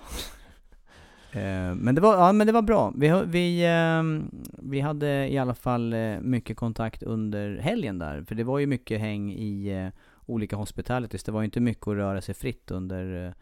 Eh, 1.37 1.75
men 1.75 1.95
det 1.95 2.01
var, 2.01 2.15
ja 2.15 2.33
men 2.33 2.47
det 2.47 2.53
var 2.53 2.63
bra. 2.63 2.93
Vi, 2.97 3.23
vi, 3.27 3.67
ehm, 3.67 4.31
vi 4.59 4.81
hade 4.81 5.29
i 5.29 5.39
alla 5.39 5.55
fall 5.55 5.93
eh, 5.93 6.21
mycket 6.21 6.57
kontakt 6.57 7.03
under 7.03 7.57
helgen 7.57 7.99
där. 7.99 8.23
För 8.23 8.35
det 8.35 8.45
var 8.45 8.59
ju 8.59 8.67
mycket 8.67 9.01
häng 9.01 9.33
i 9.33 9.69
eh, 9.69 9.89
olika 10.27 10.57
hospitalities. 10.57 11.25
Det 11.25 11.33
var 11.33 11.41
ju 11.41 11.45
inte 11.45 11.61
mycket 11.61 11.89
att 11.89 11.95
röra 11.95 12.21
sig 12.21 12.35
fritt 12.35 12.71
under, 12.71 13.27
eh, 13.27 13.33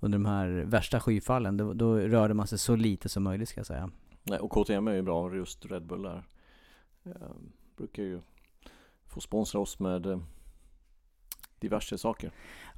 under 0.00 0.18
de 0.18 0.26
här 0.26 0.48
värsta 0.48 1.00
skyfallen. 1.00 1.56
Då, 1.56 1.72
då 1.72 1.98
rörde 1.98 2.34
man 2.34 2.46
sig 2.46 2.58
så 2.58 2.76
lite 2.76 3.08
som 3.08 3.22
möjligt 3.22 3.48
ska 3.48 3.60
jag 3.60 3.66
säga. 3.66 3.90
Nej, 4.22 4.38
och 4.38 4.50
KTM 4.50 4.88
är 4.88 4.94
ju 4.94 5.02
bra, 5.02 5.34
just 5.34 5.66
Red 5.66 5.86
Bull 5.86 6.02
där. 6.02 6.24
Jag 7.02 7.36
brukar 7.76 8.02
ju 8.02 8.20
få 9.06 9.20
sponsra 9.20 9.60
oss 9.60 9.78
med 9.78 10.06
eh, 10.06 10.20
diverse 11.58 11.98
saker. 11.98 12.32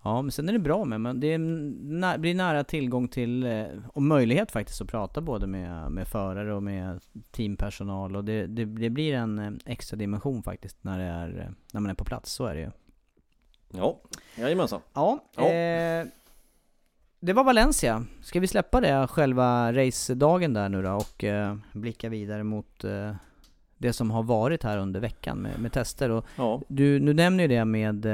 Ja, 0.05 0.23
men 0.23 0.31
sen 0.31 0.49
är 0.49 0.53
det 0.53 0.59
bra 0.59 0.85
med, 0.85 1.01
men 1.01 1.21
det 1.21 1.39
nä, 1.39 2.19
blir 2.19 2.35
nära 2.35 2.65
tillgång 2.65 3.09
till, 3.09 3.45
eh, 3.47 3.65
och 3.93 4.03
möjlighet 4.03 4.53
faktiskt 4.53 4.81
att 4.81 4.89
prata 4.89 5.21
både 5.21 5.47
med, 5.47 5.91
med 5.93 6.09
förare 6.09 6.55
och 6.55 6.63
med 6.63 7.01
teampersonal 7.31 8.17
och 8.17 8.25
det, 8.25 8.47
det, 8.47 8.65
det 8.65 8.91
blir 8.91 9.15
en 9.15 9.39
eh, 9.39 9.53
extra 9.67 9.97
dimension 9.97 10.43
faktiskt 10.43 10.85
när 10.85 10.99
det 10.99 11.05
är, 11.05 11.29
eh, 11.41 11.51
när 11.73 11.81
man 11.81 11.91
är 11.91 11.95
på 11.95 12.05
plats, 12.05 12.33
så 12.33 12.47
är 12.47 12.55
det 12.55 12.61
ju. 12.61 12.71
Ja, 13.77 14.01
jajamensan. 14.37 14.81
Ja, 14.95 15.19
Ja. 15.37 15.43
Eh, 15.49 16.07
det 17.21 17.33
var 17.33 17.45
Valencia. 17.45 18.05
Ska 18.23 18.41
vi 18.41 18.47
släppa 18.47 18.81
det, 18.81 19.07
själva 19.07 19.73
racedagen 19.73 20.53
där 20.55 20.69
nu 20.69 20.83
då 20.83 20.91
och 20.93 21.25
eh, 21.25 21.57
blicka 21.73 22.09
vidare 22.09 22.43
mot 22.45 22.85
eh, 22.85 23.15
det 23.79 23.93
som 23.93 24.11
har 24.11 24.23
varit 24.23 24.63
här 24.63 24.79
under 24.79 25.01
veckan 25.01 25.39
med, 25.39 25.61
med 25.61 25.73
tester 25.73 26.11
och 26.11 26.27
Ja. 26.37 26.61
du, 26.69 26.99
du 26.99 27.15
nämner 27.15 27.45
ju 27.45 27.49
det 27.49 27.65
med 27.65 28.07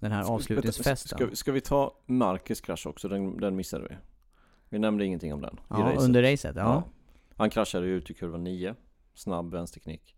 den 0.00 0.12
här 0.12 0.24
avslutningsfesten. 0.24 1.18
Ska, 1.18 1.36
ska 1.36 1.52
vi 1.52 1.60
ta 1.60 1.94
Marcus 2.06 2.60
krasch 2.60 2.86
också? 2.86 3.08
Den, 3.08 3.40
den 3.40 3.56
missade 3.56 3.86
vi. 3.88 3.96
Vi 4.68 4.78
nämnde 4.78 5.04
ingenting 5.04 5.34
om 5.34 5.40
den 5.40 5.60
ja, 5.68 5.76
racet. 5.76 6.00
under 6.00 6.22
racet, 6.22 6.56
ja. 6.56 6.82
Han 7.36 7.50
kraschade 7.50 7.86
ju 7.86 7.96
ut 7.96 8.10
i 8.10 8.14
kurva 8.14 8.38
9 8.38 8.74
Snabb 9.14 9.52
vänsterknick 9.52 10.16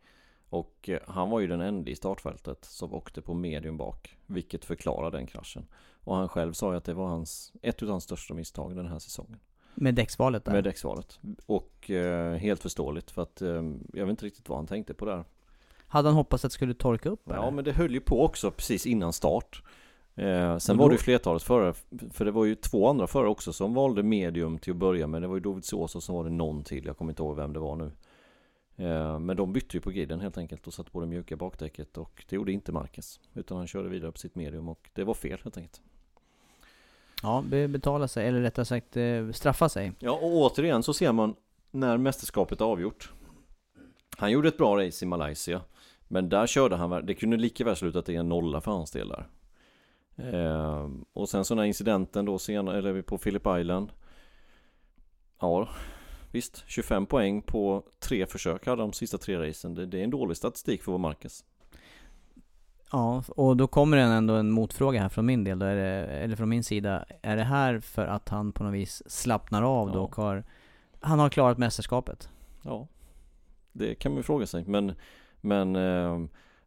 Och 0.48 0.88
eh, 0.88 1.00
han 1.06 1.30
var 1.30 1.40
ju 1.40 1.46
den 1.46 1.60
enda 1.60 1.90
i 1.90 1.96
startfältet 1.96 2.64
som 2.64 2.94
åkte 2.94 3.22
på 3.22 3.34
medium 3.34 3.76
bak 3.76 4.18
Vilket 4.26 4.64
förklarar 4.64 5.10
den 5.10 5.26
kraschen 5.26 5.66
Och 6.04 6.16
han 6.16 6.28
själv 6.28 6.52
sa 6.52 6.70
ju 6.70 6.76
att 6.76 6.84
det 6.84 6.94
var 6.94 7.06
hans, 7.06 7.52
ett 7.62 7.82
av 7.82 7.88
hans 7.88 8.04
största 8.04 8.34
misstag 8.34 8.76
den 8.76 8.86
här 8.86 8.98
säsongen 8.98 9.38
Med 9.74 9.94
däcksvalet 9.94 10.44
där. 10.44 10.52
Med 10.52 10.64
däcksvalet 10.64 11.20
Och 11.46 11.90
eh, 11.90 12.34
helt 12.34 12.62
förståeligt 12.62 13.10
för 13.10 13.22
att 13.22 13.42
eh, 13.42 13.62
jag 13.92 14.06
vet 14.06 14.10
inte 14.10 14.26
riktigt 14.26 14.48
vad 14.48 14.58
han 14.58 14.66
tänkte 14.66 14.94
på 14.94 15.04
där 15.04 15.24
Hade 15.92 16.08
han 16.08 16.16
hoppats 16.16 16.44
att 16.44 16.50
det 16.50 16.54
skulle 16.54 16.74
torka 16.74 17.08
upp 17.08 17.26
eller? 17.26 17.36
Ja 17.36 17.50
men 17.50 17.64
det 17.64 17.72
höll 17.72 17.92
ju 17.94 18.00
på 18.00 18.24
också 18.24 18.50
precis 18.50 18.86
innan 18.86 19.12
start 19.12 19.62
eh, 20.14 20.58
Sen 20.58 20.76
Och 20.76 20.82
var 20.82 20.88
det 20.88 20.94
ju 20.94 20.98
flertalet 20.98 21.42
förare 21.42 21.74
För 22.12 22.24
det 22.24 22.30
var 22.30 22.44
ju 22.44 22.54
två 22.54 22.88
andra 22.88 23.06
förare 23.06 23.28
också 23.28 23.52
som 23.52 23.74
valde 23.74 24.02
medium 24.02 24.58
till 24.58 24.70
att 24.70 24.76
börja 24.76 25.06
med 25.06 25.22
Det 25.22 25.28
var 25.28 25.34
ju 25.34 25.40
David 25.40 25.64
Sosa 25.64 26.00
som 26.00 26.14
var 26.14 26.24
det 26.24 26.30
någon 26.30 26.64
till 26.64 26.86
Jag 26.86 26.96
kommer 26.96 27.12
inte 27.12 27.22
ihåg 27.22 27.36
vem 27.36 27.52
det 27.52 27.58
var 27.60 27.76
nu 27.76 27.90
Eh, 28.76 29.18
men 29.18 29.36
de 29.36 29.52
bytte 29.52 29.76
ju 29.76 29.80
på 29.80 29.90
griden 29.90 30.20
helt 30.20 30.38
enkelt 30.38 30.66
och 30.66 30.74
satte 30.74 30.90
på 30.90 31.00
det 31.00 31.06
mjuka 31.06 31.36
bakdäcket 31.36 31.98
och 31.98 32.24
det 32.28 32.36
gjorde 32.36 32.52
inte 32.52 32.72
Marcus. 32.72 33.20
Utan 33.34 33.56
han 33.56 33.66
körde 33.66 33.88
vidare 33.88 34.12
på 34.12 34.18
sitt 34.18 34.34
medium 34.34 34.68
och 34.68 34.90
det 34.92 35.04
var 35.04 35.14
fel 35.14 35.38
helt 35.44 35.56
enkelt. 35.56 35.80
Ja, 37.22 37.44
be- 37.50 37.68
betala 37.68 38.08
sig, 38.08 38.28
eller 38.28 38.40
rättare 38.40 38.64
sagt 38.64 38.96
eh, 38.96 39.30
straffa 39.32 39.68
sig. 39.68 39.92
Ja, 39.98 40.10
och 40.12 40.32
återigen 40.36 40.82
så 40.82 40.94
ser 40.94 41.12
man 41.12 41.34
när 41.70 41.96
mästerskapet 41.96 42.60
är 42.60 42.64
avgjort. 42.64 43.12
Han 44.16 44.30
gjorde 44.30 44.48
ett 44.48 44.58
bra 44.58 44.76
race 44.86 45.04
i 45.04 45.08
Malaysia. 45.08 45.60
Men 46.12 46.28
där 46.28 46.46
körde 46.46 46.76
han, 46.76 47.06
det 47.06 47.14
kunde 47.14 47.36
lika 47.36 47.64
väl 47.64 47.76
slutat 47.76 48.08
i 48.08 48.16
en 48.16 48.28
nolla 48.28 48.60
för 48.60 48.70
hans 48.70 48.90
del 48.90 49.08
där. 49.08 49.28
Eh, 50.16 50.90
och 51.12 51.28
sen 51.28 51.44
så 51.44 51.54
den 51.54 51.58
här 51.58 51.66
incidenten 51.66 52.24
då 52.24 52.38
senare, 52.38 52.78
eller 52.78 53.02
på 53.02 53.18
Phillip 53.18 53.46
Island. 53.58 53.92
Ja, 55.40 55.68
visst. 56.30 56.64
25 56.66 57.06
poäng 57.06 57.42
på 57.42 57.84
tre 57.98 58.26
försök 58.26 58.66
hade 58.66 58.82
de 58.82 58.92
sista 58.92 59.18
tre 59.18 59.48
racen. 59.48 59.74
Det, 59.74 59.86
det 59.86 60.00
är 60.00 60.04
en 60.04 60.10
dålig 60.10 60.36
statistik 60.36 60.82
för 60.82 60.92
vår 60.92 60.98
Marcus. 60.98 61.44
Ja, 62.92 63.24
och 63.28 63.56
då 63.56 63.66
kommer 63.66 63.96
det 63.96 64.02
ändå 64.02 64.34
en 64.34 64.50
motfråga 64.50 65.00
här 65.00 65.08
från 65.08 65.26
min 65.26 65.44
del 65.44 65.58
då, 65.58 65.66
det, 65.66 66.06
eller 66.06 66.36
från 66.36 66.48
min 66.48 66.64
sida. 66.64 67.04
Är 67.22 67.36
det 67.36 67.44
här 67.44 67.80
för 67.80 68.06
att 68.06 68.28
han 68.28 68.52
på 68.52 68.64
något 68.64 68.74
vis 68.74 69.02
slappnar 69.06 69.62
av 69.62 69.92
då 69.92 69.98
Ja. 69.98 70.02
och 70.02 70.14
har, 70.16 70.44
han 71.00 71.18
har 71.18 71.30
klarat 71.30 71.58
mästerskapet? 71.58 72.28
Ja, 72.62 72.88
det 73.72 73.94
kan 73.94 74.12
man 74.12 74.16
ju 74.16 74.22
fråga 74.22 74.46
sig. 74.46 74.64
Men, 74.64 74.94
men 75.42 75.76
eh, 75.76 76.20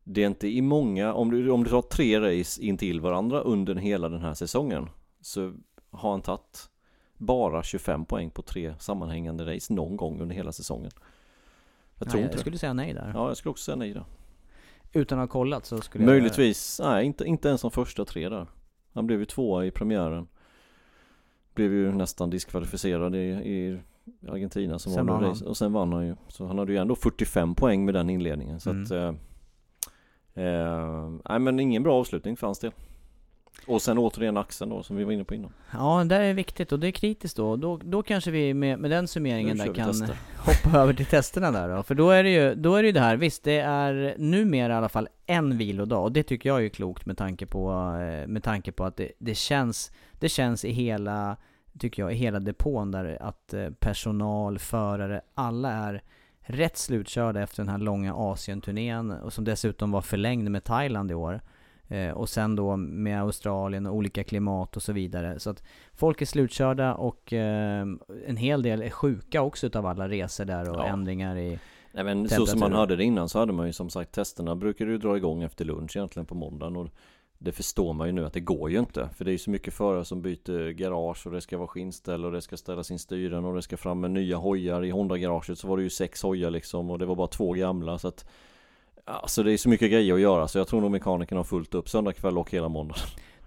det 0.03 0.23
är 0.23 0.27
inte 0.27 0.47
i 0.47 0.61
många, 0.61 1.13
om 1.13 1.31
du, 1.31 1.49
om 1.49 1.63
du 1.63 1.69
tar 1.69 1.81
tre 1.81 2.19
race 2.19 2.61
in 2.61 2.77
till 2.77 3.01
varandra 3.01 3.39
under 3.39 3.75
hela 3.75 4.09
den 4.09 4.21
här 4.21 4.33
säsongen 4.33 4.89
så 5.21 5.53
har 5.91 6.11
han 6.11 6.21
tagit 6.21 6.69
bara 7.17 7.63
25 7.63 8.05
poäng 8.05 8.29
på 8.29 8.41
tre 8.41 8.75
sammanhängande 8.79 9.55
race 9.55 9.73
någon 9.73 9.97
gång 9.97 10.21
under 10.21 10.35
hela 10.35 10.51
säsongen. 10.51 10.91
Jag 11.99 12.09
tror 12.09 12.15
Nej, 12.17 12.23
inte 12.23 12.35
jag 12.35 12.41
skulle 12.41 12.57
säga 12.57 12.73
nej 12.73 12.93
där. 12.93 13.11
Ja, 13.13 13.27
jag 13.27 13.37
skulle 13.37 13.51
också 13.51 13.63
säga 13.63 13.75
nej 13.75 13.93
där. 13.93 14.05
Utan 14.93 15.19
att 15.19 15.23
ha 15.23 15.27
kollat 15.27 15.65
så 15.65 15.81
skulle 15.81 16.05
Möjligtvis, 16.05 16.79
nej 16.83 17.05
inte, 17.05 17.25
inte 17.25 17.47
ens 17.47 17.61
de 17.61 17.71
första 17.71 18.05
tre 18.05 18.29
där. 18.29 18.47
Han 18.93 19.07
blev 19.07 19.19
ju 19.19 19.25
tvåa 19.25 19.65
i 19.65 19.71
premiären. 19.71 20.27
Blev 21.53 21.73
ju 21.73 21.91
nästan 21.91 22.29
diskvalificerad 22.29 23.15
i, 23.15 23.19
i 23.19 23.79
Argentina 24.27 24.79
som 24.79 24.91
Sen 24.93 25.05
var 25.05 25.13
vann 25.13 25.21
några 25.21 25.27
han. 25.27 25.33
race. 25.35 25.45
Och 25.45 25.57
sen 25.57 25.73
vann 25.73 25.93
han 25.93 26.07
ju. 26.07 26.15
Så 26.27 26.45
han 26.47 26.57
hade 26.59 26.71
ju 26.71 26.77
ändå 26.77 26.95
45 26.95 27.55
poäng 27.55 27.85
med 27.85 27.93
den 27.93 28.09
inledningen. 28.09 28.59
Så 28.59 28.69
Mm. 28.69 28.83
att, 28.83 28.91
eh, 28.91 29.13
eh, 30.45 31.09
nej 31.29 31.39
men 31.39 31.59
ingen 31.59 31.83
bra 31.83 31.99
avslutning 31.99 32.37
för 32.37 32.47
hans 32.47 32.59
del. 32.59 32.71
Och 33.67 33.81
sen 33.81 33.97
återigen 33.97 34.37
axeln 34.37 34.69
då 34.71 34.83
som 34.83 34.95
vi 34.95 35.03
var 35.03 35.11
inne 35.11 35.23
på 35.23 35.35
innan. 35.35 35.51
Ja, 35.73 35.97
det 35.99 36.03
där 36.15 36.19
är 36.21 36.33
viktigt 36.33 36.71
och 36.71 36.79
det 36.79 36.87
är 36.87 36.91
kritiskt 36.91 37.37
då. 37.37 37.55
Då, 37.55 37.79
då 37.83 38.03
kanske 38.03 38.31
vi 38.31 38.53
med, 38.53 38.79
med 38.79 38.91
den 38.91 39.07
summeringen 39.07 39.57
där 39.57 39.73
kan 39.73 39.87
tester. 39.87 40.17
hoppa 40.37 40.77
över 40.79 40.93
till 40.93 41.05
testerna 41.05 41.51
där 41.51 41.75
då. 41.75 41.83
För 41.83 41.95
då 41.95 42.09
är 42.09 42.23
det 42.23 42.29
ju, 42.29 42.55
då 42.55 42.75
är 42.75 42.83
det 42.83 42.87
ju 42.87 42.91
det 42.93 42.99
här, 42.99 43.17
visst 43.17 43.43
det 43.43 43.59
är 43.59 44.15
numera 44.17 44.73
i 44.73 44.75
alla 44.75 44.89
fall 44.89 45.07
en 45.25 45.57
vilodag 45.57 46.03
och 46.03 46.11
det 46.11 46.23
tycker 46.23 46.49
jag 46.49 46.65
är 46.65 46.69
klokt 46.69 47.05
med 47.05 47.17
tanke 47.17 47.45
på, 47.45 47.71
eh, 47.71 48.27
med 48.27 48.43
tanke 48.43 48.71
på 48.71 48.83
att 48.83 48.97
det, 48.97 49.11
det 49.19 49.35
känns, 49.35 49.91
det 50.19 50.29
känns 50.29 50.65
i 50.65 50.71
hela, 50.71 51.37
tycker 51.79 52.03
jag, 52.03 52.11
i 52.13 52.15
hela 52.15 52.39
depån 52.39 52.91
där 52.91 53.17
att 53.21 53.53
eh, 53.53 53.69
personal, 53.69 54.59
förare, 54.59 55.21
alla 55.33 55.71
är 55.71 56.03
rätt 56.41 56.77
slutkörda 56.77 57.41
efter 57.41 57.63
den 57.63 57.69
här 57.69 57.77
långa 57.77 58.13
Asien-turnén 58.15 59.11
och 59.11 59.33
som 59.33 59.43
dessutom 59.45 59.91
var 59.91 60.01
förlängd 60.01 60.51
med 60.51 60.63
Thailand 60.63 61.11
i 61.11 61.13
år. 61.13 61.41
Eh, 61.87 62.11
och 62.11 62.29
sen 62.29 62.55
då 62.55 62.77
med 62.77 63.21
Australien 63.21 63.85
och 63.85 63.95
olika 63.95 64.23
klimat 64.23 64.75
och 64.75 64.83
så 64.83 64.93
vidare. 64.93 65.39
Så 65.39 65.49
att 65.49 65.63
folk 65.93 66.21
är 66.21 66.25
slutkörda 66.25 66.95
och 66.95 67.33
eh, 67.33 67.85
en 68.27 68.37
hel 68.37 68.61
del 68.61 68.81
är 68.81 68.89
sjuka 68.89 69.41
också 69.41 69.67
utav 69.67 69.85
alla 69.85 70.09
resor 70.09 70.45
där 70.45 70.69
och 70.69 70.75
Ja. 70.79 70.85
ändringar 70.85 71.37
i... 71.37 71.59
Nej 71.91 72.03
men 72.03 72.29
så 72.29 72.45
som 72.45 72.59
man 72.59 72.73
hade 72.73 72.95
det 72.95 73.03
innan 73.03 73.29
så 73.29 73.39
hade 73.39 73.53
man 73.53 73.67
ju 73.67 73.73
som 73.73 73.89
sagt 73.89 74.11
testerna 74.11 74.55
brukade 74.55 74.91
ju 74.91 74.97
dra 74.97 75.17
igång 75.17 75.43
efter 75.43 75.65
lunch 75.65 75.97
egentligen 75.97 76.25
på 76.25 76.35
måndagen 76.35 76.75
och 76.75 76.87
det 77.37 77.51
förstår 77.51 77.93
man 77.93 78.07
ju 78.07 78.13
nu 78.13 78.25
att 78.25 78.33
det 78.33 78.39
går 78.39 78.71
ju 78.71 78.79
inte. 78.79 79.09
För 79.15 79.25
det 79.25 79.29
är 79.29 79.33
ju 79.33 79.37
så 79.37 79.49
mycket 79.49 79.73
förare 79.73 80.05
som 80.05 80.21
byter 80.21 80.69
garage 80.69 81.27
och 81.27 81.33
det 81.33 81.41
ska 81.41 81.57
vara 81.57 81.67
skinnställ 81.67 82.25
och 82.25 82.31
det 82.31 82.41
ska 82.41 82.57
ställas 82.57 82.91
in 82.91 82.99
styren 82.99 83.45
och 83.45 83.55
det 83.55 83.61
ska 83.61 83.77
fram 83.77 83.99
med 83.99 84.11
nya 84.11 84.37
hojar. 84.37 84.83
I 84.85 84.89
Honda-garaget 84.89 85.59
så 85.59 85.67
var 85.67 85.77
det 85.77 85.83
ju 85.83 85.89
sex 85.89 86.23
hojar 86.23 86.49
liksom 86.49 86.89
och 86.89 86.99
det 86.99 87.05
var 87.05 87.15
bara 87.15 87.27
två 87.27 87.53
gamla. 87.53 87.97
Så 87.99 88.07
att 88.07 88.25
Alltså 89.07 89.43
det 89.43 89.53
är 89.53 89.57
så 89.57 89.69
mycket 89.69 89.91
grejer 89.91 90.13
att 90.13 90.19
göra. 90.19 90.47
Så 90.47 90.57
jag 90.57 90.67
tror 90.67 90.81
nog 90.81 90.91
mekanikerna 90.91 91.39
har 91.39 91.43
fullt 91.43 91.73
upp 91.73 91.89
söndag 91.89 92.13
kväll 92.13 92.37
och 92.37 92.51
hela 92.51 92.69
måndag. 92.69 92.95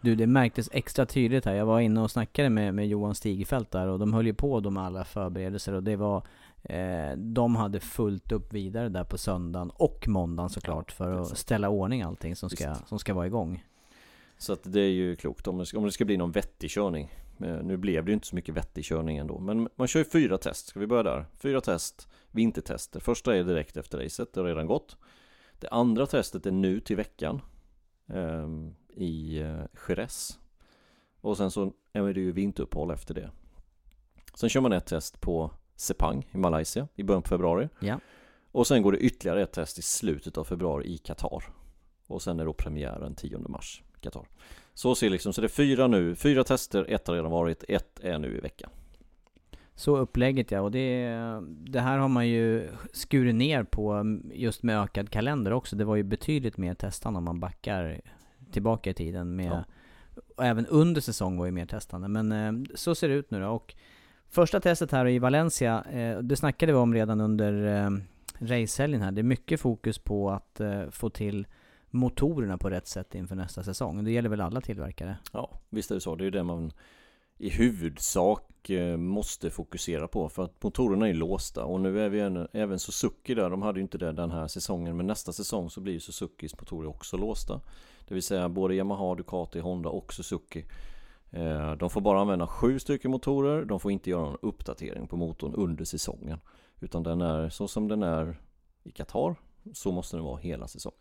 Du, 0.01 0.15
det 0.15 0.27
märktes 0.27 0.69
extra 0.73 1.07
tydligt 1.07 1.45
här. 1.45 1.55
Jag 1.55 1.67
var 1.67 1.81
inne 1.81 2.01
och 2.01 2.11
snackade 2.11 2.51
med, 2.51 2.75
med 2.75 2.89
Johan 2.89 3.15
Stigfeldt 3.15 3.71
där 3.71 3.87
och 3.89 3.99
de 3.99 4.13
höll 4.13 4.27
ju 4.27 4.35
på 4.35 4.71
med 4.71 4.83
alla 4.83 5.05
förberedelser 5.05 5.73
och 5.73 5.83
det 5.83 5.97
var 5.97 6.23
eh, 6.63 7.17
De 7.17 7.57
hade 7.57 7.81
fullt 7.81 8.33
upp 8.33 8.53
vidare 8.53 8.89
där 8.89 9.05
på 9.05 9.19
söndagen 9.19 9.71
och 9.75 10.09
måndagen 10.09 10.51
såklart 10.51 10.93
för 10.93 11.13
att 11.13 11.39
ställa 11.39 11.69
ordning 11.69 12.03
allting 12.03 12.37
som 12.37 12.51
ska, 12.51 12.75
som 12.75 12.99
ska 12.99 13.15
vara 13.15 13.27
igång. 13.27 13.65
Så 14.39 14.53
att 14.53 14.73
det 14.73 14.81
är 14.81 14.91
ju 14.91 15.17
klokt 15.17 15.47
om 15.47 15.59
det, 15.59 15.67
ska, 15.67 15.79
om 15.79 15.85
det 15.85 15.93
ska 15.93 16.05
bli 16.05 16.17
någon 16.17 16.33
vettig 16.33 16.71
körning. 16.71 17.11
Eh, 17.41 17.63
Nu 17.63 17.77
blev 17.77 18.05
det 18.05 18.11
ju 18.11 18.15
inte 18.15 18.27
så 18.27 18.35
mycket 18.37 18.55
vettig 18.55 18.85
körning 18.85 19.17
ändå 19.17 19.39
Men 19.39 19.69
man 19.77 19.89
kör 19.89 20.01
ju 20.01 20.05
fyra 20.05 20.39
test, 20.39 20.67
ska 20.67 20.81
vi 20.81 20.87
börja 20.87 21.03
där? 21.03 21.27
Fyra 21.37 21.61
test, 21.61 22.09
vintertester. 22.31 23.01
Första 23.01 23.37
är 23.37 23.45
direkt 23.45 23.77
efter 23.77 23.99
racet, 23.99 24.33
det 24.33 24.41
har 24.41 24.47
redan 24.47 24.67
gått. 24.67 24.97
Det 25.59 25.69
andra 25.69 26.07
testet 26.07 26.47
är 26.47 26.51
nu 26.51 26.81
till 26.81 26.97
veckan 26.97 27.41
ehm, 28.07 28.75
I 28.89 29.41
eh, 29.41 29.61
Jerez. 29.89 30.39
Och 31.21 31.37
sen 31.37 31.51
så 31.51 31.73
är 31.93 32.03
det 32.03 32.21
ju 32.21 32.33
vinteruppehåll 32.33 32.91
efter 32.91 33.15
det. 33.15 33.31
Sen 34.35 34.49
kör 34.49 34.61
man 34.61 34.73
ett 34.73 34.87
test 34.87 35.21
på 35.21 35.51
Sepang 35.77 36.29
i 36.33 36.37
Malaysia 36.37 36.89
i 36.95 37.03
början 37.03 37.23
på 37.23 37.29
februari. 37.29 37.69
Ja. 37.81 38.01
Och 38.53 38.67
sen 38.67 38.83
går 38.83 38.93
det 38.93 38.99
ytterligare 38.99 39.43
ett 39.43 39.53
test 39.53 39.79
i 39.79 39.83
slutet 39.83 40.39
av 40.39 40.45
februari 40.45 40.87
i 40.87 40.99
Qatar. 40.99 41.45
Och 42.07 42.23
sen 42.23 42.41
är 42.41 42.45
då 42.45 42.53
premiären 42.53 43.15
10 43.15 43.39
mars. 43.39 43.83
i 43.83 43.88
Qatar 44.01 44.27
Så 44.75 44.95
ser 44.95 45.11
liksom, 45.11 45.33
så 45.33 45.41
det 45.41 45.47
är 45.47 45.49
fyra 45.49 45.87
nu, 45.87 46.15
fyra 46.15 46.45
tester, 46.45 46.87
ett 46.89 47.07
har 47.09 47.15
redan 47.15 47.31
varit, 47.31 47.65
ett 47.69 48.01
är 48.03 48.19
nu 48.19 48.37
i 48.37 48.41
veckan 48.41 48.71
Så 49.75 49.97
upplägget 49.97 50.51
ja, 50.51 50.61
och 50.61 50.71
det, 50.71 51.09
det 51.49 51.81
här 51.81 51.99
har 51.99 52.09
man 52.09 52.29
ju 52.29 52.69
skurit 52.93 53.35
ner 53.35 53.63
på 53.63 54.19
just 54.33 54.63
med 54.63 54.83
ökad 54.83 55.11
kalender 55.11 55.53
också. 55.53 55.77
Det 55.77 55.85
var 55.85 55.97
ju 55.97 56.03
betydligt 56.03 56.57
mer 56.57 56.75
testande 56.75 57.19
om 57.19 57.25
man 57.25 57.41
backar 57.41 58.01
tillbaka 58.53 58.91
i 58.91 58.95
tiden 58.95 59.37
med 59.37 59.53
Ja. 59.53 59.65
och 60.37 60.45
även 60.45 60.67
under 60.67 61.01
säsong 61.01 61.39
var 61.39 61.47
ju 61.47 61.53
mer 61.53 61.67
testande. 61.67 62.09
Men 62.09 62.33
eh, 62.33 62.73
så 62.75 62.95
ser 62.95 63.09
det 63.09 63.15
ut 63.15 63.31
nu 63.31 63.41
då. 63.41 63.49
Och 63.49 63.75
första 64.29 64.61
testet 64.61 64.93
här 64.93 65.09
i 65.09 65.19
Valencia, 65.19 65.85
eh, 65.91 66.19
det 66.19 66.37
snackade 66.37 66.73
vi 66.73 66.79
om 66.79 66.95
redan 66.95 67.21
under 67.21 67.85
eh, 67.85 67.91
racehelgen 68.39 69.03
här. 69.03 69.13
Det 69.13 69.21
är 69.21 69.23
mycket 69.23 69.61
fokus 69.61 69.99
på 69.99 70.31
att 70.31 70.61
eh, 70.61 70.91
få 70.91 71.11
till 71.11 71.47
motorerna 71.91 72.59
på 72.59 72.71
rätt 72.71 72.87
sätt 72.87 73.15
inför 73.15 73.35
nästa 73.35 73.63
säsong. 73.63 74.05
Det 74.05 74.11
gäller 74.11 74.29
väl 74.29 74.41
alla 74.41 74.61
tillverkare? 74.61 75.17
Ja, 75.33 75.61
visst 75.71 75.91
är 75.91 75.95
det 75.95 76.01
så. 76.01 76.17
Det 76.17 76.23
är 76.23 76.25
ju 76.25 76.31
det 76.31 76.43
man 76.43 76.73
i 77.39 77.49
huvudsak 77.49 78.71
eh, 78.71 78.97
måste 78.97 79.51
fokusera 79.51 80.09
på 80.09 80.29
för 80.29 80.45
att 80.45 80.63
motorerna 80.63 81.09
är 81.09 81.15
låsta 81.15 81.65
och 81.65 81.81
nu 81.81 82.01
är 82.01 82.09
vi 82.09 82.47
även 82.53 82.79
Suzuki 82.79 83.35
där, 83.35 83.51
de 83.51 83.63
hade 83.63 83.79
ju 83.79 83.83
inte 83.83 83.99
det 83.99 84.13
den 84.13 84.31
här 84.31 84.47
säsongen 84.47 84.97
men 84.97 85.07
nästa 85.07 85.33
säsong 85.33 85.71
så 85.71 85.81
blir 85.81 85.93
ju 85.93 86.01
Suzukis 86.01 86.61
motorer 86.61 86.89
också 86.89 87.17
låsta. 87.17 87.61
Det 88.09 88.15
vill 88.15 88.23
säga 88.23 88.49
både 88.49 88.75
Yamaha, 88.75 89.15
Ducati, 89.15 89.61
Honda 89.61 89.89
och 89.89 90.13
Suzuki. 90.13 90.65
Eh, 91.31 91.73
de 91.73 91.91
får 91.91 92.01
bara 92.01 92.21
använda 92.21 92.47
sju 92.47 92.79
stycken 92.79 93.11
motorer, 93.11 93.65
de 93.65 93.81
får 93.81 93.93
inte 93.93 94.11
göra 94.11 94.25
någon 94.25 94.39
uppdatering 94.43 95.07
på 95.07 95.17
motorn 95.17 95.55
under 95.55 95.85
säsongen. 95.85 96.41
Utan 96.81 97.03
den 97.03 97.21
är 97.21 97.49
så 97.49 97.69
som 97.69 97.89
den 97.89 98.03
är 98.03 98.41
i 98.85 98.91
Qatar, 98.91 99.37
så 99.73 99.93
måste 99.93 100.17
den 100.17 100.25
vara 100.25 100.37
hela 100.37 100.69
säsongen. 100.69 100.99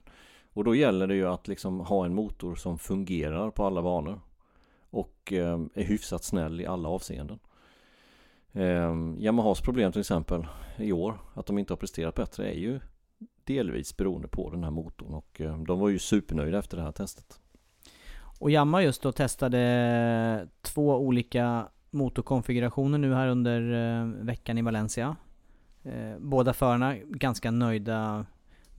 Och 0.58 0.64
då 0.64 0.76
gäller 0.76 1.08
det 1.08 1.16
ju 1.16 1.28
att 1.28 1.48
liksom 1.48 1.80
ha 1.80 2.06
en 2.06 2.14
motor 2.14 2.56
som 2.56 2.80
fungerar 2.80 3.52
på 3.52 3.66
alla 3.66 3.82
banor. 3.82 4.20
Och 4.90 5.34
eh, 5.34 5.60
är 5.74 5.84
hyfsat 5.84 6.24
snäll 6.24 6.62
i 6.62 6.66
alla 6.66 6.90
avseenden. 6.90 7.40
Eh, 8.52 8.96
Yamahas 9.20 9.62
problem 9.62 9.92
till 9.92 10.02
exempel 10.02 10.48
i 10.78 10.92
år, 10.92 11.20
att 11.34 11.46
de 11.46 11.58
inte 11.58 11.74
har 11.74 11.78
presterat 11.78 12.16
bättre, 12.16 12.52
är 12.52 12.58
ju 12.58 12.80
delvis 13.44 13.98
beroende 13.98 14.28
på 14.28 14.50
den 14.50 14.64
här 14.64 14.72
motorn. 14.72 15.14
Och 15.14 15.42
eh, 15.42 15.58
de 15.58 15.80
var 15.80 15.90
ju 15.90 16.00
supernöjda 16.00 16.60
efter 16.60 16.78
det 16.78 16.84
här 16.84 16.92
testet. 16.92 17.40
Och 18.40 18.52
Yamaha 18.52 18.82
just 18.82 19.02
då 19.02 19.12
testade 19.12 20.48
två 20.62 20.98
olika 20.98 21.68
motorkonfigurationer 21.90 22.98
nu 22.98 23.14
här 23.14 23.28
under 23.28 23.74
ehm, 23.74 24.26
veckan 24.26 24.58
i 24.58 24.62
Valencia. 24.62 25.16
Ehm, 25.84 26.30
båda 26.30 26.54
förarna 26.54 26.96
ganska 26.98 27.52
nöjda. 27.52 28.26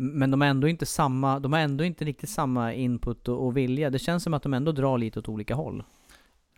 Men 0.01 0.31
de 0.31 0.41
har 0.41 0.49
ändå 0.49 0.69
inte 0.69 0.87
samma, 0.87 1.41
de 1.41 1.53
har 1.53 1.61
ändå 1.61 1.85
inte 1.85 2.05
riktigt 2.05 2.31
samma 2.31 2.75
input 2.75 3.29
och, 3.29 3.47
och 3.47 3.57
vilja. 3.57 3.91
Det 3.91 3.99
känns 3.99 4.23
som 4.23 4.35
att 4.35 4.43
de 4.43 4.55
ändå 4.55 4.73
drar 4.73 4.99
lite 4.99 5.19
åt 5.19 5.29
olika 5.29 5.55
håll. 5.55 5.85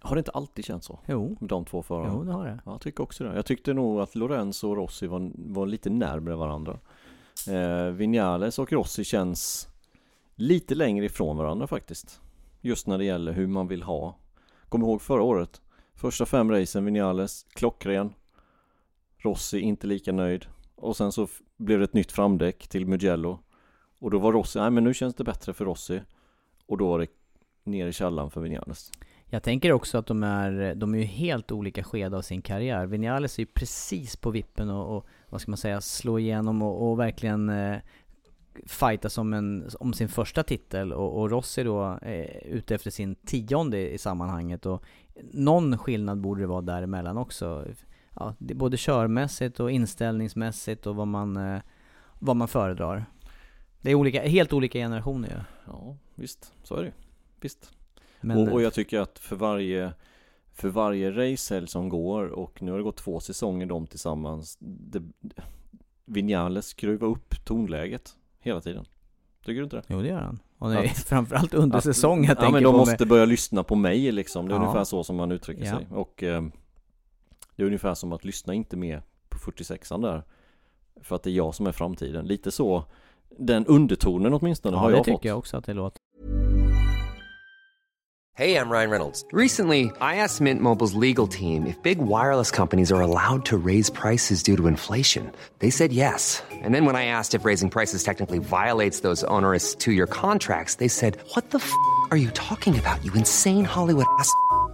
Har 0.01 0.17
det 0.17 0.19
inte 0.19 0.31
alltid 0.31 0.65
känts 0.65 0.87
så? 0.87 0.99
Jo, 1.07 1.37
Med 1.41 1.49
de 1.49 1.65
två 1.65 1.83
förarna? 1.83 2.13
jo 2.15 2.25
det 2.25 2.33
har 2.33 2.45
det. 2.45 2.61
Ja, 2.65 2.73
jag 2.73 2.81
tycker 2.81 3.03
också 3.03 3.25
det. 3.25 3.35
Jag 3.35 3.47
tyckte 3.47 3.75
nog 3.75 4.01
att 4.01 4.15
Lorenzo 4.15 4.69
och 4.71 4.77
Rossi 4.77 5.07
var, 5.07 5.31
var 5.35 5.67
lite 5.67 5.91
närmare 5.91 6.35
varandra. 6.37 6.79
Eh, 7.49 7.87
Vinales 7.93 8.59
och 8.59 8.73
Rossi 8.73 9.05
känns 9.05 9.69
lite 10.35 10.75
längre 10.75 11.05
ifrån 11.05 11.37
varandra 11.37 11.67
faktiskt. 11.67 12.21
Just 12.61 12.87
när 12.87 12.99
det 12.99 13.05
gäller 13.05 13.33
hur 13.33 13.47
man 13.47 13.69
vill 13.69 13.83
ha. 13.83 14.17
Kom 14.69 14.83
ihåg 14.83 15.03
förra 15.03 15.23
året. 15.23 15.61
Första 15.95 16.27
fem 16.27 16.51
racen 16.51 16.85
Vinales, 16.85 17.47
klockren. 17.55 18.13
Rossi 19.19 19.61
inte 19.61 19.87
lika 19.87 20.13
nöjd. 20.13 20.47
Och 20.81 20.97
sen 20.97 21.13
så 21.13 21.29
blev 21.57 21.79
det 21.79 21.85
ett 21.85 21.95
nytt 21.95 22.13
framdäck 22.13 22.69
till 22.69 22.87
Mugello. 22.87 23.39
Och 23.99 24.11
då 24.11 24.19
var 24.19 24.33
Rossi, 24.33 24.59
nej 24.59 24.71
men 24.71 24.85
nu 24.85 24.95
känns 24.95 25.15
det 25.15 25.25
bättre 25.25 25.53
för 25.53 25.65
Rossi. 25.65 26.01
Och 26.67 26.79
då 26.79 26.89
var 26.89 26.99
det 26.99 27.07
ner 27.65 27.87
i 27.87 27.93
källaren 27.93 28.31
för 28.31 28.41
Vinales. 28.41 28.93
Jag 29.27 29.43
tänker 29.43 29.73
också 29.73 29.99
att 29.99 30.07
de 30.07 30.23
är, 30.23 30.75
de 30.75 30.95
är 30.95 30.99
ju 30.99 31.05
helt 31.05 31.53
olika 31.53 31.85
skede 31.85 32.17
av 32.17 32.23
sin 32.23 32.43
karriär. 32.43 32.87
Vinales 32.87 33.39
är 33.39 33.43
ju 33.43 33.47
precis 33.47 34.17
på 34.17 34.31
vippen 34.31 34.71
och, 34.71 34.97
och 34.97 35.07
vad 35.29 35.41
ska 35.41 35.51
man 35.51 35.59
säga, 35.59 35.81
slå 35.81 36.19
igenom 36.19 36.63
och, 36.63 36.91
och 36.91 36.99
verkligen 36.99 37.49
eh, 37.49 37.79
fighta 38.67 39.11
som 39.11 39.33
en, 39.33 39.69
om 39.81 39.93
sin 39.93 40.09
första 40.09 40.43
titel. 40.43 40.93
Och, 40.93 41.21
och 41.21 41.31
Rossi 41.31 41.63
då 41.63 41.99
eh, 42.03 42.37
ute 42.47 42.75
efter 42.75 42.91
sin 42.91 43.15
tionde 43.15 43.91
i 43.91 43.99
sammanhanget. 43.99 44.67
Och 44.67 44.85
någon 45.33 45.79
skillnad 45.79 46.21
borde 46.21 46.41
det 46.41 46.47
vara 46.47 46.61
däremellan 46.61 47.17
också. 47.17 47.67
Ja, 48.15 48.35
det 48.39 48.55
både 48.55 48.77
körmässigt 48.77 49.61
och 49.61 49.71
inställningsmässigt 49.71 50.87
och 50.87 50.97
vad 50.97 51.07
man, 51.09 51.37
eh, 51.37 51.61
vad 52.19 52.37
man 52.37 52.49
föredrar. 52.49 53.05
Det 53.81 53.91
är 53.91 53.95
olika, 53.95 54.23
helt 54.23 54.53
olika 54.53 54.79
generationer 54.79 55.29
ju. 55.29 55.35
Ja, 55.73 55.97
visst, 56.15 56.53
så 56.63 56.77
är 56.77 56.83
det. 56.85 56.93
Visst 57.41 57.71
Men, 58.21 58.37
och, 58.39 58.53
och 58.53 58.63
jag 58.63 58.75
tycker 58.75 59.01
att 59.01 59.19
för 59.19 59.37
varje 59.37 59.93
För 60.53 60.69
varje 60.69 61.11
racehelg 61.11 61.67
som 61.67 61.89
går 61.89 62.27
och 62.27 62.63
nu 62.63 62.71
har 62.71 62.79
det 62.79 62.85
gått 62.85 62.97
två 62.97 63.21
säsonger 63.21 63.67
de 63.67 63.87
tillsammans 63.87 64.57
det, 64.61 65.03
Vinales 66.05 66.67
skruvar 66.67 67.09
upp 67.09 67.45
tonläget 67.45 68.17
hela 68.41 68.61
tiden 68.61 68.85
Tycker 69.45 69.55
du 69.61 69.65
inte 69.65 69.77
det? 69.77 69.83
Jo 69.89 70.03
det 70.03 70.09
gör 70.09 70.21
han. 70.21 70.39
Och 70.59 70.71
det 70.71 70.77
är 70.79 70.85
Att- 70.85 70.99
framförallt 71.09 71.55
under 71.55 71.79
Att- 71.79 71.85
säsong 71.85 72.25
jag 72.25 72.37
Ja 72.41 72.51
men 72.51 72.63
de 72.63 72.77
måste 72.77 72.97
med, 72.99 73.09
börja 73.09 73.25
lyssna 73.25 73.63
på 73.63 73.75
mig 73.75 74.13
liksom, 74.13 74.49
det 74.49 74.55
är 74.55 74.57
Ja. 74.57 74.63
ungefär 74.63 74.85
så 74.85 75.05
som 75.05 75.17
man 75.17 75.33
uttrycker 75.33 75.65
Ja. 75.65 75.77
sig 75.77 75.87
och 75.91 76.23
eh, 76.23 76.43
Det 77.61 77.65
är 77.65 77.67
ungefär 77.67 77.95
som 77.95 78.13
att 78.13 78.25
lyssna 78.25 78.55
inte 78.55 78.77
mer 78.77 79.03
på 79.29 79.39
46an 79.39 80.03
där 80.03 80.23
För 81.03 81.17
att 81.17 81.23
det 81.23 81.31
är 81.31 81.35
jag 81.35 81.55
som 81.55 81.67
är 81.67 81.73
framtiden, 81.73 82.27
lite 82.27 82.51
så 82.51 82.85
Den 83.39 83.67
undertonen 83.67 84.35
åtminstone 84.35 84.77
Ja 84.77 84.81
har 84.81 84.91
det 84.91 84.97
jag 84.97 85.05
tycker 85.05 85.17
fått 85.17 85.25
jag 85.25 85.39
också 85.39 85.57
att 85.57 85.65
det 85.65 85.75
låter. 85.75 86.01
Hey, 88.35 88.57
I'm 88.57 88.71
Ryan 88.71 88.91
Reynolds. 88.91 89.25
Recently, 89.33 89.85
I 90.01 90.17
asked 90.25 90.41
Mint 90.41 90.63
Mobile's 90.63 91.09
legal 91.09 91.29
team 91.29 91.67
if 91.67 91.83
big 91.83 91.99
wireless 91.99 92.51
companies 92.51 92.93
are 92.93 93.03
allowed 93.03 93.45
to 93.45 93.67
raise 93.67 93.91
prices 93.91 94.43
due 94.43 94.57
to 94.57 94.67
inflation. 94.67 95.31
They 95.59 95.71
said 95.71 95.93
yes. 95.93 96.43
And 96.65 96.75
then 96.75 96.87
when 96.87 96.97
I 96.97 97.05
asked 97.05 97.41
if 97.41 97.45
raising 97.45 97.71
prices 97.71 98.03
technically 98.03 98.39
violates 98.39 99.01
those 99.01 99.23
onerous 99.25 99.75
two 99.75 99.93
year 99.93 100.07
contracts, 100.07 100.77
they 100.77 100.89
said, 100.89 101.19
What 101.35 101.51
the 101.51 101.59
f 101.59 101.73
are 102.11 102.17
you 102.17 102.31
talking 102.31 102.79
about, 102.79 103.05
you 103.05 103.13
insane 103.13 103.67
Hollywood 103.67 104.07
ass? 104.19 104.33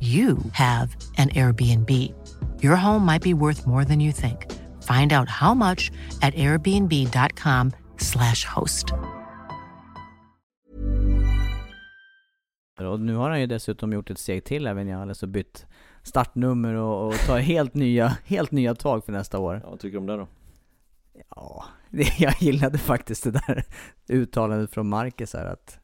you 0.00 0.38
have 0.52 0.96
an 1.18 1.28
Airbnb. 1.28 1.90
Your 2.62 2.76
home 2.76 3.04
might 3.04 3.22
be 3.22 3.34
worth 3.34 3.66
more 3.66 3.84
than 3.84 4.00
you 4.00 4.12
think. 4.12 4.46
Find 4.82 5.12
out 5.12 5.28
how 5.28 5.54
much 5.54 5.90
at 6.22 6.34
airbnb.com/slash 6.34 8.44
host. 8.44 8.94
Och 12.80 13.00
nu 13.00 13.14
har 13.14 13.30
han 13.30 13.40
ju 13.40 13.46
dessutom 13.46 13.92
gjort 13.92 14.10
ett 14.10 14.18
steg 14.18 14.44
till 14.44 14.66
även 14.66 14.86
Vinales 14.86 15.22
och 15.22 15.28
bytt 15.28 15.66
startnummer 16.02 16.74
och, 16.74 17.06
och 17.06 17.14
tar 17.14 17.38
helt 17.38 17.74
nya, 17.74 18.16
helt 18.24 18.50
nya 18.50 18.74
tag 18.74 19.04
för 19.04 19.12
nästa 19.12 19.38
år. 19.38 19.60
Ja, 19.64 19.70
vad 19.70 19.80
tycker 19.80 19.92
du 19.92 19.98
om 19.98 20.06
det 20.06 20.16
då? 20.16 20.28
Ja, 21.36 21.64
det, 21.90 22.18
jag 22.18 22.42
gillade 22.42 22.78
faktiskt 22.78 23.24
det 23.24 23.30
där 23.30 23.64
uttalandet 24.08 24.70
från 24.70 24.88
Marcus 24.88 25.34
här 25.34 25.46
att, 25.46 25.78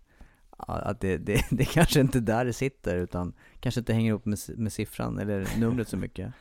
att 0.58 1.00
det, 1.00 1.16
det, 1.16 1.44
det 1.50 1.64
kanske 1.64 2.00
inte 2.00 2.18
är 2.18 2.20
där 2.20 2.44
det 2.44 2.52
sitter 2.52 2.96
utan 2.96 3.32
kanske 3.66 3.80
inte 3.80 3.92
hänger 3.92 4.08
ihop 4.08 4.24
med, 4.24 4.38
med 4.56 4.72
siffran 4.72 5.18
eller 5.18 5.58
numret 5.60 5.88
så 5.88 5.96
mycket. 5.96 6.32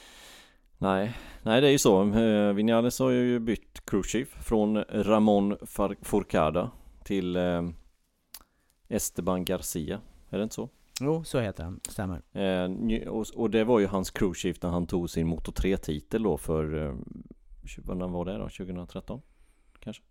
Nej, 0.78 1.16
nej 1.42 1.60
det 1.60 1.66
är 1.66 1.70
ju 1.70 1.78
så. 1.78 2.02
Eh, 2.02 2.52
Vinales 2.52 2.98
har 2.98 3.10
ju 3.10 3.38
bytt 3.38 3.86
crew 3.86 4.08
chief 4.08 4.28
från 4.28 4.76
Ramon 4.76 5.56
Forcada 6.02 6.70
till 7.04 7.36
eh, 7.36 7.68
Esteban 8.88 9.44
Garcia. 9.44 10.00
Är 10.30 10.38
det 10.38 10.42
inte 10.42 10.54
så? 10.54 10.68
Jo, 11.00 11.24
så 11.24 11.40
heter 11.40 11.64
han, 11.64 11.80
stämmer. 11.88 12.22
Eh, 12.32 13.08
och, 13.34 13.50
det 13.50 13.64
var 13.64 13.78
ju 13.78 13.86
hans 13.86 14.10
crew 14.10 14.38
chief 14.38 14.62
när 14.62 14.70
han 14.70 14.86
tog 14.86 15.10
sin 15.10 15.26
Moto 15.26 15.52
3-titel 15.52 16.22
då 16.22 16.38
för, 16.38 16.96
vad 17.78 17.96
när 17.96 18.08
var 18.08 18.24
det 18.24 18.38
då? 18.38 18.48
2013? 18.48 19.20
Kanske? 19.78 20.02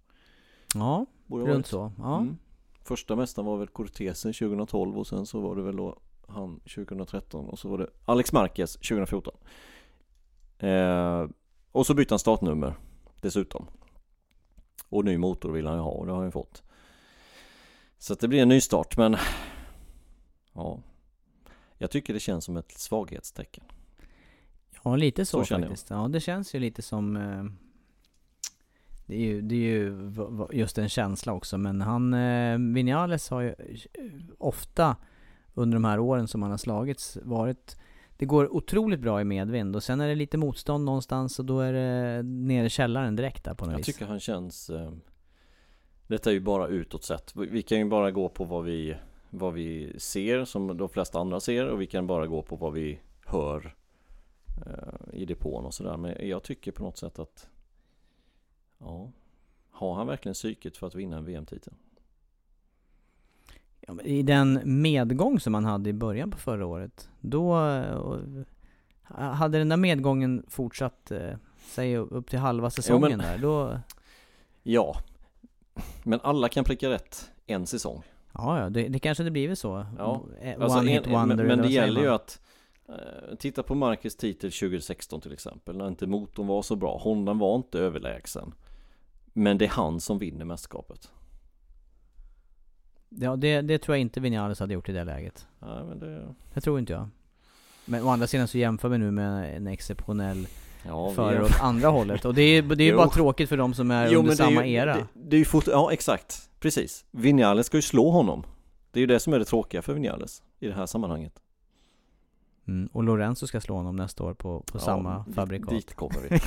Ja, 0.75 1.05
Borde 1.25 1.43
runt 1.43 1.53
varit. 1.53 1.65
så. 1.65 1.91
Ja. 1.97 2.19
Mm. 2.19 2.37
Första 2.81 3.15
mästaren 3.15 3.45
var 3.45 3.57
väl 3.57 3.67
Cortesen 3.67 4.33
2012 4.33 4.97
och 4.97 5.07
sen 5.07 5.25
så 5.25 5.39
var 5.39 5.55
det 5.55 5.61
väl 5.61 5.75
då 5.75 5.99
han 6.29 6.59
2013 6.59 7.49
och 7.49 7.59
så 7.59 7.69
var 7.69 7.77
det 7.77 7.89
Alex 8.05 8.33
Marquez 8.33 8.73
2014. 8.73 9.33
Eh, 10.59 11.27
och 11.71 11.85
så 11.85 11.93
bytte 11.93 12.13
han 12.13 12.19
startnummer 12.19 12.75
dessutom. 13.21 13.67
Och 14.89 15.05
ny 15.05 15.17
motor 15.17 15.51
vill 15.51 15.67
han 15.67 15.75
ju 15.75 15.81
ha 15.81 15.91
och 15.91 16.05
det 16.05 16.11
har 16.11 16.17
han 16.17 16.27
ju 16.27 16.31
fått. 16.31 16.63
Så 17.97 18.13
att 18.13 18.19
det 18.19 18.27
blir 18.27 18.41
en 18.41 18.49
ny 18.49 18.61
start 18.61 18.97
men 18.97 19.17
Ja 20.53 20.79
Jag 21.77 21.91
tycker 21.91 22.13
det 22.13 22.19
känns 22.19 22.45
som 22.45 22.57
ett 22.57 22.71
svaghetstecken. 22.71 23.63
Ja, 24.83 24.95
lite 24.95 25.25
så, 25.25 25.45
Så 25.45 25.55
faktiskt. 25.55 25.89
Ja, 25.89 26.07
det 26.07 26.19
känns 26.19 26.55
ju 26.55 26.59
lite 26.59 26.81
som... 26.81 27.17
Eh, 27.17 27.43
det 29.05 29.15
är 29.15 29.19
ju, 29.19 29.41
det 29.41 29.55
är 29.55 29.59
ju 29.59 30.11
just 30.51 30.77
en 30.77 30.89
känsla 30.89 31.33
också, 31.33 31.57
men 31.57 31.81
han... 31.81 32.13
Eh, 32.13 32.57
Vinales 32.57 33.29
har 33.29 33.41
ju 33.41 33.49
eh, 33.49 34.11
ofta 34.37 34.95
under 35.59 35.75
de 35.75 35.85
här 35.85 35.99
åren 35.99 36.27
som 36.27 36.41
han 36.41 36.51
har 36.51 36.57
slagits 36.57 37.17
varit... 37.23 37.77
Det 38.17 38.25
går 38.25 38.55
otroligt 38.55 38.99
bra 38.99 39.21
i 39.21 39.23
medvind 39.23 39.75
och 39.75 39.83
sen 39.83 40.01
är 40.01 40.07
det 40.07 40.15
lite 40.15 40.37
motstånd 40.37 40.85
någonstans 40.85 41.39
och 41.39 41.45
då 41.45 41.59
är 41.59 41.73
det 41.73 42.23
nere 42.23 42.65
i 42.65 42.69
källaren 42.69 43.15
direkt 43.15 43.43
där 43.43 43.53
på 43.53 43.65
något 43.65 43.71
Jag 43.71 43.77
vis. 43.77 43.85
tycker 43.85 44.05
han 44.05 44.19
känns 44.19 44.69
eh, 44.69 44.91
Detta 46.07 46.29
är 46.29 46.33
ju 46.33 46.39
bara 46.39 46.67
utåt 46.67 47.03
sett. 47.03 47.35
Vi 47.35 47.61
kan 47.61 47.77
ju 47.77 47.85
bara 47.85 48.11
gå 48.11 48.29
på 48.29 48.43
vad 48.43 48.63
vi 48.63 48.95
Vad 49.29 49.53
vi 49.53 49.99
ser 49.99 50.45
som 50.45 50.77
de 50.77 50.89
flesta 50.89 51.19
andra 51.19 51.39
ser 51.39 51.67
och 51.67 51.81
vi 51.81 51.87
kan 51.87 52.07
bara 52.07 52.27
gå 52.27 52.41
på 52.41 52.55
vad 52.55 52.73
vi 52.73 52.99
hör 53.25 53.75
eh, 54.65 55.13
I 55.21 55.25
depån 55.25 55.65
och 55.65 55.73
sådär. 55.73 55.97
Men 55.97 56.27
jag 56.29 56.43
tycker 56.43 56.71
på 56.71 56.83
något 56.83 56.97
sätt 56.97 57.19
att 57.19 57.49
Ja 58.79 59.11
Har 59.69 59.93
han 59.95 60.07
verkligen 60.07 60.33
psyket 60.33 60.77
för 60.77 60.87
att 60.87 60.95
vinna 60.95 61.17
en 61.17 61.25
VM-titel? 61.25 61.73
Ja, 63.97 64.01
I 64.03 64.23
den 64.23 64.59
medgång 64.65 65.39
som 65.39 65.53
han 65.53 65.65
hade 65.65 65.89
i 65.89 65.93
början 65.93 66.31
på 66.31 66.37
förra 66.37 66.65
året, 66.65 67.09
då 67.21 67.59
eh, 67.67 67.97
hade 69.17 69.57
den 69.57 69.69
där 69.69 69.77
medgången 69.77 70.45
fortsatt, 70.47 71.11
eh, 71.11 71.33
säg 71.67 71.97
upp 71.97 72.29
till 72.29 72.39
halva 72.39 72.69
säsongen 72.69 73.09
men- 73.09 73.19
där, 73.19 73.37
då 73.37 73.79
Ja 74.63 74.95
Men 76.03 76.19
alla 76.23 76.49
kan 76.49 76.63
pricka 76.63 76.89
rätt 76.89 77.31
en 77.45 77.67
säsong. 77.67 78.03
Ja, 78.33 78.59
ja, 78.61 78.69
det, 78.69 78.87
det 78.87 78.99
kanske 78.99 79.23
det 79.23 79.31
blivit 79.31 79.59
så. 79.59 79.85
Ja, 79.97 80.21
Eh, 80.41 80.55
One 80.55 80.63
Alltså, 80.65 80.79
hit 80.79 81.07
en- 81.07 81.11
wonder, 81.13 81.35
men, 81.35 81.47
men 81.47 81.61
det 81.61 81.67
gäller 81.73 82.01
ju 82.01 82.07
man? 82.07 82.15
att 82.15 82.41
eh, 82.89 83.35
Titta 83.39 83.63
på 83.63 83.75
Marcus 83.75 84.15
titel 84.15 84.51
2016 84.51 85.21
till 85.21 85.33
exempel 85.33 85.77
när 85.77 85.87
inte 85.87 86.07
motorn 86.07 86.47
var 86.47 86.61
så 86.61 86.75
bra 86.75 86.97
Hondan 86.97 87.37
var 87.39 87.55
inte 87.55 87.79
överlägsen 87.79 88.53
Men 89.33 89.57
det 89.57 89.65
är 89.65 89.69
han 89.69 89.99
som 89.99 90.17
vinner 90.17 90.45
mästerskapet. 90.45 91.11
Ja, 93.09 93.35
det, 93.35 93.61
det 93.61 93.77
tror 93.77 93.95
jag 93.95 94.01
inte 94.01 94.19
Vinales 94.19 94.59
hade 94.59 94.73
gjort 94.73 94.89
i 94.89 94.91
det 94.91 95.03
läget. 95.03 95.47
Nej, 95.59 95.83
men 95.83 95.99
det... 95.99 96.35
Det 96.53 96.61
tror 96.61 96.79
inte 96.79 96.93
jag. 96.93 97.07
Men 97.85 98.03
å 98.03 98.09
andra 98.09 98.27
sidan 98.27 98.47
så 98.47 98.57
jämför 98.57 98.89
vi 98.89 98.97
nu 98.97 99.11
med 99.11 99.55
en 99.57 99.67
exceptionell 99.67 100.47
Ja, 100.87 101.11
förare 101.11 101.43
åt 101.43 101.61
andra 101.61 101.87
hållet. 101.87 102.25
Och 102.25 102.33
det 102.33 102.41
är, 102.41 102.61
det 102.61 102.83
är 102.83 102.85
ju 102.85 102.95
bara 102.95 103.09
tråkigt 103.09 103.49
för 103.49 103.57
de 103.57 103.73
som 103.73 103.91
är 103.91 104.09
Jo, 104.11 104.19
under 104.19 104.29
men 104.29 104.37
det 104.37 104.43
är 104.43 104.47
samma 104.47 104.65
ju, 104.65 104.73
era. 104.73 104.93
Det, 104.95 105.05
det 105.13 105.35
är 105.35 105.37
ju 105.39 105.45
fort, 105.45 105.67
ja 105.67 105.91
exakt, 105.93 106.49
precis. 106.59 107.05
Vinales 107.11 107.65
ska 107.65 107.77
ju 107.77 107.81
slå 107.81 108.09
honom. 108.09 108.43
Det 108.91 108.99
är 108.99 109.01
ju 109.01 109.07
det 109.07 109.19
som 109.19 109.33
är 109.33 109.39
det 109.39 109.45
tråkiga 109.45 109.81
för 109.81 109.93
Vinales 109.93 110.43
i 110.59 110.67
det 110.67 110.73
här 110.73 110.85
sammanhanget. 110.85 111.33
Mm, 112.67 112.89
och 112.93 113.03
Lorenzo 113.03 113.47
ska 113.47 113.61
slå 113.61 113.75
honom 113.75 113.95
nästa 113.95 114.23
år 114.23 114.33
på, 114.33 114.59
på 114.59 114.77
Ja, 114.77 114.79
samma 114.79 115.23
dit- 115.27 115.35
fabrikat. 115.35 115.69
Dit 115.69 115.93
kommer 115.95 116.19
vi. 116.29 116.39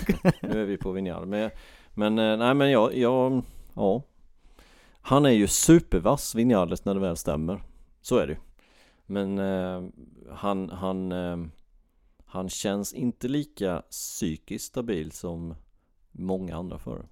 nu 0.48 0.62
är 0.62 0.64
vi 0.66 0.76
på 0.76 0.92
Vinales. 0.92 1.28
Men, 1.28 1.50
men 2.14 2.18
eh, 2.32 2.38
nej 2.38 2.54
men 2.54 2.70
jag, 2.70 2.96
jag, 2.96 3.42
ja. 3.74 4.02
Han 5.02 5.26
är 5.26 5.30
ju 5.30 5.46
supervass 5.46 6.34
Vinales 6.34 6.84
när 6.84 6.94
det 6.94 7.00
väl 7.00 7.16
stämmer. 7.16 7.62
Så 8.00 8.18
är 8.18 8.26
det 8.26 8.32
ju. 8.32 8.38
Men 9.06 9.38
eh, 9.38 9.82
han, 10.30 10.70
han, 10.70 11.12
eh, 11.12 11.36
han 12.24 12.48
känns 12.48 12.92
inte 12.92 13.28
lika 13.28 13.82
psykiskt 13.90 14.64
stabil 14.64 15.12
som 15.12 15.54
många 16.12 16.56
andra 16.56 16.78
förare. 16.78 17.06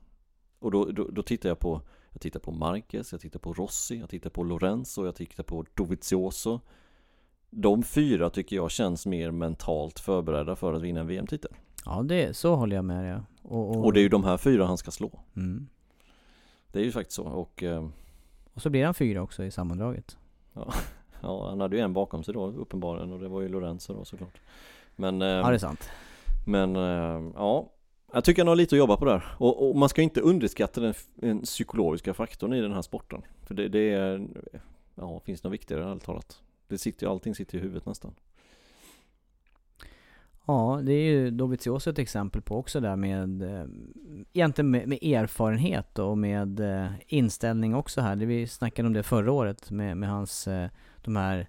Och 0.59 0.71
då, 0.71 0.85
då, 0.85 1.05
då 1.05 1.23
tittar 1.23 1.49
jag 1.49 1.59
på 1.59 1.81
Jag 2.11 2.21
tittar 2.21 2.41
på 2.41 2.53
Marquez, 2.53 3.13
jag 3.13 3.21
tittar 3.21 3.39
på 3.41 3.53
Rossi, 3.53 3.99
jag 3.99 4.09
tittar 4.09 4.31
på 4.31 4.43
Lorenzo, 4.43 5.05
jag 5.05 5.15
tittar 5.15 5.45
på 5.45 5.65
Dovizioso 5.75 6.61
De 7.51 7.83
fyra 7.83 8.31
tycker 8.31 8.57
jag 8.57 8.71
känns 8.71 9.07
mer 9.07 9.31
mentalt 9.31 10.01
förberedda 10.01 10.57
för 10.57 10.75
att 10.75 10.83
vinna 10.83 11.01
en 11.01 11.07
VM-titel 11.07 11.53
Ja, 11.85 12.03
det, 12.03 12.37
så 12.37 12.55
håller 12.55 12.77
jag 12.77 12.85
med 12.85 13.05
dig. 13.05 13.23
Och, 13.43 13.71
och, 13.71 13.85
Och 13.85 13.93
det 13.93 14.01
är 14.01 14.03
ju 14.03 14.09
de 14.09 14.25
här 14.25 14.37
fyra 14.37 14.67
han 14.67 14.79
ska 14.79 14.91
slå 14.91 15.21
mm. 15.37 15.69
Det 16.73 16.81
är 16.81 16.85
ju 16.85 16.93
faktiskt 16.93 17.17
så 17.17 17.25
och 17.25 17.63
eh, 17.63 17.89
och 18.55 18.63
så 18.63 18.71
blir 18.71 18.85
han 18.85 18.95
fyra 18.95 19.23
också 19.23 19.45
i 19.45 19.51
sammandraget. 19.51 20.19
Ja, 21.23 21.49
han 21.49 21.61
hade 21.61 21.77
ju 21.77 21.83
en 21.83 21.93
bakom 21.93 22.25
sig 22.25 22.35
då 22.35 22.47
uppenbarligen 22.47 23.13
och 23.13 23.19
det 23.21 23.29
var 23.29 23.41
ju 23.41 23.49
Lorenzo 23.49 23.95
då 23.95 24.05
såklart. 24.05 24.41
Men, 24.97 25.23
eh, 25.23 25.29
Ja, 25.29 25.49
det 25.49 25.55
är 25.55 25.59
sant. 25.59 25.89
men 26.47 26.77
eh, 26.77 27.33
ja 27.35 27.73
Jag 28.13 28.25
tycker 28.25 28.43
han 28.43 28.49
har 28.49 28.57
lite 28.57 28.75
att 28.75 28.79
jobba 28.79 28.97
på 28.97 29.05
där 29.05 29.25
och, 29.39 29.71
och 29.71 29.77
man 29.77 29.89
ska 29.89 30.03
inte 30.03 30.21
underskatta 30.21 30.81
den, 30.81 30.95
den 31.15 31.43
psykologiska 31.43 32.15
faktorn 32.15 32.53
i 32.53 32.61
den 32.61 32.73
här 32.73 32.83
sporten. 32.83 33.23
För 33.43 33.55
det, 33.55 33.69
det 33.69 33.93
är, 33.93 34.27
ja 34.95 35.21
finns 35.21 35.41
det 35.41 35.49
något 35.49 35.53
viktigare 35.55 35.91
ärligt 35.91 36.05
talat? 36.05 36.43
Det 36.69 36.79
sitter 36.79 37.07
ju, 37.07 37.13
allting 37.13 37.35
sitter 37.35 37.59
i 37.59 37.61
huvudet 37.61 37.87
nästan 37.87 38.15
Ja, 40.51 40.81
det 40.83 40.93
är 40.93 41.11
ju 41.11 41.31
Dovizioso 41.31 41.91
ett 41.91 41.99
exempel 41.99 42.43
på 42.43 42.57
också 42.57 42.81
där 42.81 42.97
med 42.97 43.43
eh, 43.43 43.67
Egentligen 44.33 44.71
med, 44.71 44.89
med 44.89 44.99
erfarenhet 45.03 45.99
och 45.99 46.19
med 46.19 46.61
eh, 46.61 46.91
inställning 47.07 47.75
också 47.75 48.01
här. 48.01 48.17
Vi 48.17 48.47
snackade 48.47 48.87
om 48.87 48.93
det 48.93 49.03
förra 49.03 49.33
året 49.33 49.71
med, 49.71 49.97
med 49.97 50.09
hans 50.09 50.49
eh, 50.49 50.71
De 51.05 51.17
här 51.17 51.49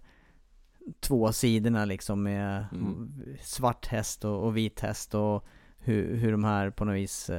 Två 0.99 1.31
sidorna 1.31 1.85
liksom 1.85 2.23
med 2.23 2.65
Mm. 2.71 3.11
svart 3.41 3.85
häst 3.87 4.25
och, 4.25 4.43
och 4.43 4.57
vit 4.57 4.79
häst 4.79 5.15
och 5.15 5.45
hur, 5.77 6.15
hur 6.15 6.31
de 6.31 6.43
här 6.43 6.69
på 6.69 6.85
något 6.85 6.95
vis 6.95 7.29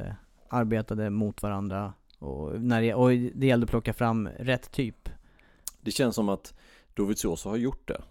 arbetade 0.49 1.09
mot 1.09 1.43
varandra 1.43 1.93
och, 2.19 2.61
när 2.61 2.81
det, 2.81 2.93
och 2.93 3.09
det 3.09 3.47
gällde 3.47 3.63
att 3.63 3.69
plocka 3.69 3.93
fram 3.93 4.27
rätt 4.27 4.71
typ. 4.71 5.09
Det 5.81 5.91
känns 5.91 6.15
som 6.15 6.29
att 6.29 6.53
Dovizioso 6.93 7.49
har 7.49 7.57
gjort 7.57 7.87
det 7.87 8.01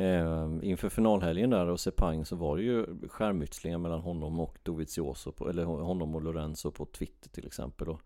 eh, 0.00 0.48
Inför 0.62 0.88
finalhelgen 0.88 1.50
där 1.50 1.66
och 1.66 1.80
Sepang 1.80 2.24
så 2.24 2.36
var 2.36 2.56
det 2.56 2.62
ju 2.62 2.86
skärmytslingar 3.08 3.78
mellan 3.78 4.00
honom 4.00 4.40
och 4.40 4.58
Dovizioso 4.62 5.32
på, 5.32 5.48
Eller 5.48 5.64
honom 5.64 6.14
och 6.14 6.22
Lorenzo 6.22 6.70
på 6.70 6.86
Twitter 6.86 7.30
till 7.30 7.46
exempel 7.46 7.88
och 7.88 8.00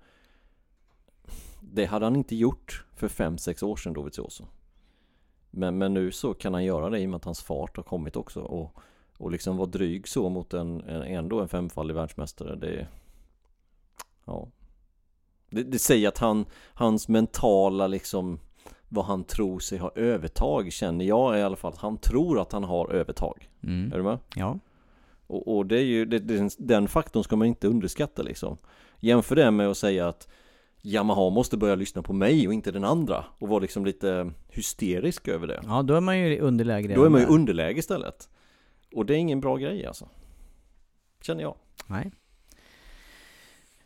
Det 1.60 1.84
hade 1.84 2.06
han 2.06 2.16
inte 2.16 2.36
gjort 2.36 2.84
för 2.94 3.08
5-6 3.08 3.64
år 3.64 3.76
sedan 3.76 3.92
Dovizioso. 3.92 4.46
Men, 5.50 5.78
men 5.78 5.94
nu 5.94 6.12
så 6.12 6.34
kan 6.34 6.54
han 6.54 6.64
göra 6.64 6.90
det 6.90 7.00
i 7.00 7.06
och 7.06 7.10
med 7.10 7.16
att 7.16 7.24
hans 7.24 7.42
fart 7.42 7.76
har 7.76 7.84
kommit 7.84 8.16
också 8.16 8.40
och, 8.40 8.78
och 9.16 9.30
liksom 9.30 9.56
vara 9.56 9.68
dryg 9.68 10.08
så 10.08 10.28
mot 10.28 10.54
en, 10.54 10.80
en 10.80 11.02
ändå 11.02 11.40
en 11.40 11.48
femfaldig 11.48 11.94
världsmästare 11.94 12.56
det 12.56 12.88
Ja. 14.24 14.48
Det, 15.50 15.62
det 15.62 15.78
säger 15.78 16.08
att 16.08 16.18
han, 16.18 16.46
hans 16.74 17.08
mentala 17.08 17.86
liksom 17.86 18.40
vad 18.94 19.04
han 19.04 19.24
tror 19.24 19.58
sig 19.58 19.78
ha 19.78 19.92
övertag 19.94 20.72
känner 20.72 21.04
jag 21.04 21.38
i 21.38 21.42
alla 21.42 21.56
fall 21.56 21.72
att 21.72 21.78
han 21.78 21.98
tror 21.98 22.40
att 22.40 22.52
han 22.52 22.64
har 22.64 22.90
övertag. 22.92 23.48
Mm. 23.62 23.92
Är 23.92 23.96
du 23.96 24.02
med? 24.02 24.18
Ja. 24.34 24.58
Och, 25.26 25.56
och 25.56 25.66
det 25.66 25.78
är 25.78 25.84
ju, 25.84 26.04
det, 26.04 26.18
den, 26.18 26.50
den 26.58 26.88
faktorn 26.88 27.24
ska 27.24 27.36
man 27.36 27.46
inte 27.46 27.68
underskatta 27.68 28.22
liksom. 28.22 28.56
Jämför 29.00 29.36
det 29.36 29.50
med 29.50 29.70
att 29.70 29.76
säga 29.76 30.08
att 30.08 30.28
Yamaha 30.82 31.30
måste 31.30 31.56
börja 31.56 31.74
lyssna 31.74 32.02
på 32.02 32.12
mig 32.12 32.46
och 32.46 32.54
inte 32.54 32.70
den 32.70 32.84
andra 32.84 33.24
och 33.38 33.48
vara 33.48 33.58
liksom 33.60 33.84
lite 33.84 34.30
hysterisk 34.48 35.28
över 35.28 35.46
det. 35.46 35.60
ja, 35.66 35.82
då 35.82 35.94
är 35.94 36.00
man 36.00 36.18
ju 36.18 36.34
i 36.34 36.40
underläge 36.40 36.94
Då 36.94 37.04
är 37.04 37.08
man 37.08 37.20
ju 37.20 37.26
underläge 37.26 37.78
istället. 37.78 38.28
Och 38.94 39.06
det 39.06 39.14
är 39.14 39.18
ingen 39.18 39.40
bra 39.40 39.56
grej 39.56 39.86
alltså. 39.86 40.08
Känner 41.22 41.42
jag. 41.42 41.54
Nej. 41.86 42.10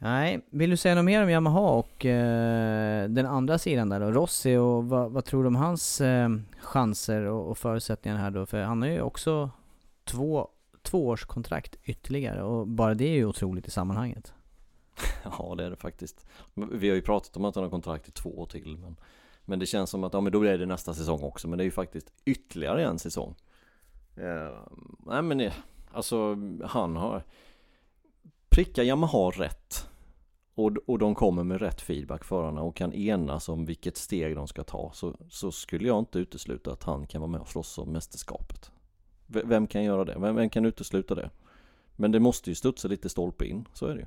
Nej, 0.01 0.41
vill 0.51 0.71
du 0.71 0.77
säga 0.77 0.95
något 0.95 1.05
mer 1.05 1.23
om 1.23 1.31
Yamaha 1.31 1.71
och 1.71 2.07
eh, 2.07 3.09
den 3.09 3.27
andra 3.27 3.59
sidan 3.59 3.89
där 3.89 4.01
då? 4.01 4.11
Rossi 4.11 4.57
och 4.57 4.85
vad, 4.85 5.11
vad 5.11 5.25
tror 5.25 5.43
du 5.43 5.47
om 5.47 5.57
hans 5.57 6.01
eh, 6.01 6.29
chanser 6.61 7.23
och, 7.23 7.51
och 7.51 7.59
förutsättningar 7.59 8.19
här 8.19 8.31
då? 8.31 8.47
För 8.47 8.63
han 8.63 8.83
har 8.83 8.89
ju 8.89 9.01
också 9.01 9.51
två, 10.05 10.49
två 10.83 11.07
års 11.07 11.25
kontrakt 11.25 11.77
ytterligare 11.85 12.43
och 12.43 12.67
bara 12.67 12.95
det 12.95 13.05
är 13.05 13.15
ju 13.15 13.27
otroligt 13.27 13.69
i 13.69 13.71
sammanhanget. 13.71 14.33
Ja 15.39 15.55
det 15.57 15.65
är 15.65 15.71
det 15.71 15.77
faktiskt. 15.77 16.27
Vi 16.55 16.89
har 16.89 16.97
ju 16.97 17.03
pratat 17.03 17.37
om 17.37 17.45
att 17.45 17.55
han 17.55 17.65
har 17.65 17.71
kontrakt 17.71 18.09
i 18.09 18.11
två 18.11 18.39
år 18.39 18.47
till 18.47 18.77
men, 18.77 18.97
men 19.45 19.59
det 19.59 19.67
känns 19.67 19.91
som 19.91 20.05
att 20.05 20.13
ja 20.13 20.21
men 20.21 20.33
då 20.33 20.41
blir 20.41 20.59
det 20.59 20.67
nästa 20.67 20.95
säsong 20.95 21.23
också 21.23 21.49
men 21.49 21.59
det 21.59 21.63
är 21.63 21.67
ju 21.67 21.71
faktiskt 21.71 22.13
ytterligare 22.25 22.85
en 22.85 22.99
säsong. 22.99 23.35
Uh, 24.19 24.59
nej 25.07 25.23
men 25.23 25.41
eh, 25.41 25.53
alltså 25.93 26.37
han 26.65 26.97
har 26.97 27.23
prickar 28.59 28.83
Yamaha 28.83 29.31
rätt 29.31 29.89
och, 30.55 30.77
och 30.87 30.99
de 30.99 31.15
kommer 31.15 31.45
med 31.45 31.61
rätt 31.61 31.81
feedback 31.81 32.25
förarna 32.25 32.63
och 32.63 32.77
kan 32.77 32.93
enas 32.93 33.49
om 33.49 33.65
vilket 33.65 33.97
steg 33.97 34.37
de 34.37 34.49
ska 34.49 34.65
ta 34.65 34.91
så, 34.95 35.17
så 35.29 35.53
skulle 35.53 35.89
jag 35.89 35.99
inte 35.99 36.19
utesluta 36.19 36.73
att 36.73 36.83
han 36.83 37.07
kan 37.07 37.21
vara 37.21 37.31
med 37.31 37.41
och 37.41 37.49
slåss 37.49 37.79
om 37.79 37.93
mästerskapet. 37.93 38.71
V- 39.27 39.43
Vem 39.45 39.67
kan 39.67 39.85
göra 39.85 40.05
det? 40.05 40.19
Vem, 40.19 40.37
vem 40.37 40.51
kan 40.51 40.65
utesluta 40.65 41.15
det? 41.15 41.31
Men 41.97 42.13
det 42.13 42.21
måste 42.21 42.51
ju 42.51 42.55
studsa 42.55 42.89
lite 42.89 43.09
stolpe 43.09 43.47
in, 43.47 43.69
så 43.73 43.87
är 43.87 43.95
det 43.95 44.01
ju. 44.01 44.07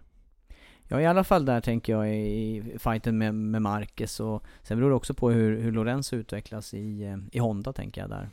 Ja 0.88 1.02
i 1.02 1.06
alla 1.06 1.24
fall 1.24 1.46
där 1.46 1.62
tänker 1.62 1.94
jag 1.94 2.16
i 2.18 2.64
fighten 2.80 3.18
med, 3.18 3.36
med 3.36 3.62
Marcus 3.62 4.20
och 4.20 4.44
sen 4.64 4.78
beror 4.78 4.90
det 4.90 4.96
också 4.96 5.14
på 5.14 5.30
hur, 5.30 5.62
hur 5.62 5.72
Lorenzo 5.72 6.16
utvecklas 6.16 6.74
i, 6.74 7.04
eh, 7.04 7.18
i 7.32 7.40
Honda 7.40 7.74
tänker 7.74 8.02
jag 8.02 8.10
där. 8.10 8.30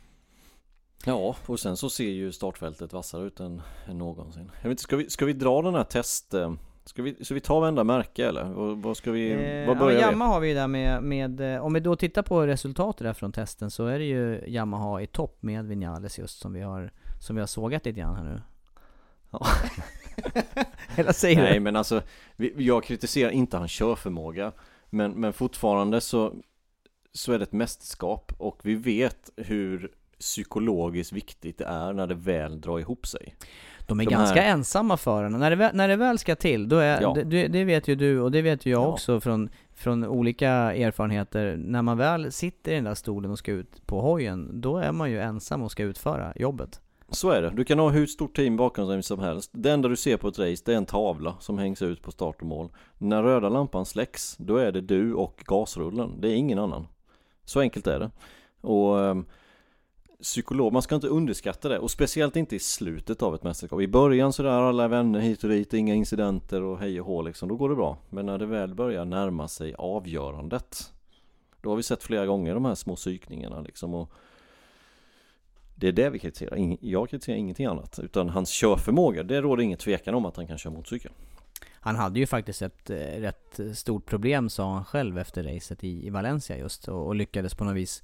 Ja, 1.05 1.35
och 1.45 1.59
sen 1.59 1.77
så 1.77 1.89
ser 1.89 2.09
ju 2.09 2.31
startfältet 2.31 2.93
vassare 2.93 3.23
ut 3.27 3.39
än, 3.39 3.61
än 3.87 3.97
någonsin. 3.97 4.51
Jag 4.55 4.63
vet 4.63 4.71
inte, 4.71 4.83
ska 4.83 4.95
vi, 4.97 5.09
ska 5.09 5.25
vi 5.25 5.33
dra 5.33 5.61
den 5.61 5.75
här 5.75 5.83
test... 5.83 6.33
eh, 6.33 6.53
Ska 6.85 7.01
vi, 7.03 7.25
ska 7.25 7.33
vi 7.33 7.39
ta 7.41 7.59
varenda 7.59 7.83
märke 7.83 8.27
eller? 8.27 8.43
Vad, 8.75 8.97
ska 8.97 9.11
vi... 9.11 9.31
Eh, 9.31 9.67
vad 9.67 9.75
ja, 9.75 9.79
börjar 9.79 9.97
vi? 9.97 10.01
Yamaha 10.03 10.31
har 10.33 10.39
vi 10.39 10.47
ju 10.47 10.53
där 10.53 10.67
med, 10.67 11.03
med, 11.03 11.55
eh, 11.55 11.65
om 11.65 11.73
vi 11.73 11.79
då 11.79 11.95
tittar 11.95 12.21
på 12.21 12.47
resultatet 12.47 13.03
där 13.03 13.13
från 13.13 13.31
testen 13.31 13.71
så 13.71 13.85
är 13.85 13.99
det 13.99 14.05
ju 14.05 14.43
Yamaha 14.47 15.01
i 15.01 15.07
topp 15.07 15.37
med 15.43 15.65
Vinales 15.65 16.19
just 16.19 16.39
som 16.39 16.53
vi 16.53 16.61
har, 16.61 16.91
som 17.21 17.35
vi 17.35 17.39
har 17.39 17.47
sågat 17.47 17.85
lite 17.85 17.99
grann 17.99 18.15
här 18.15 18.23
nu. 18.23 18.41
Ja. 19.31 19.45
Eller 20.95 21.11
säger 21.11 21.41
Nej 21.41 21.53
du? 21.53 21.59
men 21.59 21.75
alltså, 21.75 22.01
vi, 22.35 22.53
jag 22.57 22.83
kritiserar 22.83 23.29
inte 23.31 23.57
hans 23.57 23.71
körförmåga. 23.71 24.51
Men, 24.89 25.11
men 25.11 25.33
fortfarande 25.33 26.01
så, 26.01 26.33
så 27.13 27.31
är 27.31 27.39
det 27.39 27.43
ett 27.43 27.51
mästerskap 27.53 28.31
och 28.37 28.59
vi 28.63 28.75
vet 28.75 29.29
hur 29.37 29.91
psykologiskt 30.19 31.13
viktigt 31.13 31.57
det 31.57 31.65
är 31.65 31.93
när 31.93 32.07
det 32.07 32.15
väl 32.15 32.61
drar 32.61 32.79
ihop 32.79 33.07
sig. 33.07 33.35
De 33.87 33.99
är 33.99 34.05
de 34.05 34.11
ganska 34.11 34.41
här- 34.41 34.51
ensamma 34.51 34.97
förarna. 34.97 35.37
När 35.37 35.49
det, 35.49 35.55
väl, 35.55 35.75
när 35.75 35.87
det 35.87 35.95
väl 35.95 36.17
ska 36.19 36.35
till, 36.35 36.69
då 36.69 36.75
är, 36.77 37.01
Ja. 37.01 37.13
det, 37.25 37.47
det, 37.47 37.63
vet 37.63 37.87
ju 37.87 37.95
du 37.95 38.19
och 38.21 38.31
det 38.31 38.41
vet 38.41 38.65
ju 38.65 38.71
jag 38.71 38.81
Ja. 38.81 38.87
också 38.87 39.19
från, 39.19 39.49
från 39.73 40.05
olika 40.05 40.49
erfarenheter. 40.51 41.57
När 41.57 41.81
man 41.81 41.97
väl 41.97 42.31
sitter 42.31 42.71
i 42.71 42.75
den 42.75 42.83
där 42.83 42.95
stolen 42.95 43.31
och 43.31 43.39
ska 43.39 43.51
ut 43.51 43.85
på 43.87 44.01
hojen, 44.01 44.61
då 44.61 44.77
är 44.77 44.91
man 44.91 45.11
ju 45.11 45.19
ensam 45.19 45.61
och 45.61 45.71
ska 45.71 45.83
utföra 45.83 46.33
jobbet. 46.35 46.81
Så 47.11 47.29
är 47.29 47.41
det. 47.41 47.49
Du 47.49 47.63
kan 47.63 47.79
ha 47.79 47.89
hur 47.89 48.05
stort 48.07 48.35
team 48.35 48.57
bakom 48.57 48.87
sig 48.87 49.03
som 49.03 49.19
helst. 49.19 49.49
Det 49.53 49.71
enda 49.71 49.89
du 49.89 49.95
ser 49.95 50.17
på 50.17 50.27
ett 50.27 50.39
race, 50.39 50.63
det 50.65 50.73
är 50.73 50.77
en 50.77 50.85
tavla 50.85 51.35
som 51.39 51.57
hängs 51.57 51.81
ut 51.81 52.01
på 52.01 52.11
start 52.11 52.41
och 52.41 52.47
mål. 52.47 52.69
När 52.97 53.23
röda 53.23 53.49
lampan 53.49 53.85
släcks, 53.85 54.35
då 54.37 54.57
är 54.57 54.71
det 54.71 54.81
du 54.81 55.13
och 55.13 55.43
gasrullen. 55.45 56.21
Det 56.21 56.27
är 56.29 56.35
ingen 56.35 56.59
annan. 56.59 56.87
Så 57.45 57.59
enkelt 57.59 57.87
är 57.87 57.99
det. 57.99 58.11
Och 58.61 59.05
ehm, 59.05 59.25
psykolog, 60.21 60.73
man 60.73 60.81
ska 60.81 60.95
inte 60.95 61.07
underskatta 61.07 61.69
det. 61.69 61.79
Och 61.79 61.91
speciellt 61.91 62.35
inte 62.35 62.55
i 62.55 62.59
slutet 62.59 63.21
av 63.21 63.35
ett 63.35 63.43
mästerskap. 63.43 63.81
I 63.81 63.87
början 63.87 64.33
så 64.33 64.43
där 64.43 64.49
alla 64.49 64.87
vänner 64.87 65.19
hit 65.19 65.43
och 65.43 65.49
dit, 65.49 65.73
inga 65.73 65.95
incidenter 65.95 66.61
och 66.61 66.79
hej 66.79 67.01
och 67.01 67.07
hå 67.07 67.21
liksom. 67.21 67.49
Då 67.49 67.55
går 67.55 67.69
det 67.69 67.75
bra. 67.75 67.97
Men 68.09 68.25
när 68.25 68.37
det 68.37 68.45
väl 68.45 68.75
börjar 68.75 69.05
närma 69.05 69.47
sig 69.47 69.75
avgörandet. 69.77 70.93
Då 71.61 71.69
har 71.69 71.75
vi 71.77 71.83
sett 71.83 72.03
flera 72.03 72.25
gånger 72.25 72.53
de 72.53 72.65
här 72.65 72.75
små 72.75 72.95
psykningarna 72.95 73.61
liksom. 73.61 73.93
Och 73.93 74.11
det 75.75 75.87
är 75.87 75.91
det 75.91 76.09
vi 76.09 76.19
kritiserar. 76.19 76.77
Jag 76.81 77.09
kritiserar 77.09 77.37
ingenting 77.37 77.65
annat. 77.65 77.99
Utan 77.99 78.29
hans 78.29 78.49
körförmåga, 78.49 79.23
det 79.23 79.41
råder 79.41 79.63
ingen 79.63 79.77
tvekan 79.77 80.15
om 80.15 80.25
att 80.25 80.35
han 80.35 80.47
kan 80.47 80.57
köra 80.57 80.73
motorcykel. 80.73 81.11
Han 81.81 81.95
hade 81.95 82.19
ju 82.19 82.27
faktiskt 82.27 82.61
ett 82.61 82.89
eh, 82.89 82.95
rätt 82.95 83.59
stort 83.73 84.05
problem 84.05 84.49
sa 84.49 84.73
han 84.73 84.85
själv 84.85 85.17
efter 85.17 85.43
racet 85.43 85.83
i, 85.83 86.07
i 86.07 86.09
Valencia 86.09 86.57
just 86.57 86.87
och, 86.87 87.07
och 87.07 87.15
lyckades 87.15 87.55
på 87.55 87.63
något 87.63 87.75
vis 87.75 88.03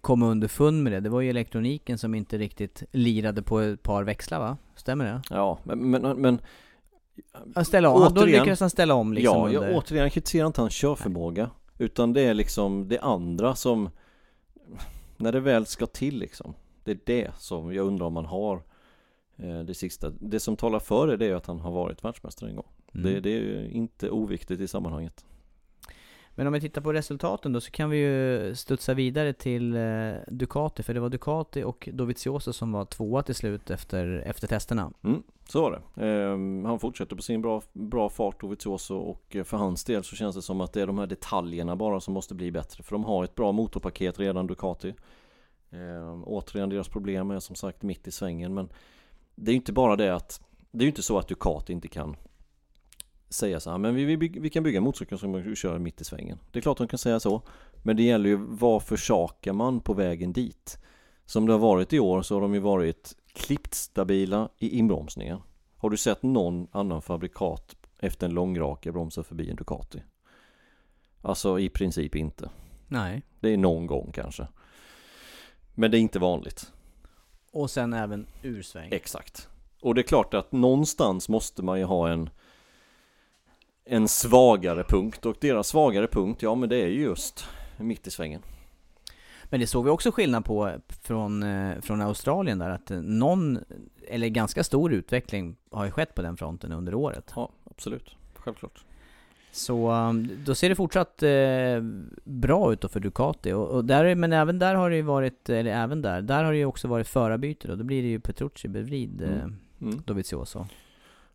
komma 0.00 0.26
underfund 0.26 0.82
med 0.82 0.92
det. 0.92 1.00
Det 1.00 1.08
var 1.08 1.20
ju 1.20 1.30
elektroniken 1.30 1.98
som 1.98 2.14
inte 2.14 2.38
riktigt 2.38 2.82
lirade 2.92 3.42
på 3.42 3.60
ett 3.60 3.82
par 3.82 4.04
växlar 4.04 4.38
va? 4.38 4.56
Stämmer 4.76 5.04
det? 5.04 5.22
Ja, 5.30 5.58
men, 5.64 5.90
men, 5.90 6.20
men 6.20 7.64
ställa 7.64 7.88
om, 7.88 7.96
återigen, 7.96 8.14
då 8.14 8.24
lyckades 8.24 8.60
han 8.60 8.70
ställa 8.70 8.94
om 8.94 9.12
liksom 9.12 9.36
Ja, 9.36 9.46
under... 9.46 9.68
jag 9.68 9.76
återigen 9.76 10.10
kritiserar 10.10 10.46
inte 10.46 10.60
hans 10.60 10.74
körförmåga 10.74 11.50
Utan 11.78 12.12
det 12.12 12.20
är 12.20 12.34
liksom 12.34 12.88
det 12.88 12.98
andra 12.98 13.54
som 13.54 13.90
När 15.16 15.32
det 15.32 15.40
väl 15.40 15.66
ska 15.66 15.86
till 15.86 16.18
liksom 16.18 16.54
Det 16.84 16.90
är 16.90 16.98
det 17.04 17.30
som 17.38 17.74
jag 17.74 17.86
undrar 17.86 18.06
om 18.06 18.12
man 18.12 18.26
har 18.26 18.62
eh, 19.36 19.60
Det 19.60 19.74
sista 19.74 20.10
Det 20.10 20.40
som 20.40 20.56
talar 20.56 20.78
för 20.78 21.06
det, 21.06 21.16
det 21.16 21.26
är 21.26 21.34
att 21.34 21.46
han 21.46 21.60
har 21.60 21.72
varit 21.72 22.04
världsmästare 22.04 22.50
en 22.50 22.56
gång 22.56 22.68
Mm. 22.94 23.12
det, 23.12 23.20
det 23.20 23.30
är 23.30 23.40
ju 23.40 23.70
inte 23.70 24.10
oviktigt 24.10 24.60
i 24.60 24.68
sammanhanget 24.68 25.24
men 26.34 26.46
om 26.46 26.52
vi 26.52 26.60
tittar 26.60 26.80
på 26.80 26.92
resultaten 26.92 27.52
då 27.52 27.60
så 27.60 27.70
kan 27.70 27.90
vi 27.90 27.96
ju 27.98 28.54
studsa 28.54 28.94
vidare 28.94 29.32
till 29.32 29.76
eh, 29.76 30.12
Ducati, 30.28 30.82
för 30.82 30.94
det 30.94 31.00
var 31.00 31.08
Ducati 31.08 31.62
och 31.62 31.88
Dovizioso 31.92 32.52
som 32.52 32.72
var 32.72 32.84
tvåa 32.84 33.22
till 33.22 33.34
slut 33.34 33.70
efter, 33.70 34.22
efter 34.26 34.46
testerna. 34.48 34.92
mm, 35.04 35.22
Så 35.48 35.62
var 35.62 35.70
det 35.70 36.06
Eh, 36.06 36.30
Han 36.68 36.78
fortsätter 36.78 37.16
på 37.16 37.22
sin 37.22 37.42
bra, 37.42 37.62
bra 37.72 38.08
fart 38.08 38.40
Dovizioso 38.40 38.96
och 38.96 39.36
eh, 39.36 39.44
för 39.44 39.56
hans 39.56 39.84
del 39.84 40.04
så 40.04 40.16
känns 40.16 40.36
det 40.36 40.42
som 40.42 40.60
att 40.60 40.72
det 40.72 40.82
är 40.82 40.86
de 40.86 40.98
här 40.98 41.06
detaljerna 41.06 41.76
bara 41.76 42.00
som 42.00 42.14
måste 42.14 42.34
bli 42.34 42.50
bättre 42.50 42.82
För 42.82 42.92
de 42.92 43.04
har 43.04 43.24
ett 43.24 43.34
bra 43.34 43.52
motorpaket 43.52 44.18
redan 44.18 44.46
Ducati 44.46 44.94
Eh, 45.74 46.22
Återigen 46.24 46.68
deras 46.68 46.88
problem 46.88 47.30
är 47.30 47.40
som 47.40 47.56
sagt 47.56 47.82
mitt 47.82 48.08
i 48.08 48.10
svängen 48.10 48.54
men 48.54 48.68
Det 49.34 49.50
är 49.50 49.52
ju 49.52 49.56
inte 49.56 49.72
bara 49.72 49.96
det 49.96 50.14
att 50.14 50.40
Det 50.70 50.78
är 50.82 50.82
ju 50.82 50.88
inte 50.90 51.02
så 51.02 51.18
att 51.18 51.28
Ducati 51.28 51.72
inte 51.72 51.88
kan 51.88 52.16
Säga 53.32 53.60
så 53.60 53.70
här, 53.70 53.78
men 53.78 53.94
vi, 53.94 54.04
vi, 54.04 54.16
vi 54.28 54.50
kan 54.50 54.62
bygga 54.62 54.80
motorcykeln 54.80 55.18
som 55.18 55.30
man 55.30 55.56
kör 55.56 55.78
mitt 55.78 56.00
i 56.00 56.04
svängen. 56.04 56.38
Det 56.50 56.58
är 56.58 56.62
klart 56.62 56.78
de 56.78 56.88
kan 56.88 56.98
säga 56.98 57.20
så. 57.20 57.42
Men 57.82 57.96
det 57.96 58.02
gäller 58.02 58.28
ju 58.28 58.36
vad 58.36 58.82
försakar 58.82 59.52
man 59.52 59.80
på 59.80 59.94
vägen 59.94 60.32
dit? 60.32 60.78
Som 61.26 61.46
det 61.46 61.52
har 61.52 61.58
varit 61.58 61.92
i 61.92 62.00
år 62.00 62.22
så 62.22 62.34
har 62.34 62.40
de 62.40 62.54
ju 62.54 62.60
varit 62.60 63.16
klippt 63.32 63.74
stabila 63.74 64.48
i 64.58 64.78
inbromsningen 64.78 65.38
Har 65.76 65.90
du 65.90 65.96
sett 65.96 66.22
någon 66.22 66.68
annan 66.72 67.02
fabrikat 67.02 67.76
efter 67.98 68.26
en 68.26 68.34
långraka 68.34 68.92
bromsa 68.92 69.22
förbi 69.22 69.50
en 69.50 69.56
Ducati? 69.56 70.02
Alltså 71.22 71.58
i 71.58 71.68
princip 71.68 72.16
inte. 72.16 72.50
Nej. 72.88 73.22
Det 73.40 73.48
är 73.48 73.56
någon 73.56 73.86
gång 73.86 74.12
kanske. 74.14 74.46
Men 75.74 75.90
det 75.90 75.98
är 75.98 76.00
inte 76.00 76.18
vanligt. 76.18 76.72
Och 77.52 77.70
sen 77.70 77.92
även 77.92 78.26
ursväng. 78.42 78.88
Exakt. 78.92 79.48
Och 79.80 79.94
det 79.94 80.00
är 80.00 80.06
klart 80.06 80.34
att 80.34 80.52
någonstans 80.52 81.28
måste 81.28 81.62
man 81.62 81.78
ju 81.78 81.84
ha 81.84 82.08
en 82.08 82.30
En 83.84 84.08
svagare 84.08 84.84
punkt 84.84 85.26
och 85.26 85.36
deras 85.40 85.68
svagare 85.68 86.06
punkt, 86.06 86.42
ja 86.42 86.54
men 86.54 86.68
det 86.68 86.76
är 86.76 86.86
ju 86.86 87.02
just 87.02 87.44
mitt 87.76 88.06
i 88.06 88.10
svängen 88.10 88.42
Men 89.50 89.60
det 89.60 89.66
såg 89.66 89.84
vi 89.84 89.90
också 89.90 90.12
skillnad 90.12 90.44
på 90.44 90.72
från, 91.02 91.42
eh, 91.42 91.80
från 91.80 92.00
Australien 92.02 92.58
där, 92.58 92.70
att 92.70 92.90
eh, 92.90 93.00
någon, 93.00 93.58
eller 94.08 94.28
ganska 94.28 94.64
stor 94.64 94.92
utveckling 94.92 95.56
har 95.70 95.84
ju 95.84 95.90
skett 95.90 96.14
på 96.14 96.22
den 96.22 96.36
fronten 96.36 96.72
under 96.72 96.94
året. 96.94 97.32
Ja, 97.36 97.48
absolut, 97.70 98.16
självklart 98.34 98.84
Så 99.52 99.90
um, 99.92 100.30
då 100.44 100.54
ser 100.54 100.68
det 100.68 100.74
fortsatt 100.74 101.22
eh, 101.22 101.80
bra 102.24 102.72
ut 102.72 102.80
då 102.80 102.88
för 102.88 103.00
Ducati. 103.00 103.52
Och, 103.52 103.68
och 103.68 103.84
där, 103.84 104.04
är- 104.04 104.14
men 104.14 104.32
även 104.32 104.58
där 104.58 104.74
har 104.74 104.90
det 104.90 104.96
ju 104.96 105.02
varit, 105.02 105.48
eller 105.48 105.70
även 105.70 106.02
där, 106.02 106.22
där 106.22 106.44
har 106.44 106.52
det 106.52 106.58
ju 106.58 106.64
också 106.64 106.88
varit 106.88 107.08
förarbyte 107.08 107.68
då. 107.68 107.76
Då 107.76 107.84
blir 107.84 108.02
det 108.02 108.08
ju 108.08 108.20
Petrucci 108.20 108.68
eh, 108.68 108.74
Mm. 108.74 109.56
Mm. 109.80 110.02
Dovizioso. 110.06 110.66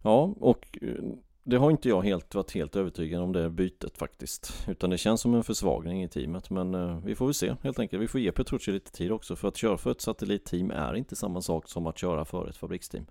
Ja, 0.01 0.33
och 0.39 0.77
eh, 0.81 1.03
det 1.49 1.57
har 1.57 1.71
inte 1.71 1.89
jag 1.89 2.01
helt 2.01 2.35
varit 2.35 2.51
helt 2.51 2.75
övertygad 2.75 3.21
om 3.21 3.33
det 3.33 3.49
bytet 3.49 3.97
faktiskt. 3.97 4.67
Utan 4.67 4.89
det 4.89 4.97
känns 4.97 5.21
som 5.21 5.33
en 5.33 5.43
försvagning 5.43 6.03
i 6.03 6.07
teamet. 6.07 6.49
Men 6.49 6.75
eh, 6.75 6.99
vi 7.03 7.15
får 7.15 7.25
väl 7.25 7.33
se 7.33 7.55
helt 7.63 7.79
enkelt. 7.79 8.01
Vi 8.01 8.07
får 8.07 8.21
ge 8.21 8.31
Petrucci 8.31 8.71
lite 8.71 8.91
tid 8.91 9.11
också. 9.11 9.35
För 9.35 9.47
att 9.47 9.57
köra 9.57 9.77
för 9.77 9.91
ett 9.91 10.01
satellitteam 10.01 10.71
är 10.71 10.95
inte 10.95 11.15
samma 11.15 11.41
sak 11.41 11.69
som 11.69 11.87
att 11.87 11.97
köra 11.97 12.25
för 12.25 12.49
ett 12.49 12.57
fabriksteam. 12.57 13.05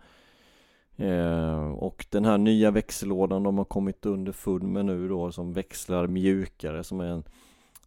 Eh, 0.97 1.70
Och 1.70 2.07
den 2.11 2.24
här 2.24 2.39
nya 2.39 2.70
växellådan 2.70 3.43
de 3.43 3.59
har 3.59 3.64
kommit 3.64 4.07
underfund 4.07 4.64
med 4.64 4.84
nu 4.84 5.09
då 5.09 5.32
Som 5.32 5.53
växlar 5.53 6.07
mjukare 6.07 6.84
Som 6.84 7.01
är 7.01 7.07
en, 7.07 7.24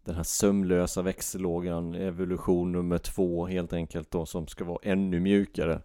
den 0.03 0.15
här 0.15 0.23
sömlösa 0.23 1.01
växellådan 1.01 1.95
Evolution 1.95 2.71
nummer 2.71 2.97
två 2.97 3.45
helt 3.45 3.73
enkelt 3.73 4.11
då 4.11 4.25
Som 4.25 4.47
ska 4.47 4.63
vara 4.63 4.79
ännu 4.81 5.19
mjukare. 5.19 5.81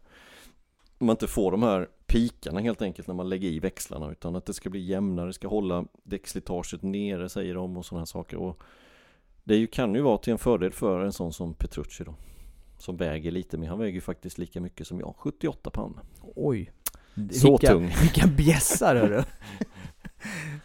Man 0.98 1.10
inte 1.10 1.26
får 1.26 1.50
de 1.50 1.62
här 1.62 1.88
pikarna 2.06 2.60
helt 2.60 2.82
enkelt 2.82 3.08
när 3.08 3.14
man 3.14 3.28
lägger 3.28 3.48
i 3.48 3.58
växlarna 3.58 4.10
utan 4.10 4.36
att 4.36 4.46
det 4.46 4.54
ska 4.54 4.70
bli 4.70 4.80
jämnare, 4.80 5.26
det 5.26 5.32
ska 5.32 5.48
hålla 5.48 5.84
däckslitaget 6.02 6.82
nere 6.82 7.28
säger 7.28 7.54
de 7.54 7.76
och 7.76 7.86
sådana 7.86 8.00
här 8.00 8.06
saker 8.06 8.36
och 8.36 8.60
det 9.44 9.54
är 9.54 9.66
kan 9.66 9.94
ju 9.94 10.00
vara 10.00 10.18
till 10.18 10.32
en 10.32 10.38
fördel 10.38 10.72
för 10.72 11.00
en 11.00 11.12
sån 11.12 11.32
som 11.32 11.54
Petrucci 11.54 12.04
då 12.04 12.14
som 12.78 12.96
väger 12.96 13.30
lite 13.30 13.58
mer, 13.58 13.68
han 13.68 13.78
väger 13.78 13.94
ju 13.94 14.00
faktiskt 14.00 14.38
lika 14.38 14.60
mycket 14.60 14.86
som 14.86 15.00
jag, 15.00 15.14
78 15.18 15.70
pannor 15.70 16.00
Oj! 16.34 16.72
Så 17.30 17.50
vilka, 17.50 17.66
tung. 17.66 17.82
Vilka 18.02 18.26
bjässar 18.26 18.96
hörru! 18.96 19.22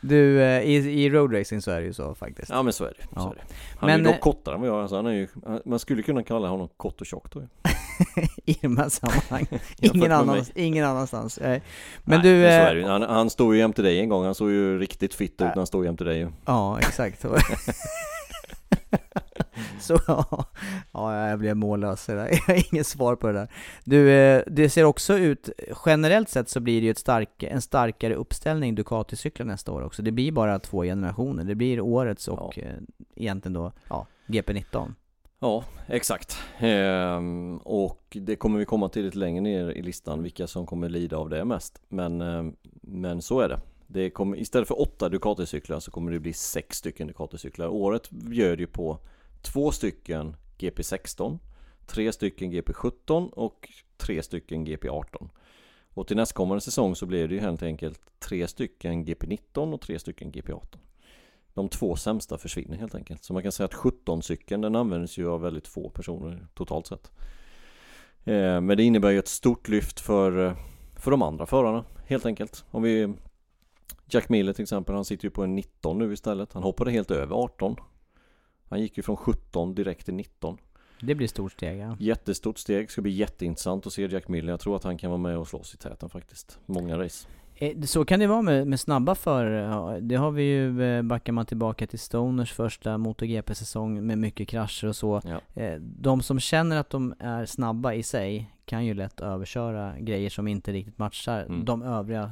Du, 0.01 0.41
eh, 0.41 0.61
i, 0.61 0.75
i 0.75 1.09
roadracing 1.09 1.61
så 1.61 1.71
är 1.71 1.79
det 1.79 1.85
ju 1.85 1.93
så 1.93 2.15
faktiskt. 2.15 2.49
Ja 2.49 2.63
men 2.63 2.73
så 2.73 2.83
är 2.83 2.93
det, 2.97 3.07
Ja. 3.15 3.21
så 3.21 3.29
är 3.31 3.35
det. 3.35 3.41
Han 3.77 3.89
är 3.89 3.93
Men, 3.93 3.99
ju 3.99 4.05
dock 4.05 4.15
eh, 4.15 4.19
kortare 4.19 4.55
än 4.55 4.61
vad 4.61 4.69
jag 4.69 4.77
är, 4.77 4.81
alltså, 4.81 4.95
han 4.95 5.05
är 5.05 5.11
ju, 5.11 5.27
man 5.65 5.79
skulle 5.79 6.01
kunna 6.01 6.23
kalla 6.23 6.47
honom 6.47 6.69
kort 6.77 7.01
och 7.01 7.07
tjock 7.07 7.33
då 7.33 7.41
ju. 7.41 7.47
I 8.45 8.53
de 8.61 8.77
här 8.77 8.89
sammanhangen. 8.89 9.59
Ingen, 9.79 10.11
annans, 10.11 10.51
ingen 10.55 10.85
annanstans. 10.85 11.39
Men 11.39 11.61
Nej, 12.03 12.19
du... 12.23 12.29
men 12.29 12.83
eh. 12.83 12.89
Han, 12.89 13.01
han 13.01 13.29
stod 13.29 13.53
ju 13.53 13.59
jämte 13.59 13.81
dig 13.81 13.99
en 13.99 14.09
gång, 14.09 14.25
han 14.25 14.35
såg 14.35 14.49
ju 14.51 14.79
riktigt 14.79 15.13
fit 15.13 15.31
ut 15.31 15.39
när 15.39 15.55
han 15.55 15.67
stod 15.67 15.85
jämte 15.85 16.03
dig. 16.03 16.27
Ja, 16.45 16.79
exakt. 16.79 17.25
Så 19.79 19.99
ja, 20.07 20.45
ja, 20.91 21.27
jag 21.29 21.39
blev 21.39 21.57
mållös. 21.57 22.09
Jag 22.09 22.15
har 22.17 22.73
inget 22.73 22.87
svar 22.87 23.15
på 23.15 23.27
det 23.27 23.33
där. 23.33 23.47
Du, 23.83 24.11
eh, 24.11 24.43
det 24.47 24.69
ser 24.69 24.83
också 24.83 25.17
ut, 25.17 25.49
generellt 25.85 26.29
sett 26.29 26.49
så 26.49 26.59
blir 26.59 26.81
det 26.81 26.87
ju 26.87 26.95
stark, 26.95 27.43
en 27.43 27.61
starkare 27.61 28.15
uppställning 28.15 28.75
Ducati-cyklar 28.75 29.45
nästa 29.45 29.71
år 29.71 29.81
också. 29.83 30.01
Det 30.01 30.11
blir 30.11 30.31
bara 30.31 30.59
två 30.59 30.83
generationer. 30.83 31.43
Det 31.43 31.55
blir 31.55 31.81
årets 31.81 32.27
och 32.27 32.57
Ja. 32.57 32.63
eh, 32.63 32.73
egentligen 33.15 33.53
då, 33.53 33.71
ja, 33.89 34.07
GP19. 34.27 34.93
Ja, 35.41 35.63
exakt. 35.87 36.37
Ehm, 36.59 37.57
och 37.57 38.17
det 38.21 38.35
kommer 38.35 38.59
vi 38.59 38.65
komma 38.65 38.89
till 38.89 39.05
lite 39.05 39.17
längre 39.17 39.41
ner 39.41 39.69
i 39.69 39.81
listan, 39.81 40.23
vilka 40.23 40.47
som 40.47 40.65
kommer 40.65 40.89
lida 40.89 41.17
av 41.17 41.29
det 41.29 41.45
mest. 41.45 41.81
Men, 41.87 42.21
ehm, 42.21 42.55
men 42.81 43.21
så 43.21 43.39
är 43.39 43.49
det. 43.49 43.59
det 43.87 44.09
kommer, 44.09 44.37
istället 44.37 44.67
för 44.67 44.81
åtta 44.81 45.09
Ducati-cyklar 45.09 45.79
så 45.79 45.91
kommer 45.91 46.11
det 46.11 46.19
bli 46.19 46.33
sex 46.33 46.77
stycken 46.77 47.09
Ducati-cyklar. 47.09 47.67
Året 47.67 48.09
bjöd 48.09 48.59
ju 48.59 48.67
på 48.67 48.99
två 49.41 49.71
stycken 49.71 50.35
GP16, 50.57 51.39
tre 51.87 52.11
stycken 52.11 52.51
GP17 52.51 53.29
och 53.29 53.69
tre 53.97 54.23
stycken 54.23 54.67
GP18. 54.67 55.29
Och 55.93 56.07
till 56.07 56.17
nästkommande 56.17 56.61
säsong 56.61 56.95
så 56.95 57.05
blir 57.05 57.27
det 57.27 57.33
ju 57.33 57.41
helt 57.41 57.63
enkelt 57.63 58.01
tre 58.19 58.47
stycken 58.47 59.05
GP19 59.05 59.73
och 59.73 59.81
tre 59.81 59.99
stycken 59.99 60.31
GP18. 60.31 60.77
De 61.53 61.69
två 61.69 61.95
sämsta 61.95 62.37
försvinner 62.37 62.77
helt 62.77 62.95
enkelt. 62.95 63.23
Så 63.23 63.33
man 63.33 63.43
kan 63.43 63.51
säga 63.51 63.65
att 63.65 63.73
17-cykeln 63.73 64.61
den 64.61 64.75
används 64.75 65.17
ju 65.17 65.29
av 65.29 65.41
väldigt 65.41 65.67
få 65.67 65.89
personer 65.89 66.47
totalt 66.53 66.87
sett. 66.87 67.11
Eh, 68.23 68.61
men 68.61 68.77
det 68.77 68.83
innebär 68.83 69.09
ju 69.09 69.19
ett 69.19 69.27
stort 69.27 69.67
lyft 69.67 69.99
för, 69.99 70.45
eh, 70.45 70.53
för 70.95 71.11
de 71.11 71.21
andra 71.21 71.45
förarna 71.45 71.85
helt 72.07 72.25
enkelt. 72.25 72.65
Om 72.71 72.83
vi 72.83 73.13
Jack 74.05 74.29
Miller 74.29 74.53
till 74.53 74.63
exempel, 74.63 74.95
han 74.95 75.05
sitter 75.05 75.25
ju 75.25 75.31
på 75.31 75.43
en 75.43 75.55
19 75.55 75.97
nu 75.97 76.13
istället. 76.13 76.53
Han 76.53 76.63
hoppade 76.63 76.91
helt 76.91 77.11
över 77.11 77.35
18. 77.35 77.75
Han 78.69 78.81
gick 78.81 78.97
ju 78.97 79.03
från 79.03 79.17
17 79.17 79.75
direkt 79.75 80.05
till 80.05 80.13
19. 80.13 80.57
Det 81.01 81.15
blir 81.15 81.27
stort 81.27 81.51
steg 81.51 81.79
ja. 81.79 81.97
Jättestort 81.99 82.57
steg, 82.57 82.91
ska 82.91 83.01
bli 83.01 83.11
jätteintressant 83.11 83.87
att 83.87 83.93
se 83.93 84.05
Jack 84.05 84.27
Miller. 84.27 84.53
Jag 84.53 84.59
tror 84.59 84.75
att 84.75 84.83
han 84.83 84.97
kan 84.97 85.09
vara 85.09 85.21
med 85.21 85.37
och 85.37 85.47
slåss 85.47 85.73
i 85.73 85.77
täten 85.77 86.09
faktiskt. 86.09 86.59
Många 86.65 86.97
race. 86.97 87.27
Eh, 87.61 87.81
Så 87.81 88.05
kan 88.05 88.19
det 88.19 88.27
vara 88.27 88.41
med, 88.41 88.67
med 88.67 88.79
snabba 88.79 89.15
förare. 89.15 89.61
Ja, 89.63 89.97
Det 90.01 90.15
har 90.15 90.31
vi 90.31 90.43
ju, 90.43 90.83
eh, 90.83 91.01
backar 91.01 91.33
man 91.33 91.45
tillbaka 91.45 91.87
till 91.87 91.99
Stoners 91.99 92.53
första 92.53 92.97
MotoGP-säsong 92.97 94.05
med 94.07 94.17
mycket 94.17 94.47
krascher 94.47 94.87
och 94.87 94.95
så. 94.95 95.21
Ja. 95.25 95.61
Eh, 95.63 95.79
De 95.81 96.21
som 96.21 96.39
känner 96.39 96.77
att 96.77 96.89
de 96.89 97.13
är 97.19 97.45
snabba 97.45 97.93
i 97.93 98.03
sig 98.03 98.51
kan 98.65 98.85
ju 98.85 98.93
lätt 98.93 99.19
överköra 99.19 99.99
grejer 99.99 100.29
som 100.29 100.47
inte 100.47 100.71
riktigt 100.71 100.97
matchar 100.97 101.41
Mm. 101.45 101.65
de 101.65 101.81
övriga 101.83 102.31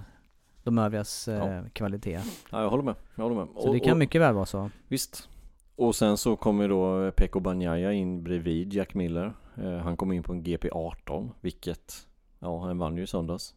de 0.64 0.78
övrigas 0.78 1.28
eh, 1.28 1.52
Ja. 1.56 1.64
kvalitet. 1.74 2.20
Ja, 2.52 2.62
jag 2.62 2.70
håller 2.70 2.84
med. 2.84 2.96
Jag 3.16 3.24
håller 3.24 3.36
med. 3.36 3.48
Så 3.60 3.74
det 3.74 3.80
kan 3.80 3.98
mycket 3.98 4.22
väl 4.22 4.34
vara 4.34 4.46
så. 4.46 4.70
Visst. 4.88 5.30
Och 5.76 5.96
sen 5.96 6.18
så 6.18 6.36
kommer 6.36 6.70
då 6.70 7.12
Pekko 7.12 7.40
Banjaya 7.40 7.94
in 7.94 8.24
bredvid 8.24 8.74
Jack 8.74 8.94
Miller. 8.94 9.34
Eh, 9.58 9.78
han 9.78 9.98
kom 9.98 10.12
in 10.12 10.24
på 10.24 10.34
en 10.34 10.44
GP18, 10.44 11.30
vilket, 11.42 11.94
ja 12.40 12.60
han 12.66 12.78
vann 12.78 12.98
ju 12.98 13.04
i 13.04 13.08
söndags. 13.08 13.54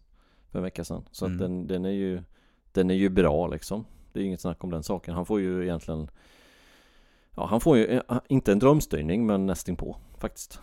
För 0.51 0.59
en 0.59 0.63
vecka 0.63 0.85
sedan. 0.85 1.05
Så 1.11 1.27
Mm. 1.27 1.37
att 1.37 1.41
den, 1.41 1.67
den 1.67 1.85
är 1.85 1.91
ju, 1.91 2.23
den 2.73 2.91
är 2.91 2.95
ju 2.95 3.09
bra 3.09 3.47
liksom. 3.47 3.85
Det 4.13 4.21
är 4.21 4.25
inget 4.25 4.41
snack 4.41 4.65
om 4.65 4.71
den 4.71 4.83
saken. 4.83 5.15
Han 5.15 5.27
får 5.27 5.41
ju 5.41 5.63
egentligen, 5.63 6.11
ja 7.37 7.47
han 7.47 7.61
får 7.61 7.77
ju, 7.77 7.85
eh, 7.87 8.03
inte 8.29 8.53
en 8.53 8.59
drömstyrning 8.59 9.27
men 9.27 9.47
nästinpå 9.47 9.97
faktiskt. 10.19 10.61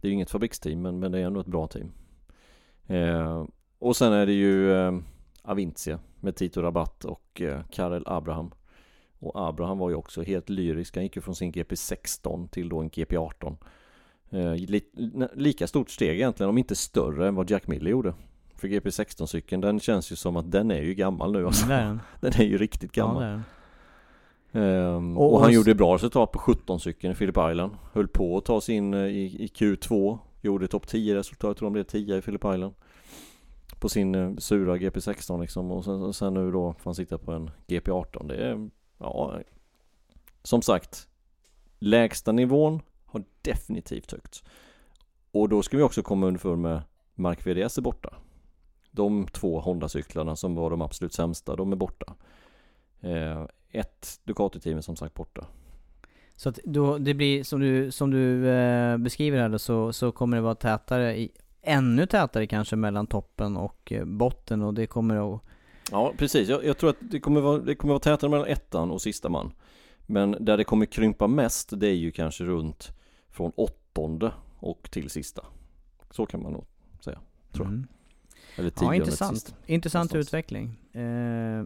Det 0.00 0.08
är 0.08 0.10
ju 0.10 0.14
inget 0.14 0.30
fabriksteam 0.30 0.82
men, 0.82 0.98
men 0.98 1.12
det 1.12 1.18
är 1.18 1.24
ändå 1.26 1.40
ett 1.40 1.46
bra 1.46 1.66
team. 1.66 1.92
Eh, 2.86 3.44
och 3.78 3.96
sen 3.96 4.12
är 4.12 4.26
det 4.26 4.32
ju 4.32 4.72
eh, 4.72 4.98
Avintia 5.42 5.98
med 6.20 6.36
Tito 6.36 6.62
Rabatt 6.62 7.04
och 7.04 7.40
eh, 7.40 7.60
Karel 7.70 8.02
Abraham. 8.06 8.50
Och 9.18 9.48
Abraham 9.48 9.78
var 9.78 9.90
ju 9.90 9.96
också 9.96 10.22
helt 10.22 10.48
lyrisk. 10.48 10.94
Han 10.96 11.04
gick 11.04 11.16
ju 11.16 11.22
från 11.22 11.34
sin 11.34 11.52
GP16 11.52 12.48
till 12.48 12.68
då 12.68 12.80
en 12.80 12.90
GP18. 12.90 13.56
Eh, 14.30 14.54
li, 14.54 14.82
lika 15.34 15.66
stort 15.66 15.90
steg 15.90 16.14
egentligen, 16.16 16.50
om 16.50 16.58
inte 16.58 16.76
större 16.76 17.28
än 17.28 17.34
vad 17.34 17.50
Jack 17.50 17.66
Miller 17.66 17.90
gjorde. 17.90 18.14
För 18.60 18.68
GP16-cykeln, 18.68 19.60
den 19.60 19.80
känns 19.80 20.12
ju 20.12 20.16
som 20.16 20.36
att 20.36 20.50
den 20.50 20.70
är 20.70 20.82
ju 20.82 20.94
gammal 20.94 21.32
nu 21.32 21.46
alltså. 21.46 21.66
Den. 21.66 22.00
den 22.20 22.32
är 22.32 22.44
ju 22.44 22.58
riktigt 22.58 22.92
gammal. 22.92 23.22
Ja, 23.32 23.40
Ehm, 24.52 25.18
Och- 25.18 25.32
och, 25.32 25.38
han 25.40 25.48
och- 25.48 25.52
gjorde 25.54 25.74
bra 25.74 25.94
resultat 25.94 26.32
på 26.32 26.38
17-cykeln 26.38 27.12
i 27.12 27.16
Phillip 27.16 27.36
Island. 27.50 27.72
Höll 27.92 28.08
på 28.08 28.36
att 28.36 28.44
ta 28.44 28.60
sig 28.60 28.74
in 28.74 28.94
eh, 28.94 29.00
i, 29.00 29.44
i 29.44 29.46
Q2. 29.46 30.18
Gjorde 30.42 30.68
topp 30.68 30.86
10 30.86 31.14
resultat, 31.14 31.48
jag 31.48 31.56
tror 31.56 31.66
de 31.66 31.72
blev 31.72 31.84
10 31.84 32.16
i 32.16 32.22
Phillip 32.22 32.44
Island. 32.44 32.74
På 33.80 33.88
sin 33.88 34.14
eh, 34.14 34.36
sura 34.36 34.76
GP16 34.76 35.40
liksom. 35.40 35.70
Och 35.70 35.84
sen, 35.84 36.02
och 36.02 36.16
sen 36.16 36.34
nu 36.34 36.50
då 36.52 36.72
får 36.78 36.84
han 36.84 36.94
sitta 36.94 37.18
på 37.18 37.32
en 37.32 37.50
GP18. 37.66 38.28
Det 38.28 38.36
är, 38.36 38.70
ja. 38.98 39.38
Som 40.42 40.62
sagt. 40.62 41.08
Lägsta 41.78 42.32
nivån 42.32 42.80
har 43.06 43.24
definitivt 43.42 44.12
högts. 44.12 44.44
Och 45.32 45.48
då 45.48 45.62
ska 45.62 45.76
vi 45.76 45.82
också 45.82 46.02
komma 46.02 46.26
underfund 46.26 46.62
med 46.62 46.82
Mark 47.14 47.46
VDS 47.46 47.78
är 47.78 47.82
borta. 47.82 48.14
De 48.90 49.26
två 49.26 49.60
Honda-cyklarna 49.60 50.36
som 50.36 50.54
var 50.54 50.70
de 50.70 50.82
absolut 50.82 51.12
sämsta, 51.12 51.56
de 51.56 51.72
är 51.72 51.76
borta. 51.76 52.14
Eh, 53.00 53.44
ett 53.70 54.20
Ducati-team 54.24 54.76
är 54.76 54.80
som 54.80 54.96
sagt 54.96 55.14
borta. 55.14 55.46
Så 56.36 56.48
att 56.48 56.58
då, 56.64 56.98
det 56.98 57.14
blir 57.14 57.44
som 57.44 57.60
du, 57.60 57.90
som 57.90 58.10
du 58.10 58.48
eh, 58.48 58.96
beskriver 58.96 59.38
här 59.38 59.48
då, 59.48 59.58
så, 59.58 59.92
så 59.92 60.12
kommer 60.12 60.36
det 60.36 60.40
vara 60.42 60.54
tätare, 60.54 61.18
i, 61.18 61.30
ännu 61.62 62.06
tätare 62.06 62.46
kanske 62.46 62.76
mellan 62.76 63.06
toppen 63.06 63.56
och 63.56 63.92
eh, 63.92 64.04
botten 64.04 64.62
och 64.62 64.74
det 64.74 64.86
kommer 64.86 65.34
att 65.34 65.40
Ja, 65.90 66.12
precis. 66.18 66.48
Jag, 66.48 66.64
jag 66.64 66.78
tror 66.78 66.90
att 66.90 66.96
det 67.00 67.20
kommer, 67.20 67.40
vara, 67.40 67.58
det 67.58 67.74
kommer 67.74 67.92
vara 67.92 68.00
tätare 68.00 68.30
mellan 68.30 68.46
ettan 68.46 68.90
och 68.90 69.02
sista 69.02 69.28
man. 69.28 69.52
Men 70.06 70.36
där 70.40 70.56
det 70.56 70.64
kommer 70.64 70.86
krympa 70.86 71.26
mest, 71.26 71.80
det 71.80 71.88
är 71.88 71.94
ju 71.94 72.10
kanske 72.10 72.44
runt 72.44 72.92
från 73.30 73.52
åttonde 73.54 74.32
och 74.58 74.88
till 74.90 75.10
sista. 75.10 75.44
Så 76.10 76.26
kan 76.26 76.42
man 76.42 76.52
nog 76.52 76.64
säga, 77.00 77.18
tror 77.52 77.66
jag. 77.66 77.72
Mm. 77.72 77.86
Eller 78.56 78.72
Ja, 78.80 78.94
intressant. 78.94 79.36
sista. 79.40 79.56
Intressant 79.66 80.12
någonstans. 80.12 80.28
utveckling. 80.28 80.78
Eh, 80.92 81.64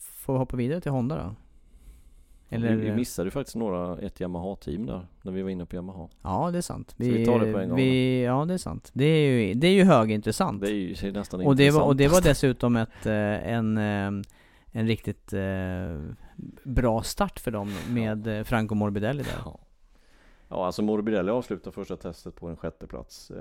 får 0.00 0.32
vi 0.32 0.38
hoppa 0.38 0.56
vidare 0.56 0.80
till 0.80 0.92
Honda 0.92 1.16
då? 1.16 1.34
Eller, 2.50 2.76
vi, 2.76 2.84
vi 2.84 2.92
missade 2.96 3.26
ju 3.26 3.30
faktiskt 3.30 3.56
några, 3.56 3.98
ett 3.98 4.20
Yamaha-team 4.20 4.86
där, 4.86 5.06
när 5.22 5.32
vi 5.32 5.42
var 5.42 5.50
inne 5.50 5.66
på 5.66 5.76
Yamaha. 5.76 6.08
Ja, 6.22 6.50
det 6.50 6.58
är 6.58 6.62
sant. 6.62 6.94
vi 6.96 7.26
tar 7.26 7.40
det 7.40 7.52
på 7.52 7.58
en 7.58 7.68
gång 7.68 7.76
Vi, 7.76 8.22
ja, 8.24 8.44
det 8.44 8.54
är 8.54 8.58
sant. 8.58 8.90
Det 8.92 9.04
är 9.04 9.30
ju, 9.30 9.54
det 9.54 9.66
är 9.66 9.72
ju 9.72 9.84
högintressant. 9.84 10.60
Det 10.60 10.70
är 10.70 10.74
ju 10.74 10.94
det 10.94 11.08
är 11.08 11.12
nästan 11.12 11.46
och, 11.46 11.56
det 11.56 11.70
var, 11.70 11.82
och 11.82 11.96
det 11.96 12.08
var 12.08 12.20
dessutom 12.24 12.76
ett, 12.76 13.06
eh, 13.06 13.52
en, 13.52 13.78
eh, 13.78 14.24
en 14.72 14.86
riktigt 14.86 15.32
eh, 15.32 16.00
bra 16.62 17.02
start 17.02 17.40
för 17.40 17.50
dem 17.50 17.74
med 17.88 18.46
Franco 18.46 18.74
Morbidelli 18.74 19.22
där. 19.22 19.40
Ja. 19.44 19.58
ja, 20.48 20.66
alltså 20.66 20.82
Morbidelli 20.82 21.30
avslutade 21.30 21.74
första 21.74 21.96
testet 21.96 22.34
på 22.34 22.48
en 22.48 22.56
sjätte 22.56 22.86
plats. 22.86 23.32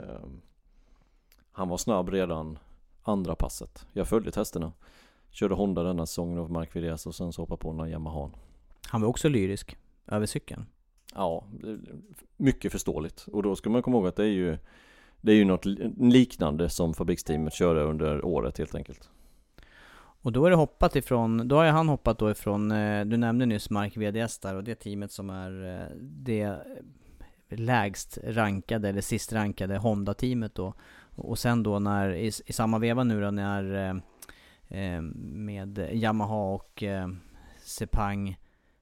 Han 1.58 1.70
var 1.70 1.78
snabb 1.78 2.10
redan 2.10 2.60
andra 3.04 3.36
passet. 3.36 3.86
Jag 3.94 4.08
följde 4.08 4.32
testerna. 4.32 4.72
Körde 5.32 5.56
Honda 5.56 5.84
denna 5.84 6.06
säsongen 6.06 6.40
av 6.40 6.52
Mark 6.52 6.76
VDS 6.76 7.06
och 7.08 7.16
sen 7.16 7.34
så 7.34 7.42
hoppade 7.42 7.58
på 7.60 7.72
den 7.72 7.80
här 7.80 7.88
Yamaha. 7.88 8.30
Han 8.88 9.02
var 9.02 9.08
också 9.08 9.30
lyrisk 9.30 9.78
över 10.08 10.26
cykeln. 10.26 10.66
Ja, 11.16 11.44
mycket 12.38 12.72
förståeligt. 12.72 13.26
Och 13.34 13.44
då 13.44 13.56
ska 13.56 13.70
man 13.70 13.82
komma 13.82 13.98
ihåg 13.98 14.08
att 14.08 14.16
det 14.16 14.24
är 14.24 14.28
ju 14.32 14.58
Det 15.22 15.32
är 15.32 15.36
ju 15.36 15.46
något 15.46 15.66
li- 15.66 15.94
liknande 16.00 16.70
som 16.70 16.94
fabriksteamet 16.94 17.54
körde 17.54 17.82
under 17.82 18.26
året 18.26 18.58
helt 18.58 18.76
enkelt. 18.76 19.10
Och 20.22 20.32
då 20.32 20.46
är 20.46 20.50
det 20.50 20.56
hoppat 20.56 20.96
ifrån, 20.96 21.48
då 21.48 21.56
har 21.56 21.64
ju 21.64 21.72
han 21.72 21.90
hoppat 21.90 22.20
då 22.20 22.32
ifrån, 22.32 22.72
eh, 22.72 23.06
du 23.06 23.18
nämnde 23.18 23.46
nyss 23.46 23.70
Mark 23.70 23.98
VDS 23.98 24.40
där 24.40 24.56
och 24.56 24.64
det 24.64 24.76
teamet 24.76 25.12
som 25.12 25.30
är 25.30 25.82
eh, 25.82 25.96
det 26.02 26.58
lägst 27.50 28.18
rankade 28.24 28.90
eller 28.90 29.02
sist 29.02 29.34
rankade 29.34 29.78
Honda-teamet 29.78 30.56
då. 30.56 30.74
Och 31.18 31.40
sen 31.40 31.64
då 31.64 31.80
när, 31.80 32.10
i, 32.10 32.32
i 32.46 32.54
samma 32.54 32.80
veva 32.80 33.04
nu 33.04 33.22
då 33.22 33.32
när 33.32 33.76
eh, 33.76 33.96
eh, 34.80 35.02
med 35.02 35.90
Yamaha 35.92 36.54
och 36.54 36.84
eh, 36.84 37.08
Sepang 37.64 38.38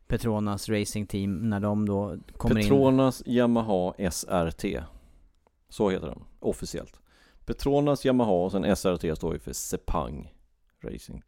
Petronas 0.07 0.69
Racing 0.69 1.07
Team, 1.07 1.49
när 1.49 1.59
de 1.59 1.85
då 1.85 2.17
kommer 2.37 2.59
in 2.59 2.63
Petronas 2.63 3.23
Yamaha 3.25 3.93
SRT. 4.11 4.65
Så 5.69 5.89
heter 5.89 6.07
den 6.07 6.23
officiellt. 6.39 6.99
Petronas 7.45 8.05
Yamaha 8.05 8.31
och 8.31 8.51
sen 8.51 8.75
SRT 8.75 9.17
står 9.17 9.33
ju 9.33 9.39
för 9.39 9.53
Sepang 9.53 10.33
Racing. 10.81 11.23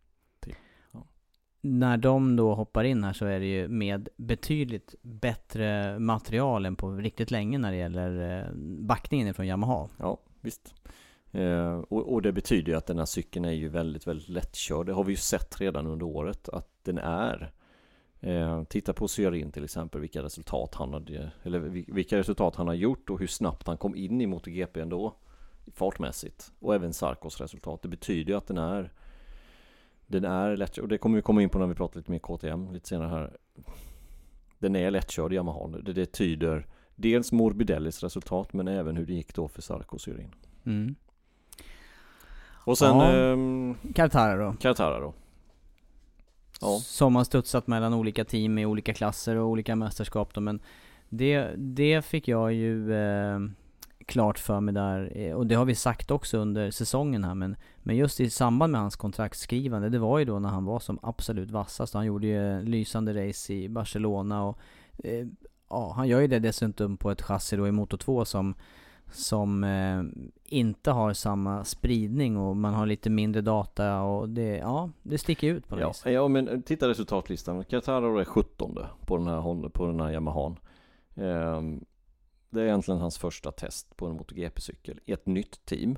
när 1.62 1.98
de 1.98 2.36
då 2.36 2.54
hoppar 2.54 2.84
in 2.84 3.04
här 3.04 3.14
så 3.14 3.26
är 3.26 3.40
det 3.40 3.46
ju 3.46 3.68
med 3.68 4.10
betydligt 4.18 4.96
bättre 5.02 6.00
material 6.00 6.66
än 6.66 6.76
på 6.76 6.92
riktigt 6.92 7.32
länge 7.32 7.58
när 7.58 7.72
det 7.72 7.78
gäller 7.78 8.40
eh, 8.40 8.54
backningen 8.80 9.28
ifrån 9.28 9.48
Yamaha. 9.48 9.90
Ja, 9.98 10.18
visst. 10.42 10.76
Eh, 11.32 11.80
och, 11.80 12.14
och 12.14 12.22
det 12.22 12.32
betyder 12.32 12.72
ju 12.72 12.78
att 12.78 12.86
den 12.86 12.98
här 12.98 13.06
cykeln 13.06 13.46
är 13.46 13.52
ju 13.52 13.70
väldigt, 13.70 14.08
väldigt 14.08 14.30
lättkörd. 14.30 14.86
Det 14.86 14.94
har 14.94 15.04
vi 15.04 15.12
ju 15.12 15.18
sett 15.18 15.62
redan 15.62 15.88
under 15.88 16.06
året 16.06 16.50
att 16.50 16.70
den 16.84 16.98
är. 16.98 17.52
Eh, 18.20 18.64
titta 18.64 18.94
på 18.94 19.08
Syarin 19.08 19.52
till 19.52 19.64
exempel, 19.64 20.02
vilka 20.02 20.24
resultat 20.24 20.76
han 20.76 20.94
hade, 20.94 21.32
eller 21.44 21.60
vilka 21.94 22.18
resultat 22.18 22.56
han 22.56 22.68
har 22.68 22.74
gjort 22.74 23.10
och 23.10 23.20
hur 23.20 23.28
snabbt 23.28 23.68
han 23.68 23.78
kom 23.78 23.96
in 23.96 24.22
i 24.22 24.26
MotoGP 24.28 24.82
ändå. 24.82 25.16
Fartmässigt. 25.74 26.52
Och 26.60 26.76
även 26.76 26.94
Sarkos 26.94 27.42
resultat. 27.42 27.82
Det 27.82 27.88
betyder 27.88 28.32
ju 28.32 28.38
att 28.38 28.48
den 28.48 28.58
är 28.58 28.94
Den 30.08 30.26
är 30.26 30.58
lättkörd, 30.58 30.84
och 30.84 30.90
det 30.90 30.98
kommer 30.98 31.16
vi 31.16 31.22
komma 31.22 31.42
in 31.42 31.50
på 31.50 31.60
när 31.60 31.68
vi 31.68 31.76
pratar 31.76 32.00
lite 32.00 32.12
mer 32.12 32.20
KTM 32.20 32.72
lite 32.72 32.88
senare 32.88 33.10
här. 33.10 33.38
Den 34.60 34.76
är 34.76 34.92
lättkörd 34.92 35.34
Yamaha. 35.34 35.68
Det, 35.68 35.94
det 35.94 36.06
tyder 36.06 36.68
dels 36.98 37.32
Morbidellis 37.32 38.04
resultat 38.04 38.54
men 38.54 38.68
även 38.68 38.98
hur 38.98 39.06
det 39.06 39.14
gick 39.14 39.36
då 39.36 39.48
för 39.48 39.62
Sarko 39.62 39.96
och 39.96 40.02
Syarin. 40.02 40.32
Mm. 40.66 40.96
Och 42.68 42.78
sen 42.78 42.98
Ja. 42.98 43.76
Kartara 43.94 44.46
då. 44.46 44.56
Kartara 44.60 45.00
då. 45.00 45.14
Ja. 46.62 46.80
Som 46.84 47.16
har 47.16 47.24
studsat 47.24 47.68
mellan 47.68 47.94
olika 47.94 48.26
team 48.26 48.58
i 48.58 48.66
olika 48.66 48.94
klasser 48.94 49.36
och 49.36 49.48
olika 49.48 49.76
mästerskap 49.76 50.34
då, 50.34 50.42
men 50.42 50.60
det, 51.10 51.50
det 51.58 52.06
fick 52.06 52.28
jag 52.28 52.54
ju 52.54 52.94
eh, 52.94 53.40
klart 54.06 54.40
för 54.40 54.60
mig 54.60 54.74
där, 54.74 55.12
eh, 55.18 55.34
och 55.34 55.48
det 55.48 55.56
har 55.56 55.66
vi 55.66 55.76
sagt 55.76 56.12
också 56.12 56.38
under 56.38 56.72
säsongen 56.72 57.24
här, 57.24 57.36
men, 57.36 57.56
men 57.78 57.96
just 57.96 58.20
i 58.20 58.30
samband 58.30 58.72
med 58.72 58.82
hans 58.82 58.96
kontraktskrivande, 58.96 59.90
det 59.90 60.00
var 60.00 60.20
ju 60.20 60.26
då 60.26 60.40
när 60.40 60.50
han 60.50 60.66
var 60.66 60.80
som 60.80 61.00
absolut 61.02 61.52
vassast. 61.52 61.94
Han 61.94 62.06
gjorde 62.06 62.28
ju 62.28 62.62
lysande 62.62 63.28
race 63.28 63.54
i 63.54 63.70
Barcelona 63.70 64.44
och 64.44 64.58
eh, 65.04 65.28
ja, 65.70 65.94
han 65.96 66.08
gör 66.08 66.20
ju 66.22 66.28
det 66.28 66.40
dessutom 66.40 66.98
på 66.98 67.12
ett 67.12 67.22
chassi 67.22 67.56
då 67.58 67.68
i 67.68 67.72
Moto 67.72 67.98
2 67.98 68.26
som 68.26 68.56
som 69.12 69.64
eh, 69.64 70.02
inte 70.46 70.92
har 70.92 71.14
samma 71.14 71.64
spridning 71.64 72.38
och 72.38 72.58
man 72.58 72.74
har 72.74 72.86
lite 72.86 73.10
mindre 73.10 73.42
data 73.42 74.02
och 74.02 74.30
det, 74.30 74.58
ja, 74.58 74.90
det 75.04 75.18
sticker 75.18 75.48
ut 75.54 75.68
på 75.68 75.76
något 75.76 75.82
Ja, 75.82 75.88
vis. 75.88 76.14
ja 76.14 76.28
men 76.28 76.64
titta 76.64 76.88
resultatlistan. 76.90 77.64
Kartara 77.64 78.22
är 78.22 78.26
17 78.26 78.78
på 79.06 79.18
den 79.18 79.28
här, 79.28 79.70
på 79.70 79.86
den 79.86 80.00
här 80.00 80.12
Yamahan. 80.12 80.60
Ehm, 81.16 81.86
det 82.50 82.62
är 82.62 82.66
egentligen 82.66 83.02
hans 83.02 83.18
första 83.18 83.52
test 83.52 83.98
på 83.98 84.06
en 84.08 84.16
MotoGP-cykel 84.18 85.00
i 85.06 85.12
ett 85.12 85.26
nytt 85.26 85.66
team. 85.66 85.98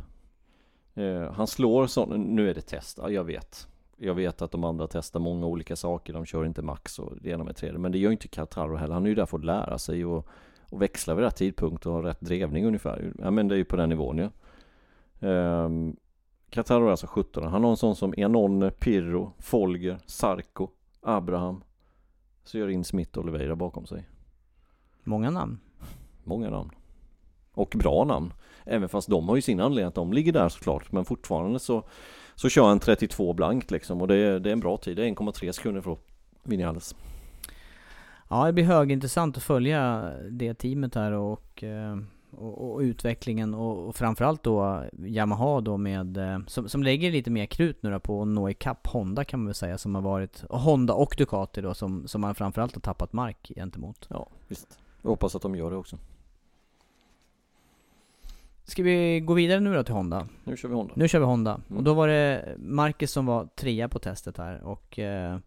Ehm, 0.95 1.33
han 1.33 1.47
slår 1.47 1.87
sån, 1.87 2.21
nu 2.21 2.49
är 2.49 2.53
det 2.55 2.61
test, 2.61 2.97
ja, 3.01 3.09
jag 3.09 3.23
vet. 3.23 3.67
Jag 4.01 4.13
vet 4.13 4.41
att 4.41 4.51
de 4.51 4.63
andra 4.63 4.87
testar 4.87 5.19
många 5.19 5.45
olika 5.45 5.75
saker, 5.75 6.13
de 6.13 6.25
kör 6.25 6.45
inte 6.45 6.61
max 6.61 6.99
och 6.99 7.13
det 7.21 7.29
ena 7.29 7.43
med 7.43 7.55
tredje. 7.55 7.79
Men 7.79 7.91
det 7.91 7.97
gör 7.97 8.11
inte 8.11 8.27
Kartaro 8.27 8.75
heller, 8.75 8.93
han 8.93 9.05
är 9.05 9.09
ju 9.09 9.15
där 9.15 9.25
för 9.25 9.37
att 9.37 9.45
lära 9.45 9.77
sig 9.77 10.05
och, 10.05 10.27
och 10.69 10.81
växla 10.81 11.15
vid 11.15 11.25
rätt 11.25 11.35
tidpunkt 11.35 11.85
och 11.85 11.93
ha 11.93 12.03
rätt 12.03 12.21
drevning 12.21 12.65
ungefär. 12.65 13.13
Ja 13.19 13.31
men 13.31 13.47
det 13.47 13.55
är 13.55 13.57
ju 13.57 13.65
på 13.65 13.75
den 13.75 13.89
nivån 13.89 14.17
ju. 14.17 14.23
Ja. 14.23 14.29
Ehm, 15.27 15.95
Qatar 16.49 16.81
är 16.81 16.91
alltså 16.91 17.07
17 17.07 17.43
Han 17.43 17.63
har 17.63 17.71
en 17.71 17.77
sån 17.77 17.95
som 17.95 18.13
Enon, 18.17 18.71
Pirro, 18.79 19.33
Folger, 19.39 19.99
Sarko, 20.05 20.67
Abraham 21.01 21.63
Sörin 22.43 22.83
Smith 22.83 23.17
och 23.17 23.23
Oliveira 23.23 23.55
bakom 23.55 23.85
sig 23.85 24.07
Många 25.03 25.29
namn. 25.29 25.59
Många 26.23 26.49
namn 26.49 26.71
Och 27.53 27.75
bra 27.79 28.03
namn 28.03 28.33
Även 28.63 28.89
fast 28.89 29.09
de 29.09 29.29
har 29.29 29.35
ju 29.35 29.41
sin 29.41 29.59
anledning 29.59 29.87
att 29.87 29.95
de 29.95 30.13
ligger 30.13 30.33
där 30.33 30.49
såklart 30.49 30.91
Men 30.91 31.05
fortfarande 31.05 31.59
så 31.59 31.83
Så 32.39 32.49
kör 32.49 32.67
han 32.67 32.79
32 32.79 33.33
blankt 33.33 33.71
liksom 33.71 34.01
och 34.01 34.07
det 34.07 34.15
är, 34.15 34.39
det 34.39 34.49
är 34.49 34.53
en 34.53 34.59
bra 34.59 34.77
tid. 34.77 34.97
Det 34.97 35.03
är 35.03 35.11
1,3 35.11 35.51
sekunder 35.51 35.81
från 35.81 35.97
Vinales 36.43 36.95
Ja, 38.29 38.45
det 38.45 38.53
blir 38.53 38.63
högintressant 38.63 39.37
att 39.37 39.43
följa 39.43 40.13
det 40.29 40.53
teamet 40.53 40.95
här 40.95 41.11
och, 41.11 41.63
eh, 41.63 41.97
och, 42.31 42.71
och 42.71 42.79
utvecklingen 42.79 43.53
och, 43.53 43.87
och 43.87 43.95
framförallt 43.95 44.43
då 44.43 44.83
Yamaha 45.05 45.61
då 45.61 45.77
med, 45.77 46.17
eh, 46.17 46.39
som, 46.47 46.69
som 46.69 46.83
lägger 46.83 47.11
lite 47.11 47.31
mer 47.31 47.45
krut 47.45 47.83
nu 47.83 47.91
då 47.91 47.99
på 47.99 48.21
att 48.21 48.27
nå 48.27 48.49
ikapp 48.49 48.87
Honda 48.87 49.23
kan 49.23 49.39
man 49.39 49.47
väl 49.47 49.55
säga 49.55 49.77
som 49.77 49.95
har 49.95 50.01
varit, 50.01 50.43
Honda 50.49 50.93
och 50.93 51.15
Ducati 51.17 51.61
då 51.61 51.73
som, 51.73 52.07
som 52.07 52.21
man 52.21 52.35
framförallt 52.35 52.75
har 52.75 52.81
tappat 52.81 53.13
mark 53.13 53.51
gentemot. 53.55 54.07
Ja 54.09 54.27
visst. 54.47 54.79
Jag 55.01 55.09
hoppas 55.09 55.35
att 55.35 55.41
de 55.41 55.55
gör 55.55 55.71
det 55.71 55.77
också 55.77 55.97
Ska 58.79 58.83
vi 58.83 59.19
gå 59.19 59.33
vidare 59.33 59.59
nu 59.59 59.73
då 59.73 59.83
till 59.83 59.93
Honda? 59.93 60.27
Nu 60.43 60.57
kör 60.57 60.69
vi 60.69 60.75
Honda. 60.75 60.93
Nu 60.95 61.07
kör 61.07 61.19
vi 61.19 61.25
Honda. 61.25 61.61
Mm. 61.69 61.77
Och 61.77 61.83
då 61.83 61.93
var 61.93 62.07
det 62.07 62.55
Marcus 62.57 63.11
som 63.11 63.25
var 63.25 63.47
trea 63.55 63.89
på 63.89 63.99
testet 63.99 64.37
här 64.37 64.63
och 64.63 64.99
eh, 64.99 65.37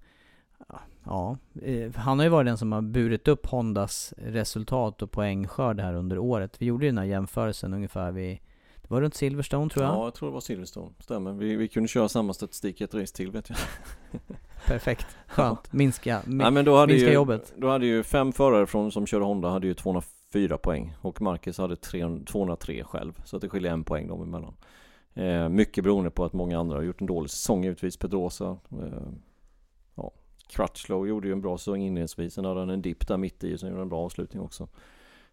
Ja, 1.05 1.37
eh, 1.63 1.93
han 1.95 2.19
har 2.19 2.27
ju 2.27 2.31
varit 2.31 2.47
den 2.47 2.59
som 2.59 2.73
har 2.73 2.81
burit 2.81 3.29
upp 3.29 3.47
Hondas 3.47 4.15
resultat 4.17 5.03
och 5.03 5.11
poängskörd 5.11 5.81
här 5.81 5.95
under 5.95 6.19
året. 6.19 6.57
Vi 6.59 6.67
gjorde 6.67 6.85
ju 6.85 6.91
den 6.91 6.99
här 6.99 7.05
jämförelsen 7.05 7.75
ungefär 7.75 8.13
vid 8.13 8.39
Det 8.83 8.91
var 8.91 9.01
runt 9.01 9.15
Silverstone 9.15 9.71
tror 9.71 9.85
jag. 9.85 9.95
Ja, 9.95 10.05
jag 10.05 10.15
tror 10.15 10.29
det 10.29 10.33
var 10.35 10.41
Silverstone. 10.41 10.91
Stämmer. 10.99 11.33
Vi, 11.33 11.57
vi 11.57 11.69
kunde 11.69 11.89
köra 11.89 12.09
samma 12.09 12.33
statistik 12.33 12.81
i 12.81 12.85
ett 12.85 12.95
race 12.95 13.17
till 13.17 13.31
vet 13.31 13.49
jag. 13.49 13.59
Perfekt. 14.67 15.07
Skönt. 15.27 15.73
Minska, 15.73 16.23
min, 16.27 16.39
Nej, 16.39 16.51
men 16.51 16.65
då 16.65 16.77
hade 16.77 16.93
minska 16.93 17.09
ju, 17.09 17.15
jobbet. 17.15 17.53
Då 17.57 17.69
hade 17.69 17.87
ju 17.87 18.03
fem 18.03 18.33
förare 18.33 18.67
från, 18.67 18.93
som 18.93 19.07
körde 19.07 19.25
Honda 19.25 19.49
hade 19.49 19.67
ju 19.67 19.75
fyra 20.33 20.59
poäng 20.59 20.95
och 21.01 21.23
Marcus 21.23 21.59
hade 21.59 21.77
300, 21.77 22.25
203 22.27 22.85
själv. 22.85 23.23
Så 23.25 23.37
att 23.37 23.43
det 23.43 23.49
skiljer 23.49 23.73
en 23.73 23.85
poäng 23.85 24.09
dem 24.09 24.23
emellan. 24.23 24.55
Eh, 25.15 25.49
mycket 25.49 25.85
beroende 25.85 26.11
på 26.11 26.25
att 26.25 26.33
många 26.33 26.59
andra 26.59 26.77
har 26.77 26.83
gjort 26.83 27.01
en 27.01 27.07
dålig 27.07 27.31
säsong 27.31 27.65
givetvis. 27.65 27.97
Pedrosa. 27.97 28.59
Eh, 28.71 29.09
ja. 29.95 30.13
Crutchlow 30.49 31.09
gjorde 31.09 31.29
ju 31.29 31.33
en 31.33 31.41
bra 31.41 31.59
säsong 31.59 31.83
inledningsvis. 31.83 32.35
Sen 32.35 32.45
hade 32.45 32.61
han 32.61 32.71
en 32.71 32.83
dipp 32.83 33.09
där 33.09 33.17
mitt 33.17 33.45
i 33.45 33.55
och 33.55 33.61
sen 33.61 33.69
gjorde 33.69 33.79
han 33.79 33.87
en 33.87 33.89
bra 33.89 34.05
avslutning 34.05 34.43
också. 34.43 34.69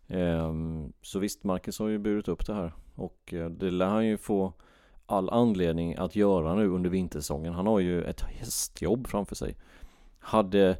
Eh, 0.07 0.53
så 1.01 1.19
visst, 1.19 1.43
Marcus 1.43 1.79
har 1.79 1.87
ju 1.87 1.97
burit 1.97 2.27
upp 2.27 2.45
det 2.45 2.53
här. 2.53 2.73
Och 2.95 3.33
eh, 3.33 3.49
det 3.49 3.71
lär 3.71 3.85
han 3.87 4.07
ju 4.07 4.17
få 4.17 4.53
all 5.05 5.29
anledning 5.29 5.95
att 5.95 6.15
göra 6.15 6.55
nu 6.55 6.67
under 6.67 6.89
vintersäsongen. 6.89 7.53
Han 7.53 7.67
har 7.67 7.79
ju 7.79 8.03
ett 8.03 8.21
hästjobb 8.21 9.07
framför 9.07 9.35
sig. 9.35 9.55
Hade, 10.19 10.77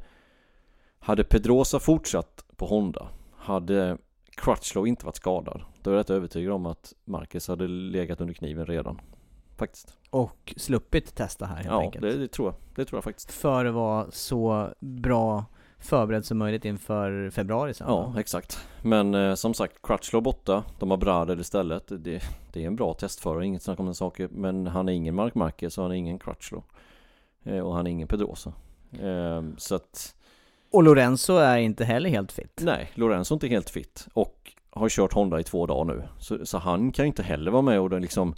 hade 1.00 1.24
Pedrosa 1.24 1.80
fortsatt 1.80 2.46
på 2.56 2.66
Honda, 2.66 3.08
hade 3.36 3.98
Crutchlow 4.40 4.88
inte 4.88 5.06
varit 5.06 5.16
skadad, 5.16 5.62
då 5.82 5.90
är 5.90 5.94
jag 5.94 6.00
rätt 6.00 6.10
övertygad 6.10 6.54
om 6.54 6.66
att 6.66 6.94
Marcus 7.06 7.48
hade 7.48 7.68
legat 7.68 8.22
under 8.22 8.34
kniven 8.34 8.66
redan. 8.66 9.02
Faktiskt. 9.58 9.98
Och 10.10 10.54
sluppit 10.58 11.16
testa 11.16 11.46
här 11.46 11.56
helt 11.56 11.68
ja, 11.68 11.82
enkelt. 11.82 12.02
det, 12.02 12.18
det 12.18 12.28
tror 12.28 12.48
jag. 12.48 12.56
Det 12.76 12.86
tror 12.86 12.98
jag 12.98 13.04
faktiskt. 13.04 13.32
För 13.32 13.66
att 13.66 13.74
vara 13.74 14.12
så 14.12 14.70
bra 14.80 15.46
förberedd 15.80 16.26
som 16.26 16.38
möjligt 16.38 16.66
inför 16.66 17.30
februari 17.30 17.74
sen. 17.74 17.88
Ja, 17.88 18.14
exakt. 18.18 18.60
Men 18.82 19.16
eh, 19.16 19.36
som 19.36 19.54
sagt, 19.54 19.82
Crutchlow 19.84 20.24
borta. 20.24 20.64
De 20.80 20.92
har 20.92 20.98
Brader 20.98 21.40
istället. 21.40 21.88
Det, 21.88 22.24
det 22.54 22.64
är 22.64 22.68
en 22.68 22.76
bra 22.76 22.94
testförare, 22.94 23.46
inget 23.46 23.64
snack 23.64 23.80
om 23.80 23.86
den 23.86 23.96
saken. 23.96 24.30
Men 24.32 24.68
han 24.68 24.90
är 24.90 24.94
ingen 24.94 25.16
Mark 25.16 25.36
Marquez 25.36 25.78
och 25.78 25.84
han 25.84 25.92
är 25.92 25.96
ingen 25.96 26.20
Crutchlow. 26.20 26.64
Eh, 27.44 27.60
och 27.60 27.76
han 27.76 27.88
är 27.88 27.92
ingen 27.92 28.08
Pedrosa. 28.08 28.54
Eh, 29.02 29.44
så 29.58 29.76
att 29.76 30.16
och 30.72 30.84
Lorenzo 30.84 31.34
är 31.38 31.58
inte 31.58 31.86
heller 31.86 32.10
helt 32.10 32.32
fit. 32.32 32.62
Nej, 32.62 32.92
Lorenzo 32.96 33.34
är 33.34 33.36
inte 33.36 33.48
helt 33.48 33.70
fit 33.70 34.08
och 34.14 34.52
har 34.70 34.90
kört 34.90 35.14
Honda 35.14 35.40
i 35.40 35.44
två 35.44 35.66
dagar 35.66 35.94
nu. 35.94 36.04
Så, 36.20 36.46
så 36.46 36.58
han 36.58 36.92
kan 36.92 37.06
ju 37.06 37.08
inte 37.08 37.24
heller 37.24 37.52
vara 37.52 37.62
med 37.62 37.80
och 37.80 38.02
liksom 38.02 38.36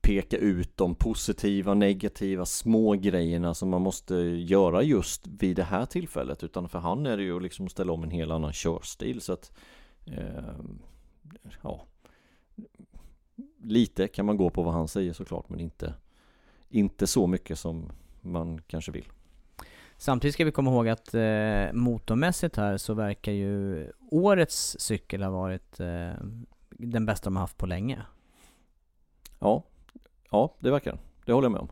peka 0.00 0.36
ut 0.36 0.76
de 0.76 0.94
positiva, 0.94 1.74
negativa, 1.74 2.44
små 2.46 2.92
grejerna 2.92 3.54
som 3.54 3.68
man 3.68 3.82
måste 3.82 4.14
göra 4.14 4.82
just 4.82 5.26
vid 5.26 5.56
det 5.56 5.64
här 5.64 5.86
tillfället. 5.86 6.42
Utan 6.42 6.68
för 6.68 6.78
han 6.78 7.06
är 7.06 7.16
det 7.16 7.22
ju 7.22 7.40
liksom 7.40 7.66
att 7.66 7.72
ställa 7.72 7.92
om 7.92 8.02
en 8.02 8.10
helt 8.10 8.32
annan 8.32 8.52
körstil. 8.52 9.20
Så 9.20 9.32
att, 9.32 9.52
eh, 10.06 10.54
ja, 11.62 11.86
lite 13.62 14.08
kan 14.08 14.26
man 14.26 14.36
gå 14.36 14.50
på 14.50 14.62
vad 14.62 14.74
han 14.74 14.88
säger 14.88 15.12
såklart, 15.12 15.48
men 15.48 15.60
inte, 15.60 15.94
inte 16.68 17.06
så 17.06 17.26
mycket 17.26 17.58
som 17.58 17.92
man 18.20 18.62
kanske 18.66 18.92
vill. 18.92 19.08
Samtidigt 19.96 20.34
ska 20.34 20.44
vi 20.44 20.52
komma 20.52 20.70
ihåg 20.70 20.88
att 20.88 21.14
eh, 21.14 21.72
motormässigt 21.72 22.56
här 22.56 22.76
så 22.76 22.94
verkar 22.94 23.32
ju 23.32 23.86
årets 24.10 24.76
cykel 24.80 25.22
ha 25.22 25.30
varit 25.30 25.80
eh, 25.80 26.12
den 26.70 27.06
bästa 27.06 27.24
de 27.24 27.36
har 27.36 27.40
haft 27.40 27.58
på 27.58 27.66
länge. 27.66 28.02
Ja, 29.38 29.64
ja 30.30 30.54
det 30.58 30.70
verkar 30.70 30.98
Det 31.24 31.32
håller 31.32 31.44
jag 31.44 31.52
med 31.52 31.60
om. 31.60 31.68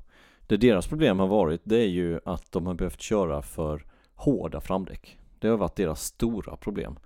Det 0.47 0.57
deras 0.57 0.87
problem 0.87 1.19
har 1.19 1.27
varit 1.27 1.61
det 1.65 1.77
är 1.77 1.89
ju 1.89 2.21
att 2.25 2.53
de 2.53 2.67
har 2.67 2.75
behövt 2.75 3.01
köra 3.01 3.43
för 3.43 3.85
hårda 4.15 4.61
framdäck. 4.61 5.19
Det 5.39 5.49
har 5.49 5.57
varit 5.57 5.77
deras 5.77 6.03
stora 6.03 6.57
problem. 6.57 6.99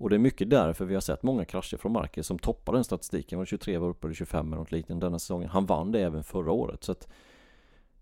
Och 0.00 0.10
det 0.10 0.16
är 0.16 0.18
mycket 0.18 0.50
därför 0.50 0.84
vi 0.84 0.94
har 0.94 1.00
sett 1.00 1.22
många 1.22 1.44
krascher 1.44 1.76
från 1.76 1.92
Marquez 1.92 2.26
som 2.26 2.38
toppar 2.38 2.72
den 2.72 2.84
statistiken. 2.84 3.38
Var 3.38 3.46
23 3.46 3.78
var 3.78 3.88
uppe 3.88 4.08
i 4.08 4.14
25 4.14 4.46
eller 4.46 4.56
något 4.56 4.72
liknande 4.72 5.06
denna 5.06 5.18
säsongen. 5.18 5.48
Han 5.48 5.66
vann 5.66 5.92
det 5.92 6.00
även 6.00 6.24
förra 6.24 6.52
året. 6.52 6.84
Så 6.84 6.92
att, 6.92 7.08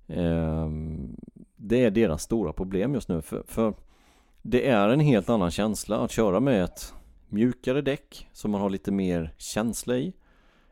eh, 0.06 0.68
det 1.58 1.84
är 1.84 1.90
deras 1.90 2.22
stora 2.22 2.52
problem 2.52 2.94
just 2.94 3.08
nu. 3.08 3.22
För, 3.22 3.42
för 3.46 3.74
det 4.42 4.68
är 4.68 4.88
en 4.88 5.00
helt 5.00 5.28
annan 5.28 5.50
känsla 5.50 5.98
att 5.98 6.10
köra 6.10 6.40
med 6.40 6.64
ett 6.64 6.94
mjukare 7.28 7.82
däck 7.82 8.28
som 8.32 8.50
man 8.50 8.60
har 8.60 8.70
lite 8.70 8.92
mer 8.92 9.34
känsla 9.36 9.96
i. 9.96 10.12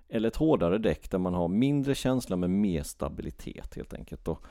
Eller 0.09 0.29
ett 0.29 0.37
hårdare 0.37 0.79
däck 0.79 1.11
där 1.11 1.19
man 1.19 1.35
har 1.35 1.49
mindre 1.49 1.95
känsla 1.95 2.37
med 2.37 2.51
mer 2.51 2.83
stabilitet 2.83 3.75
helt 3.75 3.95
enkelt. 3.95 4.29
Och, 4.29 4.45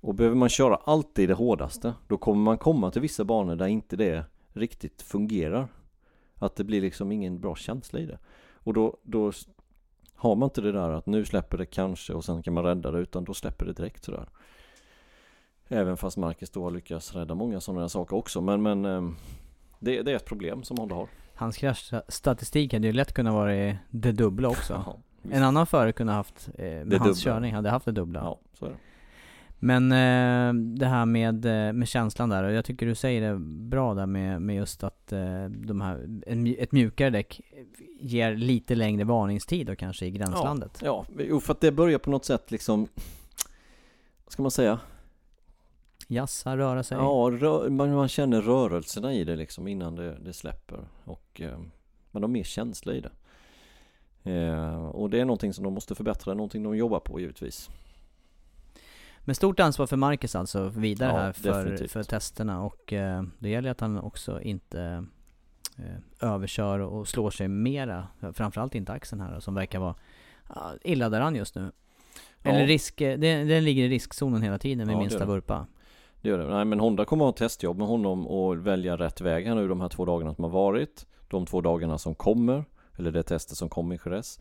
och 0.00 0.14
behöver 0.14 0.36
man 0.36 0.48
köra 0.48 0.76
alltid 0.76 1.28
det 1.28 1.34
hårdaste 1.34 1.94
då 2.08 2.16
kommer 2.16 2.42
man 2.42 2.58
komma 2.58 2.90
till 2.90 3.02
vissa 3.02 3.24
banor 3.24 3.56
där 3.56 3.66
inte 3.66 3.96
det 3.96 4.24
riktigt 4.52 5.02
fungerar. 5.02 5.68
Att 6.34 6.56
det 6.56 6.64
blir 6.64 6.80
liksom 6.80 7.12
ingen 7.12 7.40
bra 7.40 7.56
känsla 7.56 8.00
i 8.00 8.06
det. 8.06 8.18
Och 8.52 8.74
då, 8.74 8.96
då 9.02 9.32
har 10.14 10.36
man 10.36 10.46
inte 10.46 10.60
det 10.60 10.72
där 10.72 10.90
att 10.90 11.06
nu 11.06 11.24
släpper 11.24 11.58
det 11.58 11.66
kanske 11.66 12.12
och 12.12 12.24
sen 12.24 12.42
kan 12.42 12.54
man 12.54 12.64
rädda 12.64 12.90
det 12.90 12.98
utan 12.98 13.24
då 13.24 13.34
släpper 13.34 13.66
det 13.66 13.72
direkt 13.72 14.04
sådär. 14.04 14.28
Även 15.68 15.96
fast 15.96 16.16
Marcus 16.16 16.50
då 16.50 16.64
har 16.64 16.70
lyckats 16.70 17.14
rädda 17.14 17.34
många 17.34 17.60
sådana 17.60 17.88
saker 17.88 18.16
också 18.16 18.40
men, 18.40 18.62
men 18.62 18.84
ehm, 18.84 19.16
det, 19.78 20.02
det 20.02 20.12
är 20.12 20.16
ett 20.16 20.24
problem 20.24 20.62
som 20.62 20.76
Honda 20.76 20.94
har. 20.94 21.08
Hans 21.34 21.56
kraschstatistik 21.56 22.72
hade 22.72 22.86
ju 22.86 22.92
lätt 22.92 23.12
kunnat 23.12 23.34
vara 23.34 23.76
det 23.90 24.12
dubbla 24.12 24.48
också. 24.48 24.96
Visst. 25.22 25.36
en 25.36 25.42
annan 25.42 25.66
förare 25.66 25.92
kunde 25.92 26.12
haft, 26.12 26.48
eh, 26.54 26.64
med 26.64 26.86
Det 26.86 26.98
hans 26.98 27.18
dubbla. 27.22 27.34
körning, 27.34 27.54
hade 27.54 27.70
haft 27.70 27.84
det 27.86 27.92
dubbla. 27.92 28.20
Ja, 28.20 28.40
så 28.58 28.64
är 28.66 28.70
det. 28.70 28.76
Men 29.58 29.92
eh, 29.92 30.62
det 30.78 30.86
här 30.86 31.06
med, 31.06 31.46
eh, 31.46 31.72
med 31.72 31.88
känslan 31.88 32.28
där, 32.28 32.44
och 32.44 32.52
jag 32.52 32.64
tycker 32.64 32.86
du 32.86 32.94
säger 32.94 33.32
det 33.32 33.38
bra 33.68 33.94
där 33.94 34.06
med, 34.06 34.42
med 34.42 34.56
just 34.56 34.84
att 34.84 35.12
eh, 35.12 35.44
de 35.44 35.80
här, 35.80 36.20
en, 36.26 36.54
ett 36.58 36.72
mjukare 36.72 37.10
däck 37.10 37.40
ger 38.00 38.36
lite 38.36 38.74
längre 38.74 39.04
varningstid 39.04 39.66
då 39.66 39.76
kanske 39.76 40.06
i 40.06 40.10
gränslandet. 40.10 40.80
Ja, 40.84 41.04
jo, 41.18 41.40
för 41.40 41.52
att 41.52 41.60
det 41.60 41.72
börjar 41.72 41.98
på 41.98 42.10
något 42.10 42.24
sätt 42.24 42.50
liksom 42.50 42.88
Vad 44.24 44.32
ska 44.32 44.42
man 44.42 44.50
säga? 44.50 44.78
Jassa, 46.08 46.56
röra 46.56 46.82
sig. 46.82 46.96
Ja, 46.98 47.04
rö- 47.32 47.70
man, 47.70 47.94
man 47.94 48.08
känner 48.08 48.40
rörelserna 48.42 49.12
i 49.14 49.24
det 49.24 49.36
liksom 49.36 49.68
innan 49.68 49.96
det, 49.96 50.14
det 50.24 50.32
släpper 50.32 50.78
och 51.04 51.40
eh, 51.40 51.58
Man 52.10 52.22
har 52.22 52.28
mer 52.28 52.44
känsla 52.44 52.92
i 52.92 53.00
det 53.00 53.10
eh, 54.32 54.84
Och 54.86 55.10
det 55.10 55.20
är 55.20 55.24
någonting 55.24 55.52
som 55.52 55.64
de 55.64 55.72
måste 55.74 55.94
förbättra, 55.94 56.34
någonting 56.34 56.62
de 56.62 56.76
jobbar 56.76 57.00
på 57.00 57.20
givetvis 57.20 57.70
Men 59.20 59.34
stort 59.34 59.60
ansvar 59.60 59.86
för 59.86 59.96
Marcus 59.96 60.34
alltså 60.34 60.68
vidare 60.68 61.12
Ja, 61.12 61.18
här 61.18 61.32
för, 61.32 61.64
definitivt. 61.64 61.90
för 61.92 62.02
testerna 62.02 62.62
och 62.62 62.92
eh, 62.92 63.22
det 63.38 63.48
gäller 63.48 63.70
att 63.70 63.80
han 63.80 63.98
också 63.98 64.40
inte 64.40 65.04
eh, 65.78 66.28
överkör 66.30 66.78
och 66.78 67.08
slår 67.08 67.30
sig 67.30 67.48
mera. 67.48 68.08
Framförallt 68.32 68.74
inte 68.74 68.92
axeln 68.92 69.20
här 69.20 69.34
då, 69.34 69.40
som 69.40 69.54
verkar 69.54 69.78
vara 69.78 69.94
illa 70.82 71.08
däran 71.08 71.34
just 71.36 71.54
nu. 71.54 71.72
Eller 72.42 72.60
Ja. 72.60 72.66
risk, 72.66 73.00
eh, 73.00 73.18
det, 73.18 73.44
den 73.44 73.64
ligger 73.64 73.84
i 73.84 73.88
riskzonen 73.88 74.42
hela 74.42 74.58
tiden 74.58 74.86
med 74.86 74.94
Ja, 74.94 74.98
minsta 74.98 75.26
vurpa. 75.26 75.66
Det 76.24 76.30
gör 76.30 76.38
det. 76.38 76.54
Nej 76.54 76.64
men 76.64 76.80
Honda 76.80 77.04
kommer 77.04 77.28
att 77.28 77.38
ha 77.38 77.46
testjobb 77.46 77.78
med 77.78 77.86
honom 77.86 78.26
och 78.26 78.66
välja 78.66 78.96
rätt 78.96 79.20
väg 79.20 79.46
här 79.46 79.54
nu 79.54 79.68
de 79.68 79.80
här 79.80 79.88
två 79.88 80.04
dagarna 80.04 80.34
som 80.34 80.44
har 80.44 80.50
varit. 80.50 81.06
De 81.28 81.46
två 81.46 81.60
dagarna 81.60 81.98
som 81.98 82.14
kommer. 82.14 82.64
Eller 82.96 83.12
det 83.12 83.22
testet 83.22 83.58
som 83.58 83.68
kommer 83.68 83.94
i 83.94 83.98
Jerez. 84.04 84.40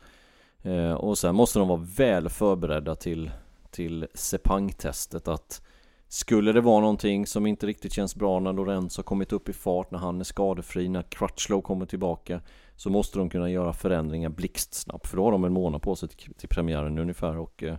Eh, 0.62 0.94
och 0.94 1.18
sen 1.18 1.36
måste 1.36 1.60
de 1.60 1.68
vara 1.68 1.86
väl 1.98 2.30
förberedda 2.30 2.96
till, 2.96 3.32
till 3.72 4.08
Sepang-testet 4.14 5.28
att 5.28 5.62
skulle 6.08 6.52
det 6.52 6.62
vara 6.62 6.80
någonting 6.80 7.28
som 7.28 7.46
inte 7.46 7.68
riktigt 7.68 7.94
känns 7.94 8.16
bra 8.16 8.40
när 8.40 8.54
Lorenzo 8.54 9.00
har 9.00 9.04
kommit 9.04 9.34
upp 9.34 9.50
i 9.50 9.54
fart, 9.54 9.92
när 9.92 10.00
han 10.00 10.20
är 10.20 10.24
skadefri, 10.24 10.90
när 10.90 11.04
Crutchlow 11.04 11.62
kommer 11.62 11.86
tillbaka 11.86 12.42
så 12.76 12.90
måste 12.90 13.20
de 13.20 13.30
kunna 13.30 13.50
göra 13.50 13.74
förändringar 13.74 14.30
blixtsnabbt 14.30 15.08
för 15.08 15.18
då 15.18 15.24
har 15.24 15.32
de 15.32 15.44
en 15.44 15.54
månad 15.54 15.82
på 15.82 15.96
sig 15.96 16.10
till, 16.10 16.34
till 16.34 16.50
premiären 16.50 17.00
ungefär 17.00 17.38
och 17.38 17.64
eh, 17.64 17.78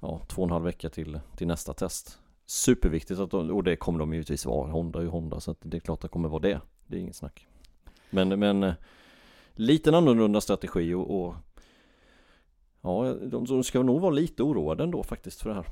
ja, 0.00 0.20
två 0.28 0.42
och 0.42 0.48
en 0.48 0.52
halv 0.52 0.64
vecka 0.64 0.88
till, 0.88 1.20
till 1.36 1.46
nästa 1.46 1.74
test. 1.74 2.18
Superviktigt 2.50 3.20
att 3.20 3.30
de, 3.30 3.50
och 3.50 3.64
det 3.64 3.76
kommer 3.76 3.98
de 3.98 4.12
givetvis 4.12 4.46
vara. 4.46 4.70
Honda 4.70 4.98
är 4.98 5.02
ju 5.02 5.08
Honda 5.08 5.40
så 5.40 5.50
att 5.50 5.58
det 5.60 5.76
är 5.76 5.80
klart 5.80 5.98
att 5.98 6.02
det 6.02 6.08
kommer 6.08 6.28
vara 6.28 6.40
det. 6.40 6.60
Det 6.86 6.96
är 6.96 7.00
inget 7.00 7.16
snack. 7.16 7.46
Men, 8.10 8.28
men 8.28 8.60
liten 8.60 8.74
lite 9.54 9.96
annorlunda 9.96 10.40
strategi 10.40 10.94
och, 10.94 11.20
och 11.20 11.34
ja, 12.80 13.14
de, 13.22 13.44
de 13.44 13.64
ska 13.64 13.82
nog 13.82 14.00
vara 14.00 14.10
lite 14.10 14.42
oroade 14.42 14.84
ändå 14.84 15.02
faktiskt 15.02 15.42
för 15.42 15.48
det 15.50 15.54
här. 15.54 15.64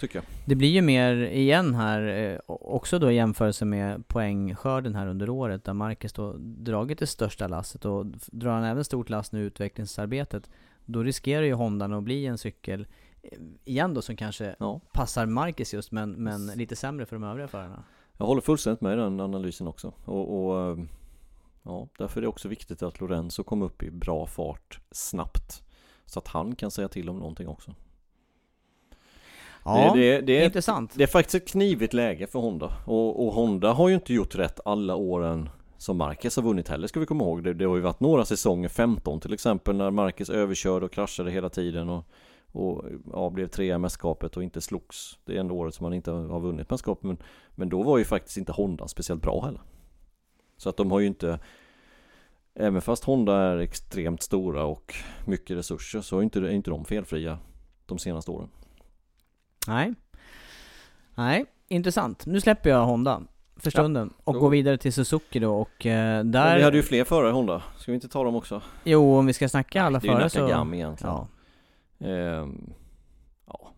Tycker 0.00 0.16
jag. 0.16 0.24
Det 0.46 0.54
blir 0.54 0.68
ju 0.68 0.82
mer 0.82 1.16
igen 1.16 1.74
här, 1.74 2.02
eh, 2.02 2.38
också 2.46 2.98
då 2.98 3.10
i 3.10 3.14
jämförelse 3.14 3.64
med 3.64 4.08
poängskörden 4.08 4.94
här 4.94 5.06
under 5.06 5.30
året, 5.30 5.64
där 5.64 5.72
Marcus 5.72 6.12
då 6.12 6.32
dragit 6.38 6.98
det 6.98 7.06
största 7.06 7.48
lasset 7.48 7.84
och 7.84 8.06
drar 8.26 8.50
han 8.50 8.64
även 8.64 8.84
stort 8.84 9.10
last 9.10 9.32
nu 9.32 9.42
i 9.42 9.46
utvecklingsarbetet, 9.46 10.50
då 10.84 11.02
riskerar 11.02 11.42
ju 11.42 11.52
Hondan 11.52 11.92
att 11.92 12.02
bli 12.02 12.26
en 12.26 12.38
cykel, 12.38 12.86
igen 13.64 13.94
då 13.94 14.02
som 14.02 14.16
kanske 14.16 14.54
Ja. 14.58 14.80
passar 14.92 15.26
Marcus 15.26 15.74
just, 15.74 15.92
men, 15.92 16.12
men 16.12 16.46
lite 16.46 16.76
sämre 16.76 17.06
för 17.06 17.16
de 17.16 17.24
övriga 17.24 17.48
förarna. 17.48 17.84
Jag 18.16 18.26
håller 18.26 18.40
fullständigt 18.40 18.80
med 18.80 18.92
i 18.92 18.96
den 18.96 19.20
analysen 19.20 19.68
också. 19.68 19.92
Och, 20.04 20.46
och 20.46 20.60
eh, 20.60 20.78
Ja, 21.62 21.88
därför 21.98 22.20
är 22.20 22.22
det 22.22 22.28
också 22.28 22.48
viktigt 22.48 22.82
att 22.82 23.00
Lorenzo 23.00 23.42
kommer 23.42 23.66
upp 23.66 23.82
i 23.82 23.90
bra 23.90 24.26
fart 24.26 24.80
snabbt. 24.90 25.62
Så 26.06 26.18
att 26.18 26.28
han 26.28 26.54
kan 26.54 26.70
säga 26.70 26.88
till 26.88 27.08
om 27.08 27.18
någonting 27.18 27.48
också. 27.48 27.74
Ja, 29.64 29.92
det, 29.94 30.00
det, 30.00 30.20
det, 30.20 30.40
är, 30.40 30.44
intressant. 30.44 30.94
Det 30.96 31.02
är 31.02 31.06
faktiskt 31.06 31.34
ett 31.34 31.48
knivigt 31.48 31.92
läge 31.92 32.26
för 32.26 32.38
Honda. 32.38 32.72
Och, 32.86 33.26
och 33.26 33.32
Honda 33.32 33.72
har 33.72 33.88
ju 33.88 33.94
inte 33.94 34.14
gjort 34.14 34.34
rätt 34.34 34.60
alla 34.64 34.94
åren 34.94 35.48
som 35.76 35.96
Marquez 35.96 36.36
har 36.36 36.42
vunnit 36.42 36.68
heller 36.68 36.88
ska 36.88 37.00
vi 37.00 37.06
komma 37.06 37.24
ihåg. 37.24 37.44
Det, 37.44 37.54
det 37.54 37.64
har 37.64 37.76
ju 37.76 37.82
varit 37.82 38.00
några 38.00 38.24
säsonger, 38.24 38.68
15 38.68 39.20
till 39.20 39.32
exempel, 39.32 39.76
när 39.76 39.90
Marquez 39.90 40.30
överkörde 40.30 40.86
och 40.86 40.92
kraschade 40.92 41.30
hela 41.30 41.48
tiden 41.48 41.88
och, 41.88 42.04
och 42.52 42.84
ja, 43.12 43.30
blev 43.30 43.46
trea 43.46 43.74
i 43.74 43.78
mästerskapet 43.78 44.36
och 44.36 44.42
inte 44.42 44.60
slogs. 44.60 45.18
Det 45.24 45.36
är 45.36 45.40
ändå 45.40 45.54
året 45.54 45.74
som 45.74 45.84
han 45.84 45.94
inte 45.94 46.10
har 46.10 46.40
vunnit 46.40 46.70
mästerskapet. 46.70 47.04
Men, 47.04 47.18
men 47.50 47.68
då 47.68 47.82
var 47.82 47.98
ju 47.98 48.04
faktiskt 48.04 48.36
inte 48.36 48.52
Honda 48.52 48.88
speciellt 48.88 49.22
bra 49.22 49.44
heller. 49.44 49.60
Så 50.56 50.68
att 50.68 50.76
de 50.76 50.90
har 50.90 51.00
ju 51.00 51.06
inte 51.06 51.38
Även 52.54 52.80
fast 52.80 53.04
Honda 53.04 53.36
är 53.36 53.58
extremt 53.58 54.22
stora 54.22 54.64
och 54.64 54.94
mycket 55.24 55.56
resurser 55.56 56.00
så 56.00 56.18
är 56.18 56.22
inte, 56.22 56.38
är 56.38 56.50
inte 56.50 56.70
de 56.70 56.84
felfria 56.84 57.38
de 57.86 57.98
senaste 57.98 58.30
åren. 58.30 58.48
Nej. 59.66 59.94
Nej, 61.14 61.44
intressant. 61.68 62.26
Nu 62.26 62.40
släpper 62.40 62.70
jag 62.70 62.86
Honda 62.86 63.22
för 63.56 63.70
stunden 63.70 64.12
och 64.24 64.34
Jo. 64.34 64.40
går 64.40 64.50
vidare 64.50 64.78
till 64.78 64.92
Suzuki 64.92 65.38
då 65.38 65.60
och 65.60 65.86
eh, 65.86 66.24
där... 66.24 66.56
vi 66.56 66.62
hade 66.62 66.76
ju 66.76 66.82
fler 66.82 67.04
förare 67.04 67.32
Honda, 67.32 67.62
ska 67.78 67.92
vi 67.92 67.94
inte 67.94 68.08
ta 68.08 68.24
dem 68.24 68.36
också? 68.36 68.62
Jo, 68.84 69.18
om 69.18 69.26
vi 69.26 69.32
ska 69.32 69.48
snacka 69.48 69.82
alla 69.82 69.98
det 69.98 70.08
är 70.08 70.22
ju 70.22 70.28
så... 70.28 70.40
Nakagami 70.40 70.76
egentligen. 70.76 71.14
Ja. 71.14 71.28
Ehm, 72.00 72.72
ja. 73.46 73.72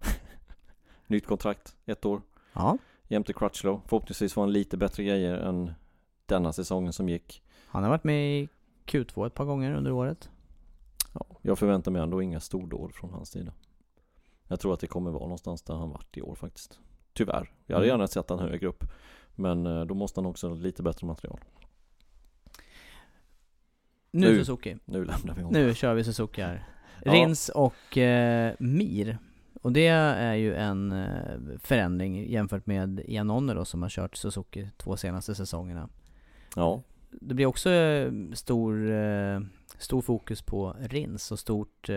Nytt 1.06 1.26
kontrakt, 1.26 1.76
ett 1.86 2.04
år. 2.04 2.22
ja, 2.52 2.78
Jämte 3.08 3.32
Crutchlow. 3.32 3.80
Förhoppningsvis 3.86 4.32
får 4.32 4.42
han 4.42 4.52
lite 4.52 4.76
bättre 4.76 5.04
grejer 5.04 5.34
än 5.34 5.72
denna 6.26 6.52
säsongen 6.52 6.92
som 6.92 7.08
gick. 7.08 7.42
han 7.66 7.82
har 7.82 7.90
varit 7.90 8.04
med 8.04 8.40
i 8.40 8.48
Q2 8.86 9.26
ett 9.26 9.34
par 9.34 9.44
gånger 9.44 9.74
under 9.74 9.92
året. 9.92 10.30
Ja, 11.12 11.26
jag 11.42 11.58
förväntar 11.58 11.90
mig 11.90 12.02
ändå 12.02 12.22
inga 12.22 12.40
stordåd 12.40 12.94
från 12.94 13.10
hans 13.10 13.28
sida. 13.30 13.52
Jag 14.48 14.60
tror 14.60 14.74
att 14.74 14.80
det 14.80 14.86
kommer 14.86 15.10
vara 15.10 15.22
någonstans 15.22 15.62
där 15.62 15.74
han 15.74 15.90
varit 15.90 16.16
i 16.16 16.22
år 16.22 16.34
faktiskt. 16.34 16.78
Tyvärr. 17.12 17.52
Jag 17.66 17.76
hade 17.76 17.86
Mm. 17.86 17.94
gärna 17.94 18.06
sett 18.06 18.30
han 18.30 18.38
högre 18.38 18.66
upp. 18.66 18.84
Men 19.34 19.66
eh, 19.66 19.84
då 19.84 19.94
måste 19.94 20.20
han 20.20 20.26
också 20.26 20.48
ha 20.48 20.54
lite 20.54 20.82
bättre 20.82 21.06
material. 21.06 21.40
Nu, 24.10 24.26
Nu. 24.30 24.38
Suzuki. 24.38 24.76
Nu 24.84 25.04
lämnar 25.04 25.34
vi 25.34 25.42
honom. 25.42 25.52
Nu 25.62 25.74
kör 25.74 25.94
vi 25.94 26.04
Suzuki 26.04 26.42
här. 26.42 26.68
Rins 27.04 27.48
och 27.48 27.98
eh, 27.98 28.54
Mir. 28.58 29.18
Och 29.64 29.72
det 29.72 29.86
är 29.86 30.34
ju 30.34 30.54
en 30.54 30.92
eh, 30.92 31.58
förändring 31.58 32.30
jämfört 32.30 32.66
med 32.66 33.00
Ian 33.06 33.30
Onne 33.30 33.54
då 33.54 33.64
som 33.64 33.82
har 33.82 33.88
kört 33.88 34.16
Suzuki 34.16 34.68
två 34.76 34.96
senaste 34.96 35.34
säsongerna. 35.34 35.88
Ja, 36.56 36.82
Det 37.10 37.34
blir 37.34 37.46
också 37.46 37.70
eh, 37.70 38.12
stor, 38.32 38.90
eh, 38.92 39.40
stor 39.78 40.02
fokus 40.02 40.42
på 40.42 40.76
Rins 40.80 41.32
och 41.32 41.38
stort 41.38 41.90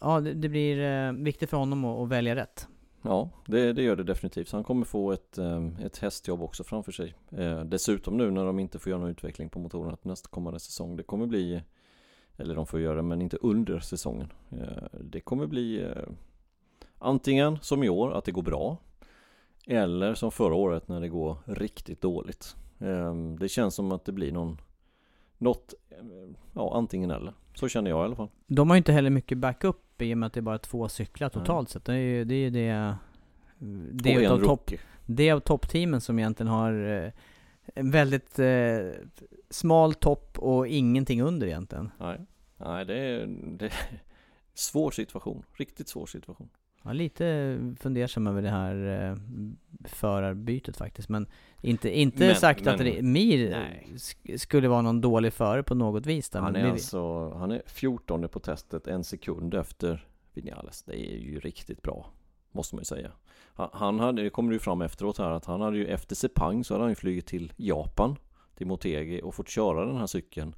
Ja, 0.00 0.20
det, 0.20 0.48
blir 0.48 1.12
viktigt 1.12 1.50
för 1.50 1.56
honom 1.56 1.84
att, 1.84 2.08
välja 2.08 2.36
rätt. 2.36 2.68
ja 3.02 3.30
det, 3.46 3.72
det 3.72 3.82
gör 3.82 3.96
det 3.96 4.04
definitivt. 4.04 4.48
Så 4.48 4.56
han 4.56 4.64
kommer 4.64 4.84
få 4.84 5.12
ett, 5.12 5.38
ett 5.84 5.98
hästjobb 5.98 6.42
också 6.42 6.64
framför 6.64 6.92
sig. 6.92 7.14
Dessutom 7.64 8.16
nu 8.16 8.30
när 8.30 8.44
de 8.44 8.58
inte 8.58 8.78
får 8.78 8.90
göra 8.90 9.00
någon 9.00 9.10
utveckling 9.10 9.48
på 9.48 9.58
motorerna 9.58 9.96
nästa 10.02 10.28
kommande 10.28 10.60
säsong. 10.60 10.96
Det 10.96 11.02
kommer 11.02 11.26
bli 11.26 11.62
Eller 12.36 12.54
de 12.54 12.66
får 12.66 12.80
göra 12.80 12.96
det 12.96 13.02
men 13.02 13.22
inte 13.22 13.36
under 13.36 13.78
säsongen. 13.80 14.32
Eh, 14.50 14.98
det 15.00 15.20
kommer 15.20 15.46
bli 15.46 15.82
eh, 15.82 16.08
Antingen 16.98 17.58
som 17.62 17.82
i 17.84 17.88
år 17.88 18.12
att 18.12 18.24
det 18.24 18.32
går 18.32 18.42
bra 18.42 18.76
Eller 19.66 20.14
som 20.14 20.30
förra 20.30 20.54
året 20.54 20.88
när 20.88 21.00
det 21.00 21.08
går 21.08 21.36
riktigt 21.44 22.00
dåligt. 22.00 22.56
Eh, 22.78 23.14
Det 23.14 23.48
känns 23.48 23.74
som 23.74 23.92
att 23.92 24.04
det 24.04 24.12
blir 24.12 24.32
någon 24.32 24.60
Något 25.38 25.74
eh, 25.90 25.96
Ja 26.54 26.76
antingen 26.76 27.10
eller. 27.10 27.32
Så 27.54 27.68
känner 27.68 27.90
jag 27.90 28.00
i 28.00 28.04
alla 28.04 28.16
fall. 28.16 28.28
De 28.46 28.70
har 28.70 28.76
ju 28.76 28.78
inte 28.78 28.92
heller 28.92 29.10
mycket 29.10 29.38
backup 29.38 30.02
i 30.02 30.14
och 30.14 30.18
med 30.18 30.26
att 30.26 30.32
det 30.32 30.40
är 30.40 30.42
bara 30.42 30.58
två 30.58 30.88
cyklar 30.88 31.28
totalt 31.28 31.68
sett. 31.68 31.84
Det 31.84 31.92
är 31.92 31.96
ju 31.96 32.24
det, 32.24 32.34
är 32.34 32.50
det, 32.50 32.96
det 33.92 34.14
är 34.14 34.20
utav 34.20 34.38
topp, 34.44 34.70
det 35.06 35.28
är 35.28 35.34
av 35.34 35.40
toppteamen 35.40 36.00
som 36.00 36.18
egentligen 36.18 36.52
har 36.52 37.12
en 37.74 37.90
väldigt 37.90 38.38
eh, 38.38 38.78
smal 39.50 39.94
topp 39.94 40.38
och 40.38 40.68
ingenting 40.68 41.22
under 41.22 41.46
egentligen. 41.46 41.90
Nej, 41.98 42.20
Nej 42.56 42.84
det, 42.84 42.94
är, 42.98 43.26
det 43.58 43.64
är 43.66 43.72
Svår 44.54 44.90
situation, 44.90 45.42
riktigt 45.58 45.88
svår 45.88 46.06
situation 46.06 46.48
är 46.90 46.94
lite 46.94 47.58
fundersam 47.80 48.26
över 48.26 48.42
det 48.42 48.48
här 48.50 49.08
eh, 49.10 49.16
förarbytet 49.84 50.76
faktiskt. 50.76 51.08
Men 51.08 51.26
inte, 51.62 51.98
inte 51.98 52.26
Men- 52.26 52.36
sagt 52.36 52.66
att 52.66 52.78
men- 52.78 52.86
det, 52.86 53.02
Mir 53.02 53.50
Nej. 53.50 53.86
sk- 53.94 54.38
skulle 54.38 54.68
vara 54.68 54.82
någon 54.82 55.00
dålig 55.00 55.32
förare 55.32 55.62
på 55.62 55.74
något 55.74 56.06
vis 56.06 56.30
där. 56.30 56.40
Han 56.40 56.56
är 56.56 56.70
alltså, 56.70 57.30
han 57.30 57.50
är 57.52 57.62
14 57.66 58.28
på 58.28 58.40
testet, 58.40 58.86
en 58.86 59.04
sekund 59.04 59.54
efter 59.54 60.06
Vinales. 60.34 60.82
Det 60.82 60.92
är 61.12 61.16
ju 61.18 61.40
riktigt 61.40 61.82
bra, 61.82 62.12
måste 62.52 62.74
man 62.74 62.80
ju 62.80 62.84
säga. 62.84 63.10
Han, 63.56 64.00
hade, 64.00 64.22
det 64.22 64.30
kommer 64.30 64.52
ju 64.52 64.58
fram 64.58 64.82
efteråt 64.82 65.18
här, 65.18 65.30
att 65.30 65.44
han 65.44 65.60
hade 65.60 65.76
ju 65.76 65.86
efter 65.86 66.16
Sepang 66.16 66.64
så 66.64 66.74
hade 66.74 66.84
han 66.84 66.90
ju 66.90 66.94
flugit 66.94 67.26
till 67.26 67.52
Japan, 67.56 68.16
till 68.56 68.66
Motegi 68.66 69.20
och 69.24 69.34
fått 69.34 69.48
köra 69.48 69.86
den 69.86 69.96
här 69.96 70.06
cykeln 70.06 70.54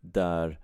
där 0.00 0.60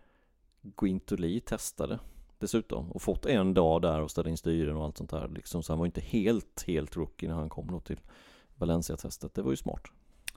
Guintoli 0.62 1.40
testade 1.40 1.98
dessutom 2.38 2.92
och 2.92 3.02
fått 3.02 3.26
en 3.26 3.54
dag 3.54 3.82
där 3.82 4.00
och 4.00 4.10
ställa 4.10 4.30
in 4.30 4.36
styren 4.36 4.76
och 4.76 4.84
allt 4.84 4.96
sånt 4.96 5.10
där 5.10 5.28
liksom. 5.28 5.62
Så 5.62 5.72
han 5.72 5.78
var 5.78 5.86
ju 5.86 5.88
inte 5.88 6.00
helt, 6.00 6.64
helt 6.66 6.96
rookie 6.96 7.28
när 7.28 7.36
han 7.36 7.48
kom 7.48 7.66
då 7.70 7.80
till 7.80 8.00
Valencia-testet. 8.54 9.34
Det 9.34 9.42
var 9.42 9.50
ju 9.50 9.56
smart. 9.56 9.82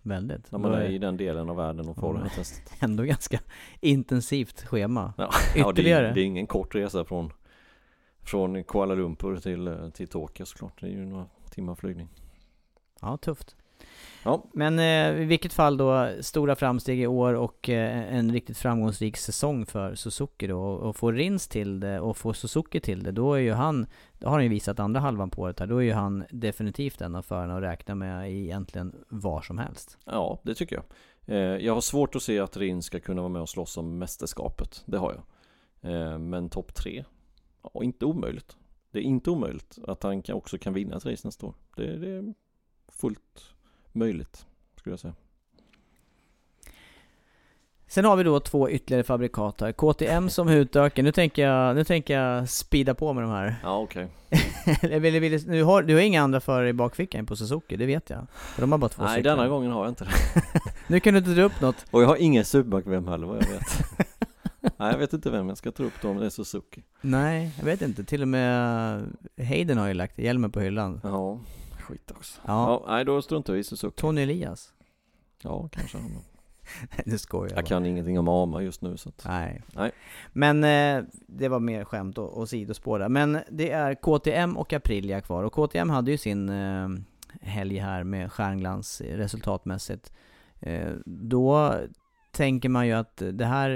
Väldigt. 0.02 0.52
När 0.52 0.60
man 0.60 0.74
är 0.74 0.90
i 0.90 0.98
den 0.98 1.18
delen 1.18 1.50
av 1.50 1.56
världen 1.56 1.90
och 1.90 1.98
får 1.98 2.14
det 2.14 2.20
här 2.20 2.30
testet. 2.30 2.72
Ändå 2.84 3.04
ganska 3.04 3.40
intensivt 3.82 4.62
schema. 4.62 5.14
Ja, 5.18 5.30
ja 5.56 5.64
det, 5.66 5.72
Ytterligare. 5.72 6.08
är, 6.08 6.14
det 6.14 6.22
är 6.22 6.26
ingen 6.26 6.48
kort 6.48 6.76
resa 6.76 7.06
från 7.06 7.34
Från 8.22 8.64
Kuala 8.64 8.96
Lumpur 8.96 9.38
till, 9.38 9.92
till 9.94 10.08
Tokyo 10.08 10.46
såklart. 10.46 10.82
Det 10.82 10.88
är 10.88 10.92
ju 10.92 11.06
några 11.06 11.26
timmar 11.52 11.76
flygning. 11.76 12.10
Ja, 13.02 13.18
tufft. 13.18 13.56
Ja. 14.24 14.44
Men 14.54 14.80
eh, 14.80 15.22
i 15.22 15.26
vilket 15.26 15.54
fall 15.54 15.78
då, 15.78 16.10
stora 16.22 16.56
framsteg 16.56 17.00
i 17.00 17.08
år 17.08 17.34
och 17.34 17.70
eh, 17.70 18.14
en 18.14 18.32
riktigt 18.32 18.58
framgångsrik 18.58 19.18
säsong 19.18 19.66
för 19.66 19.96
Suzuki 19.96 20.48
då. 20.48 20.62
Och, 20.62 20.90
och 20.90 20.96
få 20.96 21.12
Rins 21.12 21.48
till 21.48 21.80
det 21.80 22.00
och 22.00 22.18
få 22.18 22.34
Suzuki 22.34 22.80
till 22.80 23.04
det, 23.04 23.12
då 23.12 23.34
är 23.34 23.40
ju 23.40 23.54
han, 23.54 23.88
det 24.20 24.26
har 24.26 24.34
han 24.34 24.44
ju 24.44 24.50
visat 24.50 24.80
andra 24.80 25.00
halvan 25.00 25.30
på 25.30 25.42
året 25.42 25.60
här, 25.60 25.68
då 25.68 25.78
är 25.78 25.82
ju 25.82 25.94
han 25.94 26.26
definitivt 26.32 27.02
en 27.02 27.16
av 27.16 27.22
förarna 27.22 27.56
att 27.56 27.64
räkna 27.64 27.96
med 27.96 28.32
egentligen 28.32 28.96
var 29.10 29.42
som 29.42 29.58
helst. 29.58 29.98
Ja, 30.06 30.40
det 30.44 30.56
tycker 30.56 30.76
jag. 30.76 30.86
Eh, 31.36 31.66
jag 31.66 31.74
har 31.74 31.82
svårt 31.82 32.16
att 32.16 32.24
se 32.24 32.40
att 32.40 32.58
Rin 32.58 32.84
ska 32.84 33.00
kunna 33.00 33.22
vara 33.22 33.30
med 33.30 33.42
och 33.42 33.50
slåss 33.50 33.78
om 33.78 33.98
mästerskapet. 33.98 34.84
Det 34.86 34.98
har 34.98 35.14
jag. 35.14 35.24
Eh, 35.92 36.20
men 36.20 36.50
topp 36.50 36.76
tre? 36.76 37.04
Ja, 37.74 37.84
inte 37.84 38.06
omöjligt. 38.06 38.58
Det 38.98 39.02
är 39.02 39.06
inte 39.06 39.30
omöjligt 39.30 39.78
att 39.88 40.04
han 40.04 40.22
kan, 40.22 40.36
också 40.36 40.58
kan 40.58 40.74
vinna 40.74 40.98
ett 40.98 41.06
race 41.06 41.28
nästa 41.28 41.46
år. 41.46 41.54
Det, 41.76 41.98
det 41.98 42.10
är 42.10 42.34
fullt 42.88 43.54
möjligt, 43.92 44.46
skulle 44.76 44.94
jag 44.94 45.00
säga. 45.00 45.14
Sen 47.88 48.06
har 48.06 48.16
vi 48.16 48.24
då 48.24 48.40
två 48.40 48.70
ytterligare 48.70 49.04
fabrikat 49.04 49.62
här. 49.62 49.72
KTM 49.72 50.30
som 50.30 50.50
utökar, 50.50 51.04
nu 51.04 51.12
tänker 51.12 51.48
jag, 51.48 51.76
nu 51.76 51.84
tänker 51.84 52.20
jag 52.20 52.50
speeda 52.50 52.94
på 52.94 53.14
med 53.14 53.24
de 53.24 53.32
här. 53.32 53.56
Ja, 53.64 53.78
okej. 53.78 54.08
Vill, 55.00 55.48
nu 55.48 55.64
har, 55.64 55.82
du 55.84 55.94
har 55.94 56.02
inga 56.02 56.22
andra 56.22 56.40
förare 56.40 56.70
i 56.70 56.74
bakfickan 56.74 57.26
på 57.26 57.36
Suzuki, 57.36 57.78
det 57.78 57.86
vet 57.86 58.10
jag. 58.10 58.28
För 58.32 58.62
de 58.62 58.72
har 58.72 58.80
bara 58.80 58.90
två 58.90 59.04
Nej, 59.04 59.16
cyklar. 59.16 59.36
denna 59.36 59.48
gången 59.48 59.72
har 59.72 59.84
jag 59.84 59.92
inte 59.92 60.04
det. 60.04 60.12
Nu 60.88 61.00
kan 61.00 61.14
du 61.14 61.18
inte 61.18 61.32
dra 61.32 61.44
upp 61.44 61.62
något. 61.62 61.86
Och 61.92 62.04
jag 62.04 62.08
har 62.08 62.16
ingen 62.16 62.46
superbekväm 62.46 63.08
heller 63.08 63.28
vad 63.28 63.38
jag 63.38 63.48
vet. 63.48 64.08
Nej, 64.78 64.92
jag 64.92 64.98
vet 64.98 65.14
inte 65.14 65.30
vem 65.30 65.50
jag 65.50 65.58
ska 65.58 65.72
ta 65.72 65.84
upp 65.84 65.94
då 66.02 66.10
om 66.10 66.18
det 66.18 66.26
är 66.26 66.30
Suzuki. 66.30 66.84
Nej, 67.02 67.52
jag 67.58 67.66
vet 67.66 67.82
inte. 67.82 68.04
Till 68.04 68.22
och 68.22 68.28
med 68.28 69.02
Hayden 69.38 69.78
har 69.78 69.88
ju 69.88 69.94
lagt 69.94 70.20
hjälmen 70.20 70.52
på 70.52 70.60
hyllan. 70.60 71.02
Ja, 71.04 71.40
skit 71.80 72.12
också. 72.12 72.42
Ja. 72.46 72.84
Ja, 72.86 72.94
nej 72.94 73.06
då 73.06 73.22
struntar 73.22 73.54
vi 73.54 73.60
i 73.60 73.64
Suzuki. 73.64 73.96
Tony 73.96 74.22
Elias. 74.22 74.74
Ja, 75.44 75.70
kanske 75.72 75.98
han. 75.98 76.12
Nu 77.06 77.18
skojar 77.18 77.50
jag 77.50 77.58
Jag 77.58 77.66
kan 77.66 77.86
ingenting 77.86 78.20
om 78.20 78.28
AMA 78.28 78.62
just 78.62 78.82
nu 78.82 78.98
så 78.98 79.10
att... 79.10 79.26
Nej. 79.26 79.62
Nej. 79.74 79.92
Men 80.34 80.64
eh, 80.64 81.04
det 81.28 81.48
var 81.48 81.60
mer 81.60 81.84
skämt 81.84 82.18
och, 82.18 82.38
och 82.38 82.50
sidospår 82.50 83.00
där. 83.00 83.10
Men 83.10 83.40
det 83.50 83.72
är 83.72 83.96
KTM 83.96 84.58
och 84.58 84.74
Aprilia 84.74 85.22
kvar. 85.22 85.44
Och 85.44 85.54
KTM 85.54 85.90
hade 85.90 86.12
ju 86.12 86.18
sin 86.18 86.50
eh, 86.50 86.90
helg 87.42 87.78
här 87.78 88.04
med 88.04 88.32
stjärnglans 88.32 89.02
eh, 89.02 89.18
resultatmässigt. 89.18 90.14
Eh, 90.60 90.92
då 91.06 91.74
tänker 92.38 92.70
man 92.70 92.88
ju 92.88 92.94
att 92.94 93.22
det 93.34 93.46
här, 93.46 93.70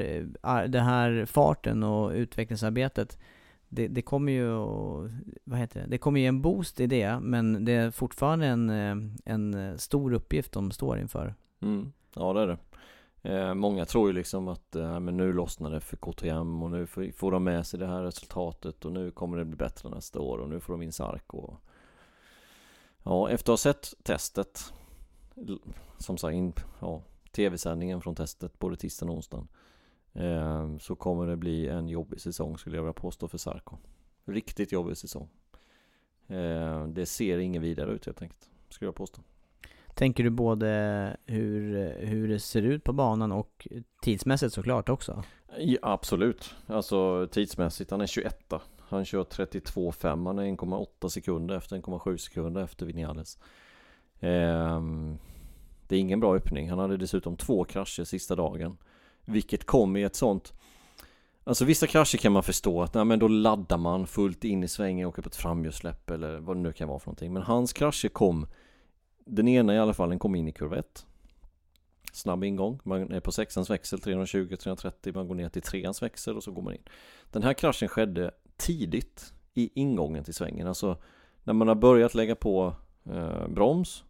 eh, 0.44 0.64
det 0.70 0.80
här 0.80 1.26
farten 1.26 1.84
och 1.84 2.12
utvecklingsarbetet 2.12 3.18
det, 3.70 3.88
det 3.88 4.02
kommer 4.02 4.32
ju 4.32 4.52
att- 4.54 5.12
vad 5.44 5.60
heter 5.60 5.80
det? 5.82 5.88
Det 5.88 5.98
kommer 5.98 6.20
ju 6.20 6.26
en 6.26 6.42
boost 6.42 6.80
i 6.80 6.88
det, 6.88 7.20
men 7.20 7.66
det 7.66 7.72
är 7.72 7.92
fortfarande 7.92 8.46
en, 8.46 8.70
eh, 8.70 8.96
en 9.26 9.80
stor 9.80 10.14
uppgift 10.14 10.52
de 10.52 10.72
står 10.72 11.00
inför. 11.00 11.36
Mm. 11.62 11.92
Ja, 12.16 12.34
det 12.34 12.42
är 12.42 12.48
det. 12.48 12.58
Eh, 13.24 13.54
många 13.54 13.86
tror 13.86 14.08
ju 14.08 14.14
liksom 14.14 14.48
att 14.48 14.76
eh, 14.76 15.00
men 15.00 15.18
nu 15.18 15.34
lossnar 15.34 15.72
det 15.72 15.80
för 15.80 15.98
KTM 15.98 16.64
och 16.64 16.72
nu 16.72 16.86
får, 16.88 17.12
får 17.12 17.32
de 17.32 17.44
med 17.44 17.66
sig 17.68 17.80
det 17.80 17.88
här 17.88 18.02
resultatet 18.04 18.86
och 18.86 18.92
nu 18.92 19.12
kommer 19.12 19.38
det 19.38 19.46
bli 19.46 19.56
bättre 19.58 19.90
nästa 19.90 20.20
år 20.20 20.38
och 20.38 20.50
nu 20.50 20.60
får 20.60 20.74
de 20.74 20.82
in 20.82 20.92
Sark 20.92 21.34
och 21.34 21.54
Ja, 23.04 23.30
efter 23.30 23.54
att 23.54 23.60
ha 23.64 23.72
sett 23.74 23.94
testet 24.04 24.74
som 25.98 26.18
sagt, 26.18 26.34
in, 26.34 26.54
ja, 26.80 27.02
tv-sändningen 27.32 28.02
från 28.02 28.16
testet 28.16 28.60
både 28.60 28.76
tisdagen 28.76 29.10
och 29.10 29.16
onsdagen 29.16 29.48
eh, 30.14 30.78
så 30.78 30.95
kommer 30.95 31.28
det 31.28 31.38
bli 31.38 31.68
en 31.68 31.90
jobbig 31.90 32.22
säsong 32.22 32.58
skulle 32.58 32.76
jag 32.76 32.84
vilja 32.84 32.94
påstå 32.94 33.28
för 33.28 33.38
Sarko. 33.38 33.78
Riktigt 34.26 34.72
jobbig 34.72 34.98
säsong. 34.98 35.30
Eh, 36.28 36.88
det 36.88 37.06
ser 37.06 37.38
ingen 37.38 37.62
vidare 37.62 37.91
ut 37.91 38.06
helt 38.06 38.22
enkelt, 38.22 38.49
skulle 38.70 38.88
jag 38.88 38.95
påstå. 38.95 39.22
Tänker 39.94 40.24
du 40.24 40.30
både 40.30 41.18
hur, 41.26 41.94
hur 41.99 42.28
det 42.28 42.40
ser 42.40 42.62
ut 42.62 42.84
på 42.84 42.94
banan 42.94 43.32
och 43.32 43.68
tidsmässigt 44.02 44.53
såklart 44.53 44.90
också? 44.90 45.24
Ja, 45.58 45.80
absolut. 45.82 46.56
Alltså 46.68 47.28
tidsmässigt, 47.32 47.91
han 47.91 48.02
är 48.02 48.06
21 48.06 48.53
Han 48.80 49.06
kör 49.06 49.24
32,5 49.24 50.26
Han 50.26 50.40
är 50.40 50.44
1,8 50.44 51.10
sekunder 51.10 51.56
efter 51.56 51.78
1,7 51.78 52.18
sekunder 52.18 52.64
efter 52.64 52.86
Vinales. 52.86 53.40
Eh, 54.20 54.82
det 55.91 55.97
är 55.97 55.99
ingen 55.99 56.19
bra 56.19 56.35
öppning. 56.35 56.69
Han 56.69 56.80
hade 56.80 56.97
dessutom 56.97 57.38
två 57.38 57.63
krascher 57.63 58.03
sista 58.03 58.35
dagen. 58.35 58.77
Vilket 59.26 59.65
kom 59.65 59.97
i 59.97 60.03
ett 60.03 60.15
sånt 60.15 60.53
Alltså 61.43 61.65
vissa 61.65 61.88
krascher 61.88 62.18
kan 62.18 62.31
man 62.31 62.43
förstå 62.43 62.81
att 62.81 62.93
nej, 62.93 63.05
men 63.05 63.19
då 63.19 63.27
laddar 63.27 63.77
man 63.77 64.07
fullt 64.07 64.43
in 64.43 64.63
i 64.63 64.68
svängen 64.68 65.05
och 65.05 65.09
åker 65.09 65.22
på 65.22 65.30
ett 65.30 65.35
framhjulssläpp 65.35 66.09
eller 66.09 66.39
vad 66.39 66.55
det 66.55 66.61
nu 66.61 66.73
kan 66.73 66.88
vara 66.88 66.99
för 66.99 67.07
någonting. 67.07 67.34
Men 67.34 67.43
hans 67.43 67.73
krascher 67.73 68.09
kom 68.09 68.47
Den 69.26 69.47
ena 69.47 69.76
i 69.76 69.80
alla 69.80 69.93
fall, 69.93 70.09
den 70.09 70.19
kom 70.19 70.35
in 70.35 70.47
i 70.47 70.51
kurva 70.51 70.77
1 70.77 71.05
Snabb 72.13 72.43
ingång, 72.43 72.80
man 72.84 73.11
är 73.11 73.19
på 73.19 73.31
sexans 73.31 73.69
växel 73.69 73.99
320-330, 73.99 75.15
man 75.15 75.27
går 75.27 75.35
ner 75.35 75.49
till 75.49 75.61
treans 75.61 76.01
växel 76.01 76.38
och 76.38 76.43
så 76.43 76.51
går 76.51 76.61
man 76.61 76.73
in. 76.73 76.84
Den 77.31 77.43
här 77.43 77.53
kraschen 77.53 77.88
skedde 77.88 78.31
tidigt 78.57 79.34
i 79.53 79.69
ingången 79.73 80.23
till 80.23 80.34
svängen, 80.34 80.68
alltså 80.68 80.97
när 81.43 81.53
man 81.53 81.68
har 81.68 81.76
börjat 81.76 82.15
lägga 82.15 82.35
på 82.35 82.76
eh, 83.05 83.47
broms 83.47 84.03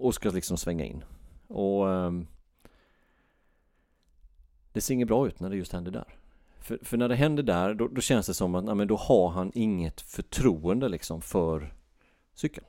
och 0.00 0.14
ska 0.14 0.30
liksom 0.30 0.56
svänga 0.56 0.84
in. 0.84 1.04
Och 1.46 1.90
eh, 1.90 2.12
det 4.72 4.80
ser 4.80 4.94
inget 4.94 5.08
bra 5.08 5.26
ut 5.26 5.40
när 5.40 5.50
det 5.50 5.56
just 5.56 5.72
händer 5.72 5.90
där. 5.90 6.16
För, 6.58 6.78
för 6.82 6.96
när 6.96 7.08
det 7.08 7.14
händer 7.14 7.42
där, 7.42 7.74
då, 7.74 7.88
då 7.88 8.00
känns 8.00 8.26
det 8.26 8.34
som 8.34 8.54
att 8.54 8.64
nej, 8.64 8.86
då 8.86 8.96
har 8.96 9.28
han 9.28 9.52
inget 9.54 10.00
förtroende 10.00 10.88
liksom 10.88 11.20
för 11.20 11.74
cykeln. 12.34 12.66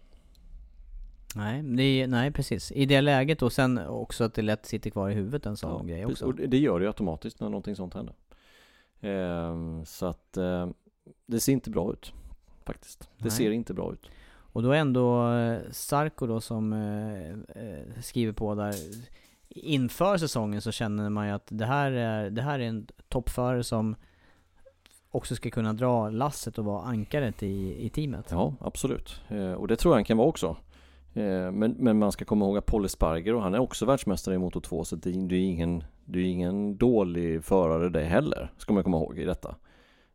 Nej, 1.35 1.63
det, 1.63 2.07
nej 2.07 2.31
precis. 2.31 2.71
I 2.71 2.85
det 2.85 3.01
läget 3.01 3.41
och 3.41 3.53
sen 3.53 3.77
också 3.77 4.23
att 4.23 4.33
det 4.33 4.41
lätt 4.41 4.65
sitter 4.65 4.89
kvar 4.89 5.09
i 5.09 5.13
huvudet 5.13 5.45
en 5.45 5.57
sån 5.57 5.87
ja, 5.87 5.93
grej 5.93 6.05
också. 6.05 6.25
Och 6.25 6.35
det 6.35 6.57
gör 6.57 6.79
det 6.79 6.83
ju 6.83 6.87
automatiskt 6.87 7.39
när 7.39 7.49
någonting 7.49 7.75
sånt 7.75 7.93
händer. 7.93 8.15
Eh, 9.01 9.83
så 9.83 10.05
att 10.05 10.37
eh, 10.37 10.69
det 11.25 11.39
ser 11.39 11.51
inte 11.53 11.69
bra 11.69 11.93
ut. 11.93 12.13
Faktiskt. 12.63 12.99
Det 12.99 13.23
nej. 13.23 13.31
ser 13.31 13.51
inte 13.51 13.73
bra 13.73 13.93
ut. 13.93 14.09
Och 14.53 14.63
då 14.63 14.71
är 14.71 14.77
ändå 14.77 15.33
eh, 15.33 15.59
Sarko 15.71 16.27
då 16.27 16.41
som 16.41 16.73
eh, 16.73 17.29
eh, 17.63 18.01
skriver 18.01 18.33
på 18.33 18.55
där 18.55 18.75
inför 19.49 20.17
säsongen 20.17 20.61
så 20.61 20.71
känner 20.71 21.09
man 21.09 21.27
ju 21.27 21.33
att 21.33 21.47
det 21.49 21.65
här 21.65 21.91
är, 21.91 22.29
det 22.29 22.41
här 22.41 22.59
är 22.59 22.63
en 22.63 22.87
toppförare 23.09 23.63
som 23.63 23.95
också 25.11 25.35
ska 25.35 25.49
kunna 25.49 25.73
dra 25.73 26.09
lasset 26.09 26.57
och 26.57 26.65
vara 26.65 26.83
ankaret 26.83 27.43
i, 27.43 27.85
i 27.85 27.89
teamet. 27.89 28.27
Ja, 28.31 28.53
absolut. 28.59 29.21
Eh, 29.27 29.53
och 29.53 29.67
det 29.67 29.75
tror 29.75 29.91
jag 29.91 29.97
han 29.97 30.03
kan 30.03 30.17
vara 30.17 30.27
också. 30.27 30.55
Eh, 31.13 31.51
men, 31.51 31.75
men 31.79 31.99
man 31.99 32.11
ska 32.11 32.25
komma 32.25 32.45
ihåg 32.45 32.57
att 32.57 32.65
Paul 32.65 32.89
Sparger 32.89 33.33
och 33.33 33.41
han 33.41 33.53
är 33.53 33.59
också 33.59 33.85
världsmästare 33.85 34.35
i 34.35 34.37
Moto 34.37 34.61
2 34.61 34.83
så 34.83 34.95
det, 34.95 35.11
det, 35.11 35.35
är 35.35 35.39
ingen, 35.39 35.83
det 36.05 36.19
är 36.19 36.23
ingen 36.23 36.77
dålig 36.77 37.43
förare 37.43 37.89
det 37.89 38.03
heller, 38.03 38.51
ska 38.57 38.73
man 38.73 38.83
komma 38.83 38.97
ihåg 38.97 39.19
i 39.19 39.25
detta. 39.25 39.55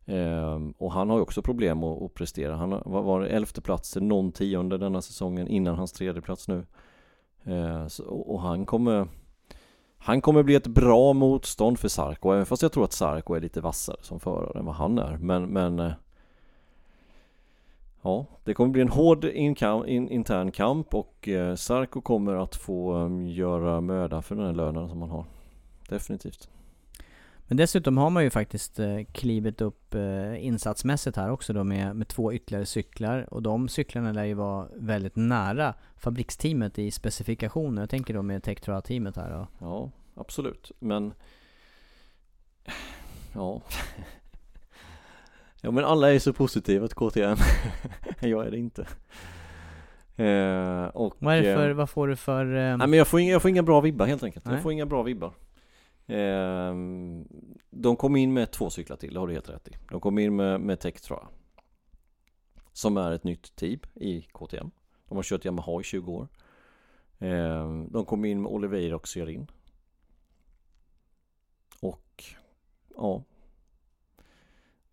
Eh, 0.06 0.60
och 0.78 0.92
han 0.92 1.10
har 1.10 1.16
ju 1.16 1.22
också 1.22 1.42
problem 1.42 1.84
att, 1.84 2.02
att 2.02 2.14
prestera. 2.14 2.56
Han 2.56 2.70
var, 2.70 3.02
var 3.02 3.20
elfte 3.20 3.60
plats, 3.60 3.96
någon 3.96 4.32
tionde 4.32 4.78
denna 4.78 5.02
säsongen 5.02 5.48
innan 5.48 5.74
hans 5.74 5.92
tredje 5.92 6.22
plats 6.22 6.48
nu. 6.48 6.66
Eh, 7.44 7.86
så, 7.86 8.04
och 8.04 8.40
han 8.40 8.66
kommer 8.66 9.08
han 9.98 10.20
kommer 10.20 10.42
bli 10.42 10.54
ett 10.54 10.66
bra 10.66 11.12
motstånd 11.12 11.78
för 11.78 11.88
Sarko, 11.88 12.32
även 12.32 12.46
fast 12.46 12.62
jag 12.62 12.72
tror 12.72 12.84
att 12.84 12.92
Sarko 12.92 13.34
är 13.34 13.40
lite 13.40 13.60
vassare 13.60 13.96
som 14.00 14.20
förare 14.20 14.58
än 14.58 14.66
vad 14.66 14.74
han 14.74 14.98
är. 14.98 15.16
Men, 15.16 15.46
men 15.46 15.78
eh, 15.78 15.92
Ja, 18.06 18.26
det 18.44 18.54
kommer 18.54 18.70
bli 18.70 18.82
en 18.82 18.88
hård 18.88 19.24
intern 19.24 20.50
kamp 20.50 20.94
och 20.94 21.28
eh, 21.28 21.54
Sarko 21.54 22.00
kommer 22.00 22.34
att 22.34 22.56
få 22.56 22.92
ehm, 22.94 23.26
göra 23.26 23.80
möda 23.80 24.22
för 24.22 24.34
den 24.34 24.46
här 24.46 24.52
lönen 24.52 24.88
som 24.88 25.00
han 25.00 25.10
har. 25.10 25.24
Definitivt. 25.88 26.48
Men 27.48 27.56
dessutom 27.56 27.98
har 27.98 28.10
man 28.10 28.24
ju 28.24 28.30
faktiskt 28.30 28.78
eh, 28.78 29.04
klivit 29.12 29.60
upp 29.60 29.94
eh, 29.94 30.44
insatsmässigt 30.46 31.16
här 31.16 31.30
också 31.30 31.52
då 31.52 31.64
med, 31.64 31.96
med 31.96 32.08
två 32.08 32.32
ytterligare 32.32 32.66
cyklar. 32.66 33.34
Och 33.34 33.42
de 33.42 33.68
cyklarna 33.68 34.12
lär 34.12 34.24
ju 34.24 34.34
vara 34.34 34.68
väldigt 34.74 35.16
nära 35.16 35.74
fabriksteamet 35.96 36.78
i 36.78 36.90
specifikationer. 36.90 37.82
Jag 37.82 37.90
tänker 37.90 38.14
då 38.14 38.22
med 38.22 38.42
Tektra-teamet 38.42 39.16
här 39.16 39.30
då. 39.30 39.46
Ja, 39.58 39.90
absolut. 40.14 40.72
Men... 40.78 41.12
Ja... 43.34 43.62
ja 45.60 45.70
men 45.70 45.84
alla 45.84 46.12
är 46.12 46.18
så 46.18 46.32
positiva 46.32 46.88
till 46.88 46.96
KTM. 46.96 47.36
jag 48.20 48.46
är 48.46 48.50
det 48.50 48.58
inte. 48.58 48.86
Eh, 50.16 50.86
och, 50.86 51.16
vad 51.18 51.34
är 51.34 51.42
det 51.42 51.54
för, 51.54 51.70
vad 51.70 51.90
får 51.90 52.08
du 52.08 52.16
för... 52.16 52.46
Eh... 52.46 52.76
Nej 52.76 52.88
men 52.88 52.92
jag 52.92 53.08
får, 53.08 53.20
inga, 53.20 53.32
jag 53.32 53.42
får 53.42 53.48
inga 53.48 53.62
bra 53.62 53.80
vibbar 53.80 54.06
helt 54.06 54.22
enkelt. 54.22 54.44
Nej. 54.44 54.54
Jag 54.54 54.62
får 54.62 54.72
inga 54.72 54.86
bra 54.86 55.02
vibbar. 55.02 55.32
Eh, 56.06 56.74
de 57.70 57.96
kom 57.96 58.16
in 58.16 58.32
med 58.32 58.50
två 58.50 58.70
cyklar 58.70 58.96
till, 58.96 59.14
det 59.14 59.20
har 59.20 59.26
du 59.26 59.32
helt 59.32 59.48
rätt 59.48 59.68
i. 59.68 59.72
De 59.90 60.00
kom 60.00 60.18
in 60.18 60.36
med, 60.36 60.60
med 60.60 60.80
Tech 60.80 61.00
tror 61.00 61.18
jag. 61.18 61.28
Som 62.72 62.96
är 62.96 63.12
ett 63.12 63.24
nytt 63.24 63.56
team 63.56 63.80
i 63.94 64.22
KTM. 64.22 64.70
De 65.08 65.16
har 65.16 65.22
kört 65.22 65.44
Yamaha 65.44 65.80
i 65.80 65.84
20 65.84 66.12
år. 66.12 66.28
Eh, 67.18 67.84
de 67.90 68.04
kom 68.04 68.24
in 68.24 68.42
med 68.42 68.52
Oliveira 68.52 68.96
och 68.96 69.08
Syarin. 69.08 69.46
Och 71.80 72.24
ja. 72.96 73.22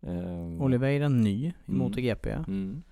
Eh, 0.01 0.61
Oliveira 0.61 1.09
ny 1.09 1.45
i 1.45 1.53
mm, 1.67 1.79
MotoGP. 1.79 2.29
Mm. 2.29 2.83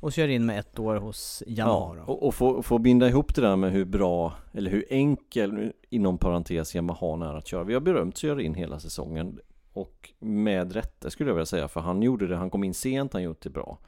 Och 0.00 0.12
kör 0.12 0.28
in 0.28 0.46
med 0.46 0.58
ett 0.58 0.78
år 0.78 0.96
hos 0.96 1.42
Yamaha 1.46 1.96
ja, 1.96 2.04
och, 2.04 2.26
och 2.26 2.34
få, 2.34 2.62
få 2.62 2.78
binda 2.78 3.08
ihop 3.08 3.34
det 3.34 3.40
där 3.40 3.56
med 3.56 3.72
hur 3.72 3.84
bra, 3.84 4.32
eller 4.52 4.70
hur 4.70 4.84
enkel, 4.90 5.72
inom 5.88 6.18
parentes, 6.18 6.74
Yamaha 6.74 7.30
är 7.30 7.34
att 7.34 7.46
köra. 7.46 7.64
Vi 7.64 7.74
har 7.74 7.80
berömt 7.80 8.22
in 8.24 8.54
hela 8.54 8.80
säsongen 8.80 9.38
och 9.72 10.10
med 10.18 10.72
rätte 10.72 11.10
skulle 11.10 11.30
jag 11.30 11.34
vilja 11.34 11.46
säga, 11.46 11.68
för 11.68 11.80
han 11.80 12.02
gjorde 12.02 12.26
det, 12.26 12.36
han 12.36 12.50
kom 12.50 12.64
in 12.64 12.74
sent, 12.74 13.12
han 13.12 13.22
gjorde 13.22 13.38
det 13.42 13.50
bra. 13.50 13.78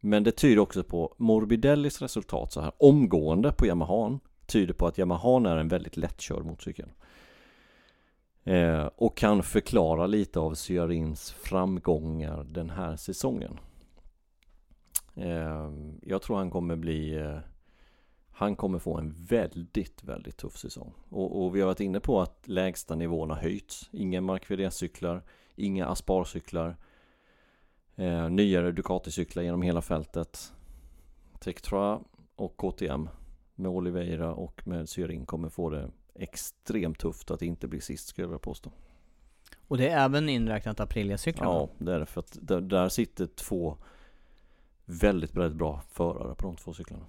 Men 0.00 0.24
det 0.24 0.32
tyder 0.32 0.58
också 0.58 0.82
på 0.82 1.14
Morbidellis 1.16 2.02
resultat 2.02 2.52
så 2.52 2.60
här 2.60 2.72
omgående 2.78 3.52
på 3.52 3.66
Yamaha 3.66 4.18
tyder 4.46 4.74
på 4.74 4.86
att 4.86 4.98
Yamaha 4.98 5.50
är 5.50 5.56
en 5.56 5.68
väldigt 5.68 5.96
lättkörd 5.96 6.44
motorcykel. 6.44 6.88
Eh, 8.44 8.86
och 8.96 9.16
kan 9.16 9.42
förklara 9.42 10.06
lite 10.06 10.38
av 10.38 10.54
Syarins 10.54 11.32
framgångar 11.32 12.44
den 12.44 12.70
här 12.70 12.96
säsongen. 12.96 13.58
Ehm, 15.16 16.00
jag 16.02 16.22
tror 16.22 16.36
han 16.36 16.50
kommer 16.50 16.76
bli 16.76 17.14
eh, 17.14 17.38
Han 18.30 18.56
kommer 18.56 18.78
få 18.78 18.98
en 18.98 19.14
väldigt, 19.28 20.04
väldigt 20.04 20.36
tuff 20.36 20.56
säsong. 20.56 20.92
Och, 21.08 21.44
och 21.44 21.56
vi 21.56 21.60
har 21.60 21.66
varit 21.66 21.80
inne 21.80 22.00
på 22.00 22.20
att 22.20 22.48
lägsta 22.48 22.94
nivån 22.94 23.30
har 23.30 23.36
höjts. 23.36 23.88
Inga 23.92 24.20
Mark 24.20 24.72
cyklar 24.72 25.22
inga 25.56 25.86
Aspar-cyklar. 25.86 26.76
Eh, 27.96 28.30
nyare 28.30 28.72
Ducati-cyklar 28.72 29.42
genom 29.42 29.62
hela 29.62 29.82
fältet. 29.82 30.52
Tektra 31.40 32.00
och 32.36 32.56
KTM 32.56 33.08
med 33.54 33.70
Oliveira 33.70 34.34
och 34.34 34.66
med 34.66 34.88
Syrin 34.88 35.26
kommer 35.26 35.48
få 35.48 35.70
det 35.70 35.90
extremt 36.14 36.98
tufft 36.98 37.30
att 37.30 37.42
inte 37.42 37.68
bli 37.68 37.80
sist 37.80 38.08
skulle 38.08 38.24
jag 38.24 38.28
vilja 38.28 38.38
påstå. 38.38 38.70
Och 39.68 39.78
det 39.78 39.88
är 39.88 40.04
även 40.04 40.28
inräknat 40.28 40.80
Aprilia-cyklarna? 40.80 41.50
Ja, 41.50 41.68
det 41.78 41.94
är 41.94 42.00
det. 42.00 42.06
För 42.06 42.20
att 42.20 42.38
där, 42.40 42.60
där 42.60 42.88
sitter 42.88 43.26
två 43.26 43.76
väldigt, 44.86 45.34
väldigt 45.34 45.58
bra 45.58 45.82
förare 45.92 46.34
på 46.34 46.46
de 46.46 46.56
två 46.56 46.72
cyklarna. 46.74 47.04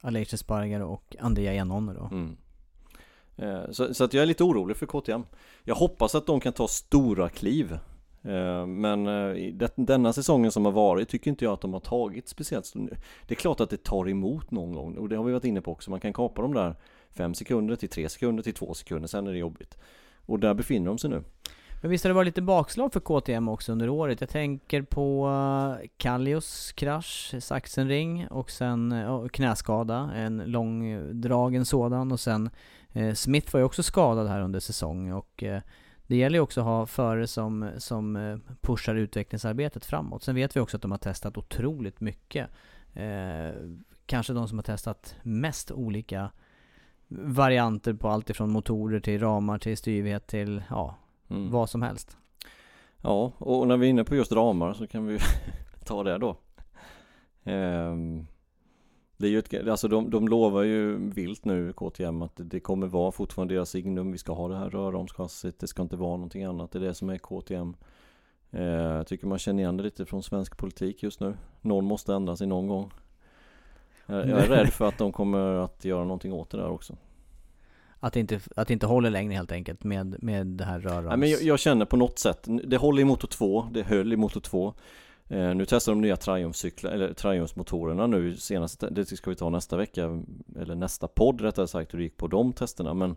Aleix 0.00 0.40
Sparger 0.40 0.82
och 0.82 1.16
Andrea 1.20 1.52
Enone 1.52 1.94
då. 1.94 2.08
Mm. 2.12 2.36
Eh, 3.36 3.70
så, 3.70 3.94
så, 3.94 4.04
att 4.04 4.14
jag 4.14 4.22
är 4.22 4.26
lite 4.26 4.44
orolig 4.44 4.76
för 4.76 4.86
KTM. 4.86 5.22
Jag 5.62 5.74
hoppas 5.74 6.14
att 6.14 6.26
de 6.26 6.40
kan 6.40 6.52
ta 6.52 6.68
stora 6.68 7.28
kliv. 7.28 7.72
Eh, 8.22 8.66
men 8.66 9.06
eh, 9.06 9.54
denna 9.76 10.12
säsongen 10.12 10.52
som 10.52 10.64
har 10.64 10.72
varit 10.72 11.08
tycker 11.08 11.30
inte 11.30 11.44
jag 11.44 11.52
att 11.52 11.60
de 11.60 11.72
har 11.72 11.80
tagit 11.80 12.28
speciellt 12.28 12.72
Det 13.26 13.34
är 13.34 13.36
klart 13.36 13.60
att 13.60 13.70
det 13.70 13.84
tar 13.84 14.08
emot 14.08 14.50
någon 14.50 14.72
gång 14.72 14.96
och 14.96 15.08
det 15.08 15.16
har 15.16 15.24
vi 15.24 15.32
varit 15.32 15.44
inne 15.44 15.60
på 15.60 15.72
också. 15.72 15.90
Man 15.90 16.00
kan 16.00 16.12
kapa 16.12 16.42
de 16.42 16.54
där 16.54 16.76
5 17.10 17.34
sekunder 17.34 17.76
till 17.76 17.88
3 17.88 18.08
sekunder 18.08 18.42
till 18.42 18.54
2 18.54 18.74
sekunder, 18.74 19.08
sen 19.08 19.26
är 19.26 19.32
det 19.32 19.38
jobbigt. 19.38 19.78
Och 20.26 20.40
där 20.40 20.54
befinner 20.54 20.86
de 20.86 20.98
sig 20.98 21.10
nu. 21.10 21.22
Men 21.84 21.90
visst 21.90 22.04
har 22.04 22.08
det 22.08 22.14
varit 22.14 22.26
lite 22.26 22.42
bakslag 22.42 22.92
för 22.92 23.00
KTM 23.00 23.48
också 23.48 23.72
under 23.72 23.88
året? 23.88 24.20
Jag 24.20 24.30
tänker 24.30 24.82
på 24.82 25.28
eh, 25.82 25.88
Kallios 25.96 26.72
krasch, 26.72 27.34
Sachsenring 27.38 28.26
och 28.28 28.50
sen 28.50 28.92
eh, 28.92 29.26
knäskada, 29.26 30.10
en 30.14 30.42
långdragen 30.46 31.64
sådan 31.64 32.12
och 32.12 32.20
sen 32.20 32.50
eh, 32.92 33.14
Smith 33.14 33.52
var 33.52 33.60
ju 33.60 33.64
också 33.64 33.82
skadad 33.82 34.28
här 34.28 34.40
under 34.40 34.60
säsong 34.60 35.12
och 35.12 35.44
det 36.06 36.16
gäller 36.16 36.38
ju 36.38 36.42
också 36.42 36.60
att 36.60 36.66
ha 36.66 36.86
förare 36.86 37.26
som, 37.26 37.70
som 37.78 38.40
pushar 38.60 38.94
utvecklingsarbetet 38.94 39.84
framåt. 39.84 40.22
Sen 40.22 40.34
vet 40.34 40.56
vi 40.56 40.60
också 40.60 40.76
att 40.76 40.82
de 40.82 40.90
har 40.90 40.98
testat 40.98 41.36
otroligt 41.36 42.00
mycket. 42.00 42.50
kanske 44.06 44.32
de 44.32 44.48
som 44.48 44.58
har 44.58 44.62
testat 44.62 45.16
mest 45.22 45.70
olika 45.70 46.30
varianter 47.08 47.94
på 47.94 48.08
allt 48.08 48.30
ifrån 48.30 48.50
motorer 48.50 49.00
till 49.00 49.20
ramar 49.20 49.58
till 49.58 49.76
styvhet 49.76 50.26
till 50.26 50.62
ja, 50.70 50.96
Mm. 51.36 51.50
vad 51.50 51.70
som 51.70 51.82
helst. 51.82 52.16
Ja, 53.00 53.32
och 53.38 53.68
när 53.68 53.76
vi 53.76 53.86
är 53.86 53.90
inne 53.90 54.04
på 54.04 54.16
just 54.16 54.32
ramar 54.32 54.72
så 54.72 54.86
kan 54.86 55.06
vi 55.06 55.18
ta 55.84 56.02
det 56.02 56.18
då. 56.18 56.36
Ehm, 57.44 58.26
det 59.16 59.26
är 59.26 59.30
ju 59.30 59.38
ett, 59.38 59.68
alltså 59.68 59.88
de, 59.88 60.10
de 60.10 60.28
lovar 60.28 60.62
ju 60.62 61.10
vilt 61.10 61.44
nu 61.44 61.72
KTM 61.72 62.22
att 62.22 62.32
det 62.34 62.60
kommer 62.60 62.86
vara 62.86 63.12
fortfarande 63.12 63.54
deras 63.54 63.70
signum. 63.70 64.12
Vi 64.12 64.18
ska 64.18 64.32
ha 64.32 64.48
det 64.48 64.56
här 64.56 64.70
röromschassit. 64.70 65.58
Det 65.58 65.66
ska 65.66 65.82
inte 65.82 65.96
vara 65.96 66.16
någonting 66.16 66.44
annat. 66.44 66.72
Det 66.72 66.78
är 66.78 66.82
det 66.82 66.94
som 66.94 67.10
är 67.10 67.18
KTM. 67.18 67.76
Eh, 68.50 68.64
jag 68.64 69.06
tycker 69.06 69.26
man 69.26 69.38
känner 69.38 69.62
igen 69.62 69.76
det 69.76 69.82
lite 69.82 70.06
från 70.06 70.22
svensk 70.22 70.56
politik 70.56 71.02
just 71.02 71.20
nu. 71.20 71.36
Någon 71.60 71.84
måste 71.84 72.14
ändra 72.14 72.36
sig 72.36 72.46
någon 72.46 72.68
gång. 72.68 72.90
Jag, 74.06 74.28
jag 74.28 74.40
är 74.40 74.48
rädd 74.48 74.68
för 74.68 74.88
att 74.88 74.98
de 74.98 75.12
kommer 75.12 75.38
att 75.38 75.84
göra 75.84 76.04
någonting 76.04 76.32
åt 76.32 76.50
det 76.50 76.56
där 76.56 76.68
också. 76.68 76.96
Att 78.04 78.12
det 78.12 78.20
inte, 78.20 78.40
att 78.56 78.68
det 78.68 78.74
inte 78.74 78.86
håller 78.86 79.10
längre 79.10 79.34
helt 79.34 79.52
enkelt 79.52 79.84
med, 79.84 80.22
med 80.22 80.46
det 80.46 80.64
här 80.64 80.80
rörrams... 80.80 81.08
Nej, 81.08 81.16
men 81.16 81.30
jag, 81.30 81.42
jag 81.42 81.58
känner 81.58 81.84
på 81.84 81.96
något 81.96 82.18
sätt, 82.18 82.48
det 82.64 82.76
håller 82.76 83.02
i 83.02 83.04
motor 83.04 83.28
2, 83.28 83.68
det 83.72 83.82
höll 83.82 84.12
i 84.12 84.16
motor 84.16 84.40
2 84.40 84.74
eh, 85.28 85.54
Nu 85.54 85.66
testar 85.66 85.92
de 85.92 86.00
nya 86.00 86.16
Triumph-cyklar, 86.16 86.90
eller 86.90 87.12
Triumph-motorerna 87.12 88.06
nu 88.06 88.36
senast, 88.36 88.84
det 88.90 89.06
ska 89.06 89.30
vi 89.30 89.36
ta 89.36 89.50
nästa 89.50 89.76
vecka 89.76 90.22
Eller 90.60 90.74
nästa 90.74 91.08
podd 91.08 91.40
rättare 91.40 91.66
sagt 91.66 91.94
hur 91.94 91.98
det 91.98 92.04
gick 92.04 92.16
på 92.16 92.26
de 92.26 92.52
testerna 92.52 92.94
men 92.94 93.16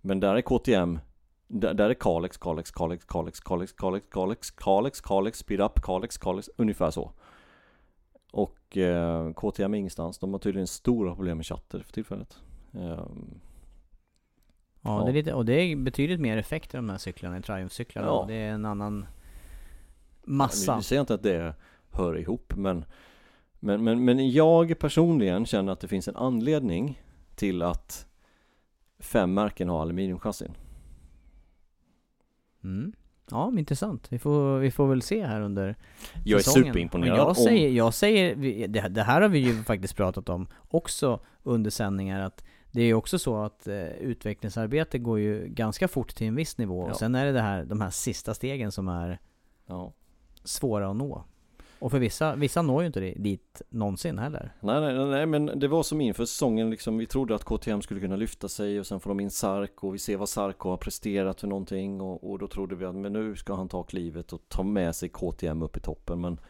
Men 0.00 0.20
där 0.20 0.34
är 0.34 0.40
KTM 0.40 0.98
där, 1.48 1.74
där 1.74 1.90
är 1.90 1.94
Kalex, 1.94 2.36
Kalex, 2.36 2.70
Kalex, 2.70 3.04
Kalex, 3.04 3.40
Kalex, 3.40 3.72
Kalex, 3.72 4.06
Kalex, 4.10 4.50
Kalex, 4.50 5.00
Kalex, 5.00 5.38
Speed 5.38 5.60
Up, 5.60 5.82
Kalex, 5.82 6.18
Kalex, 6.18 6.50
ungefär 6.56 6.90
så. 6.90 7.12
Och 8.32 8.76
eh, 8.76 9.32
KTM 9.32 9.74
är 9.74 9.78
ingenstans, 9.78 10.18
de 10.18 10.32
har 10.32 10.38
tydligen 10.38 10.66
stora 10.66 11.14
problem 11.14 11.36
med 11.36 11.46
chatter 11.46 11.78
för 11.78 11.92
tillfället. 11.92 12.38
Eh, 12.74 13.06
Ja, 14.86 14.98
Ja. 14.98 15.04
Det 15.04 15.10
är 15.10 15.14
lite, 15.14 15.32
och 15.34 15.44
det 15.44 15.52
är 15.54 15.76
betydligt 15.76 16.20
mer 16.20 16.36
effekt 16.36 16.74
i 16.74 16.76
de 16.76 16.88
här 16.88 16.98
cyklarna, 16.98 17.38
i 17.38 17.42
Triumph-cyklarna. 17.42 18.06
Ja. 18.06 18.24
Det 18.28 18.34
är 18.34 18.50
en 18.52 18.64
annan 18.64 19.00
Nu 19.00 19.06
massa. 20.34 20.82
säger 20.82 20.98
jag 20.98 21.02
inte 21.02 21.14
att 21.14 21.22
det 21.22 21.54
hör 21.90 22.18
ihop 22.18 22.52
men, 22.56 22.84
men, 23.60 23.84
men, 23.84 24.04
men 24.04 24.30
jag 24.30 24.78
personligen 24.78 25.46
känner 25.46 25.72
att 25.72 25.80
det 25.80 25.88
finns 25.88 26.08
en 26.08 26.16
anledning 26.16 27.02
till 27.34 27.62
att 27.62 28.06
fem 28.98 29.34
märken 29.34 29.68
har 29.68 29.82
aluminiumchassin. 29.82 30.52
Mm. 32.64 32.92
Ja, 33.30 33.52
intressant. 33.58 34.12
Vi 34.12 34.18
får, 34.18 34.58
vi 34.58 34.70
får 34.70 34.86
väl 34.86 35.02
se 35.02 35.26
här 35.26 35.40
under 35.40 35.76
Jag 36.24 36.38
är 36.38 36.42
säsongen. 36.42 36.66
superimponerad 36.66 37.12
Och 37.12 37.18
jag 37.18 37.28
om- 37.28 37.34
säger, 37.34 37.70
jag 37.70 37.94
säger 37.94 38.88
det 38.88 39.02
här 39.02 39.20
har 39.20 39.28
vi 39.28 39.38
ju 39.38 39.62
faktiskt 39.62 39.96
pratat 39.96 40.28
om 40.28 40.46
också 40.68 41.20
under 41.42 41.70
sändningar 41.70 42.20
att 42.20 42.44
det 42.76 42.82
är 42.82 42.86
ju 42.86 42.94
också 42.94 43.18
så 43.18 43.36
att 43.36 43.66
eh, 43.66 43.86
utvecklingsarbete 43.86 44.98
går 44.98 45.18
ju 45.18 45.48
ganska 45.48 45.88
fort 45.88 46.14
till 46.14 46.26
en 46.26 46.34
viss 46.34 46.58
nivå 46.58 46.84
Ja. 46.86 46.90
och 46.90 46.96
sen 46.96 47.14
är 47.14 47.26
det, 47.26 47.32
det 47.32 47.40
här, 47.40 47.64
de 47.64 47.80
här 47.80 47.90
sista 47.90 48.34
stegen 48.34 48.72
som 48.72 48.88
är 48.88 49.18
Ja. 49.66 49.92
svåra 50.44 50.90
att 50.90 50.96
nå. 50.96 51.24
Och 51.78 51.90
för 51.90 51.98
vissa, 51.98 52.34
vissa 52.34 52.62
når 52.62 52.82
ju 52.82 52.86
inte 52.86 53.00
dit 53.00 53.62
någonsin 53.68 54.18
heller. 54.18 54.52
Nej, 54.60 54.80
nej, 54.80 55.06
nej, 55.06 55.26
men 55.26 55.46
det 55.46 55.68
var 55.68 55.82
som 55.82 56.00
inför 56.00 56.24
säsongen 56.24 56.70
liksom, 56.70 56.98
vi 56.98 57.06
trodde 57.06 57.34
att 57.34 57.44
KTM 57.44 57.82
skulle 57.82 58.00
kunna 58.00 58.16
lyfta 58.16 58.48
sig 58.48 58.80
och 58.80 58.86
sen 58.86 59.00
får 59.00 59.10
de 59.10 59.20
in 59.20 59.30
Sarko 59.30 59.88
och 59.88 59.94
vi 59.94 59.98
ser 59.98 60.16
vad 60.16 60.28
Sarko 60.28 60.68
har 60.68 60.76
presterat 60.76 61.40
för 61.40 61.48
någonting 61.48 62.00
och, 62.00 62.30
och 62.30 62.38
då 62.38 62.46
trodde 62.48 62.74
vi 62.76 62.84
att 62.84 62.94
men 62.94 63.12
nu 63.12 63.36
ska 63.36 63.54
han 63.54 63.68
ta 63.68 63.82
klivet 63.82 64.32
och 64.32 64.42
ta 64.48 64.62
med 64.62 64.96
sig 64.96 65.08
KTM 65.08 65.62
upp 65.62 65.76
i 65.76 65.80
toppen 65.80 66.20
men 66.20 66.40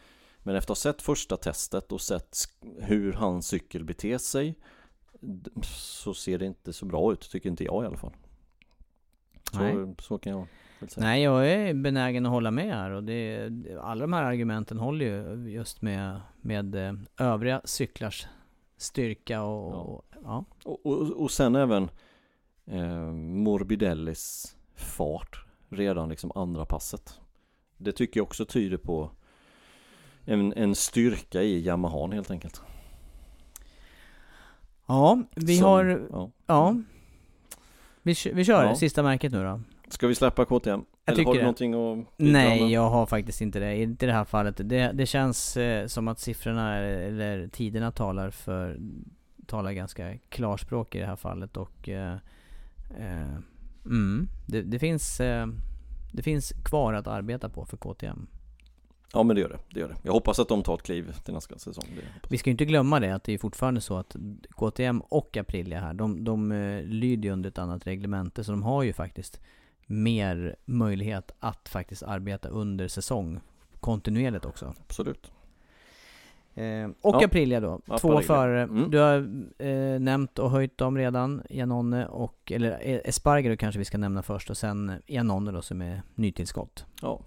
Men 0.43 0.55
efter 0.55 0.71
att 0.71 0.77
ha 0.77 0.93
sett 0.93 1.01
första 1.01 1.37
testet 1.37 1.91
och 1.91 2.01
sett 2.01 2.37
hur 2.79 3.13
hans 3.13 3.47
cykel 3.47 3.83
beter 3.83 4.17
sig 4.17 4.55
Så 5.63 6.13
ser 6.13 6.37
det 6.37 6.45
inte 6.45 6.73
så 6.73 6.85
bra 6.85 7.13
ut, 7.13 7.29
tycker 7.31 7.49
inte 7.49 7.63
jag 7.63 7.83
i 7.83 7.87
alla 7.87 7.97
fall 7.97 8.13
Nej. 9.53 9.73
Så, 9.73 9.95
så 9.99 10.17
kan 10.17 10.31
jag 10.31 10.47
säga 10.91 11.07
Nej, 11.07 11.23
jag 11.23 11.51
är 11.51 11.73
benägen 11.73 12.25
att 12.25 12.31
hålla 12.31 12.51
med 12.51 12.75
här 12.75 12.91
och 12.91 13.03
det, 13.03 13.49
alla 13.81 14.01
de 14.01 14.13
här 14.13 14.23
argumenten 14.23 14.77
håller 14.79 15.05
ju 15.05 15.49
just 15.51 15.81
med, 15.81 16.21
med 16.41 16.75
eh, 16.75 16.93
övriga 17.17 17.61
cyklars 17.65 18.27
styrka 18.77 19.41
och, 19.41 19.73
Ja. 19.73 19.81
och 19.81 20.05
ja. 20.23 20.45
Och, 20.63 20.85
och, 20.85 21.21
och 21.21 21.31
sen 21.31 21.55
även 21.55 21.89
eh, 22.65 23.11
Morbidellis 23.13 24.55
fart 24.75 25.45
redan 25.69 26.09
liksom 26.09 26.31
andra 26.35 26.65
passet. 26.65 27.19
Det 27.77 27.91
tycker 27.91 28.19
jag 28.19 28.25
också 28.25 28.45
tyder 28.45 28.77
på 28.77 29.11
en, 30.25 30.53
en 30.53 30.75
styrka 30.75 31.43
i 31.43 31.59
Yamahan 31.65 32.11
helt 32.11 32.31
enkelt. 32.31 32.61
Ja, 34.87 35.23
vi 35.35 35.57
Som- 35.57 35.65
har, 35.67 36.07
Ja. 36.11 36.31
ja. 36.47 36.75
Vi, 38.03 38.15
vi 38.33 38.45
kör 38.45 38.63
Ja. 38.63 38.75
sista 38.75 39.03
märket 39.03 39.31
nu 39.31 39.43
då. 39.43 39.61
Ska 39.87 40.07
vi 40.07 40.15
släppa 40.15 40.45
KTM? 40.45 40.81
Jag 41.05 41.13
Eller 41.13 41.25
har 41.25 41.33
du 41.33 41.39
det. 41.39 41.43
någonting 41.45 41.73
att 41.73 42.07
Nej, 42.17 42.61
med? 42.61 42.69
jag 42.71 42.89
har 42.89 43.05
faktiskt 43.05 43.41
inte 43.41 43.59
det. 43.59 43.77
Inte 43.77 44.05
i 44.05 44.07
det 44.07 44.13
här 44.13 44.25
fallet. 44.25 44.61
Det, 44.69 44.91
det 44.93 45.05
känns 45.05 45.57
eh, 45.57 45.87
som 45.87 46.07
att 46.07 46.19
siffrorna, 46.19 46.77
eller 46.77 47.47
tiderna 47.47 47.91
talar 47.91 48.29
för, 48.29 48.77
talar 49.45 49.71
ganska 49.71 50.17
klarspråk 50.29 50.95
i 50.95 50.99
det 50.99 51.05
här 51.05 51.15
fallet 51.15 51.57
och 51.57 51.89
eh, 51.89 52.13
eh, 52.99 53.35
mm, 53.85 54.27
det, 54.45 54.61
det 54.61 54.79
finns 54.79 55.19
eh, 55.19 55.47
det 56.11 56.23
finns 56.23 56.53
kvar 56.65 56.93
att 56.93 57.07
arbeta 57.07 57.49
på 57.49 57.65
för 57.65 57.77
KTM. 57.77 58.27
Ja 59.13 59.23
men 59.23 59.35
det 59.35 59.41
gör 59.41 59.49
det, 59.49 59.59
det 59.69 59.79
gör 59.79 59.87
det. 59.87 59.95
Jag 60.03 60.13
hoppas 60.13 60.39
att 60.39 60.47
de 60.47 60.63
tar 60.63 60.75
ett 60.75 60.83
kliv 60.83 61.11
till 61.23 61.33
nästa 61.33 61.57
säsong. 61.57 61.85
Vi 62.29 62.37
ska 62.37 62.49
ju 62.49 62.51
inte 62.51 62.65
glömma 62.65 62.99
det 62.99 63.15
att 63.15 63.23
det 63.23 63.33
är 63.33 63.37
fortfarande 63.37 63.81
så 63.81 63.97
att 63.97 64.15
KTM 64.49 64.99
och 64.99 65.37
Aprilia 65.37 65.79
här, 65.79 65.93
de, 65.93 66.23
de 66.23 66.51
eh, 66.51 66.83
lyder 66.83 67.23
ju 67.23 67.33
under 67.33 67.49
ett 67.49 67.57
annat 67.57 67.87
reglemente 67.87 68.43
så 68.43 68.51
de 68.51 68.63
har 68.63 68.83
ju 68.83 68.93
faktiskt 68.93 69.39
mer 69.85 70.55
möjlighet 70.65 71.31
att 71.39 71.69
faktiskt 71.69 72.03
arbeta 72.03 72.49
under 72.49 72.87
säsong 72.87 73.39
kontinuerligt 73.79 74.45
också. 74.45 74.73
Absolut. 74.87 75.31
Eh, 76.55 76.89
och 77.01 77.15
Ja. 77.15 77.25
Aprilia 77.25 77.59
då, 77.59 77.81
två 77.85 77.93
Aprilia. 77.93 78.21
förare. 78.21 78.61
Mm. 78.61 78.91
Du 78.91 78.97
har 78.97 79.17
eh, 79.67 79.99
nämnt 79.99 80.39
och 80.39 80.51
höjt 80.51 80.77
dem 80.77 80.97
redan, 80.97 81.41
Janone 81.49 82.05
och, 82.05 82.51
eller 82.51 82.71
eh, 82.81 82.99
Espargaro 83.05 83.57
kanske 83.57 83.79
vi 83.79 83.85
ska 83.85 83.97
nämna 83.97 84.23
först 84.23 84.49
och 84.49 84.57
sen 84.57 84.91
Janone 85.07 85.51
då 85.51 85.61
som 85.61 85.81
är 85.81 86.01
nytillskott. 86.15 86.85
Ja, 87.01 87.21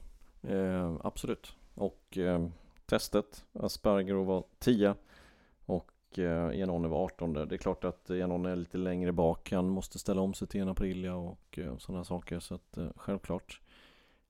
eh, 0.48 0.92
absolut. 1.04 1.52
Och 1.74 2.18
eh, 2.18 2.46
testet, 2.86 3.44
Asperger 3.52 4.14
var 4.14 4.44
10 4.58 4.94
och 5.66 6.18
eh, 6.18 6.88
var 6.88 7.04
18. 7.04 7.32
Det 7.32 7.54
är 7.54 7.56
klart 7.56 7.84
att 7.84 8.10
Janone 8.10 8.50
är 8.50 8.56
lite 8.56 8.78
längre 8.78 9.12
bak. 9.12 9.52
Han 9.52 9.68
måste 9.68 9.98
ställa 9.98 10.20
om 10.20 10.34
sig 10.34 10.48
till 10.48 10.60
en 10.60 10.68
Aprilia 10.68 11.14
och 11.14 11.58
eh, 11.58 11.76
sådana 11.76 12.04
saker. 12.04 12.40
Så 12.40 12.54
att 12.54 12.76
eh, 12.76 12.88
självklart. 12.96 13.60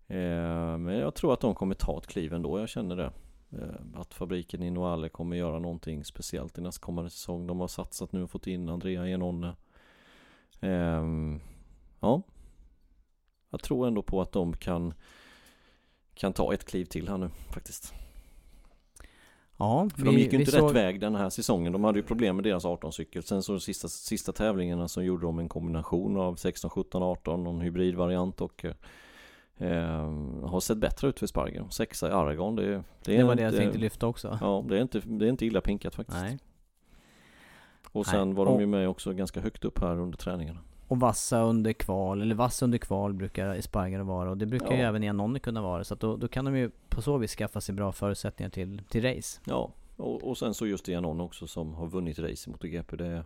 Eh, 0.06 0.78
men 0.78 0.94
jag 0.94 1.14
tror 1.14 1.32
att 1.32 1.40
de 1.40 1.54
kommer 1.54 1.74
ta 1.74 1.98
ett 1.98 2.06
kliv 2.06 2.32
ändå. 2.32 2.58
Jag 2.58 2.68
känner 2.68 2.96
det. 2.96 3.12
Eh, 3.50 4.00
att 4.00 4.14
fabriken 4.14 4.62
i 4.62 4.70
Noale 4.70 5.08
kommer 5.08 5.36
göra 5.36 5.58
någonting 5.58 6.04
speciellt 6.04 6.58
i 6.58 6.60
nästkommande 6.60 7.10
säsong. 7.10 7.46
De 7.46 7.60
har 7.60 7.68
satsat 7.68 8.12
nu 8.12 8.22
och 8.22 8.30
fått 8.30 8.46
in 8.46 8.68
Andrea 8.68 9.08
Janone. 9.08 9.56
Eh, 10.60 11.04
ja. 12.00 12.22
Jag 13.50 13.62
tror 13.62 13.86
ändå 13.86 14.02
på 14.02 14.20
att 14.20 14.32
de 14.32 14.56
kan 14.56 14.94
kan 16.14 16.32
ta 16.32 16.54
ett 16.54 16.64
kliv 16.64 16.84
till 16.84 17.08
här 17.08 17.18
nu 17.18 17.30
faktiskt. 17.50 17.94
Ja, 19.56 19.88
För 19.96 20.04
de 20.04 20.14
gick 20.18 20.32
ju 20.32 20.38
inte 20.38 20.50
såg- 20.52 20.68
rätt 20.70 20.76
väg 20.76 21.00
den 21.00 21.14
här 21.14 21.30
säsongen. 21.30 21.72
De 21.72 21.84
hade 21.84 21.98
ju 21.98 22.02
problem 22.02 22.36
med 22.36 22.44
deras 22.44 22.64
18-cykel. 22.64 23.22
Sen 23.22 23.42
så 23.42 23.60
sista, 23.60 23.88
sista 23.88 24.32
tävlingarna 24.32 24.88
så 24.88 25.02
gjorde 25.02 25.26
de 25.26 25.38
en 25.38 25.48
kombination 25.48 26.16
av 26.16 26.34
16, 26.34 26.70
17, 26.70 27.02
18, 27.02 27.44
någon 27.44 27.60
hybridvariant 27.60 28.40
och 28.40 28.64
eh, 28.64 30.10
har 30.44 30.60
sett 30.60 30.78
bättre 30.78 31.08
ut 31.08 31.18
för 31.18 31.26
Sparger. 31.26 31.64
Sexa 31.70 32.08
i 32.08 32.12
Aragon, 32.12 32.56
det, 32.56 32.62
är- 32.64 32.82
det 33.04 33.14
är 33.14 33.18
Det 33.18 33.24
var 33.24 33.34
det 33.34 33.42
jag 33.42 33.48
inte- 33.50 33.58
tänkte 33.58 33.78
lyfta 33.78 34.06
också. 34.06 34.38
Ja, 34.40 34.64
det 34.68 34.76
är 34.78 34.82
inte, 34.82 35.00
det 35.00 35.24
är 35.26 35.28
inte 35.30 35.46
illa 35.46 35.60
pinkat 35.60 35.94
faktiskt. 35.94 36.20
Nej. 36.20 36.38
Och 37.92 38.06
sen 38.06 38.28
Nej. 38.28 38.36
var 38.36 38.44
de 38.46 38.60
ju 38.60 38.66
med 38.66 38.88
också 38.88 39.12
ganska 39.12 39.40
högt 39.40 39.64
upp 39.64 39.78
här 39.80 39.98
under 40.00 40.18
träningarna. 40.18 40.60
Och 40.90 41.00
vassa 41.00 41.42
under 41.42 41.72
kval, 41.72 42.22
eller 42.22 42.34
vass 42.34 42.62
under 42.62 42.78
kval 42.78 43.12
brukar 43.12 43.54
Espargaro 43.54 44.04
vara 44.04 44.30
och 44.30 44.36
det 44.38 44.46
brukar 44.46 44.70
ju 44.70 44.80
Ja. 44.80 44.88
även 44.88 45.02
Janone 45.02 45.38
kunna 45.38 45.62
vara. 45.62 45.84
Så 45.84 45.94
att 45.94 46.00
då, 46.00 46.16
då 46.16 46.28
kan 46.28 46.44
de 46.44 46.56
ju 46.56 46.70
på 46.88 47.02
så 47.02 47.18
vis 47.18 47.34
skaffa 47.34 47.60
sig 47.60 47.74
bra 47.74 47.92
förutsättningar 47.92 48.50
till, 48.50 48.82
till 48.88 49.02
race. 49.04 49.40
Ja, 49.44 49.72
och, 49.96 50.28
och 50.28 50.38
sen 50.38 50.54
så 50.54 50.66
just 50.66 50.84
det 50.84 51.00
någon 51.00 51.20
också 51.20 51.46
som 51.46 51.74
har 51.74 51.86
vunnit 51.86 52.18
race 52.18 52.50
i 52.50 52.52
MotoGP. 52.52 52.96
Det 52.96 53.24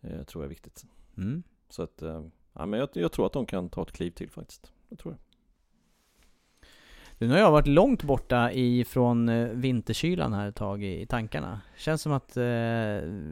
eh, 0.00 0.22
tror 0.22 0.42
jag 0.42 0.44
är 0.44 0.48
viktigt. 0.48 0.84
Mm. 1.16 1.42
Så 1.68 1.82
att, 1.82 2.02
eh, 2.02 2.24
ja, 2.52 2.66
men 2.66 2.80
jag, 2.80 2.88
jag 2.92 3.12
tror 3.12 3.26
att 3.26 3.32
de 3.32 3.46
kan 3.46 3.68
ta 3.68 3.82
ett 3.82 3.92
kliv 3.92 4.10
till 4.10 4.30
faktiskt. 4.30 4.72
Jag 4.88 4.98
tror 4.98 5.12
det. 5.12 5.18
Nu 7.26 7.32
har 7.34 7.38
jag 7.40 7.50
varit 7.50 7.66
långt 7.66 8.02
borta 8.02 8.52
ifrån 8.52 9.28
eh, 9.28 9.48
vinterkylan 9.48 10.32
här 10.32 10.48
ett 10.48 10.56
tag 10.56 10.84
i, 10.84 11.06
tankarna. 11.06 11.60
Känns 11.76 12.02
som 12.02 12.12
att 12.12 12.36
eh, 12.36 12.42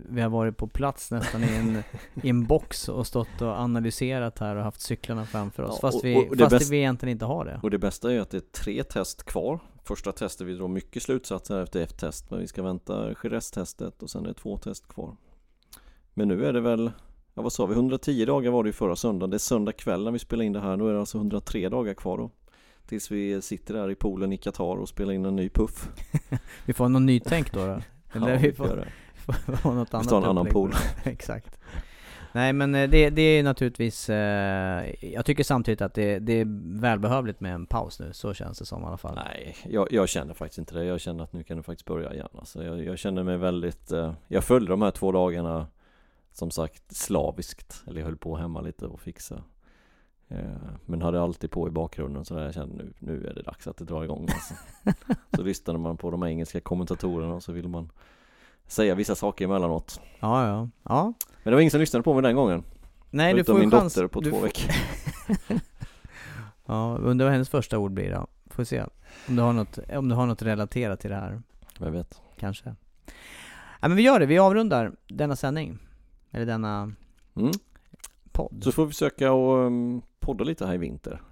vi 0.09 0.21
har 0.21 0.29
varit 0.29 0.57
på 0.57 0.67
plats 0.69 1.11
nästan 1.11 1.45
i 1.45 1.57
en, 1.57 1.83
i 2.23 2.29
en 2.29 2.47
box 2.47 2.89
och 2.89 3.07
stått 3.07 3.43
och 3.43 3.49
analyserat 3.61 4.39
här 4.39 4.57
och 4.57 4.63
haft 4.65 4.81
cyklarna 4.81 5.25
framför 5.27 5.63
oss. 5.63 5.79
Ja, 5.83 5.89
fast 5.89 5.99
och- 5.99 6.05
vi, 6.05 6.29
och 6.31 6.37
det 6.37 6.45
fast 6.45 6.51
bäst- 6.59 6.71
vi 6.73 6.77
egentligen 6.77 7.13
inte 7.13 7.25
har 7.25 7.45
det. 7.45 7.61
Och 7.63 7.71
det 7.71 7.79
bästa 7.79 8.09
är 8.11 8.15
ju 8.15 8.21
att 8.21 8.31
det 8.31 8.37
är 8.37 8.63
tre 8.65 8.83
test 8.85 9.25
kvar. 9.25 9.61
Första 9.85 10.13
testet, 10.13 10.47
vi 10.47 10.55
drar 10.55 10.69
mycket 10.69 11.03
slutsatser 11.03 11.63
efter 11.63 11.83
ett 11.83 11.99
test. 11.99 12.31
Men 12.31 12.41
vi 12.41 12.47
ska 12.47 12.63
vänta 12.63 13.09
Jerez-testet 13.23 14.03
och 14.03 14.11
sen 14.11 14.25
är 14.25 14.29
det 14.29 14.35
två 14.35 14.57
test 14.57 14.89
kvar. 14.89 15.17
Men 16.15 16.29
nu 16.29 16.45
är 16.47 16.53
det 16.53 16.61
väl, 16.61 16.91
ja 17.35 17.43
vad 17.43 17.53
sa 17.53 17.67
vi, 17.67 17.75
110 17.75 18.25
dagar 18.25 18.51
var 18.51 18.65
det 18.65 18.69
ju 18.69 18.73
förra 18.73 18.97
söndagen. 18.97 19.31
Det 19.31 19.37
är 19.37 19.39
söndag 19.39 19.73
kväll 19.73 20.05
när 20.05 20.11
vi 20.11 20.19
spelar 20.19 20.45
in 20.45 20.53
det 20.53 20.61
här. 20.61 20.77
Nu 20.77 20.89
är 20.89 20.93
det 20.93 21.01
alltså 21.01 21.19
103 21.19 21.69
dagar 21.69 21.95
kvar 21.95 22.19
då. 22.19 22.31
Tills 22.91 23.11
vi 23.11 23.43
sitter 23.43 23.75
där 23.75 23.91
i 23.91 23.95
poolen 23.95 24.33
i 24.33 24.37
Qatar 24.37 24.77
och 24.77 24.89
spelar 24.89 25.13
in 25.13 25.25
en 25.25 25.37
ny 25.37 25.49
puff. 25.49 25.89
Vi 26.67 26.73
får 26.73 26.89
någon 26.89 27.07
nytänk 27.07 27.53
då? 27.53 27.67
då. 27.67 27.81
Eller 28.13 28.31
ja, 28.31 28.39
vi 28.39 28.49
vi 28.49 28.53
får 28.53 28.67
får, 28.67 28.77
det. 28.77 28.89
får 29.33 29.53
ha 29.53 29.75
något 29.75 29.95
annat 29.95 30.09
tar 30.09 30.19
en 30.19 30.25
annan 30.25 30.47
pool. 30.47 30.73
Exakt. 31.05 31.59
Nej 32.33 32.53
men 32.53 32.75
eh, 32.75 32.91
det, 32.91 33.11
det 33.11 33.23
är 33.23 33.43
naturligtvis, 33.43 34.11
eh, 34.11 34.95
jag 35.01 35.25
tycker 35.25 35.45
samtidigt 35.45 35.81
att 35.81 35.95
det, 35.95 36.19
det 36.19 36.33
är 36.33 36.47
välbehövligt 36.81 37.41
med 37.41 37.55
en 37.55 37.67
paus 37.67 38.01
nu, 38.01 38.13
så 38.13 38.35
känns 38.35 38.59
det 38.59 38.67
som 38.67 38.83
i 38.83 38.87
alla 38.87 38.97
fall. 38.97 39.15
Nej, 39.15 39.57
jag, 39.69 39.93
jag 39.93 40.09
känner 40.09 40.35
faktiskt 40.35 40.59
inte 40.59 40.75
det. 40.75 40.85
Jag 40.85 41.01
känner 41.01 41.25
att 41.25 41.33
nu 41.33 41.43
kan 41.43 41.57
du 41.57 41.63
faktiskt 41.63 41.87
börja 41.87 42.13
igen. 42.15 42.29
Alltså 42.39 42.65
jag, 42.65 42.85
jag 42.85 42.99
känner 42.99 43.23
mig 43.23 43.37
väldigt, 43.37 43.93
eh, 43.93 44.13
jag 44.29 44.45
följde 44.45 44.73
de 44.73 44.83
här 44.83 44.91
två 44.91 45.13
dagarna 45.13 45.67
som 46.33 46.51
sagt 46.51 46.97
slaviskt. 46.97 47.83
Eller 47.87 48.01
jag 48.01 48.07
höll 48.07 48.17
på 48.17 48.37
hemma 48.37 48.61
lite 48.61 48.87
och 48.87 49.01
fixa. 49.01 49.43
Eh, 50.31 50.39
men 50.87 51.03
hade 51.03 51.23
alltid 51.23 51.51
på 51.51 51.69
i 51.69 51.71
bakgrunden 51.71 52.25
så 52.25 52.35
där 52.35 52.45
jag 52.45 52.55
kände 52.55 52.75
nu, 52.85 52.93
nu 52.99 53.27
är 53.27 53.35
det 53.35 53.43
dags 53.43 53.67
att 53.67 53.77
det 53.77 53.85
drar 53.85 54.05
igång 54.05 54.29
alltså. 54.33 54.55
Så 55.37 55.43
lyssnade 55.43 55.79
man 55.79 55.97
på 55.97 56.11
de 56.11 56.23
engelska 56.23 56.61
kommentatorerna 56.61 57.35
och 57.35 57.43
så 57.43 57.53
ville 57.53 57.69
man 57.69 57.91
säga 58.67 58.95
vissa 58.95 59.15
saker 59.15 59.45
emellanåt. 59.45 60.01
Ja, 60.21 60.47
ja. 60.47 60.69
ja. 60.83 61.05
Men 61.43 61.51
det 61.51 61.55
var 61.55 61.61
ingen 61.61 61.71
som 61.71 61.81
lyssnade 61.81 62.03
på 62.03 62.15
mig 62.15 62.23
den 62.23 62.35
gången. 62.37 62.65
Nej 63.11 63.35
du 63.35 63.45
får 63.45 63.59
min 63.59 63.71
chans. 63.71 63.95
dotter 63.95 64.09
på 64.09 64.21
du 64.21 64.31
två 64.31 64.37
får- 64.37 64.43
veckor. 64.47 64.71
Ja, 66.67 66.97
undrar 66.97 67.27
vad 67.27 67.33
hennes 67.33 67.49
första 67.49 67.79
ord 67.79 67.93
blir 67.93 68.11
då. 68.11 68.27
Får 68.47 68.65
se. 68.65 68.85
Om 69.29 69.37
du 69.37 69.43
har 69.43 69.53
något, 69.53 69.79
om 69.97 70.09
du 70.09 70.15
har 70.15 70.27
något 70.27 70.43
relaterat 70.43 71.01
till 71.01 71.11
det 71.11 71.17
här, 71.17 71.43
Jag 71.79 71.91
vet. 71.91 72.21
kanske. 72.39 72.75
Ja 73.81 73.89
men 73.89 73.97
vi 73.97 74.03
gör 74.03 74.21
det, 74.21 74.27
vi 74.27 74.39
avrundar 74.39 74.93
denna 75.09 75.37
sändning. 75.37 75.79
Eller 76.31 76.47
denna 76.47 76.93
Mm. 77.37 77.51
Podd. 78.43 78.65
Så 78.65 78.73
får 78.73 78.87
vi 78.87 78.93
försöka 78.93 79.33
och 79.33 79.67
um, 79.67 80.03
podda 80.21 80.45
lite 80.45 80.67
här 80.67 80.75
i 80.75 80.79
vinter. 80.79 81.23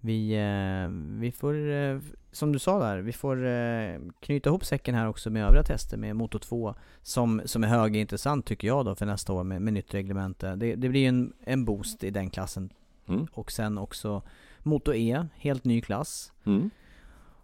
Vi, 0.00 0.32
eh, 0.32 0.90
vi 1.20 1.32
får, 1.32 1.70
eh, 1.70 1.98
som 2.32 2.52
du 2.52 2.58
sa 2.58 2.78
där, 2.78 2.98
vi 2.98 3.12
får 3.12 3.46
eh, 3.46 3.98
knyta 4.20 4.50
ihop 4.50 4.64
säcken 4.64 4.94
här 4.94 5.08
också 5.08 5.30
med 5.30 5.44
övriga 5.44 5.62
tester 5.62 5.96
med 5.96 6.16
Moto 6.16 6.38
2 6.38 6.74
som, 7.02 7.42
som 7.44 7.64
är 7.64 7.68
högintressant 7.68 8.46
tycker 8.46 8.68
jag 8.68 8.84
då 8.84 8.94
för 8.94 9.06
nästa 9.06 9.32
år 9.32 9.44
med, 9.44 9.62
med 9.62 9.72
nytt 9.72 9.94
reglemente. 9.94 10.56
Det, 10.56 10.74
det 10.74 10.88
blir 10.88 11.00
ju 11.00 11.06
en, 11.06 11.32
en 11.40 11.64
boost 11.64 12.04
i 12.04 12.10
den 12.10 12.30
klassen 12.30 12.70
Mm. 13.08 13.26
och 13.32 13.52
sen 13.52 13.78
också 13.78 14.22
Moto 14.62 14.94
E, 14.94 15.26
helt 15.34 15.64
ny 15.64 15.80
klass. 15.80 16.32
Mm. 16.44 16.70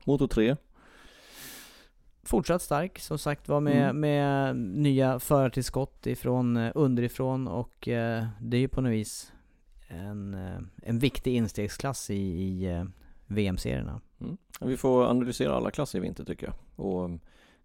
Motor 0.04 0.26
3. 0.26 0.56
Fortsatt 2.24 2.62
stark 2.62 2.98
som 2.98 3.18
sagt 3.18 3.48
var 3.48 3.60
med, 3.60 3.82
Mm. 3.90 4.00
med 4.00 4.56
nya 4.56 5.18
förartillskott 5.20 6.06
ifrån 6.06 6.56
eh, 6.56 6.72
underifrån 6.74 7.48
och 7.48 7.88
eh, 7.88 8.24
det 8.40 8.56
är 8.56 8.60
ju 8.60 8.68
på 8.68 8.80
något 8.80 8.92
vis 8.92 9.32
en, 9.88 10.34
eh, 10.34 10.58
en 10.82 10.98
viktig 10.98 11.34
instegsklass 11.36 12.10
i, 12.10 12.14
i 12.14 12.64
eh, 12.64 12.84
VM-serierna. 13.26 14.00
Mm. 14.20 14.36
Vi 14.60 14.76
får 14.76 15.04
analysera 15.04 15.54
alla 15.54 15.70
klasser 15.70 15.98
i 15.98 16.02
vinter 16.02 16.24
tycker 16.24 16.46
jag. 16.46 16.86
Och 16.86 17.04
um, 17.04 17.20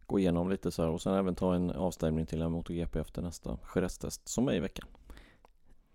gå 0.06 0.20
igenom 0.20 0.50
lite 0.50 0.72
så 0.72 0.82
här 0.82 0.90
och 0.90 1.02
sen 1.02 1.14
även 1.14 1.36
ta 1.36 1.56
en 1.56 1.72
avstämning 1.72 2.26
till 2.26 2.42
en 2.42 2.52
MotoGP 2.52 3.00
efter 3.00 3.22
nästa 3.22 3.58
Jerez-test 3.76 4.28
som 4.28 4.48
är 4.48 4.54
i 4.54 4.60
veckan. 4.60 4.88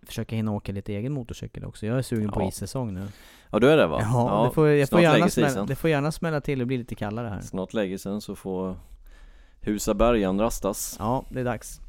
Försöka 0.07 0.37
hinna 0.37 0.53
åka 0.53 0.73
lite 0.73 0.93
egen 0.95 1.13
motorcykel 1.13 1.65
också. 1.65 1.87
Jag 1.87 1.99
är 1.99 2.03
sugen 2.03 2.31
på 2.31 2.41
Ja. 2.43 2.49
issäsong 2.49 2.95
nu. 2.95 3.07
Ja 3.51 3.59
du 3.59 3.71
är 3.71 3.77
det 3.77 3.87
va? 3.87 3.99
Ja, 4.03 4.45
det 4.49 4.55
får, 4.55 4.69
jag 4.69 4.89
får 4.89 5.01
gärna 5.01 5.29
smälla, 5.29 5.65
det 5.65 5.77
får 5.77 5.91
gärna 5.91 6.13
smälla 6.13 6.41
till 6.41 6.61
och 6.61 6.67
bli 6.67 6.77
lite 6.79 6.95
kallare 6.95 7.29
här. 7.29 7.41
Snart 7.41 7.75
lägger 7.75 7.99
sen 7.99 8.21
så 8.21 8.37
får 8.37 8.77
Husa 9.61 9.95
bergan 9.95 10.41
rastas. 10.41 10.97
Ja, 10.99 11.25
det 11.31 11.41
är 11.41 11.45
dags. 11.45 11.81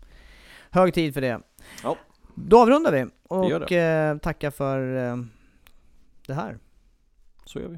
Hög 0.70 0.94
tid 0.94 1.14
för 1.14 1.22
det. 1.22 1.40
Ja. 1.84 1.98
Då 2.36 2.62
avrundar 2.62 2.92
vi 2.92 3.04
Vi 3.04 3.54
och 3.54 3.72
eh, 3.72 4.18
tackar 4.18 4.52
för 4.52 5.10
eh, 5.12 5.18
det 6.28 6.34
här. 6.34 6.58
Så 7.46 7.60
gör 7.60 7.68
vi. 7.68 7.78